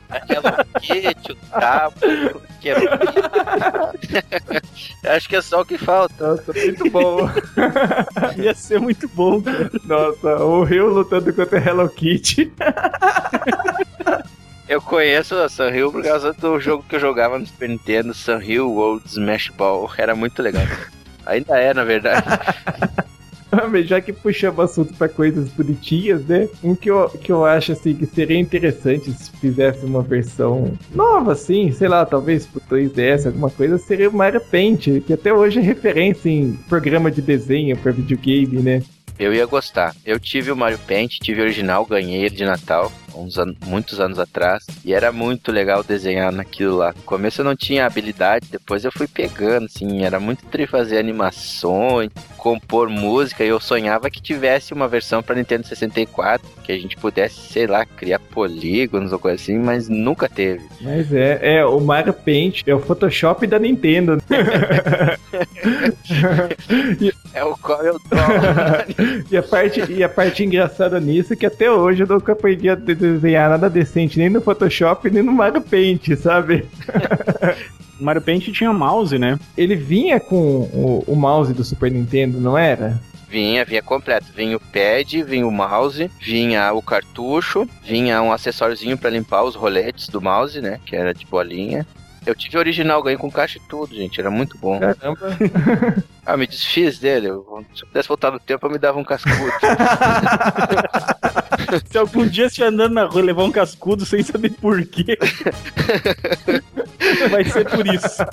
Aquela 0.09 0.65
kit, 0.81 1.31
o 1.31 1.37
cabo. 1.59 1.95
Acho 5.05 5.29
que 5.29 5.35
é 5.37 5.41
só 5.41 5.61
o 5.61 5.65
que 5.65 5.77
falta. 5.77 6.27
Nossa, 6.27 6.51
muito 6.53 6.91
bom. 6.91 7.29
Ia 8.37 8.53
ser 8.53 8.81
muito 8.81 9.07
bom, 9.07 9.41
cara. 9.41 9.71
Nossa, 9.85 10.43
o 10.43 10.63
Rio 10.63 10.89
lutando 10.89 11.33
contra 11.33 11.57
Hello 11.57 11.87
Kitty. 11.89 12.51
Eu 14.73 14.81
conheço 14.81 15.35
a 15.35 15.47
Sunhill 15.47 15.91
por 15.91 16.01
causa 16.01 16.33
do 16.33 16.59
jogo 16.59 16.83
que 16.89 16.95
eu 16.95 16.99
jogava 16.99 17.37
no 17.37 17.45
Super 17.45 17.69
Nintendo, 17.69 18.11
Sunhill 18.11 18.71
World 18.71 19.03
Smash 19.05 19.51
Ball. 19.55 19.87
Era 19.95 20.15
muito 20.15 20.41
legal. 20.41 20.63
Ainda 21.27 21.59
é, 21.59 21.75
na 21.75 21.83
verdade. 21.83 22.25
mas 23.71 23.87
já 23.87 24.01
que 24.01 24.11
puxamos 24.11 24.57
o 24.57 24.61
assunto 24.63 24.95
pra 24.95 25.07
coisas 25.07 25.47
bonitinhas, 25.49 26.25
né? 26.25 26.49
Um 26.63 26.73
que 26.73 26.89
eu, 26.89 27.07
que 27.07 27.31
eu 27.31 27.45
acho 27.45 27.73
assim 27.73 27.93
que 27.93 28.07
seria 28.07 28.39
interessante 28.39 29.11
se 29.11 29.29
fizesse 29.37 29.85
uma 29.85 30.01
versão 30.01 30.73
nova, 30.89 31.33
assim, 31.33 31.71
sei 31.71 31.87
lá, 31.87 32.03
talvez 32.03 32.47
pro 32.47 32.59
2DS, 32.61 33.27
alguma 33.27 33.51
coisa, 33.51 33.77
seria 33.77 34.09
o 34.09 34.13
Mario 34.13 34.41
Paint, 34.41 34.87
que 35.05 35.13
até 35.13 35.31
hoje 35.31 35.59
é 35.59 35.61
referência 35.61 36.29
em 36.29 36.53
programa 36.67 37.11
de 37.11 37.21
desenho 37.21 37.77
pra 37.77 37.91
videogame, 37.91 38.59
né? 38.59 38.81
Eu 39.19 39.31
ia 39.31 39.45
gostar. 39.45 39.95
Eu 40.03 40.19
tive 40.19 40.51
o 40.51 40.57
Mario 40.57 40.79
Paint, 40.79 41.19
tive 41.21 41.41
o 41.41 41.43
original, 41.43 41.85
ganhei 41.85 42.21
ele 42.21 42.35
de 42.35 42.43
Natal, 42.43 42.91
uns 43.15 43.37
an 43.37 43.53
muitos 43.65 43.99
anos 43.99 44.19
atrás, 44.19 44.65
e 44.83 44.93
era 44.93 45.11
muito 45.11 45.51
legal 45.51 45.83
desenhar 45.83 46.31
naquilo 46.31 46.77
lá. 46.77 46.93
No 46.95 47.03
começo 47.03 47.41
eu 47.41 47.45
não 47.45 47.55
tinha 47.55 47.85
habilidade, 47.85 48.47
depois 48.51 48.83
eu 48.83 48.91
fui 48.91 49.07
pegando, 49.07 49.65
assim, 49.65 50.03
era 50.03 50.19
muito 50.19 50.45
tri 50.45 50.65
fazer 50.65 50.97
animações, 50.97 52.09
compor 52.37 52.89
música, 52.89 53.43
e 53.43 53.47
eu 53.47 53.59
sonhava 53.59 54.09
que 54.09 54.21
tivesse 54.21 54.73
uma 54.73 54.87
versão 54.87 55.23
para 55.23 55.35
Nintendo 55.35 55.65
64, 55.65 56.45
que 56.63 56.71
a 56.71 56.77
gente 56.77 56.97
pudesse, 56.97 57.35
sei 57.35 57.67
lá, 57.67 57.85
criar 57.85 58.19
polígonos 58.19 59.13
ou 59.13 59.19
coisa 59.19 59.41
assim, 59.41 59.57
mas 59.57 59.87
nunca 59.87 60.27
teve. 60.27 60.65
Mas 60.81 61.13
é, 61.13 61.59
é, 61.59 61.65
o 61.65 61.79
Mario 61.79 62.13
Paint 62.13 62.63
é 62.67 62.75
o 62.75 62.79
Photoshop 62.79 63.47
da 63.47 63.59
Nintendo. 63.59 64.17
É 67.33 67.43
o 67.43 67.57
qual 67.57 67.83
eu. 67.83 67.97
E 69.31 69.37
a, 69.37 69.43
parte, 69.43 69.91
e 69.91 70.03
a 70.03 70.09
parte 70.09 70.43
engraçada 70.43 70.99
nisso 70.99 71.33
é 71.33 71.35
que 71.35 71.45
até 71.45 71.71
hoje 71.71 72.03
eu 72.03 72.07
nunca 72.07 72.33
aprendi 72.33 72.69
a 72.69 72.75
desenhar 73.11 73.49
nada 73.49 73.69
decente, 73.69 74.17
nem 74.17 74.29
no 74.29 74.41
Photoshop, 74.41 75.09
nem 75.09 75.23
no 75.23 75.31
Mario 75.31 75.61
Paint, 75.61 76.15
sabe? 76.17 76.65
Mario 77.99 78.21
Paint 78.21 78.51
tinha 78.51 78.73
mouse, 78.73 79.17
né? 79.17 79.39
Ele 79.57 79.75
vinha 79.75 80.19
com 80.19 80.35
o, 80.73 81.03
o 81.07 81.15
mouse 81.15 81.53
do 81.53 81.63
Super 81.63 81.91
Nintendo, 81.91 82.39
não 82.41 82.57
era? 82.57 82.99
Vinha, 83.29 83.63
vinha 83.65 83.81
completo. 83.81 84.27
Vinha 84.35 84.57
o 84.57 84.59
pad, 84.59 85.23
vinha 85.23 85.47
o 85.47 85.51
mouse, 85.51 86.09
vinha 86.21 86.71
o 86.73 86.81
cartucho, 86.81 87.67
vinha 87.83 88.21
um 88.21 88.31
acessóriozinho 88.31 88.97
para 88.97 89.09
limpar 89.09 89.43
os 89.43 89.55
roletes 89.55 90.07
do 90.07 90.21
mouse, 90.21 90.59
né? 90.61 90.79
Que 90.85 90.95
era 90.95 91.13
de 91.13 91.25
bolinha. 91.25 91.85
Eu 92.25 92.35
tive 92.35 92.55
o 92.57 92.59
original, 92.59 93.01
ganhei 93.03 93.17
com 93.17 93.29
caixa 93.31 93.57
e 93.57 93.61
tudo, 93.67 93.95
gente. 93.95 94.19
Era 94.19 94.29
muito 94.31 94.57
bom. 94.57 94.79
Caramba. 94.79 95.19
Ah, 96.25 96.37
me 96.37 96.47
desfiz 96.47 96.99
dele. 96.99 97.27
Eu- 97.27 97.65
se 97.75 97.83
eu 97.83 97.87
pudesse 97.89 98.07
voltar 98.07 98.31
no 98.31 98.39
tempo, 98.39 98.65
eu 98.65 98.71
me 98.71 98.77
dava 98.77 98.97
um 98.97 99.03
cascudo. 99.03 99.35
Se 101.79 101.97
algum 101.97 102.25
dia 102.27 102.45
estiver 102.45 102.67
andando 102.67 102.93
na 102.93 103.05
rua 103.05 103.21
e 103.21 103.25
levar 103.25 103.43
um 103.43 103.51
cascudo 103.51 104.05
sem 104.05 104.23
saber 104.23 104.51
por 104.51 104.83
quê, 104.85 105.17
vai 107.29 107.43
ser 107.45 107.69
por 107.69 107.85
isso. 107.87 108.23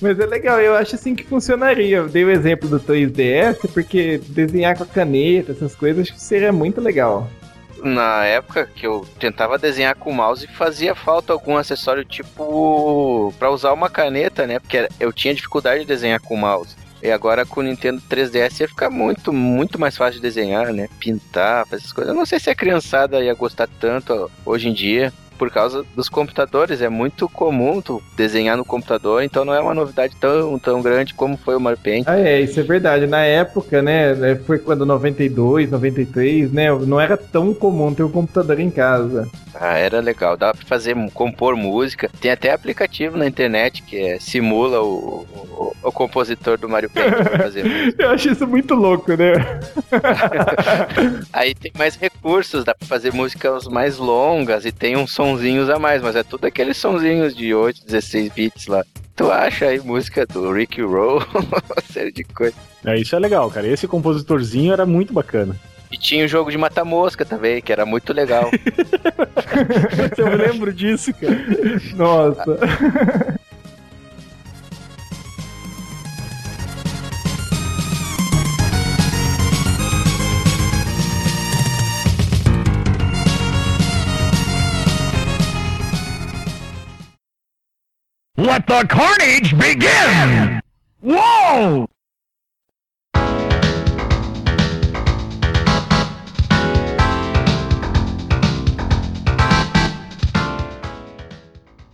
Mas 0.00 0.18
é 0.18 0.26
legal, 0.26 0.60
eu 0.60 0.74
acho 0.74 0.94
assim 0.96 1.14
que 1.14 1.24
funcionaria. 1.24 1.98
Eu 1.98 2.08
dei 2.08 2.24
o 2.24 2.30
exemplo 2.30 2.68
do 2.68 2.80
3DS 2.80 3.70
porque 3.72 4.20
desenhar 4.28 4.76
com 4.76 4.84
a 4.84 4.86
caneta, 4.86 5.52
essas 5.52 5.74
coisas, 5.74 6.02
acho 6.02 6.14
que 6.14 6.20
seria 6.20 6.52
muito 6.52 6.80
legal. 6.80 7.28
Na 7.82 8.24
época 8.24 8.66
que 8.66 8.86
eu 8.86 9.04
tentava 9.18 9.58
desenhar 9.58 9.96
com 9.96 10.10
o 10.10 10.14
mouse, 10.14 10.46
fazia 10.46 10.94
falta 10.94 11.32
algum 11.32 11.56
acessório 11.56 12.04
tipo 12.04 13.34
pra 13.38 13.50
usar 13.50 13.72
uma 13.72 13.90
caneta, 13.90 14.46
né? 14.46 14.60
Porque 14.60 14.88
eu 15.00 15.12
tinha 15.12 15.34
dificuldade 15.34 15.80
de 15.80 15.86
desenhar 15.86 16.20
com 16.20 16.34
o 16.34 16.38
mouse. 16.38 16.76
E 17.02 17.10
agora 17.10 17.44
com 17.44 17.60
o 17.60 17.64
Nintendo 17.64 18.00
3DS 18.08 18.60
ia 18.60 18.68
ficar 18.68 18.88
muito, 18.88 19.32
muito 19.32 19.78
mais 19.78 19.96
fácil 19.96 20.14
de 20.14 20.22
desenhar, 20.22 20.72
né? 20.72 20.88
Pintar, 21.00 21.66
fazer 21.66 21.82
essas 21.82 21.92
coisas. 21.92 22.12
Eu 22.12 22.16
não 22.16 22.24
sei 22.24 22.38
se 22.38 22.48
a 22.48 22.54
criançada 22.54 23.20
ia 23.20 23.34
gostar 23.34 23.68
tanto 23.80 24.30
hoje 24.46 24.68
em 24.68 24.72
dia. 24.72 25.12
Por 25.42 25.50
causa 25.50 25.84
dos 25.96 26.08
computadores, 26.08 26.80
é 26.80 26.88
muito 26.88 27.28
comum 27.28 27.82
tu 27.82 28.00
desenhar 28.16 28.56
no 28.56 28.64
computador, 28.64 29.24
então 29.24 29.44
não 29.44 29.52
é 29.52 29.58
uma 29.58 29.74
novidade 29.74 30.14
tão, 30.20 30.56
tão 30.56 30.80
grande 30.80 31.14
como 31.14 31.36
foi 31.36 31.56
o 31.56 31.60
Mario 31.60 31.80
Paint. 31.82 32.04
Ah, 32.06 32.16
é, 32.16 32.40
isso 32.40 32.60
é 32.60 32.62
verdade. 32.62 33.08
Na 33.08 33.22
época, 33.22 33.82
né, 33.82 34.14
né, 34.14 34.36
foi 34.36 34.60
quando 34.60 34.86
92, 34.86 35.68
93, 35.68 36.52
né, 36.52 36.70
não 36.86 37.00
era 37.00 37.16
tão 37.16 37.52
comum 37.52 37.92
ter 37.92 38.04
um 38.04 38.08
computador 38.08 38.60
em 38.60 38.70
casa. 38.70 39.28
Ah, 39.54 39.76
era 39.76 40.00
legal, 40.00 40.36
dá 40.36 40.54
pra 40.54 40.64
fazer, 40.64 40.96
compor 41.12 41.56
música. 41.56 42.08
Tem 42.20 42.30
até 42.30 42.52
aplicativo 42.52 43.16
na 43.16 43.26
internet 43.26 43.82
que 43.82 43.96
é, 43.96 44.18
simula 44.18 44.80
o, 44.80 45.26
o, 45.26 45.72
o 45.82 45.92
compositor 45.92 46.56
do 46.56 46.68
Mario 46.68 46.88
Paint 46.88 47.14
pra 47.14 47.38
fazer 47.38 47.64
música. 47.68 48.02
Eu 48.02 48.10
acho 48.10 48.30
isso 48.30 48.46
muito 48.46 48.74
louco, 48.74 49.12
né? 49.16 49.32
Aí 51.32 51.54
tem 51.54 51.72
mais 51.76 51.96
recursos, 51.96 52.64
dá 52.64 52.74
pra 52.74 52.86
fazer 52.86 53.12
músicas 53.12 53.66
mais 53.66 53.98
longas 53.98 54.64
e 54.64 54.72
tem 54.72 54.96
uns 54.96 55.12
sonzinhos 55.32 55.70
a 55.70 55.78
mais, 55.78 56.02
mas 56.02 56.14
é 56.14 56.22
tudo 56.22 56.44
aqueles 56.46 56.76
sonzinhos 56.76 57.34
de 57.34 57.54
8, 57.54 57.86
16 57.86 58.32
bits 58.32 58.66
lá. 58.66 58.84
Tu 59.16 59.30
acha 59.30 59.66
aí 59.66 59.80
música 59.80 60.26
do 60.26 60.52
Rick 60.52 60.82
Roll, 60.82 61.22
uma 61.34 61.82
série 61.90 62.12
de 62.12 62.22
coisas. 62.24 62.58
É, 62.84 62.98
isso 62.98 63.16
é 63.16 63.18
legal, 63.18 63.50
cara. 63.50 63.66
Esse 63.66 63.88
compositorzinho 63.88 64.72
era 64.72 64.84
muito 64.84 65.12
bacana. 65.12 65.56
E 65.90 65.96
tinha 65.96 66.24
o 66.24 66.28
jogo 66.28 66.50
de 66.50 66.58
mata-mosca 66.58 67.24
também, 67.24 67.60
que 67.62 67.72
era 67.72 67.86
muito 67.86 68.12
legal. 68.12 68.50
Eu 70.16 70.26
me 70.26 70.36
lembro 70.36 70.72
disso, 70.72 71.12
cara. 71.14 71.36
Nossa. 71.94 72.58
Let 88.42 88.66
the 88.66 88.84
carnage 88.88 89.56
begin! 89.56 90.60
Whoa! 91.00 91.86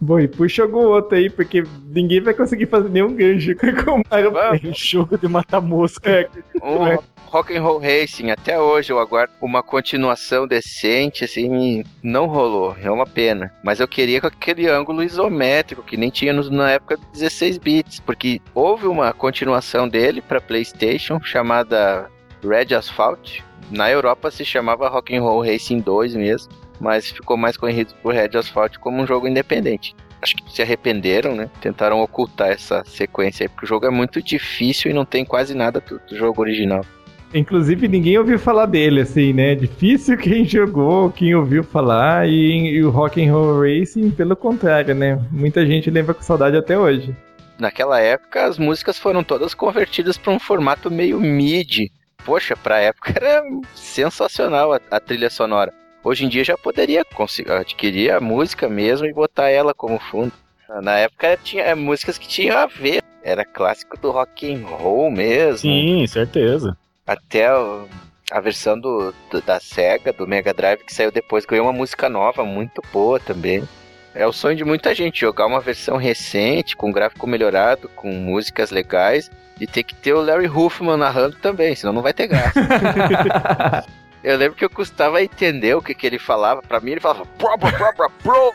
Bom, 0.01 0.21
e 0.21 0.27
puxa 0.27 0.63
algum 0.63 0.79
outro 0.79 1.19
aí, 1.19 1.29
porque 1.29 1.65
ninguém 1.85 2.23
vai 2.23 2.33
conseguir 2.33 2.65
fazer 2.65 2.89
nenhum 2.89 3.15
gancho 3.15 3.55
com 3.85 4.01
o. 4.01 4.75
Jogo 4.75 5.19
de 5.19 5.29
matar 5.29 5.61
mosca. 5.61 6.31
Um 6.63 7.18
Rock 7.31 7.55
and 7.55 7.63
Roll 7.63 7.79
Racing, 7.79 8.31
até 8.31 8.59
hoje 8.59 8.91
eu 8.91 8.99
aguardo 8.99 9.35
uma 9.43 9.63
continuação 9.63 10.47
decente, 10.47 11.25
assim, 11.25 11.85
não 12.03 12.25
rolou, 12.25 12.75
é 12.83 12.91
uma 12.91 13.07
pena. 13.07 13.53
Mas 13.63 13.81
eu 13.81 13.87
queria 13.87 14.19
com 14.19 14.29
aquele 14.29 14.67
ângulo 14.67 15.03
isométrico 15.03 15.83
que 15.83 15.99
nem 15.99 16.09
tinha 16.09 16.33
na 16.33 16.71
época 16.71 16.97
de 16.97 17.05
16 17.13 17.59
bits, 17.59 18.01
porque 18.01 18.41
houve 18.55 18.87
uma 18.87 19.13
continuação 19.13 19.87
dele 19.87 20.23
para 20.23 20.41
PlayStation 20.41 21.21
chamada 21.21 22.11
Red 22.43 22.75
Asphalt. 22.75 23.41
Na 23.71 23.91
Europa 23.91 24.31
se 24.31 24.43
chamava 24.43 24.89
Rock 24.89 25.15
and 25.15 25.21
Roll 25.21 25.45
Racing 25.45 25.81
2 25.81 26.15
mesmo, 26.15 26.51
mas 26.81 27.11
ficou 27.11 27.37
mais 27.37 27.59
conhecido 27.59 27.93
por 28.03 28.15
Red 28.15 28.39
Asphalt 28.39 28.79
como 28.79 29.03
um 29.03 29.07
jogo 29.07 29.29
independente. 29.29 29.95
Acho 30.23 30.35
que 30.35 30.51
se 30.51 30.63
arrependeram, 30.63 31.37
né? 31.37 31.51
Tentaram 31.61 32.01
ocultar 32.01 32.49
essa 32.49 32.83
sequência 32.87 33.45
aí, 33.45 33.49
porque 33.49 33.67
o 33.67 33.69
jogo 33.69 33.85
é 33.85 33.91
muito 33.91 34.23
difícil 34.23 34.91
e 34.91 34.95
não 34.95 35.05
tem 35.05 35.25
quase 35.27 35.55
nada 35.55 35.81
do 35.81 36.17
jogo 36.17 36.41
original. 36.41 36.85
Inclusive, 37.35 37.89
ninguém 37.89 38.17
ouviu 38.19 38.39
falar 38.39 38.67
dele, 38.67 39.03
assim, 39.03 39.33
né? 39.33 39.55
Difícil 39.55 40.17
quem 40.19 40.45
jogou, 40.45 41.11
quem 41.11 41.35
ouviu 41.35 41.63
falar, 41.63 42.29
e, 42.29 42.69
e 42.69 42.85
o 42.85 42.91
Rock 42.91 43.23
and 43.23 43.33
Roll 43.33 43.61
Racing, 43.61 44.11
pelo 44.11 44.35
contrário, 44.35 44.95
né? 44.95 45.21
Muita 45.31 45.67
gente 45.67 45.91
lembra 45.91 46.15
com 46.15 46.23
saudade 46.23 46.57
até 46.57 46.79
hoje. 46.79 47.15
Naquela 47.59 48.01
época, 48.01 48.45
as 48.45 48.57
músicas 48.57 48.99
foram 48.99 49.25
todas 49.25 49.53
convertidas 49.53 50.17
para 50.17 50.33
um 50.33 50.39
formato 50.39 50.91
meio 50.91 51.21
MIDI. 51.21 51.91
Poxa, 52.25 52.57
pra 52.57 52.79
época 52.79 53.13
era 53.17 53.43
sensacional 53.75 54.73
a, 54.73 54.81
a 54.91 55.01
trilha 55.01 55.29
sonora. 55.29 55.73
Hoje 56.05 56.25
em 56.25 56.29
dia 56.29 56.45
já 56.45 56.57
poderia 56.57 57.05
adquirir 57.59 58.13
a 58.13 58.21
música 58.21 58.69
mesmo 58.69 59.07
e 59.07 59.13
botar 59.13 59.51
ela 59.51 59.75
como 59.75 59.99
fundo. 59.99 60.33
Na 60.83 60.99
época 60.99 61.39
tinha 61.43 61.65
é, 61.65 61.75
músicas 61.75 62.17
que 62.17 62.29
tinham 62.29 62.57
a 62.57 62.67
ver. 62.67 63.03
Era 63.23 63.45
clássico 63.45 63.99
do 63.99 64.11
rock 64.11 64.53
and 64.53 64.65
roll 64.65 65.11
mesmo. 65.11 65.59
Sim, 65.59 66.07
certeza. 66.07 66.77
Até 67.09 67.47
a 68.31 68.41
versão 68.41 68.79
do, 68.79 69.13
do- 69.31 69.41
da 69.41 69.59
Sega, 69.59 70.13
do 70.13 70.27
Mega 70.29 70.53
Drive, 70.55 70.85
que 70.85 70.95
saiu 70.95 71.11
depois, 71.11 71.45
ganhou 71.47 71.67
uma 71.67 71.73
música 71.73 72.09
nova, 72.09 72.45
muito 72.45 72.81
boa 72.93 73.19
também. 73.19 73.67
É 74.15 74.27
o 74.27 74.33
sonho 74.33 74.57
de 74.57 74.65
muita 74.65 74.95
gente, 74.95 75.21
jogar 75.21 75.47
uma 75.47 75.61
versão 75.61 75.97
recente, 75.97 76.77
com 76.77 76.93
gráfico 76.93 77.27
melhorado, 77.27 77.89
com 77.97 78.11
músicas 78.13 78.71
legais, 78.71 79.31
e 79.61 79.67
ter 79.67 79.83
que 79.83 79.95
ter 79.95 80.13
o 80.13 80.21
Larry 80.23 80.49
Huffman 80.49 80.97
narrando 80.99 81.37
também, 81.37 81.75
senão 81.75 81.93
não 81.93 82.03
vai 82.03 82.13
ter 82.13 82.27
graça. 82.27 82.61
Eu 84.23 84.37
lembro 84.37 84.57
que 84.59 84.65
eu 84.65 84.69
custava 84.69 85.23
entender 85.23 85.77
o 85.77 85.81
que, 85.81 85.95
que 85.95 86.05
ele 86.05 86.19
falava. 86.19 86.61
Pra 86.61 86.81
mim, 86.81 86.91
ele 86.91 87.01
falava 87.01 87.25
pro, 87.39 87.57
pro, 87.57 87.71
pro, 87.71 87.95
pro, 87.95 88.11
pro. 88.11 88.55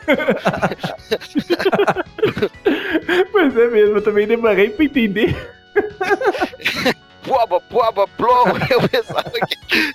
Pois 3.32 3.56
é 3.56 3.68
mesmo, 3.68 3.96
eu 3.96 4.02
também 4.02 4.26
demorei 4.26 4.68
pra 4.68 4.84
entender. 4.84 5.34
Puaba, 7.24 7.60
puaba, 7.60 8.06
plom. 8.06 8.44
Eu 8.70 8.88
pensava 8.88 9.30
que. 9.30 9.94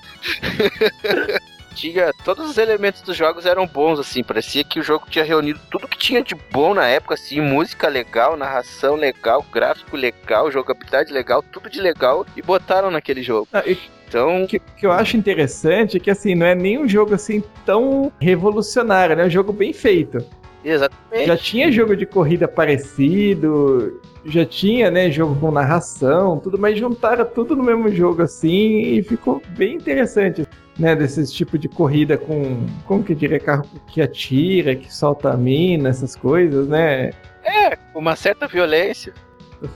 tinha. 1.80 2.12
Todos 2.26 2.50
os 2.50 2.58
elementos 2.58 3.02
dos 3.02 3.16
jogos 3.16 3.46
eram 3.46 3.66
bons, 3.66 4.00
assim. 4.00 4.24
Parecia 4.24 4.64
que 4.64 4.80
o 4.80 4.84
jogo 4.84 5.06
tinha 5.10 5.24
reunido 5.24 5.60
tudo 5.72 5.88
que 5.88 5.98
tinha 5.98 6.22
de 6.22 6.36
bom 6.52 6.74
na 6.74 6.88
época, 6.88 7.14
assim. 7.14 7.40
Música 7.40 7.88
legal, 7.88 8.36
narração 8.36 8.96
legal, 8.96 9.46
gráfico 9.52 9.96
legal, 9.96 10.52
jogabilidade 10.52 11.14
legal, 11.14 11.42
tudo 11.42 11.70
de 11.70 11.80
legal. 11.80 12.26
E 12.36 12.42
botaram 12.42 12.92
naquele 12.92 13.24
jogo. 13.24 13.48
Ah, 13.54 13.64
e 13.66 13.78
Então, 14.08 14.44
O 14.44 14.48
que, 14.48 14.60
que 14.60 14.86
eu 14.86 14.92
acho 14.92 15.16
interessante 15.16 15.98
é 15.98 16.00
que 16.00 16.10
assim, 16.10 16.36
não 16.36 16.46
é 16.46 16.56
nem 16.56 16.80
um 16.80 16.88
jogo 16.88 17.14
assim 17.14 17.44
tão 17.66 18.12
revolucionário, 18.20 19.16
né? 19.16 19.24
É 19.24 19.28
um 19.28 19.30
jogo 19.30 19.54
bem 19.54 19.72
feito. 19.72 20.26
Exatamente. 20.64 21.28
Já 21.28 21.38
tinha 21.38 21.72
jogo 21.72 21.96
de 21.96 22.06
corrida 22.06 22.48
parecido, 22.48 24.02
já 24.26 24.46
tinha, 24.46 24.92
né, 24.92 25.10
jogo 25.12 25.36
com 25.40 25.52
narração, 25.52 26.40
tudo, 26.40 26.58
mas 26.58 26.78
juntaram 26.78 27.26
tudo 27.26 27.56
no 27.56 27.64
mesmo 27.64 27.90
jogo 27.90 28.22
assim 28.22 28.82
e 28.82 29.04
ficou 29.04 29.42
bem 29.58 29.76
interessante, 29.76 30.48
né, 30.78 30.96
desses 30.96 31.32
tipo 31.32 31.58
de 31.58 31.68
corrida 31.68 32.18
com, 32.18 32.66
como 32.86 33.04
que 33.04 33.16
diria, 33.16 33.40
carro 33.40 33.66
que 33.88 34.02
atira, 34.02 34.76
que 34.76 34.94
solta 34.94 35.32
a 35.32 35.38
mina, 35.38 35.90
essas 35.90 36.16
coisas, 36.16 36.68
né? 36.68 37.12
É, 37.44 37.76
com 37.94 38.00
uma 38.00 38.16
certa 38.16 38.48
violência. 38.48 39.14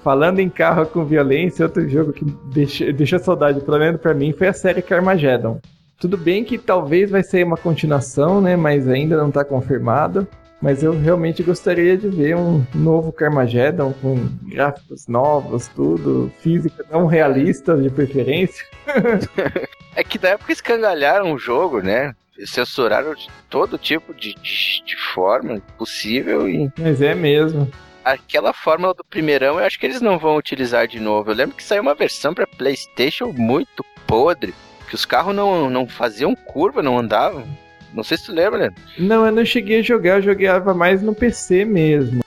Falando 0.01 0.39
em 0.39 0.49
carro 0.49 0.85
com 0.85 1.03
violência, 1.03 1.65
outro 1.65 1.87
jogo 1.89 2.13
que 2.13 2.23
deixou, 2.53 2.93
deixou 2.93 3.19
saudade, 3.19 3.59
pelo 3.59 3.79
menos 3.79 3.99
pra 3.99 4.13
mim, 4.13 4.31
foi 4.31 4.47
a 4.47 4.53
série 4.53 4.81
Carmageddon. 4.81 5.59
Tudo 5.99 6.17
bem 6.17 6.43
que 6.43 6.57
talvez 6.57 7.09
vai 7.09 7.23
ser 7.23 7.45
uma 7.45 7.57
continuação, 7.57 8.39
né? 8.39 8.55
Mas 8.55 8.87
ainda 8.87 9.17
não 9.17 9.29
tá 9.29 9.43
confirmado. 9.43 10.27
Mas 10.63 10.81
eu 10.81 10.97
realmente 10.97 11.43
gostaria 11.43 11.97
de 11.97 12.07
ver 12.07 12.37
um 12.37 12.65
novo 12.73 13.11
Carmageddon 13.11 13.93
com 14.01 14.15
gráficos 14.43 15.09
novos, 15.09 15.67
tudo, 15.67 16.31
física 16.39 16.85
não 16.89 17.05
realista 17.05 17.75
de 17.75 17.89
preferência. 17.89 18.65
É 19.95 20.03
que 20.03 20.17
na 20.17 20.29
época 20.29 20.51
escangalharam 20.51 21.33
o 21.33 21.37
jogo, 21.37 21.79
né? 21.79 22.15
Censuraram 22.47 23.13
de 23.13 23.27
todo 23.47 23.77
tipo 23.77 24.11
de, 24.11 24.33
de, 24.33 24.83
de 24.83 24.97
forma 25.13 25.61
possível 25.77 26.49
e 26.49 26.67
Mas 26.79 26.99
é 26.99 27.13
mesmo. 27.13 27.69
aquela 28.03 28.53
fórmula 28.53 28.91
do 28.95 29.03
primeirão 29.03 29.59
eu 29.59 29.65
acho 29.65 29.79
que 29.79 29.85
eles 29.85 30.01
não 30.01 30.17
vão 30.17 30.35
utilizar 30.35 30.87
de 30.87 30.99
novo. 30.99 31.29
Eu 31.29 31.35
lembro 31.35 31.55
que 31.55 31.61
saiu 31.61 31.83
uma 31.83 31.93
versão 31.93 32.33
pra 32.33 32.47
Playstation 32.47 33.31
muito 33.33 33.85
podre, 34.07 34.51
que 34.89 34.95
os 34.95 35.05
carros 35.05 35.35
não, 35.35 35.69
não 35.69 35.87
faziam 35.87 36.33
curva, 36.33 36.81
não 36.81 36.97
andavam. 36.97 37.45
Não 37.93 38.03
sei 38.03 38.17
se 38.17 38.25
tu 38.25 38.33
lembra, 38.33 38.57
né? 38.59 38.71
Não, 38.97 39.25
eu 39.25 39.31
não 39.31 39.45
cheguei 39.45 39.79
a 39.79 39.83
jogar, 39.83 40.17
eu 40.17 40.21
jogava 40.23 40.73
mais 40.73 41.01
no 41.01 41.13
PC 41.13 41.63
mesmo. 41.65 42.21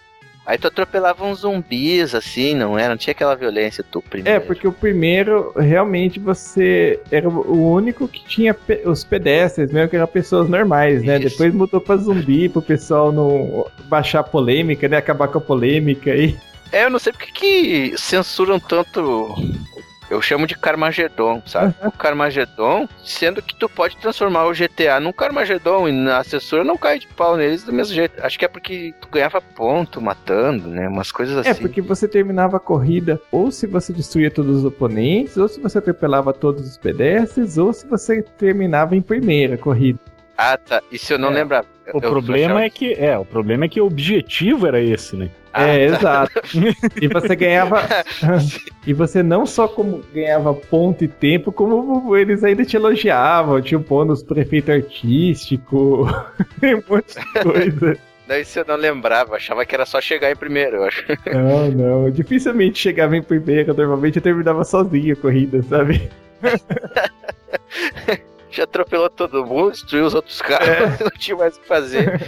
Aí 0.44 0.56
tu 0.56 0.68
atropelava 0.68 1.24
uns 1.24 1.40
zumbis, 1.40 2.14
assim, 2.14 2.54
não 2.54 2.78
era? 2.78 2.90
Não 2.90 2.96
tinha 2.96 3.10
aquela 3.10 3.34
violência 3.34 3.84
do 3.90 3.98
É, 3.98 4.08
primeiro. 4.08 4.40
porque 4.42 4.68
o 4.68 4.70
primeiro, 4.72 5.52
realmente, 5.56 6.20
você 6.20 7.00
era 7.10 7.28
o 7.28 7.72
único 7.72 8.06
que 8.06 8.24
tinha 8.24 8.54
pe- 8.54 8.82
os 8.86 9.02
pedestres, 9.02 9.72
mesmo 9.72 9.88
que 9.90 9.96
eram 9.96 10.06
pessoas 10.06 10.48
normais, 10.48 11.02
né? 11.02 11.18
Isso. 11.18 11.30
Depois 11.30 11.52
mudou 11.52 11.80
pra 11.80 11.96
zumbi, 11.96 12.48
pro 12.48 12.62
pessoal 12.62 13.10
não 13.10 13.66
baixar 13.86 14.20
a 14.20 14.22
polêmica, 14.22 14.86
né? 14.88 14.98
Acabar 14.98 15.26
com 15.26 15.38
a 15.38 15.40
polêmica 15.40 16.12
aí. 16.12 16.36
É, 16.70 16.84
eu 16.84 16.90
não 16.90 17.00
sei 17.00 17.12
porque 17.12 17.32
que 17.32 17.98
censuram 17.98 18.60
tanto. 18.60 19.34
Eu 20.08 20.22
chamo 20.22 20.46
de 20.46 20.56
Carmageddon, 20.56 21.42
sabe? 21.46 21.74
O 21.84 21.90
Carmageddon, 21.90 22.88
sendo 23.04 23.42
que 23.42 23.54
tu 23.56 23.68
pode 23.68 23.96
transformar 23.96 24.46
o 24.46 24.52
GTA 24.52 25.00
num 25.00 25.12
Carmageddon 25.12 25.88
e 25.88 26.08
a 26.10 26.22
censura 26.22 26.62
não 26.62 26.76
cai 26.76 26.98
de 27.00 27.08
pau 27.08 27.36
neles 27.36 27.64
do 27.64 27.72
mesmo 27.72 27.92
jeito. 27.94 28.24
Acho 28.24 28.38
que 28.38 28.44
é 28.44 28.48
porque 28.48 28.94
tu 29.00 29.08
ganhava 29.08 29.40
ponto 29.40 30.00
matando, 30.00 30.68
né? 30.68 30.86
Umas 30.88 31.10
coisas 31.10 31.36
assim. 31.38 31.50
É, 31.50 31.54
porque 31.54 31.80
você 31.80 32.06
terminava 32.06 32.56
a 32.56 32.60
corrida 32.60 33.20
ou 33.32 33.50
se 33.50 33.66
você 33.66 33.92
destruía 33.92 34.30
todos 34.30 34.58
os 34.58 34.64
oponentes, 34.64 35.36
ou 35.36 35.48
se 35.48 35.60
você 35.60 35.78
atropelava 35.78 36.32
todos 36.32 36.66
os 36.68 36.78
pedestres, 36.78 37.58
ou 37.58 37.72
se 37.72 37.86
você 37.86 38.22
terminava 38.22 38.94
em 38.94 39.02
primeira 39.02 39.58
corrida. 39.58 39.98
Ah, 40.38 40.56
tá. 40.56 40.82
Isso 40.92 41.12
eu 41.14 41.18
não 41.18 41.30
É. 41.30 41.34
lembrava. 41.34 41.66
O 41.92 42.00
problema 42.00 42.62
é 42.62 42.70
que 42.70 42.92
é, 42.94 43.16
o 43.18 43.24
problema 43.24 43.64
é 43.64 43.68
que 43.68 43.80
o 43.80 43.86
objetivo 43.86 44.66
era 44.66 44.80
esse, 44.80 45.16
né? 45.16 45.30
Ah, 45.52 45.68
é, 45.68 45.90
tá. 45.90 45.96
exato. 45.96 46.40
E 47.00 47.08
você 47.08 47.34
ganhava. 47.34 47.82
e 48.86 48.92
você 48.92 49.22
não 49.22 49.46
só 49.46 49.66
como 49.66 50.02
ganhava 50.12 50.52
ponto 50.52 51.02
e 51.02 51.08
tempo, 51.08 51.50
como 51.50 52.14
eles 52.14 52.44
ainda 52.44 52.64
te 52.64 52.76
elogiavam, 52.76 53.60
tinha 53.62 53.78
um 53.78 53.82
bônus 53.82 54.22
prefeito 54.22 54.70
artístico, 54.70 56.06
um 56.62 56.94
monte 56.94 57.14
de 57.14 57.42
coisa. 57.42 57.98
Não, 58.26 58.36
isso 58.36 58.58
eu 58.58 58.64
não 58.66 58.74
lembrava. 58.74 59.36
Achava 59.36 59.64
que 59.64 59.72
era 59.72 59.86
só 59.86 60.00
chegar 60.00 60.32
em 60.32 60.34
primeiro, 60.34 60.78
eu 60.78 60.82
acho. 60.82 61.04
Não, 61.32 61.70
não. 61.70 62.10
Dificilmente 62.10 62.76
chegava 62.76 63.16
em 63.16 63.22
primeira, 63.22 63.72
normalmente 63.72 64.16
eu 64.16 64.22
terminava 64.22 64.64
sozinho 64.64 65.12
a 65.12 65.16
corrida, 65.16 65.62
sabe? 65.62 66.10
Já 68.56 68.64
atropelou 68.64 69.10
todo 69.10 69.44
mundo, 69.44 69.72
destruiu 69.72 70.06
os 70.06 70.14
outros 70.14 70.40
carros, 70.40 70.98
não 71.00 71.10
tinha 71.18 71.36
mais 71.36 71.56
o 71.56 71.60
que 71.60 71.68
fazer. 71.68 72.20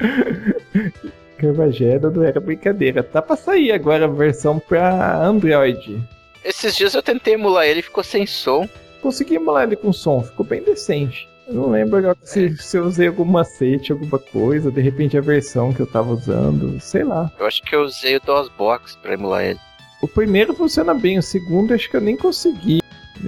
Carmageddon 1.36 2.10
não 2.10 2.22
era 2.22 2.40
brincadeira. 2.40 3.02
Tá 3.02 3.20
pra 3.20 3.36
sair 3.36 3.70
agora 3.70 4.06
a 4.06 4.08
versão 4.08 4.58
pra 4.58 5.22
Android. 5.22 6.02
Esses 6.42 6.74
dias 6.74 6.94
eu 6.94 7.02
tentei 7.02 7.34
emular 7.34 7.66
ele 7.66 7.82
ficou 7.82 8.02
sem 8.02 8.26
som. 8.26 8.66
Consegui 9.02 9.34
emular 9.34 9.64
ele 9.64 9.76
com 9.76 9.92
som, 9.92 10.22
ficou 10.22 10.46
bem 10.46 10.62
decente. 10.62 11.28
Eu 11.46 11.52
não 11.52 11.70
lembro 11.70 11.98
agora 11.98 12.16
se, 12.22 12.56
se 12.56 12.78
eu 12.78 12.84
usei 12.84 13.08
algum 13.08 13.26
macete, 13.26 13.92
alguma 13.92 14.18
coisa, 14.18 14.70
de 14.70 14.80
repente 14.80 15.18
a 15.18 15.20
versão 15.20 15.70
que 15.70 15.80
eu 15.80 15.86
tava 15.86 16.14
usando, 16.14 16.80
sei 16.80 17.04
lá. 17.04 17.30
Eu 17.38 17.44
acho 17.44 17.62
que 17.62 17.76
eu 17.76 17.82
usei 17.82 18.16
o 18.16 18.20
DOSBox 18.20 18.96
pra 18.96 19.12
emular 19.12 19.44
ele. 19.44 19.60
O 20.00 20.08
primeiro 20.08 20.54
funciona 20.54 20.94
bem, 20.94 21.18
o 21.18 21.22
segundo 21.22 21.74
acho 21.74 21.90
que 21.90 21.96
eu 21.96 22.00
nem 22.00 22.16
consegui. 22.16 22.80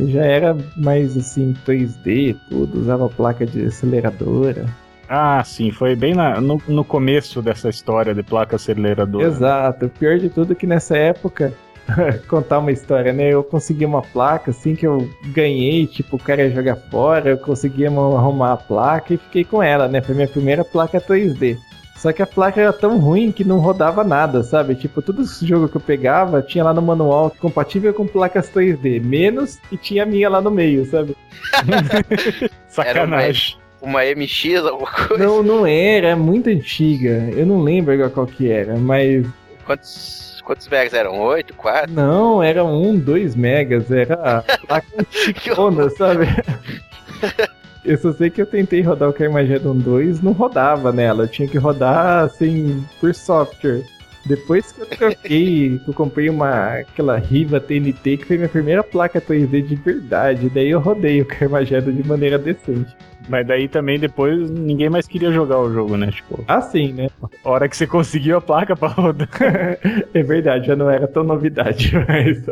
Já 0.08 0.24
era 0.24 0.56
mais 0.76 1.16
assim, 1.16 1.54
3D, 1.66 2.36
tudo, 2.48 2.80
usava 2.80 3.08
placa 3.08 3.46
de 3.46 3.64
aceleradora. 3.66 4.66
Ah, 5.08 5.42
sim, 5.44 5.70
foi 5.70 5.94
bem 5.94 6.14
na- 6.14 6.40
no, 6.40 6.60
no 6.66 6.84
começo 6.84 7.40
dessa 7.40 7.68
história 7.68 8.14
de 8.14 8.22
placa 8.22 8.56
aceleradora. 8.56 9.26
Exato. 9.26 9.86
O 9.86 9.88
pior 9.88 10.18
de 10.18 10.28
tudo 10.28 10.52
é 10.52 10.56
que 10.56 10.66
nessa 10.66 10.96
época, 10.96 11.52
contar 12.28 12.58
uma 12.58 12.72
história, 12.72 13.12
né? 13.12 13.32
Eu 13.32 13.44
consegui 13.44 13.84
uma 13.84 14.02
placa 14.02 14.50
assim 14.50 14.74
que 14.74 14.86
eu 14.86 15.08
ganhei, 15.26 15.86
tipo, 15.86 16.16
o 16.16 16.18
cara 16.18 16.42
ia 16.42 16.50
jogar 16.50 16.76
fora, 16.76 17.30
eu 17.30 17.38
consegui 17.38 17.86
arrumar 17.86 18.52
a 18.52 18.56
placa 18.56 19.14
e 19.14 19.16
fiquei 19.16 19.44
com 19.44 19.62
ela, 19.62 19.86
né? 19.86 20.02
Foi 20.02 20.14
minha 20.14 20.28
primeira 20.28 20.64
placa 20.64 21.00
3D. 21.00 21.56
Só 21.96 22.12
que 22.12 22.22
a 22.22 22.26
placa 22.26 22.60
era 22.60 22.72
tão 22.72 22.98
ruim 22.98 23.32
que 23.32 23.44
não 23.44 23.58
rodava 23.58 24.04
nada, 24.04 24.42
sabe? 24.42 24.74
Tipo, 24.74 25.00
todo 25.00 25.24
jogo 25.24 25.68
que 25.68 25.76
eu 25.76 25.80
pegava 25.80 26.42
tinha 26.42 26.62
lá 26.62 26.74
no 26.74 26.82
manual 26.82 27.34
compatível 27.40 27.92
com 27.94 28.06
placas 28.06 28.50
3D, 28.50 29.02
menos 29.02 29.58
e 29.72 29.76
tinha 29.76 30.02
a 30.02 30.06
minha 30.06 30.28
lá 30.28 30.40
no 30.40 30.50
meio, 30.50 30.84
sabe? 30.90 31.16
Sacanagem. 32.68 33.56
Uma 33.80 34.02
MX, 34.04 34.64
alguma 34.64 34.90
coisa. 34.90 35.24
Não, 35.24 35.42
não 35.42 35.66
era, 35.66 36.08
é 36.08 36.14
muito 36.14 36.48
antiga. 36.48 37.30
Eu 37.34 37.46
não 37.46 37.62
lembro 37.62 37.92
agora 37.92 38.10
qual 38.10 38.26
que 38.26 38.50
era, 38.50 38.76
mas 38.76 39.26
Quantos, 39.66 40.40
quantos 40.44 40.68
megas 40.68 40.94
eram? 40.94 41.18
8, 41.18 41.52
4? 41.54 41.92
Não, 41.92 42.40
era 42.40 42.64
um, 42.64 42.96
dois 42.96 43.34
megas, 43.34 43.90
era 43.90 44.14
a 44.14 44.42
placa 44.42 44.86
antigona, 45.28 45.90
sabe? 45.90 46.26
Eu 47.86 47.96
só 47.98 48.12
sei 48.12 48.30
que 48.30 48.42
eu 48.42 48.46
tentei 48.46 48.82
rodar 48.82 49.08
o 49.08 49.12
Carmageddon 49.12 49.76
2, 49.76 50.20
não 50.20 50.32
rodava 50.32 50.92
nela, 50.92 51.22
eu 51.22 51.28
tinha 51.28 51.46
que 51.46 51.56
rodar 51.56 52.24
assim 52.24 52.84
por 53.00 53.14
software. 53.14 53.82
Depois 54.26 54.72
que 54.72 54.80
eu 54.80 54.86
troquei, 54.86 55.78
que 55.84 55.88
eu 55.88 55.94
comprei 55.94 56.28
uma 56.28 56.80
aquela 56.80 57.16
Riva 57.16 57.60
TNT, 57.60 58.16
que 58.16 58.24
foi 58.24 58.36
minha 58.36 58.48
primeira 58.48 58.82
placa 58.82 59.20
3D 59.20 59.62
de 59.62 59.76
verdade, 59.76 60.50
daí 60.50 60.70
eu 60.70 60.80
rodei 60.80 61.22
o 61.22 61.24
Carmageddon 61.24 61.92
de 61.92 62.06
maneira 62.08 62.36
decente. 62.36 62.92
Mas 63.28 63.46
daí 63.46 63.68
também 63.68 63.98
depois 64.00 64.50
ninguém 64.50 64.88
mais 64.90 65.06
queria 65.06 65.30
jogar 65.30 65.60
o 65.60 65.72
jogo, 65.72 65.96
né? 65.96 66.10
Tipo, 66.10 66.44
Assim, 66.48 66.92
né? 66.92 67.08
a 67.44 67.48
hora 67.48 67.68
que 67.68 67.76
você 67.76 67.86
conseguiu 67.88 68.38
a 68.38 68.40
placa 68.40 68.74
pra 68.74 68.88
rodar. 68.88 69.28
é 70.12 70.22
verdade, 70.24 70.66
já 70.66 70.74
não 70.76 70.90
era 70.90 71.06
tão 71.06 71.22
novidade, 71.22 71.92
mas. 72.08 72.44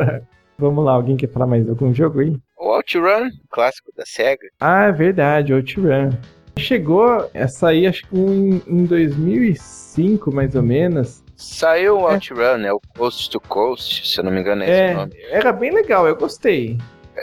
Vamos 0.58 0.84
lá, 0.84 0.92
alguém 0.92 1.16
quer 1.16 1.28
falar 1.30 1.46
mais 1.46 1.68
algum 1.68 1.92
jogo 1.92 2.20
aí? 2.20 2.36
O 2.58 2.68
OutRun, 2.76 3.28
clássico 3.50 3.90
da 3.96 4.04
SEGA. 4.06 4.46
Ah, 4.60 4.84
é 4.84 4.92
verdade, 4.92 5.52
OutRun. 5.52 6.10
Chegou 6.58 7.28
a 7.34 7.48
sair, 7.48 7.86
acho 7.88 8.06
que 8.06 8.16
em, 8.16 8.62
em 8.66 8.84
2005, 8.86 10.32
mais 10.32 10.54
ou 10.54 10.62
menos. 10.62 11.22
Saiu 11.36 11.96
o 11.98 12.06
OutRun, 12.08 12.58
né? 12.58 12.72
O 12.72 12.80
Coast 12.96 13.28
to 13.30 13.40
Coast, 13.40 14.06
se 14.08 14.20
eu 14.20 14.24
não 14.24 14.30
me 14.30 14.40
engano 14.40 14.62
é, 14.62 14.66
esse 14.70 14.80
o 14.80 14.84
É, 14.84 14.94
nome. 14.94 15.12
era 15.30 15.52
bem 15.52 15.72
legal, 15.72 16.06
eu 16.06 16.14
gostei. 16.16 16.78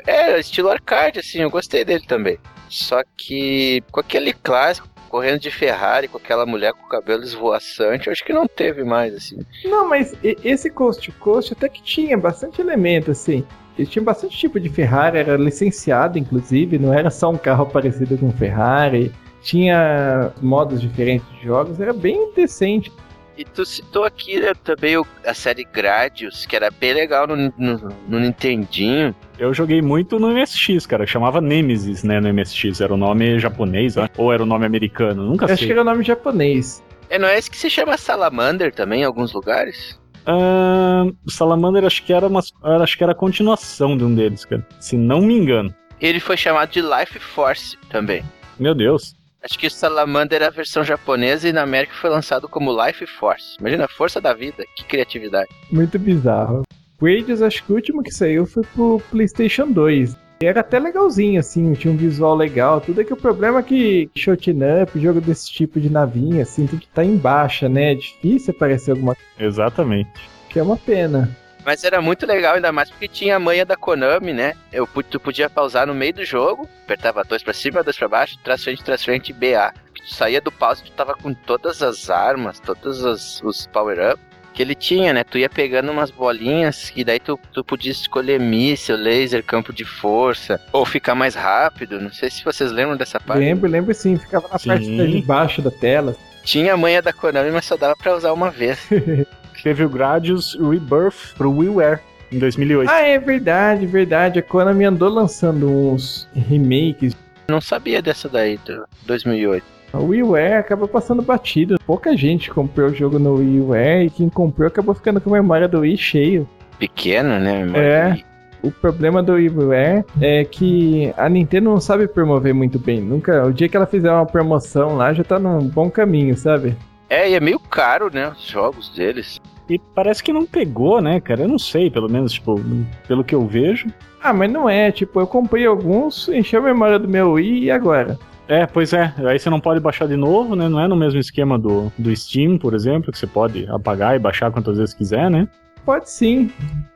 É, 0.05 0.37
estilo 0.39 0.69
arcade, 0.69 1.19
assim, 1.19 1.39
eu 1.39 1.49
gostei 1.49 1.83
dele 1.85 2.03
também. 2.05 2.37
Só 2.69 3.01
que 3.17 3.81
com 3.91 3.99
aquele 4.01 4.33
clássico, 4.33 4.87
correndo 5.11 5.41
de 5.41 5.51
Ferrari, 5.51 6.07
com 6.07 6.17
aquela 6.17 6.45
mulher 6.45 6.71
com 6.71 6.87
cabelo 6.87 7.21
esvoaçante, 7.21 8.07
eu 8.07 8.13
acho 8.13 8.23
que 8.23 8.31
não 8.31 8.47
teve 8.47 8.81
mais, 8.81 9.13
assim. 9.13 9.37
Não, 9.65 9.89
mas 9.89 10.15
esse 10.23 10.69
Coast 10.69 11.11
to 11.11 11.19
Coast 11.19 11.51
até 11.51 11.67
que 11.67 11.83
tinha 11.83 12.17
bastante 12.17 12.61
elemento, 12.61 13.11
assim. 13.11 13.43
Ele 13.77 13.87
tinha 13.87 14.03
bastante 14.03 14.37
tipo 14.37 14.57
de 14.57 14.69
Ferrari, 14.69 15.17
era 15.17 15.35
licenciado, 15.35 16.17
inclusive, 16.17 16.79
não 16.79 16.93
era 16.93 17.09
só 17.09 17.29
um 17.29 17.37
carro 17.37 17.65
parecido 17.65 18.17
com 18.17 18.31
Ferrari. 18.31 19.11
Tinha 19.41 20.31
modos 20.41 20.79
diferentes 20.79 21.27
de 21.31 21.45
jogos, 21.45 21.79
era 21.79 21.91
bem 21.91 22.31
decente. 22.33 22.89
E 23.37 23.45
tu 23.45 23.65
citou 23.65 24.03
aqui 24.03 24.39
né, 24.39 24.53
também 24.63 24.97
o- 24.97 25.05
a 25.25 25.33
série 25.33 25.63
Gradius, 25.63 26.45
que 26.45 26.55
era 26.55 26.69
bem 26.69 26.93
legal 26.93 27.25
no, 27.25 27.35
no, 27.57 27.89
no 28.07 28.19
Nintendinho. 28.19 29.15
Eu 29.39 29.53
joguei 29.53 29.81
muito 29.81 30.19
no 30.19 30.29
MSX, 30.31 30.85
cara. 30.85 31.07
Chamava 31.07 31.39
Nemesis, 31.41 32.03
né, 32.03 32.19
no 32.19 32.27
MSX. 32.33 32.81
Era 32.81 32.93
o 32.93 32.97
nome 32.97 33.39
japonês, 33.39 33.95
né? 33.95 34.07
ou 34.17 34.31
era 34.33 34.43
o 34.43 34.45
nome 34.45 34.65
americano? 34.65 35.23
Nunca 35.25 35.45
Acho 35.45 35.57
sei. 35.57 35.67
que 35.67 35.71
era 35.71 35.81
o 35.81 35.85
nome 35.85 36.03
japonês. 36.03 36.83
É, 37.09 37.17
não 37.17 37.27
é 37.27 37.37
esse 37.37 37.49
que 37.49 37.57
se 37.57 37.69
chama 37.69 37.97
Salamander 37.97 38.73
também 38.73 39.01
em 39.01 39.05
alguns 39.05 39.33
lugares? 39.33 39.99
Ahn, 40.25 41.11
Salamander 41.27 41.83
acho 41.85 42.03
que 42.03 42.13
era 42.13 42.27
uma, 42.27 42.41
acho 42.81 42.97
que 42.97 43.03
era 43.03 43.11
a 43.11 43.15
continuação 43.15 43.97
de 43.97 44.03
um 44.03 44.13
deles, 44.13 44.45
cara. 44.45 44.65
Se 44.79 44.95
não 44.95 45.19
me 45.21 45.35
engano. 45.35 45.73
Ele 45.99 46.19
foi 46.19 46.37
chamado 46.37 46.69
de 46.71 46.81
Life 46.81 47.19
Force 47.19 47.77
também. 47.89 48.23
Meu 48.59 48.73
Deus. 48.75 49.15
Acho 49.43 49.57
que 49.57 49.65
o 49.65 49.71
Salamander 49.71 50.43
é 50.43 50.45
a 50.45 50.51
versão 50.51 50.83
japonesa 50.83 51.49
e 51.49 51.51
na 51.51 51.63
América 51.63 51.93
foi 51.95 52.11
lançado 52.11 52.47
como 52.47 52.71
Life 52.85 53.07
Force. 53.07 53.55
Imagina 53.59 53.85
a 53.85 53.87
força 53.87 54.21
da 54.21 54.33
vida, 54.33 54.63
que 54.75 54.85
criatividade. 54.85 55.49
Muito 55.71 55.97
bizarro. 55.97 56.61
O 56.99 57.05
Gradius, 57.05 57.41
acho 57.41 57.63
que 57.63 57.71
o 57.71 57.75
último 57.75 58.03
que 58.03 58.11
saiu 58.11 58.45
foi 58.45 58.63
pro 58.75 59.01
PlayStation 59.09 59.71
2. 59.71 60.15
E 60.43 60.45
Era 60.45 60.61
até 60.61 60.77
legalzinho, 60.77 61.39
assim, 61.39 61.73
tinha 61.73 61.91
um 61.91 61.97
visual 61.97 62.35
legal. 62.35 62.79
Tudo 62.79 63.01
é 63.01 63.03
que 63.03 63.13
o 63.13 63.17
problema 63.17 63.59
é 63.59 63.63
que 63.63 64.09
shooting 64.15 64.59
up, 64.83 64.99
jogo 64.99 65.19
desse 65.19 65.51
tipo 65.51 65.79
de 65.79 65.89
navinha, 65.89 66.43
assim, 66.43 66.67
tem 66.67 66.77
que 66.77 66.85
estar 66.85 67.03
em 67.03 67.17
baixa, 67.17 67.67
né? 67.67 67.93
É 67.93 67.95
difícil 67.95 68.53
aparecer 68.55 68.91
alguma 68.91 69.15
coisa, 69.15 69.29
Exatamente. 69.39 70.11
que 70.49 70.59
é 70.59 70.63
uma 70.63 70.77
pena. 70.77 71.35
Mas 71.65 71.83
era 71.83 72.01
muito 72.01 72.25
legal, 72.25 72.55
ainda 72.55 72.71
mais 72.71 72.89
porque 72.89 73.07
tinha 73.07 73.35
a 73.35 73.39
manha 73.39 73.65
da 73.65 73.75
Konami, 73.75 74.33
né? 74.33 74.53
Eu, 74.71 74.87
tu 75.09 75.19
podia 75.19 75.49
pausar 75.49 75.85
no 75.85 75.93
meio 75.93 76.13
do 76.13 76.25
jogo, 76.25 76.67
apertava 76.83 77.23
dois 77.23 77.43
pra 77.43 77.53
cima, 77.53 77.83
dois 77.83 77.97
pra 77.97 78.07
baixo, 78.07 78.37
trás 78.43 78.63
frente, 78.63 78.83
trás 78.83 79.03
frente, 79.03 79.33
BA. 79.33 79.73
Tu 79.95 80.13
saía 80.13 80.41
do 80.41 80.51
pause, 80.51 80.83
tu 80.83 80.91
tava 80.91 81.13
com 81.13 81.33
todas 81.33 81.81
as 81.83 82.09
armas, 82.09 82.59
todos 82.59 83.03
os, 83.03 83.41
os 83.43 83.67
power-up 83.67 84.19
que 84.53 84.61
ele 84.61 84.75
tinha, 84.75 85.13
né? 85.13 85.23
Tu 85.23 85.37
ia 85.37 85.49
pegando 85.49 85.91
umas 85.91 86.11
bolinhas 86.11 86.91
e 86.95 87.03
daí 87.03 87.19
tu, 87.19 87.39
tu 87.53 87.63
podia 87.63 87.91
escolher 87.91 88.39
míssil, 88.39 88.97
laser, 88.97 89.43
campo 89.43 89.71
de 89.71 89.85
força, 89.85 90.59
ou 90.71 90.85
ficar 90.85 91.15
mais 91.15 91.35
rápido. 91.35 91.99
Não 91.99 92.11
sei 92.11 92.29
se 92.29 92.43
vocês 92.43 92.71
lembram 92.71 92.97
dessa 92.97 93.19
parte. 93.19 93.39
Lembro, 93.39 93.69
lembro 93.69 93.93
sim, 93.93 94.17
ficava 94.17 94.47
na 94.51 94.59
Sim. 94.59 94.67
parte 94.67 94.85
de 94.85 95.21
baixo 95.21 95.61
da 95.61 95.71
tela. 95.71 96.15
Tinha 96.43 96.73
a 96.73 96.77
manha 96.77 97.01
da 97.01 97.13
Konami, 97.13 97.51
mas 97.51 97.65
só 97.65 97.77
dava 97.77 97.95
pra 97.95 98.15
usar 98.15 98.33
uma 98.33 98.49
vez. 98.49 98.79
Teve 99.63 99.83
o 99.85 99.89
Gradius 99.89 100.55
Rebirth 100.55 101.35
pro 101.37 101.51
WiiWare 101.51 101.99
em 102.31 102.39
2008. 102.39 102.89
Ah, 102.89 103.01
é 103.01 103.19
verdade, 103.19 103.85
verdade. 103.85 104.39
A 104.39 104.41
Konami 104.41 104.85
andou 104.85 105.09
lançando 105.09 105.69
uns 105.69 106.27
remakes. 106.33 107.15
Não 107.49 107.61
sabia 107.61 108.01
dessa 108.01 108.29
daí, 108.29 108.57
do 108.65 108.85
2008. 109.05 109.63
O 109.93 110.05
WiiWare 110.05 110.53
acabou 110.53 110.87
passando 110.87 111.21
batido. 111.21 111.77
Pouca 111.85 112.15
gente 112.15 112.49
comprou 112.49 112.89
o 112.89 112.95
jogo 112.95 113.19
no 113.19 113.35
WiiWare 113.35 114.05
e 114.05 114.09
quem 114.09 114.29
comprou 114.29 114.67
acabou 114.67 114.95
ficando 114.95 115.19
com 115.19 115.29
a 115.29 115.41
memória 115.41 115.67
do 115.67 115.81
Wii 115.81 115.97
cheio. 115.97 116.49
Pequeno, 116.79 117.37
né? 117.39 117.67
É. 117.75 118.31
O 118.63 118.71
problema 118.71 119.21
do 119.21 119.33
WiiWare 119.33 120.05
é 120.21 120.45
que 120.45 121.11
a 121.17 121.27
Nintendo 121.27 121.69
não 121.69 121.79
sabe 121.79 122.07
promover 122.07 122.53
muito 122.53 122.79
bem. 122.79 123.01
Nunca, 123.01 123.43
o 123.45 123.51
dia 123.51 123.67
que 123.67 123.75
ela 123.75 123.87
fizer 123.87 124.11
uma 124.11 124.25
promoção 124.25 124.95
lá 124.95 125.13
já 125.13 125.23
tá 125.23 125.37
num 125.37 125.67
bom 125.67 125.89
caminho, 125.89 126.37
sabe? 126.37 126.77
É, 127.09 127.29
e 127.29 127.33
é 127.33 127.39
meio 127.39 127.59
caro, 127.59 128.09
né? 128.13 128.29
Os 128.29 128.47
jogos 128.47 128.89
deles. 128.89 129.41
E 129.71 129.79
parece 129.95 130.21
que 130.21 130.33
não 130.33 130.45
pegou, 130.45 131.01
né, 131.01 131.21
cara? 131.21 131.43
Eu 131.43 131.47
não 131.47 131.57
sei, 131.57 131.89
pelo 131.89 132.09
menos, 132.09 132.33
tipo, 132.33 132.59
pelo 133.07 133.23
que 133.23 133.33
eu 133.33 133.47
vejo. 133.47 133.87
Ah, 134.21 134.33
mas 134.33 134.51
não 134.51 134.69
é, 134.69 134.91
tipo, 134.91 135.17
eu 135.17 135.25
comprei 135.25 135.65
alguns, 135.65 136.27
enchi 136.27 136.57
a 136.57 136.61
memória 136.61 136.99
do 136.99 137.07
meu 137.07 137.31
Wii 137.31 137.63
e 137.63 137.71
agora? 137.71 138.19
É, 138.49 138.65
pois 138.65 138.91
é. 138.91 139.13
Aí 139.19 139.39
você 139.39 139.49
não 139.49 139.61
pode 139.61 139.79
baixar 139.79 140.09
de 140.09 140.17
novo, 140.17 140.57
né? 140.57 140.67
Não 140.67 140.77
é 140.77 140.89
no 140.89 140.95
mesmo 140.97 141.21
esquema 141.21 141.57
do, 141.57 141.89
do 141.97 142.13
Steam, 142.13 142.57
por 142.57 142.73
exemplo, 142.73 143.13
que 143.13 143.17
você 143.17 143.25
pode 143.25 143.65
apagar 143.69 144.13
e 144.13 144.19
baixar 144.19 144.51
quantas 144.51 144.77
vezes 144.77 144.93
quiser, 144.93 145.31
né? 145.31 145.47
Pode 145.85 146.09
sim. 146.09 146.51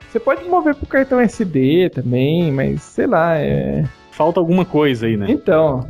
Você 0.10 0.20
pode 0.20 0.44
mover 0.44 0.76
pro 0.76 0.86
cartão 0.86 1.18
SD 1.22 1.92
também, 1.92 2.52
mas 2.52 2.82
sei 2.82 3.08
lá, 3.08 3.38
é. 3.38 3.86
Falta 4.12 4.38
alguma 4.38 4.66
coisa 4.66 5.06
aí, 5.06 5.16
né? 5.16 5.28
Então, 5.30 5.88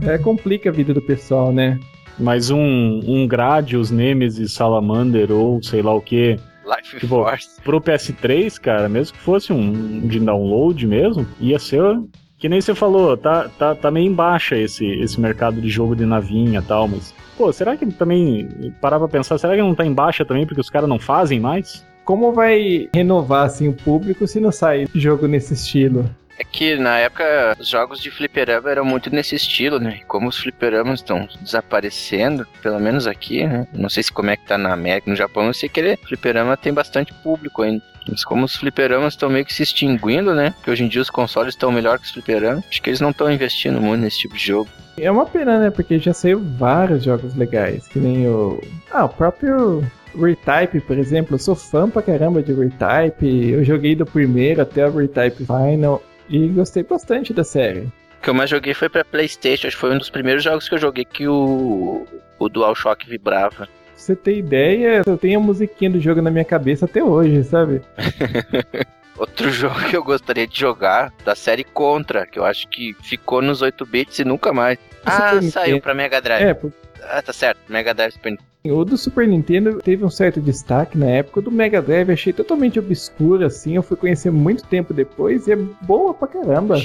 é, 0.00 0.16
complica 0.16 0.70
a 0.70 0.72
vida 0.72 0.94
do 0.94 1.02
pessoal, 1.02 1.52
né? 1.52 1.78
Mas 2.18 2.50
um, 2.50 3.00
um 3.06 3.26
Gradius, 3.26 3.90
Nemesis, 3.90 4.52
Salamander 4.52 5.30
ou 5.30 5.62
sei 5.62 5.82
lá 5.82 5.94
o 5.94 6.00
que 6.00 6.38
Life 6.64 6.98
Tipo, 6.98 7.08
Force. 7.24 7.60
pro 7.62 7.80
PS3, 7.80 8.58
cara, 8.60 8.88
mesmo 8.88 9.16
que 9.16 9.22
fosse 9.22 9.52
um 9.52 10.06
de 10.06 10.18
download 10.18 10.86
mesmo, 10.86 11.26
ia 11.40 11.58
ser. 11.58 12.00
Que 12.38 12.48
nem 12.48 12.60
você 12.60 12.74
falou, 12.74 13.16
tá, 13.16 13.48
tá, 13.58 13.74
tá 13.74 13.90
meio 13.90 14.10
em 14.10 14.12
baixa 14.14 14.56
esse, 14.56 14.84
esse 14.86 15.18
mercado 15.18 15.60
de 15.60 15.68
jogo 15.70 15.96
de 15.96 16.04
navinha 16.04 16.58
e 16.58 16.62
tal, 16.62 16.86
mas. 16.88 17.14
Pô, 17.36 17.52
será 17.52 17.76
que 17.76 17.86
também. 17.86 18.48
Parar 18.80 18.98
pra 18.98 19.08
pensar, 19.08 19.38
será 19.38 19.54
que 19.54 19.62
não 19.62 19.74
tá 19.74 19.86
em 19.86 19.92
baixa 19.92 20.24
também 20.24 20.46
porque 20.46 20.60
os 20.60 20.70
caras 20.70 20.88
não 20.88 20.98
fazem 20.98 21.38
mais? 21.40 21.84
Como 22.04 22.32
vai 22.32 22.88
renovar 22.94 23.46
assim 23.46 23.68
o 23.68 23.72
público 23.72 24.26
se 24.26 24.38
não 24.40 24.52
sai 24.52 24.86
jogo 24.94 25.26
nesse 25.26 25.54
estilo? 25.54 26.08
É 26.38 26.44
que 26.44 26.76
na 26.76 26.98
época 26.98 27.56
os 27.58 27.68
jogos 27.68 28.00
de 28.00 28.10
fliperama 28.10 28.70
eram 28.70 28.84
muito 28.84 29.10
nesse 29.10 29.34
estilo, 29.34 29.78
né? 29.78 30.00
Como 30.06 30.28
os 30.28 30.38
fliperamas 30.38 31.00
estão 31.00 31.26
desaparecendo, 31.40 32.46
pelo 32.62 32.78
menos 32.78 33.06
aqui, 33.06 33.46
né? 33.46 33.66
Não 33.72 33.88
sei 33.88 34.02
se 34.02 34.12
como 34.12 34.30
é 34.30 34.36
que 34.36 34.46
tá 34.46 34.58
na 34.58 34.72
América, 34.72 35.10
no 35.10 35.16
Japão, 35.16 35.46
eu 35.46 35.54
sei 35.54 35.68
que 35.68 35.80
ele, 35.80 35.96
fliperama 35.96 36.56
tem 36.56 36.72
bastante 36.72 37.12
público 37.14 37.62
ainda. 37.62 37.82
Mas 38.08 38.24
como 38.24 38.44
os 38.44 38.54
fliperamas 38.54 39.14
estão 39.14 39.28
meio 39.28 39.44
que 39.44 39.52
se 39.52 39.62
extinguindo, 39.62 40.34
né? 40.34 40.50
Porque 40.50 40.70
hoje 40.70 40.84
em 40.84 40.88
dia 40.88 41.02
os 41.02 41.10
consoles 41.10 41.54
estão 41.54 41.72
melhor 41.72 41.98
que 41.98 42.04
os 42.04 42.12
fliperamas, 42.12 42.64
acho 42.68 42.82
que 42.82 42.90
eles 42.90 43.00
não 43.00 43.10
estão 43.10 43.30
investindo 43.30 43.80
muito 43.80 44.02
nesse 44.02 44.18
tipo 44.18 44.36
de 44.36 44.46
jogo. 44.46 44.68
É 44.98 45.10
uma 45.10 45.26
pena, 45.26 45.58
né? 45.58 45.70
Porque 45.70 45.98
já 45.98 46.12
saiu 46.12 46.40
vários 46.58 47.04
jogos 47.04 47.34
legais, 47.34 47.86
que 47.88 47.98
nem 47.98 48.26
o. 48.28 48.60
Ah, 48.90 49.04
o 49.04 49.08
próprio 49.08 49.84
Retype, 50.14 50.80
por 50.86 50.98
exemplo. 50.98 51.34
Eu 51.34 51.38
sou 51.38 51.54
fã 51.54 51.88
pra 51.88 52.00
caramba 52.00 52.42
de 52.42 52.52
Retype. 52.52 53.50
Eu 53.50 53.64
joguei 53.64 53.94
do 53.94 54.06
primeiro 54.06 54.62
até 54.62 54.86
o 54.86 54.96
Retype 54.96 55.44
Final 55.44 56.02
e 56.28 56.48
gostei 56.48 56.82
bastante 56.82 57.32
da 57.32 57.44
série. 57.44 57.80
O 57.80 58.22
que 58.22 58.30
eu 58.30 58.34
mais 58.34 58.50
joguei 58.50 58.74
foi 58.74 58.88
pra 58.88 59.04
Playstation, 59.04 59.66
acho 59.68 59.76
que 59.76 59.80
foi 59.80 59.94
um 59.94 59.98
dos 59.98 60.10
primeiros 60.10 60.42
jogos 60.42 60.68
que 60.68 60.74
eu 60.74 60.78
joguei 60.78 61.04
que 61.04 61.28
o, 61.28 62.06
o 62.38 62.48
DualShock 62.48 63.08
vibrava. 63.08 63.66
Pra 63.66 63.68
você 63.96 64.16
ter 64.16 64.36
ideia, 64.38 65.02
eu 65.06 65.16
tenho 65.16 65.38
a 65.38 65.42
musiquinha 65.42 65.90
do 65.90 66.00
jogo 66.00 66.20
na 66.20 66.30
minha 66.30 66.44
cabeça 66.44 66.84
até 66.86 67.02
hoje, 67.02 67.44
sabe? 67.44 67.82
Outro 69.16 69.50
jogo 69.50 69.80
que 69.88 69.96
eu 69.96 70.04
gostaria 70.04 70.46
de 70.46 70.58
jogar, 70.58 71.10
da 71.24 71.34
série 71.34 71.64
Contra, 71.64 72.26
que 72.26 72.38
eu 72.38 72.44
acho 72.44 72.68
que 72.68 72.94
ficou 73.02 73.40
nos 73.40 73.62
8 73.62 73.86
bits 73.86 74.18
e 74.18 74.24
nunca 74.24 74.52
mais. 74.52 74.78
Ah, 75.06 75.40
saiu 75.42 75.80
pra 75.80 75.94
Mega 75.94 76.20
Drive. 76.20 76.42
É, 76.44 76.52
porque 76.54 76.76
Ah, 77.02 77.22
tá 77.22 77.32
certo, 77.32 77.58
Mega 77.68 77.94
Drive 77.94 78.12
Super. 78.12 78.36
O 78.70 78.84
do 78.84 78.96
Super 78.96 79.26
Nintendo 79.26 79.78
teve 79.82 80.04
um 80.04 80.10
certo 80.10 80.40
destaque 80.40 80.96
na 80.96 81.06
época. 81.06 81.40
O 81.40 81.42
do 81.42 81.50
Mega 81.50 81.80
Drive 81.82 82.08
eu 82.08 82.14
achei 82.14 82.32
totalmente 82.32 82.78
obscuro, 82.78 83.44
assim. 83.44 83.74
Eu 83.76 83.82
fui 83.82 83.96
conhecer 83.96 84.30
muito 84.30 84.64
tempo 84.64 84.92
depois 84.94 85.46
e 85.46 85.52
é 85.52 85.56
boa 85.56 86.12
pra 86.14 86.28
caramba. 86.28 86.80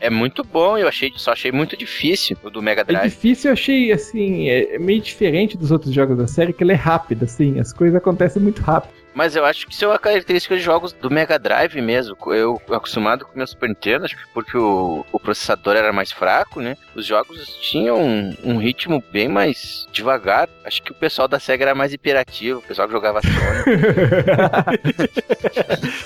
É 0.00 0.10
muito 0.10 0.44
bom, 0.44 0.76
eu 0.76 0.86
achei, 0.86 1.10
só 1.16 1.32
achei 1.32 1.50
muito 1.50 1.76
difícil 1.76 2.36
o 2.42 2.50
do 2.50 2.60
Mega 2.60 2.82
É 2.82 2.84
Drive. 2.84 3.04
difícil, 3.10 3.48
eu 3.48 3.52
achei, 3.54 3.90
assim, 3.92 4.48
é 4.48 4.74
é 4.74 4.78
meio 4.78 5.00
diferente 5.00 5.56
dos 5.56 5.70
outros 5.70 5.94
jogos 5.94 6.18
da 6.18 6.26
série, 6.26 6.52
que 6.52 6.62
ele 6.62 6.72
é 6.72 6.76
rápido, 6.76 7.24
assim, 7.24 7.58
as 7.58 7.72
coisas 7.72 7.96
acontecem 7.96 8.42
muito 8.42 8.60
rápido. 8.60 8.92
Mas 9.14 9.36
eu 9.36 9.44
acho 9.44 9.66
que 9.66 9.72
isso 9.72 9.84
é 9.84 9.88
uma 9.88 9.98
característica 9.98 10.56
de 10.56 10.62
jogos 10.62 10.92
do 10.92 11.10
Mega 11.10 11.38
Drive 11.38 11.80
mesmo. 11.80 12.16
Eu 12.26 12.60
acostumado 12.70 13.24
com 13.24 13.32
o 13.32 13.36
meu 13.36 13.46
Super 13.46 13.68
Nintendo, 13.68 14.04
acho 14.04 14.16
que 14.16 14.22
porque 14.34 14.58
o, 14.58 15.06
o 15.12 15.20
processador 15.20 15.76
era 15.76 15.92
mais 15.92 16.10
fraco, 16.10 16.60
né? 16.60 16.76
Os 16.94 17.06
jogos 17.06 17.46
tinham 17.60 18.00
um, 18.00 18.36
um 18.42 18.58
ritmo 18.58 19.02
bem 19.12 19.28
mais 19.28 19.86
devagar. 19.92 20.48
Acho 20.64 20.82
que 20.82 20.90
o 20.90 20.94
pessoal 20.94 21.28
da 21.28 21.38
SEGA 21.38 21.64
era 21.64 21.74
mais 21.74 21.92
hiperativo, 21.92 22.58
o 22.58 22.62
pessoal 22.62 22.88
que 22.88 22.94
jogava 22.94 23.20
Sonic. 23.22 23.34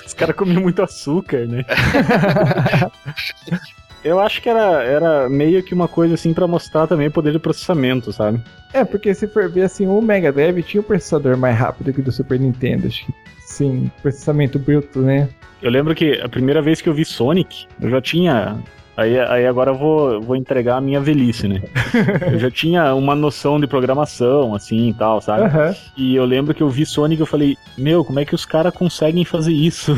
Os 0.06 0.14
caras 0.14 0.36
comiam 0.36 0.60
muito 0.60 0.82
açúcar, 0.82 1.47
né? 1.47 1.64
Eu 4.09 4.20
acho 4.20 4.40
que 4.40 4.48
era, 4.48 4.82
era 4.82 5.28
meio 5.28 5.62
que 5.62 5.74
uma 5.74 5.86
coisa 5.86 6.14
assim 6.14 6.32
pra 6.32 6.47
mostrar 6.47 6.86
também 6.86 7.09
o 7.09 7.10
poder 7.10 7.32
de 7.32 7.39
processamento, 7.39 8.12
sabe? 8.12 8.40
é, 8.72 8.85
porque 8.85 9.14
se 9.14 9.26
for 9.26 9.51
ver, 9.51 9.62
assim, 9.62 9.86
o 9.86 10.01
Mega 10.01 10.32
Drive 10.32 10.62
tinha 10.62 10.80
um 10.80 10.85
processador 10.85 11.36
mais 11.36 11.56
rápido 11.56 11.93
que 11.93 12.01
o 12.01 12.02
do 12.02 12.10
Super 12.12 12.39
Nintendo, 12.40 12.86
acho 12.86 13.05
que, 13.06 13.12
sim, 13.40 13.90
processamento 14.02 14.59
bruto, 14.59 15.01
né? 15.01 15.28
Eu 15.60 15.70
lembro 15.70 15.94
que 15.94 16.20
a 16.20 16.28
primeira 16.28 16.62
vez 16.62 16.80
que 16.80 16.89
eu 16.89 16.94
vi 16.94 17.05
Sonic, 17.05 17.66
eu 17.80 17.90
já 17.90 18.01
tinha. 18.01 18.59
Aí, 18.97 19.18
aí 19.18 19.47
agora 19.47 19.70
eu 19.70 19.76
vou, 19.76 20.20
vou 20.20 20.36
entregar 20.36 20.76
a 20.76 20.80
minha 20.80 21.01
velhice, 21.01 21.47
né? 21.47 21.62
Eu 22.32 22.39
já 22.39 22.51
tinha 22.51 22.93
uma 22.97 23.14
noção 23.14 23.60
de 23.60 23.66
programação, 23.68 24.56
assim 24.56 24.89
e 24.89 24.94
tal, 24.94 25.20
sabe? 25.20 25.44
Aham. 25.44 25.72
E 25.97 26.16
eu 26.16 26.24
lembro 26.24 26.52
que 26.52 26.64
eu 26.64 26.68
vi 26.68 26.85
Sonic 26.85 27.20
e 27.20 27.22
eu 27.22 27.26
falei, 27.26 27.56
meu, 27.76 28.05
como 28.05 28.18
é 28.18 28.24
que 28.24 28.35
os 28.35 28.44
caras 28.44 28.74
conseguem 28.74 29.24
fazer 29.24 29.52
isso? 29.52 29.94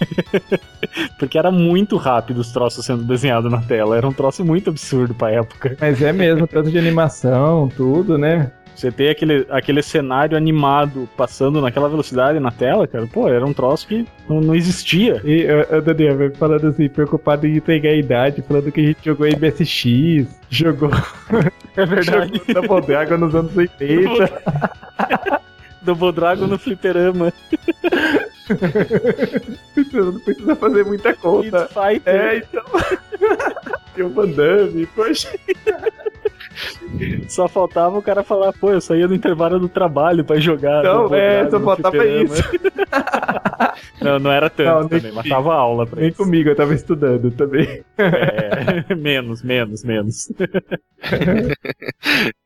Porque 1.18 1.38
era 1.38 1.50
muito 1.50 1.96
rápido 1.96 2.38
os 2.38 2.52
troços 2.52 2.84
sendo 2.84 3.04
desenhados 3.04 3.50
na 3.50 3.60
tela. 3.60 3.96
Era 3.96 4.08
um 4.08 4.12
troço 4.12 4.44
muito 4.44 4.70
absurdo 4.70 5.14
pra 5.14 5.30
época. 5.30 5.76
Mas 5.80 6.02
é 6.02 6.12
mesmo, 6.12 6.46
tanto 6.46 6.70
de 6.70 6.78
animação, 6.78 7.68
tudo, 7.76 8.18
né? 8.18 8.50
Você 8.76 8.92
ter 8.92 9.08
aquele, 9.08 9.46
aquele 9.48 9.82
cenário 9.82 10.36
animado 10.36 11.08
passando 11.16 11.62
naquela 11.62 11.88
velocidade 11.88 12.38
na 12.38 12.50
tela, 12.50 12.86
cara, 12.86 13.06
pô, 13.06 13.26
era 13.26 13.44
um 13.44 13.54
troço 13.54 13.88
que 13.88 14.06
não, 14.28 14.38
não 14.38 14.54
existia. 14.54 15.22
E 15.24 15.46
o 15.74 15.80
Daniel 15.80 16.30
falando 16.34 16.66
assim, 16.66 16.86
preocupado 16.86 17.46
em 17.46 17.56
entregar 17.56 17.88
a 17.90 17.96
idade, 17.96 18.42
falando 18.42 18.70
que 18.70 18.80
a 18.80 18.84
gente 18.84 18.98
jogou 19.02 19.26
MSX, 19.26 20.28
jogou, 20.50 20.90
É 21.74 21.86
verdade. 21.86 22.42
jogou 22.46 22.52
Double 22.68 22.86
Dragon 22.86 23.16
nos 23.16 23.34
anos 23.34 23.56
80. 23.56 25.40
Double 25.80 26.12
Dragon 26.12 26.46
no 26.46 26.58
fliperama. 26.58 27.32
Você 29.74 29.96
não 30.00 30.20
precisa 30.20 30.56
fazer 30.56 30.84
muita 30.84 31.14
conta. 31.14 31.68
É, 32.04 32.38
então. 32.38 32.64
Tem 33.94 34.04
o 34.04 34.10
Van 34.10 34.28
Damme, 34.28 34.86
poxa. 34.86 35.28
Só 37.28 37.48
faltava 37.48 37.98
o 37.98 38.02
cara 38.02 38.22
falar, 38.22 38.52
pô, 38.52 38.70
eu 38.70 38.80
saía 38.80 39.08
no 39.08 39.14
intervalo 39.14 39.58
do 39.58 39.68
trabalho 39.68 40.24
pra 40.24 40.38
jogar. 40.38 40.82
Não, 40.82 41.14
é, 41.14 41.48
só 41.50 41.60
faltava 41.60 42.06
isso. 42.06 42.42
Não, 44.00 44.18
não 44.18 44.30
era 44.30 44.48
tanto 44.48 44.82
Não, 44.82 44.88
também, 44.88 45.12
mas 45.12 45.28
tava 45.28 45.54
aula 45.54 45.86
pra 45.86 46.00
Nem 46.00 46.10
isso. 46.10 46.18
comigo, 46.18 46.48
eu 46.48 46.56
tava 46.56 46.74
estudando 46.74 47.30
também. 47.30 47.82
É, 47.98 48.94
menos, 48.94 49.42
menos, 49.42 49.82
menos. 49.84 50.32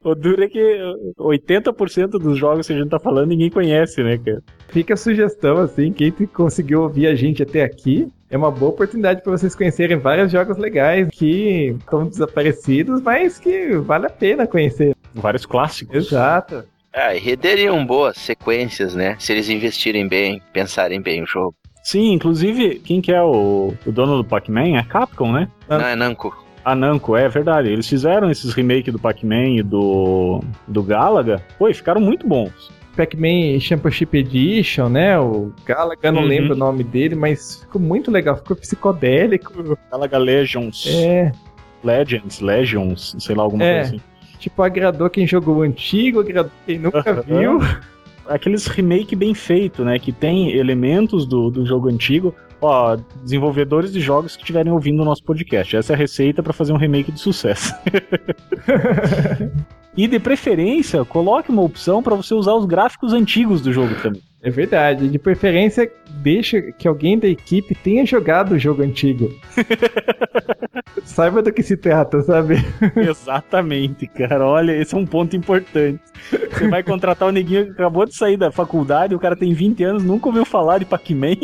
O 0.02 0.14
duro 0.14 0.42
é 0.42 0.48
que 0.48 0.78
80% 1.18 2.10
dos 2.12 2.38
jogos 2.38 2.66
que 2.66 2.72
a 2.72 2.76
gente 2.76 2.88
tá 2.88 2.98
falando 2.98 3.28
ninguém 3.28 3.50
conhece, 3.50 4.02
né, 4.02 4.18
cara? 4.18 4.42
Fica 4.68 4.94
a 4.94 4.96
sugestão, 4.96 5.58
assim, 5.58 5.92
quem 5.92 6.10
conseguiu 6.10 6.82
ouvir 6.82 7.06
a 7.06 7.14
gente 7.14 7.42
até 7.42 7.62
aqui, 7.62 8.08
é 8.30 8.36
uma 8.36 8.50
boa 8.50 8.70
oportunidade 8.70 9.22
para 9.22 9.32
vocês 9.32 9.54
conhecerem 9.54 9.98
vários 9.98 10.32
jogos 10.32 10.56
legais 10.56 11.08
que 11.10 11.76
estão 11.78 12.06
desaparecidos, 12.06 13.02
mas 13.02 13.38
que 13.38 13.76
vale 13.78 14.06
a 14.06 14.10
pena 14.10 14.46
conhecer. 14.46 14.94
Vários 15.12 15.44
clássicos. 15.44 16.06
Exato. 16.06 16.64
Ah, 16.92 17.14
e 17.14 17.18
renderiam 17.18 17.84
boas 17.84 18.16
sequências, 18.16 18.94
né? 18.94 19.16
Se 19.18 19.32
eles 19.32 19.48
investirem 19.48 20.08
bem, 20.08 20.40
pensarem 20.52 21.00
bem 21.00 21.22
o 21.22 21.26
jogo. 21.26 21.54
Sim, 21.82 22.12
inclusive, 22.12 22.78
quem 22.80 23.00
que 23.00 23.12
é 23.12 23.22
o, 23.22 23.74
o 23.86 23.92
dono 23.92 24.18
do 24.18 24.24
Pac-Man? 24.24 24.76
É 24.76 24.78
a 24.78 24.84
Capcom, 24.84 25.32
né? 25.32 25.48
Não 25.68 25.80
é 25.80 25.96
Namco? 25.96 26.49
A 26.70 26.74
Namco, 26.74 27.16
é 27.16 27.28
verdade. 27.28 27.68
Eles 27.68 27.88
fizeram 27.88 28.30
esses 28.30 28.52
remakes 28.54 28.92
do 28.92 28.98
Pac-Man 28.98 29.56
e 29.56 29.62
do, 29.62 30.40
do 30.68 30.82
Galaga. 30.82 31.42
Pô, 31.58 31.68
e 31.68 31.74
ficaram 31.74 32.00
muito 32.00 32.26
bons. 32.28 32.70
Pac-Man 32.96 33.58
Championship 33.60 34.16
Edition, 34.16 34.88
né? 34.88 35.18
O 35.18 35.52
Galaga, 35.64 36.12
não 36.12 36.22
Uhum. 36.22 36.28
lembro 36.28 36.54
o 36.54 36.56
nome 36.56 36.84
dele, 36.84 37.14
mas 37.14 37.56
ficou 37.60 37.80
muito 37.80 38.10
legal, 38.10 38.36
ficou 38.36 38.56
psicodélico. 38.56 39.76
Galaga 39.90 40.18
Legends, 40.18 40.86
É, 40.86 41.32
Legends, 41.82 42.40
Legions, 42.40 43.16
sei 43.18 43.34
lá, 43.34 43.42
alguma 43.42 43.64
É. 43.64 43.74
coisa 43.80 43.88
assim. 43.96 44.00
tipo, 44.38 44.62
agradou 44.62 45.08
quem 45.10 45.26
jogou 45.26 45.56
o 45.58 45.62
antigo, 45.62 46.20
agradou 46.20 46.50
quem 46.66 46.78
nunca 46.78 47.10
Aham. 47.10 47.22
viu. 47.26 47.58
Aqueles 48.28 48.66
remake 48.66 49.16
bem 49.16 49.34
feito, 49.34 49.84
né? 49.84 49.98
Que 49.98 50.12
tem 50.12 50.52
elementos 50.52 51.26
do, 51.26 51.50
do 51.50 51.66
jogo 51.66 51.88
antigo. 51.88 52.34
Ó, 52.62 52.96
desenvolvedores 53.22 53.92
de 53.92 54.00
jogos 54.00 54.36
que 54.36 54.42
estiverem 54.42 54.72
ouvindo 54.72 55.00
o 55.00 55.04
nosso 55.04 55.24
podcast. 55.24 55.76
Essa 55.76 55.92
é 55.92 55.94
a 55.94 55.98
receita 55.98 56.42
pra 56.42 56.52
fazer 56.52 56.72
um 56.72 56.76
remake 56.76 57.10
de 57.10 57.18
sucesso. 57.18 57.74
e 59.96 60.06
de 60.06 60.18
preferência, 60.18 61.04
coloque 61.04 61.50
uma 61.50 61.62
opção 61.62 62.02
pra 62.02 62.14
você 62.14 62.34
usar 62.34 62.54
os 62.54 62.66
gráficos 62.66 63.12
antigos 63.12 63.62
do 63.62 63.72
jogo 63.72 63.94
também. 64.02 64.22
É 64.42 64.50
verdade. 64.50 65.08
De 65.08 65.18
preferência, 65.18 65.90
deixa 66.22 66.60
que 66.72 66.88
alguém 66.88 67.18
da 67.18 67.28
equipe 67.28 67.74
tenha 67.74 68.06
jogado 68.06 68.52
o 68.52 68.58
jogo 68.58 68.82
antigo. 68.82 69.30
Saiba 71.04 71.42
do 71.42 71.52
que 71.52 71.62
se 71.62 71.76
trata, 71.76 72.22
sabe? 72.22 72.56
Exatamente, 72.96 74.06
cara. 74.06 74.46
Olha, 74.46 74.72
esse 74.72 74.94
é 74.94 74.98
um 74.98 75.06
ponto 75.06 75.36
importante. 75.36 76.00
Você 76.30 76.68
vai 76.68 76.82
contratar 76.82 77.28
o 77.28 77.32
neguinho 77.32 77.66
que 77.66 77.72
acabou 77.72 78.06
de 78.06 78.14
sair 78.14 78.36
da 78.36 78.50
faculdade, 78.50 79.14
o 79.14 79.18
cara 79.18 79.36
tem 79.36 79.52
20 79.52 79.84
anos, 79.84 80.04
nunca 80.04 80.28
ouviu 80.28 80.44
falar 80.44 80.78
de 80.78 80.84
Pac-Man, 80.84 81.36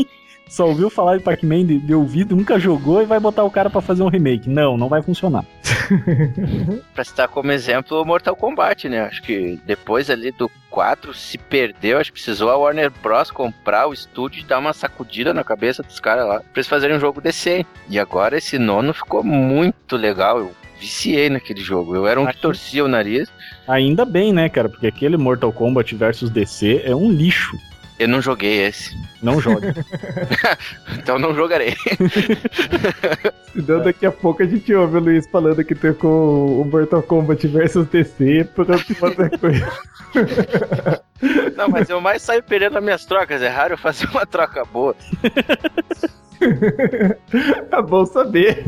só 0.48 0.66
ouviu 0.66 0.88
falar 0.88 1.16
de 1.16 1.22
Pac-Man 1.22 1.64
de, 1.64 1.78
de 1.78 1.94
ouvido, 1.94 2.36
nunca 2.36 2.58
jogou 2.58 3.02
e 3.02 3.06
vai 3.06 3.18
botar 3.18 3.44
o 3.44 3.50
cara 3.50 3.68
pra 3.68 3.80
fazer 3.80 4.02
um 4.02 4.08
remake. 4.08 4.48
Não, 4.48 4.76
não 4.76 4.88
vai 4.88 5.02
funcionar. 5.02 5.44
Pra 6.94 7.04
citar 7.04 7.28
como 7.28 7.52
exemplo 7.52 8.00
o 8.00 8.04
Mortal 8.04 8.36
Kombat, 8.36 8.88
né? 8.88 9.00
Acho 9.00 9.22
que 9.22 9.58
depois 9.66 10.08
ali 10.08 10.30
do 10.30 10.50
4 10.70 11.12
se 11.14 11.38
perdeu, 11.38 11.98
acho 11.98 12.10
que 12.10 12.20
precisou 12.20 12.50
a 12.50 12.56
Warner 12.56 12.90
Bros. 13.02 13.30
comprar 13.30 13.86
o 13.86 13.92
estúdio 13.92 14.40
e 14.40 14.44
dar 14.44 14.58
uma 14.58 14.72
sacudida 14.72 15.34
na 15.34 15.44
cabeça 15.44 15.82
dos 15.82 16.00
caras 16.00 16.26
lá 16.26 16.40
pra 16.40 16.48
eles 16.56 16.68
fazerem 16.68 16.96
um 16.96 17.00
jogo 17.00 17.20
decente. 17.20 17.68
E 17.88 17.98
agora 17.98 18.38
esse 18.38 18.58
nono 18.58 18.92
ficou 18.92 19.22
muito 19.22 19.96
legal. 19.96 20.38
Eu 20.38 20.52
viciei 20.78 21.28
naquele 21.30 21.60
jogo. 21.60 21.94
Eu 21.94 22.06
era 22.06 22.20
um 22.20 22.26
que 22.26 22.36
torcia 22.36 22.84
o 22.84 22.88
nariz. 22.88 23.28
Ainda 23.66 24.04
bem, 24.04 24.32
né, 24.32 24.48
cara? 24.48 24.68
Porque 24.68 24.86
aquele 24.86 25.16
Mortal 25.16 25.52
Kombat 25.52 25.94
versus 25.94 26.30
DC 26.30 26.82
é 26.84 26.94
um 26.94 27.10
lixo. 27.10 27.56
Eu 27.98 28.08
não 28.08 28.20
joguei 28.20 28.66
esse. 28.66 28.94
Não 29.22 29.40
jogue. 29.40 29.68
Então 30.98 31.18
não 31.18 31.34
jogarei. 31.34 31.74
Então 33.56 33.82
daqui 33.82 34.04
a 34.04 34.12
pouco 34.12 34.42
a 34.42 34.46
gente 34.46 34.74
ouve 34.74 34.98
o 34.98 35.00
Luiz 35.00 35.26
falando 35.28 35.64
que 35.64 35.74
trocou 35.74 36.60
o 36.60 36.64
Mortal 36.66 37.02
Kombat 37.02 37.48
versus 37.48 37.88
DC 37.88 38.44
por 38.54 38.66
outra 38.70 39.30
coisa. 39.38 39.72
Não, 41.56 41.68
mas 41.68 41.88
eu 41.88 42.00
mais 42.00 42.22
saio 42.22 42.42
perdendo 42.42 42.74
nas 42.74 42.84
minhas 42.84 43.04
trocas. 43.04 43.40
É 43.42 43.48
raro 43.48 43.74
eu 43.74 43.78
fazer 43.78 44.06
uma 44.10 44.26
troca 44.26 44.64
boa. 44.64 44.94
é 47.72 47.82
bom 47.82 48.04
saber. 48.06 48.64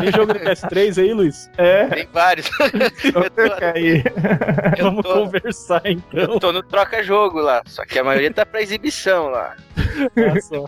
Tem 0.00 0.12
jogo 0.12 0.32
de 0.32 0.40
PS3 0.40 1.00
aí, 1.02 1.12
Luiz? 1.12 1.48
É, 1.56 1.86
Tem 1.86 2.08
vários. 2.12 2.48
vamos 3.12 3.30
trocar 3.30 3.76
aí. 3.76 4.02
Eu 4.78 4.84
Vamos 4.86 5.02
tô, 5.04 5.14
conversar 5.14 5.82
então. 5.84 6.20
eu 6.20 6.40
tô 6.40 6.52
no 6.52 6.62
troca-jogo 6.62 7.40
lá. 7.40 7.62
Só 7.66 7.84
que 7.84 7.98
a 7.98 8.04
maioria 8.04 8.32
tá 8.32 8.44
pra 8.44 8.60
exibição 8.62 9.28
lá. 9.28 9.54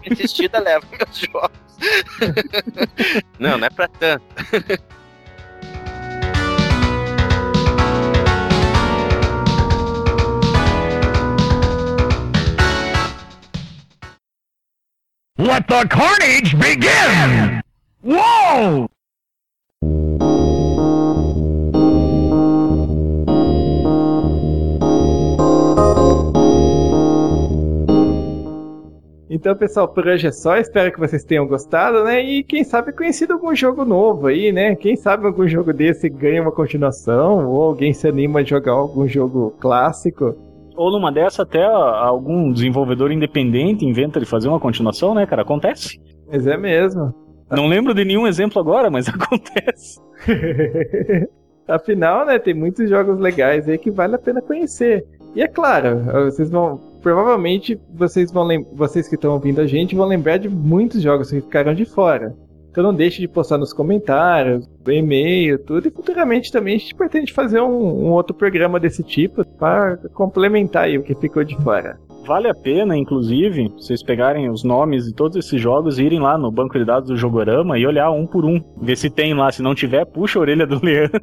Insistida 0.09 0.59
leva 0.61 0.87
meus 0.93 1.19
jogos. 1.19 1.51
não, 3.39 3.59
não 3.59 3.67
é 3.67 3.71
pra 3.71 3.89
tanto. 3.89 4.25
Let 15.39 15.69
the 15.69 15.85
carnage 15.85 16.59
begin! 16.59 17.61
Whoa! 18.03 18.89
Então, 29.29 29.55
pessoal, 29.55 29.87
por 29.87 30.07
hoje 30.07 30.27
é 30.27 30.33
só. 30.33 30.57
Espero 30.57 30.91
que 30.91 30.99
vocês 30.99 31.23
tenham 31.23 31.47
gostado, 31.47 32.03
né? 32.03 32.23
E 32.23 32.43
quem 32.43 32.65
sabe 32.65 32.93
conhecido 32.93 33.35
algum 33.35 33.55
jogo 33.55 33.85
novo 33.85 34.29
aí, 34.29 34.51
né? 34.51 34.75
Quem 34.75 34.97
sabe 34.97 35.27
algum 35.27 35.47
jogo 35.47 35.71
desse 35.75 36.09
ganha 36.09 36.41
uma 36.41 36.51
continuação, 36.51 37.47
ou 37.47 37.63
alguém 37.63 37.93
se 37.93 38.09
anima 38.09 38.41
a 38.41 38.43
jogar 38.43 38.73
algum 38.73 39.07
jogo 39.07 39.55
clássico. 39.61 40.46
Ou 40.77 40.91
numa 40.91 41.11
dessa, 41.11 41.43
até 41.43 41.65
algum 41.65 42.53
desenvolvedor 42.53 43.11
independente 43.11 43.85
inventa 43.85 44.21
de 44.21 44.27
fazer 44.27 44.49
uma 44.49 44.61
continuação, 44.61 45.15
né, 45.15 45.27
cara? 45.27 45.43
Acontece. 45.43 45.99
Mas 46.29 46.47
é 46.47 46.57
mesmo. 46.57 47.15
Não 47.51 47.67
lembro 47.67 47.95
de 47.95 48.05
nenhum 48.05 48.27
exemplo 48.27 48.61
agora, 48.61 48.91
mas 48.91 49.09
acontece. 49.11 50.01
Afinal, 51.67 52.27
né, 52.27 52.39
tem 52.39 52.55
muitos 52.55 52.89
jogos 52.89 53.19
legais 53.19 53.69
aí 53.69 53.77
que 53.77 53.91
vale 53.91 54.15
a 54.15 54.19
pena 54.19 54.41
conhecer. 54.41 55.05
E 55.35 55.43
é 55.43 55.49
claro, 55.49 56.01
vocês 56.25 56.51
vão. 56.51 56.81
Provavelmente 57.03 57.79
vocês 57.95 58.33
vão 58.33 58.49
vocês 58.73 59.09
que 59.09 59.15
estão 59.15 59.33
ouvindo 59.33 59.61
a 59.61 59.67
gente 59.67 59.95
vão 59.95 60.07
lembrar 60.07 60.39
de 60.39 60.49
muitos 60.49 61.03
jogos 61.03 61.31
que 61.31 61.41
ficaram 61.41 61.75
de 61.75 61.85
fora. 61.85 62.35
Então 62.77 62.85
não 62.85 62.95
deixe 62.95 63.23
de 63.23 63.27
postar 63.27 63.57
nos 63.57 63.73
comentários, 63.73 64.69
e-mail, 64.87 65.59
tudo. 65.59 65.89
E 65.89 65.91
futuramente 65.91 66.53
também 66.53 66.75
a 66.75 66.79
gente 66.79 66.95
pretende 66.95 67.33
fazer 67.33 67.59
um, 67.59 67.71
um 67.71 68.13
outro 68.13 68.37
programa 68.37 68.79
desse 68.79 69.03
tipo 69.03 69.43
para 69.47 69.97
complementar 70.13 70.85
aí 70.85 70.99
o 70.99 71.03
que 71.03 71.15
ficou 71.15 71.43
de 71.43 71.57
fora. 71.63 71.99
Vale 72.27 72.49
a 72.49 72.55
pena, 72.55 72.97
inclusive, 72.97 73.69
vocês 73.77 74.03
pegarem 74.03 74.51
os 74.51 74.65
nomes 74.65 75.05
de 75.07 75.15
todos 75.15 75.37
esses 75.37 75.61
jogos 75.61 75.97
e 75.99 76.03
irem 76.05 76.19
lá 76.21 76.37
no 76.37 76.51
banco 76.51 76.77
de 76.77 76.85
dados 76.85 77.09
do 77.09 77.17
Jogorama 77.17 77.79
e 77.79 77.87
olhar 77.87 78.11
um 78.11 78.27
por 78.27 78.45
um. 78.45 78.61
Ver 78.83 78.97
se 78.97 79.09
tem 79.09 79.33
lá. 79.33 79.53
Se 79.53 79.63
não 79.63 79.75
tiver, 79.77 80.05
puxa 80.07 80.39
a 80.39 80.43
orelha 80.43 80.67
do 80.67 80.79
Leandro. 80.85 81.21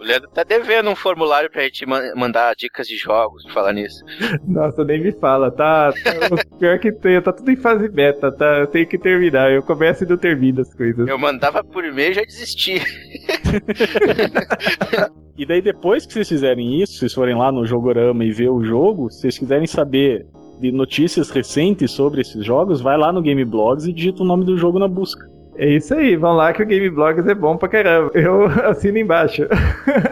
O 0.00 0.04
Leandro 0.04 0.28
tá 0.34 0.42
devendo 0.42 0.90
um 0.90 0.96
formulário 0.96 1.48
pra 1.50 1.62
gente 1.62 1.86
ma- 1.86 2.02
mandar 2.16 2.54
dicas 2.56 2.88
de 2.88 2.96
jogos, 2.96 3.44
falar 3.52 3.72
nisso. 3.72 4.04
Nossa, 4.46 4.84
nem 4.84 5.00
me 5.02 5.12
fala, 5.12 5.50
tá? 5.52 5.92
tá 5.92 6.34
o 6.34 6.58
pior 6.58 6.78
que 6.80 6.90
tem, 6.90 7.20
tá 7.22 7.32
tudo 7.32 7.48
em 7.50 7.56
fase 7.56 7.88
beta, 7.88 8.32
tá? 8.32 8.58
Eu 8.58 8.66
tenho 8.66 8.88
que 8.88 8.98
terminar. 8.98 9.52
Eu 9.52 9.62
começo 9.62 10.02
e 10.02 10.06
não 10.08 10.16
termino 10.16 10.62
as 10.62 10.74
coisas. 10.74 11.06
Eu 11.06 11.18
mandava 11.18 11.62
por 11.62 11.84
e-mail 11.84 12.10
e 12.10 12.14
já 12.14 12.22
desisti. 12.22 12.82
E 15.38 15.46
daí, 15.46 15.62
depois 15.62 16.04
que 16.04 16.12
vocês 16.12 16.28
fizerem 16.28 16.82
isso, 16.82 16.98
vocês 16.98 17.14
forem 17.14 17.36
lá 17.36 17.52
no 17.52 17.64
Jogorama 17.64 18.24
e 18.24 18.32
ver 18.32 18.48
o 18.48 18.64
jogo, 18.64 19.08
se 19.08 19.20
vocês 19.20 19.38
quiserem 19.38 19.68
saber 19.68 20.26
de 20.58 20.72
notícias 20.72 21.30
recentes 21.30 21.92
sobre 21.92 22.22
esses 22.22 22.44
jogos, 22.44 22.80
vai 22.80 22.98
lá 22.98 23.12
no 23.12 23.22
Game 23.22 23.44
Blogs 23.44 23.86
e 23.86 23.92
digita 23.92 24.24
o 24.24 24.26
nome 24.26 24.44
do 24.44 24.58
jogo 24.58 24.80
na 24.80 24.88
busca. 24.88 25.24
É 25.54 25.68
isso 25.68 25.94
aí, 25.94 26.16
vão 26.16 26.34
lá 26.34 26.52
que 26.52 26.60
o 26.60 26.66
Game 26.66 26.90
Blogs 26.90 27.24
é 27.24 27.34
bom 27.36 27.56
pra 27.56 27.68
caramba. 27.68 28.10
Eu 28.14 28.46
assino 28.68 28.98
embaixo. 28.98 29.46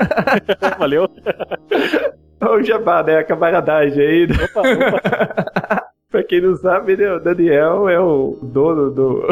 Valeu? 0.79 1.09
Olha 2.41 2.61
o 2.61 2.63
jabá, 2.63 3.03
né? 3.03 3.19
A 3.19 3.25
camaradagem 3.25 4.07
aí. 4.07 4.25
Opa, 4.25 4.61
opa. 4.61 5.87
pra 6.09 6.23
quem 6.23 6.41
não 6.41 6.55
sabe, 6.55 6.97
né? 6.97 7.13
o 7.13 7.19
Daniel 7.19 7.89
é 7.89 7.99
o 7.99 8.39
dono 8.43 8.91
do, 8.93 9.27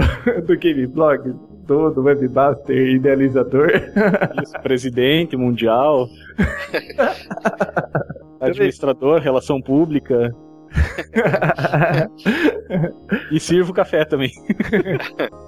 do 0.44 0.56
Game 0.56 0.86
Blog, 0.88 1.32
dono, 1.66 2.02
webmaster, 2.02 2.76
idealizador. 2.76 3.70
Isso, 4.42 4.52
presidente 4.62 5.36
mundial. 5.36 6.08
administrador, 8.40 9.20
relação 9.20 9.60
pública. 9.60 10.34
e 13.30 13.38
sirvo 13.38 13.72
café 13.72 14.04
também. 14.04 14.30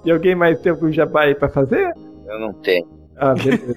e 0.05 0.11
alguém 0.11 0.35
mais 0.35 0.61
tem 0.61 0.73
algum 0.73 0.93
jabá 0.93 1.23
aí 1.23 1.35
pra 1.35 1.49
fazer? 1.49 1.93
Eu 2.27 2.41
não 2.41 2.53
tenho. 2.55 2.87
Ah, 3.17 3.35
beleza. 3.35 3.75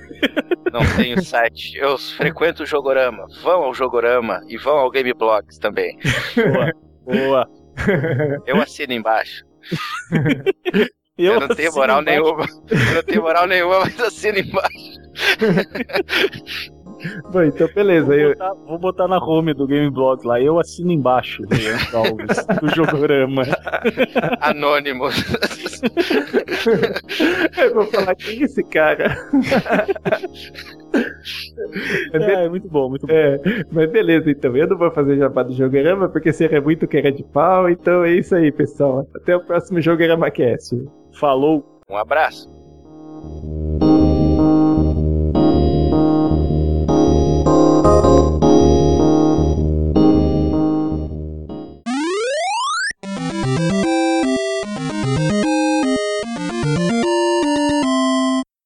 Não 0.72 0.82
tenho 0.98 1.22
site. 1.24 1.78
Eu 1.78 1.98
frequento 1.98 2.64
o 2.64 2.66
Jogorama. 2.66 3.26
Vão 3.42 3.64
ao 3.64 3.74
Jogorama 3.74 4.42
e 4.48 4.58
vão 4.58 4.78
ao 4.78 4.92
Game 4.92 5.14
Blogs 5.14 5.58
também. 5.58 5.98
Boa, 6.36 6.74
boa. 7.06 7.48
Eu 8.46 8.62
assino 8.62 8.94
embaixo. 8.94 9.46
Eu, 11.20 11.40
não 11.40 11.48
tenho 11.50 11.74
moral 11.74 12.02
embaixo. 12.02 12.22
nenhuma. 12.22 12.46
Eu 12.70 12.96
não 12.96 13.04
tenho 13.04 13.22
moral 13.22 13.48
nenhuma, 13.48 13.80
mas 13.82 14.00
assino 14.00 14.40
embaixo. 14.40 15.00
Bom, 17.32 17.44
então 17.44 17.70
beleza. 17.74 18.08
Vou, 18.08 18.16
eu... 18.16 18.30
botar, 18.30 18.54
vou 18.54 18.80
botar 18.80 19.08
na 19.08 19.18
home 19.18 19.54
do 19.54 19.66
Game 19.66 19.90
Blog 19.90 20.26
lá. 20.26 20.42
Eu 20.42 20.60
assino 20.60 20.92
embaixo, 20.92 21.44
Alves, 21.94 22.46
do 22.60 22.68
Jogorama. 22.76 23.44
Anônimos. 24.42 25.16
eu 27.58 27.74
vou 27.74 27.86
falar 27.86 28.16
quem 28.16 28.42
é 28.42 28.44
esse 28.44 28.62
cara. 28.64 29.16
É, 32.14 32.46
é, 32.46 32.50
muito 32.50 32.68
bom, 32.68 32.90
muito 32.90 33.08
bom. 33.08 33.14
É, 33.14 33.40
mas 33.72 33.90
beleza, 33.90 34.30
então. 34.30 34.58
Eu 34.58 34.68
não 34.68 34.78
vou 34.78 34.92
fazer 34.92 35.16
jabá 35.18 35.44
do 35.44 35.54
Jogorama, 35.54 36.10
porque 36.10 36.34
seria 36.34 36.60
muito 36.60 36.86
cara 36.88 37.12
de 37.12 37.24
pau. 37.24 37.70
Então 37.70 38.04
é 38.04 38.12
isso 38.12 38.36
aí, 38.36 38.52
pessoal. 38.52 39.08
Até 39.16 39.38
o 39.38 39.42
próximo 39.42 39.80
Jogorama 39.80 40.30
Cast. 40.32 40.76
Falou! 41.20 41.66
Um 41.90 41.98
abraço! 41.98 42.50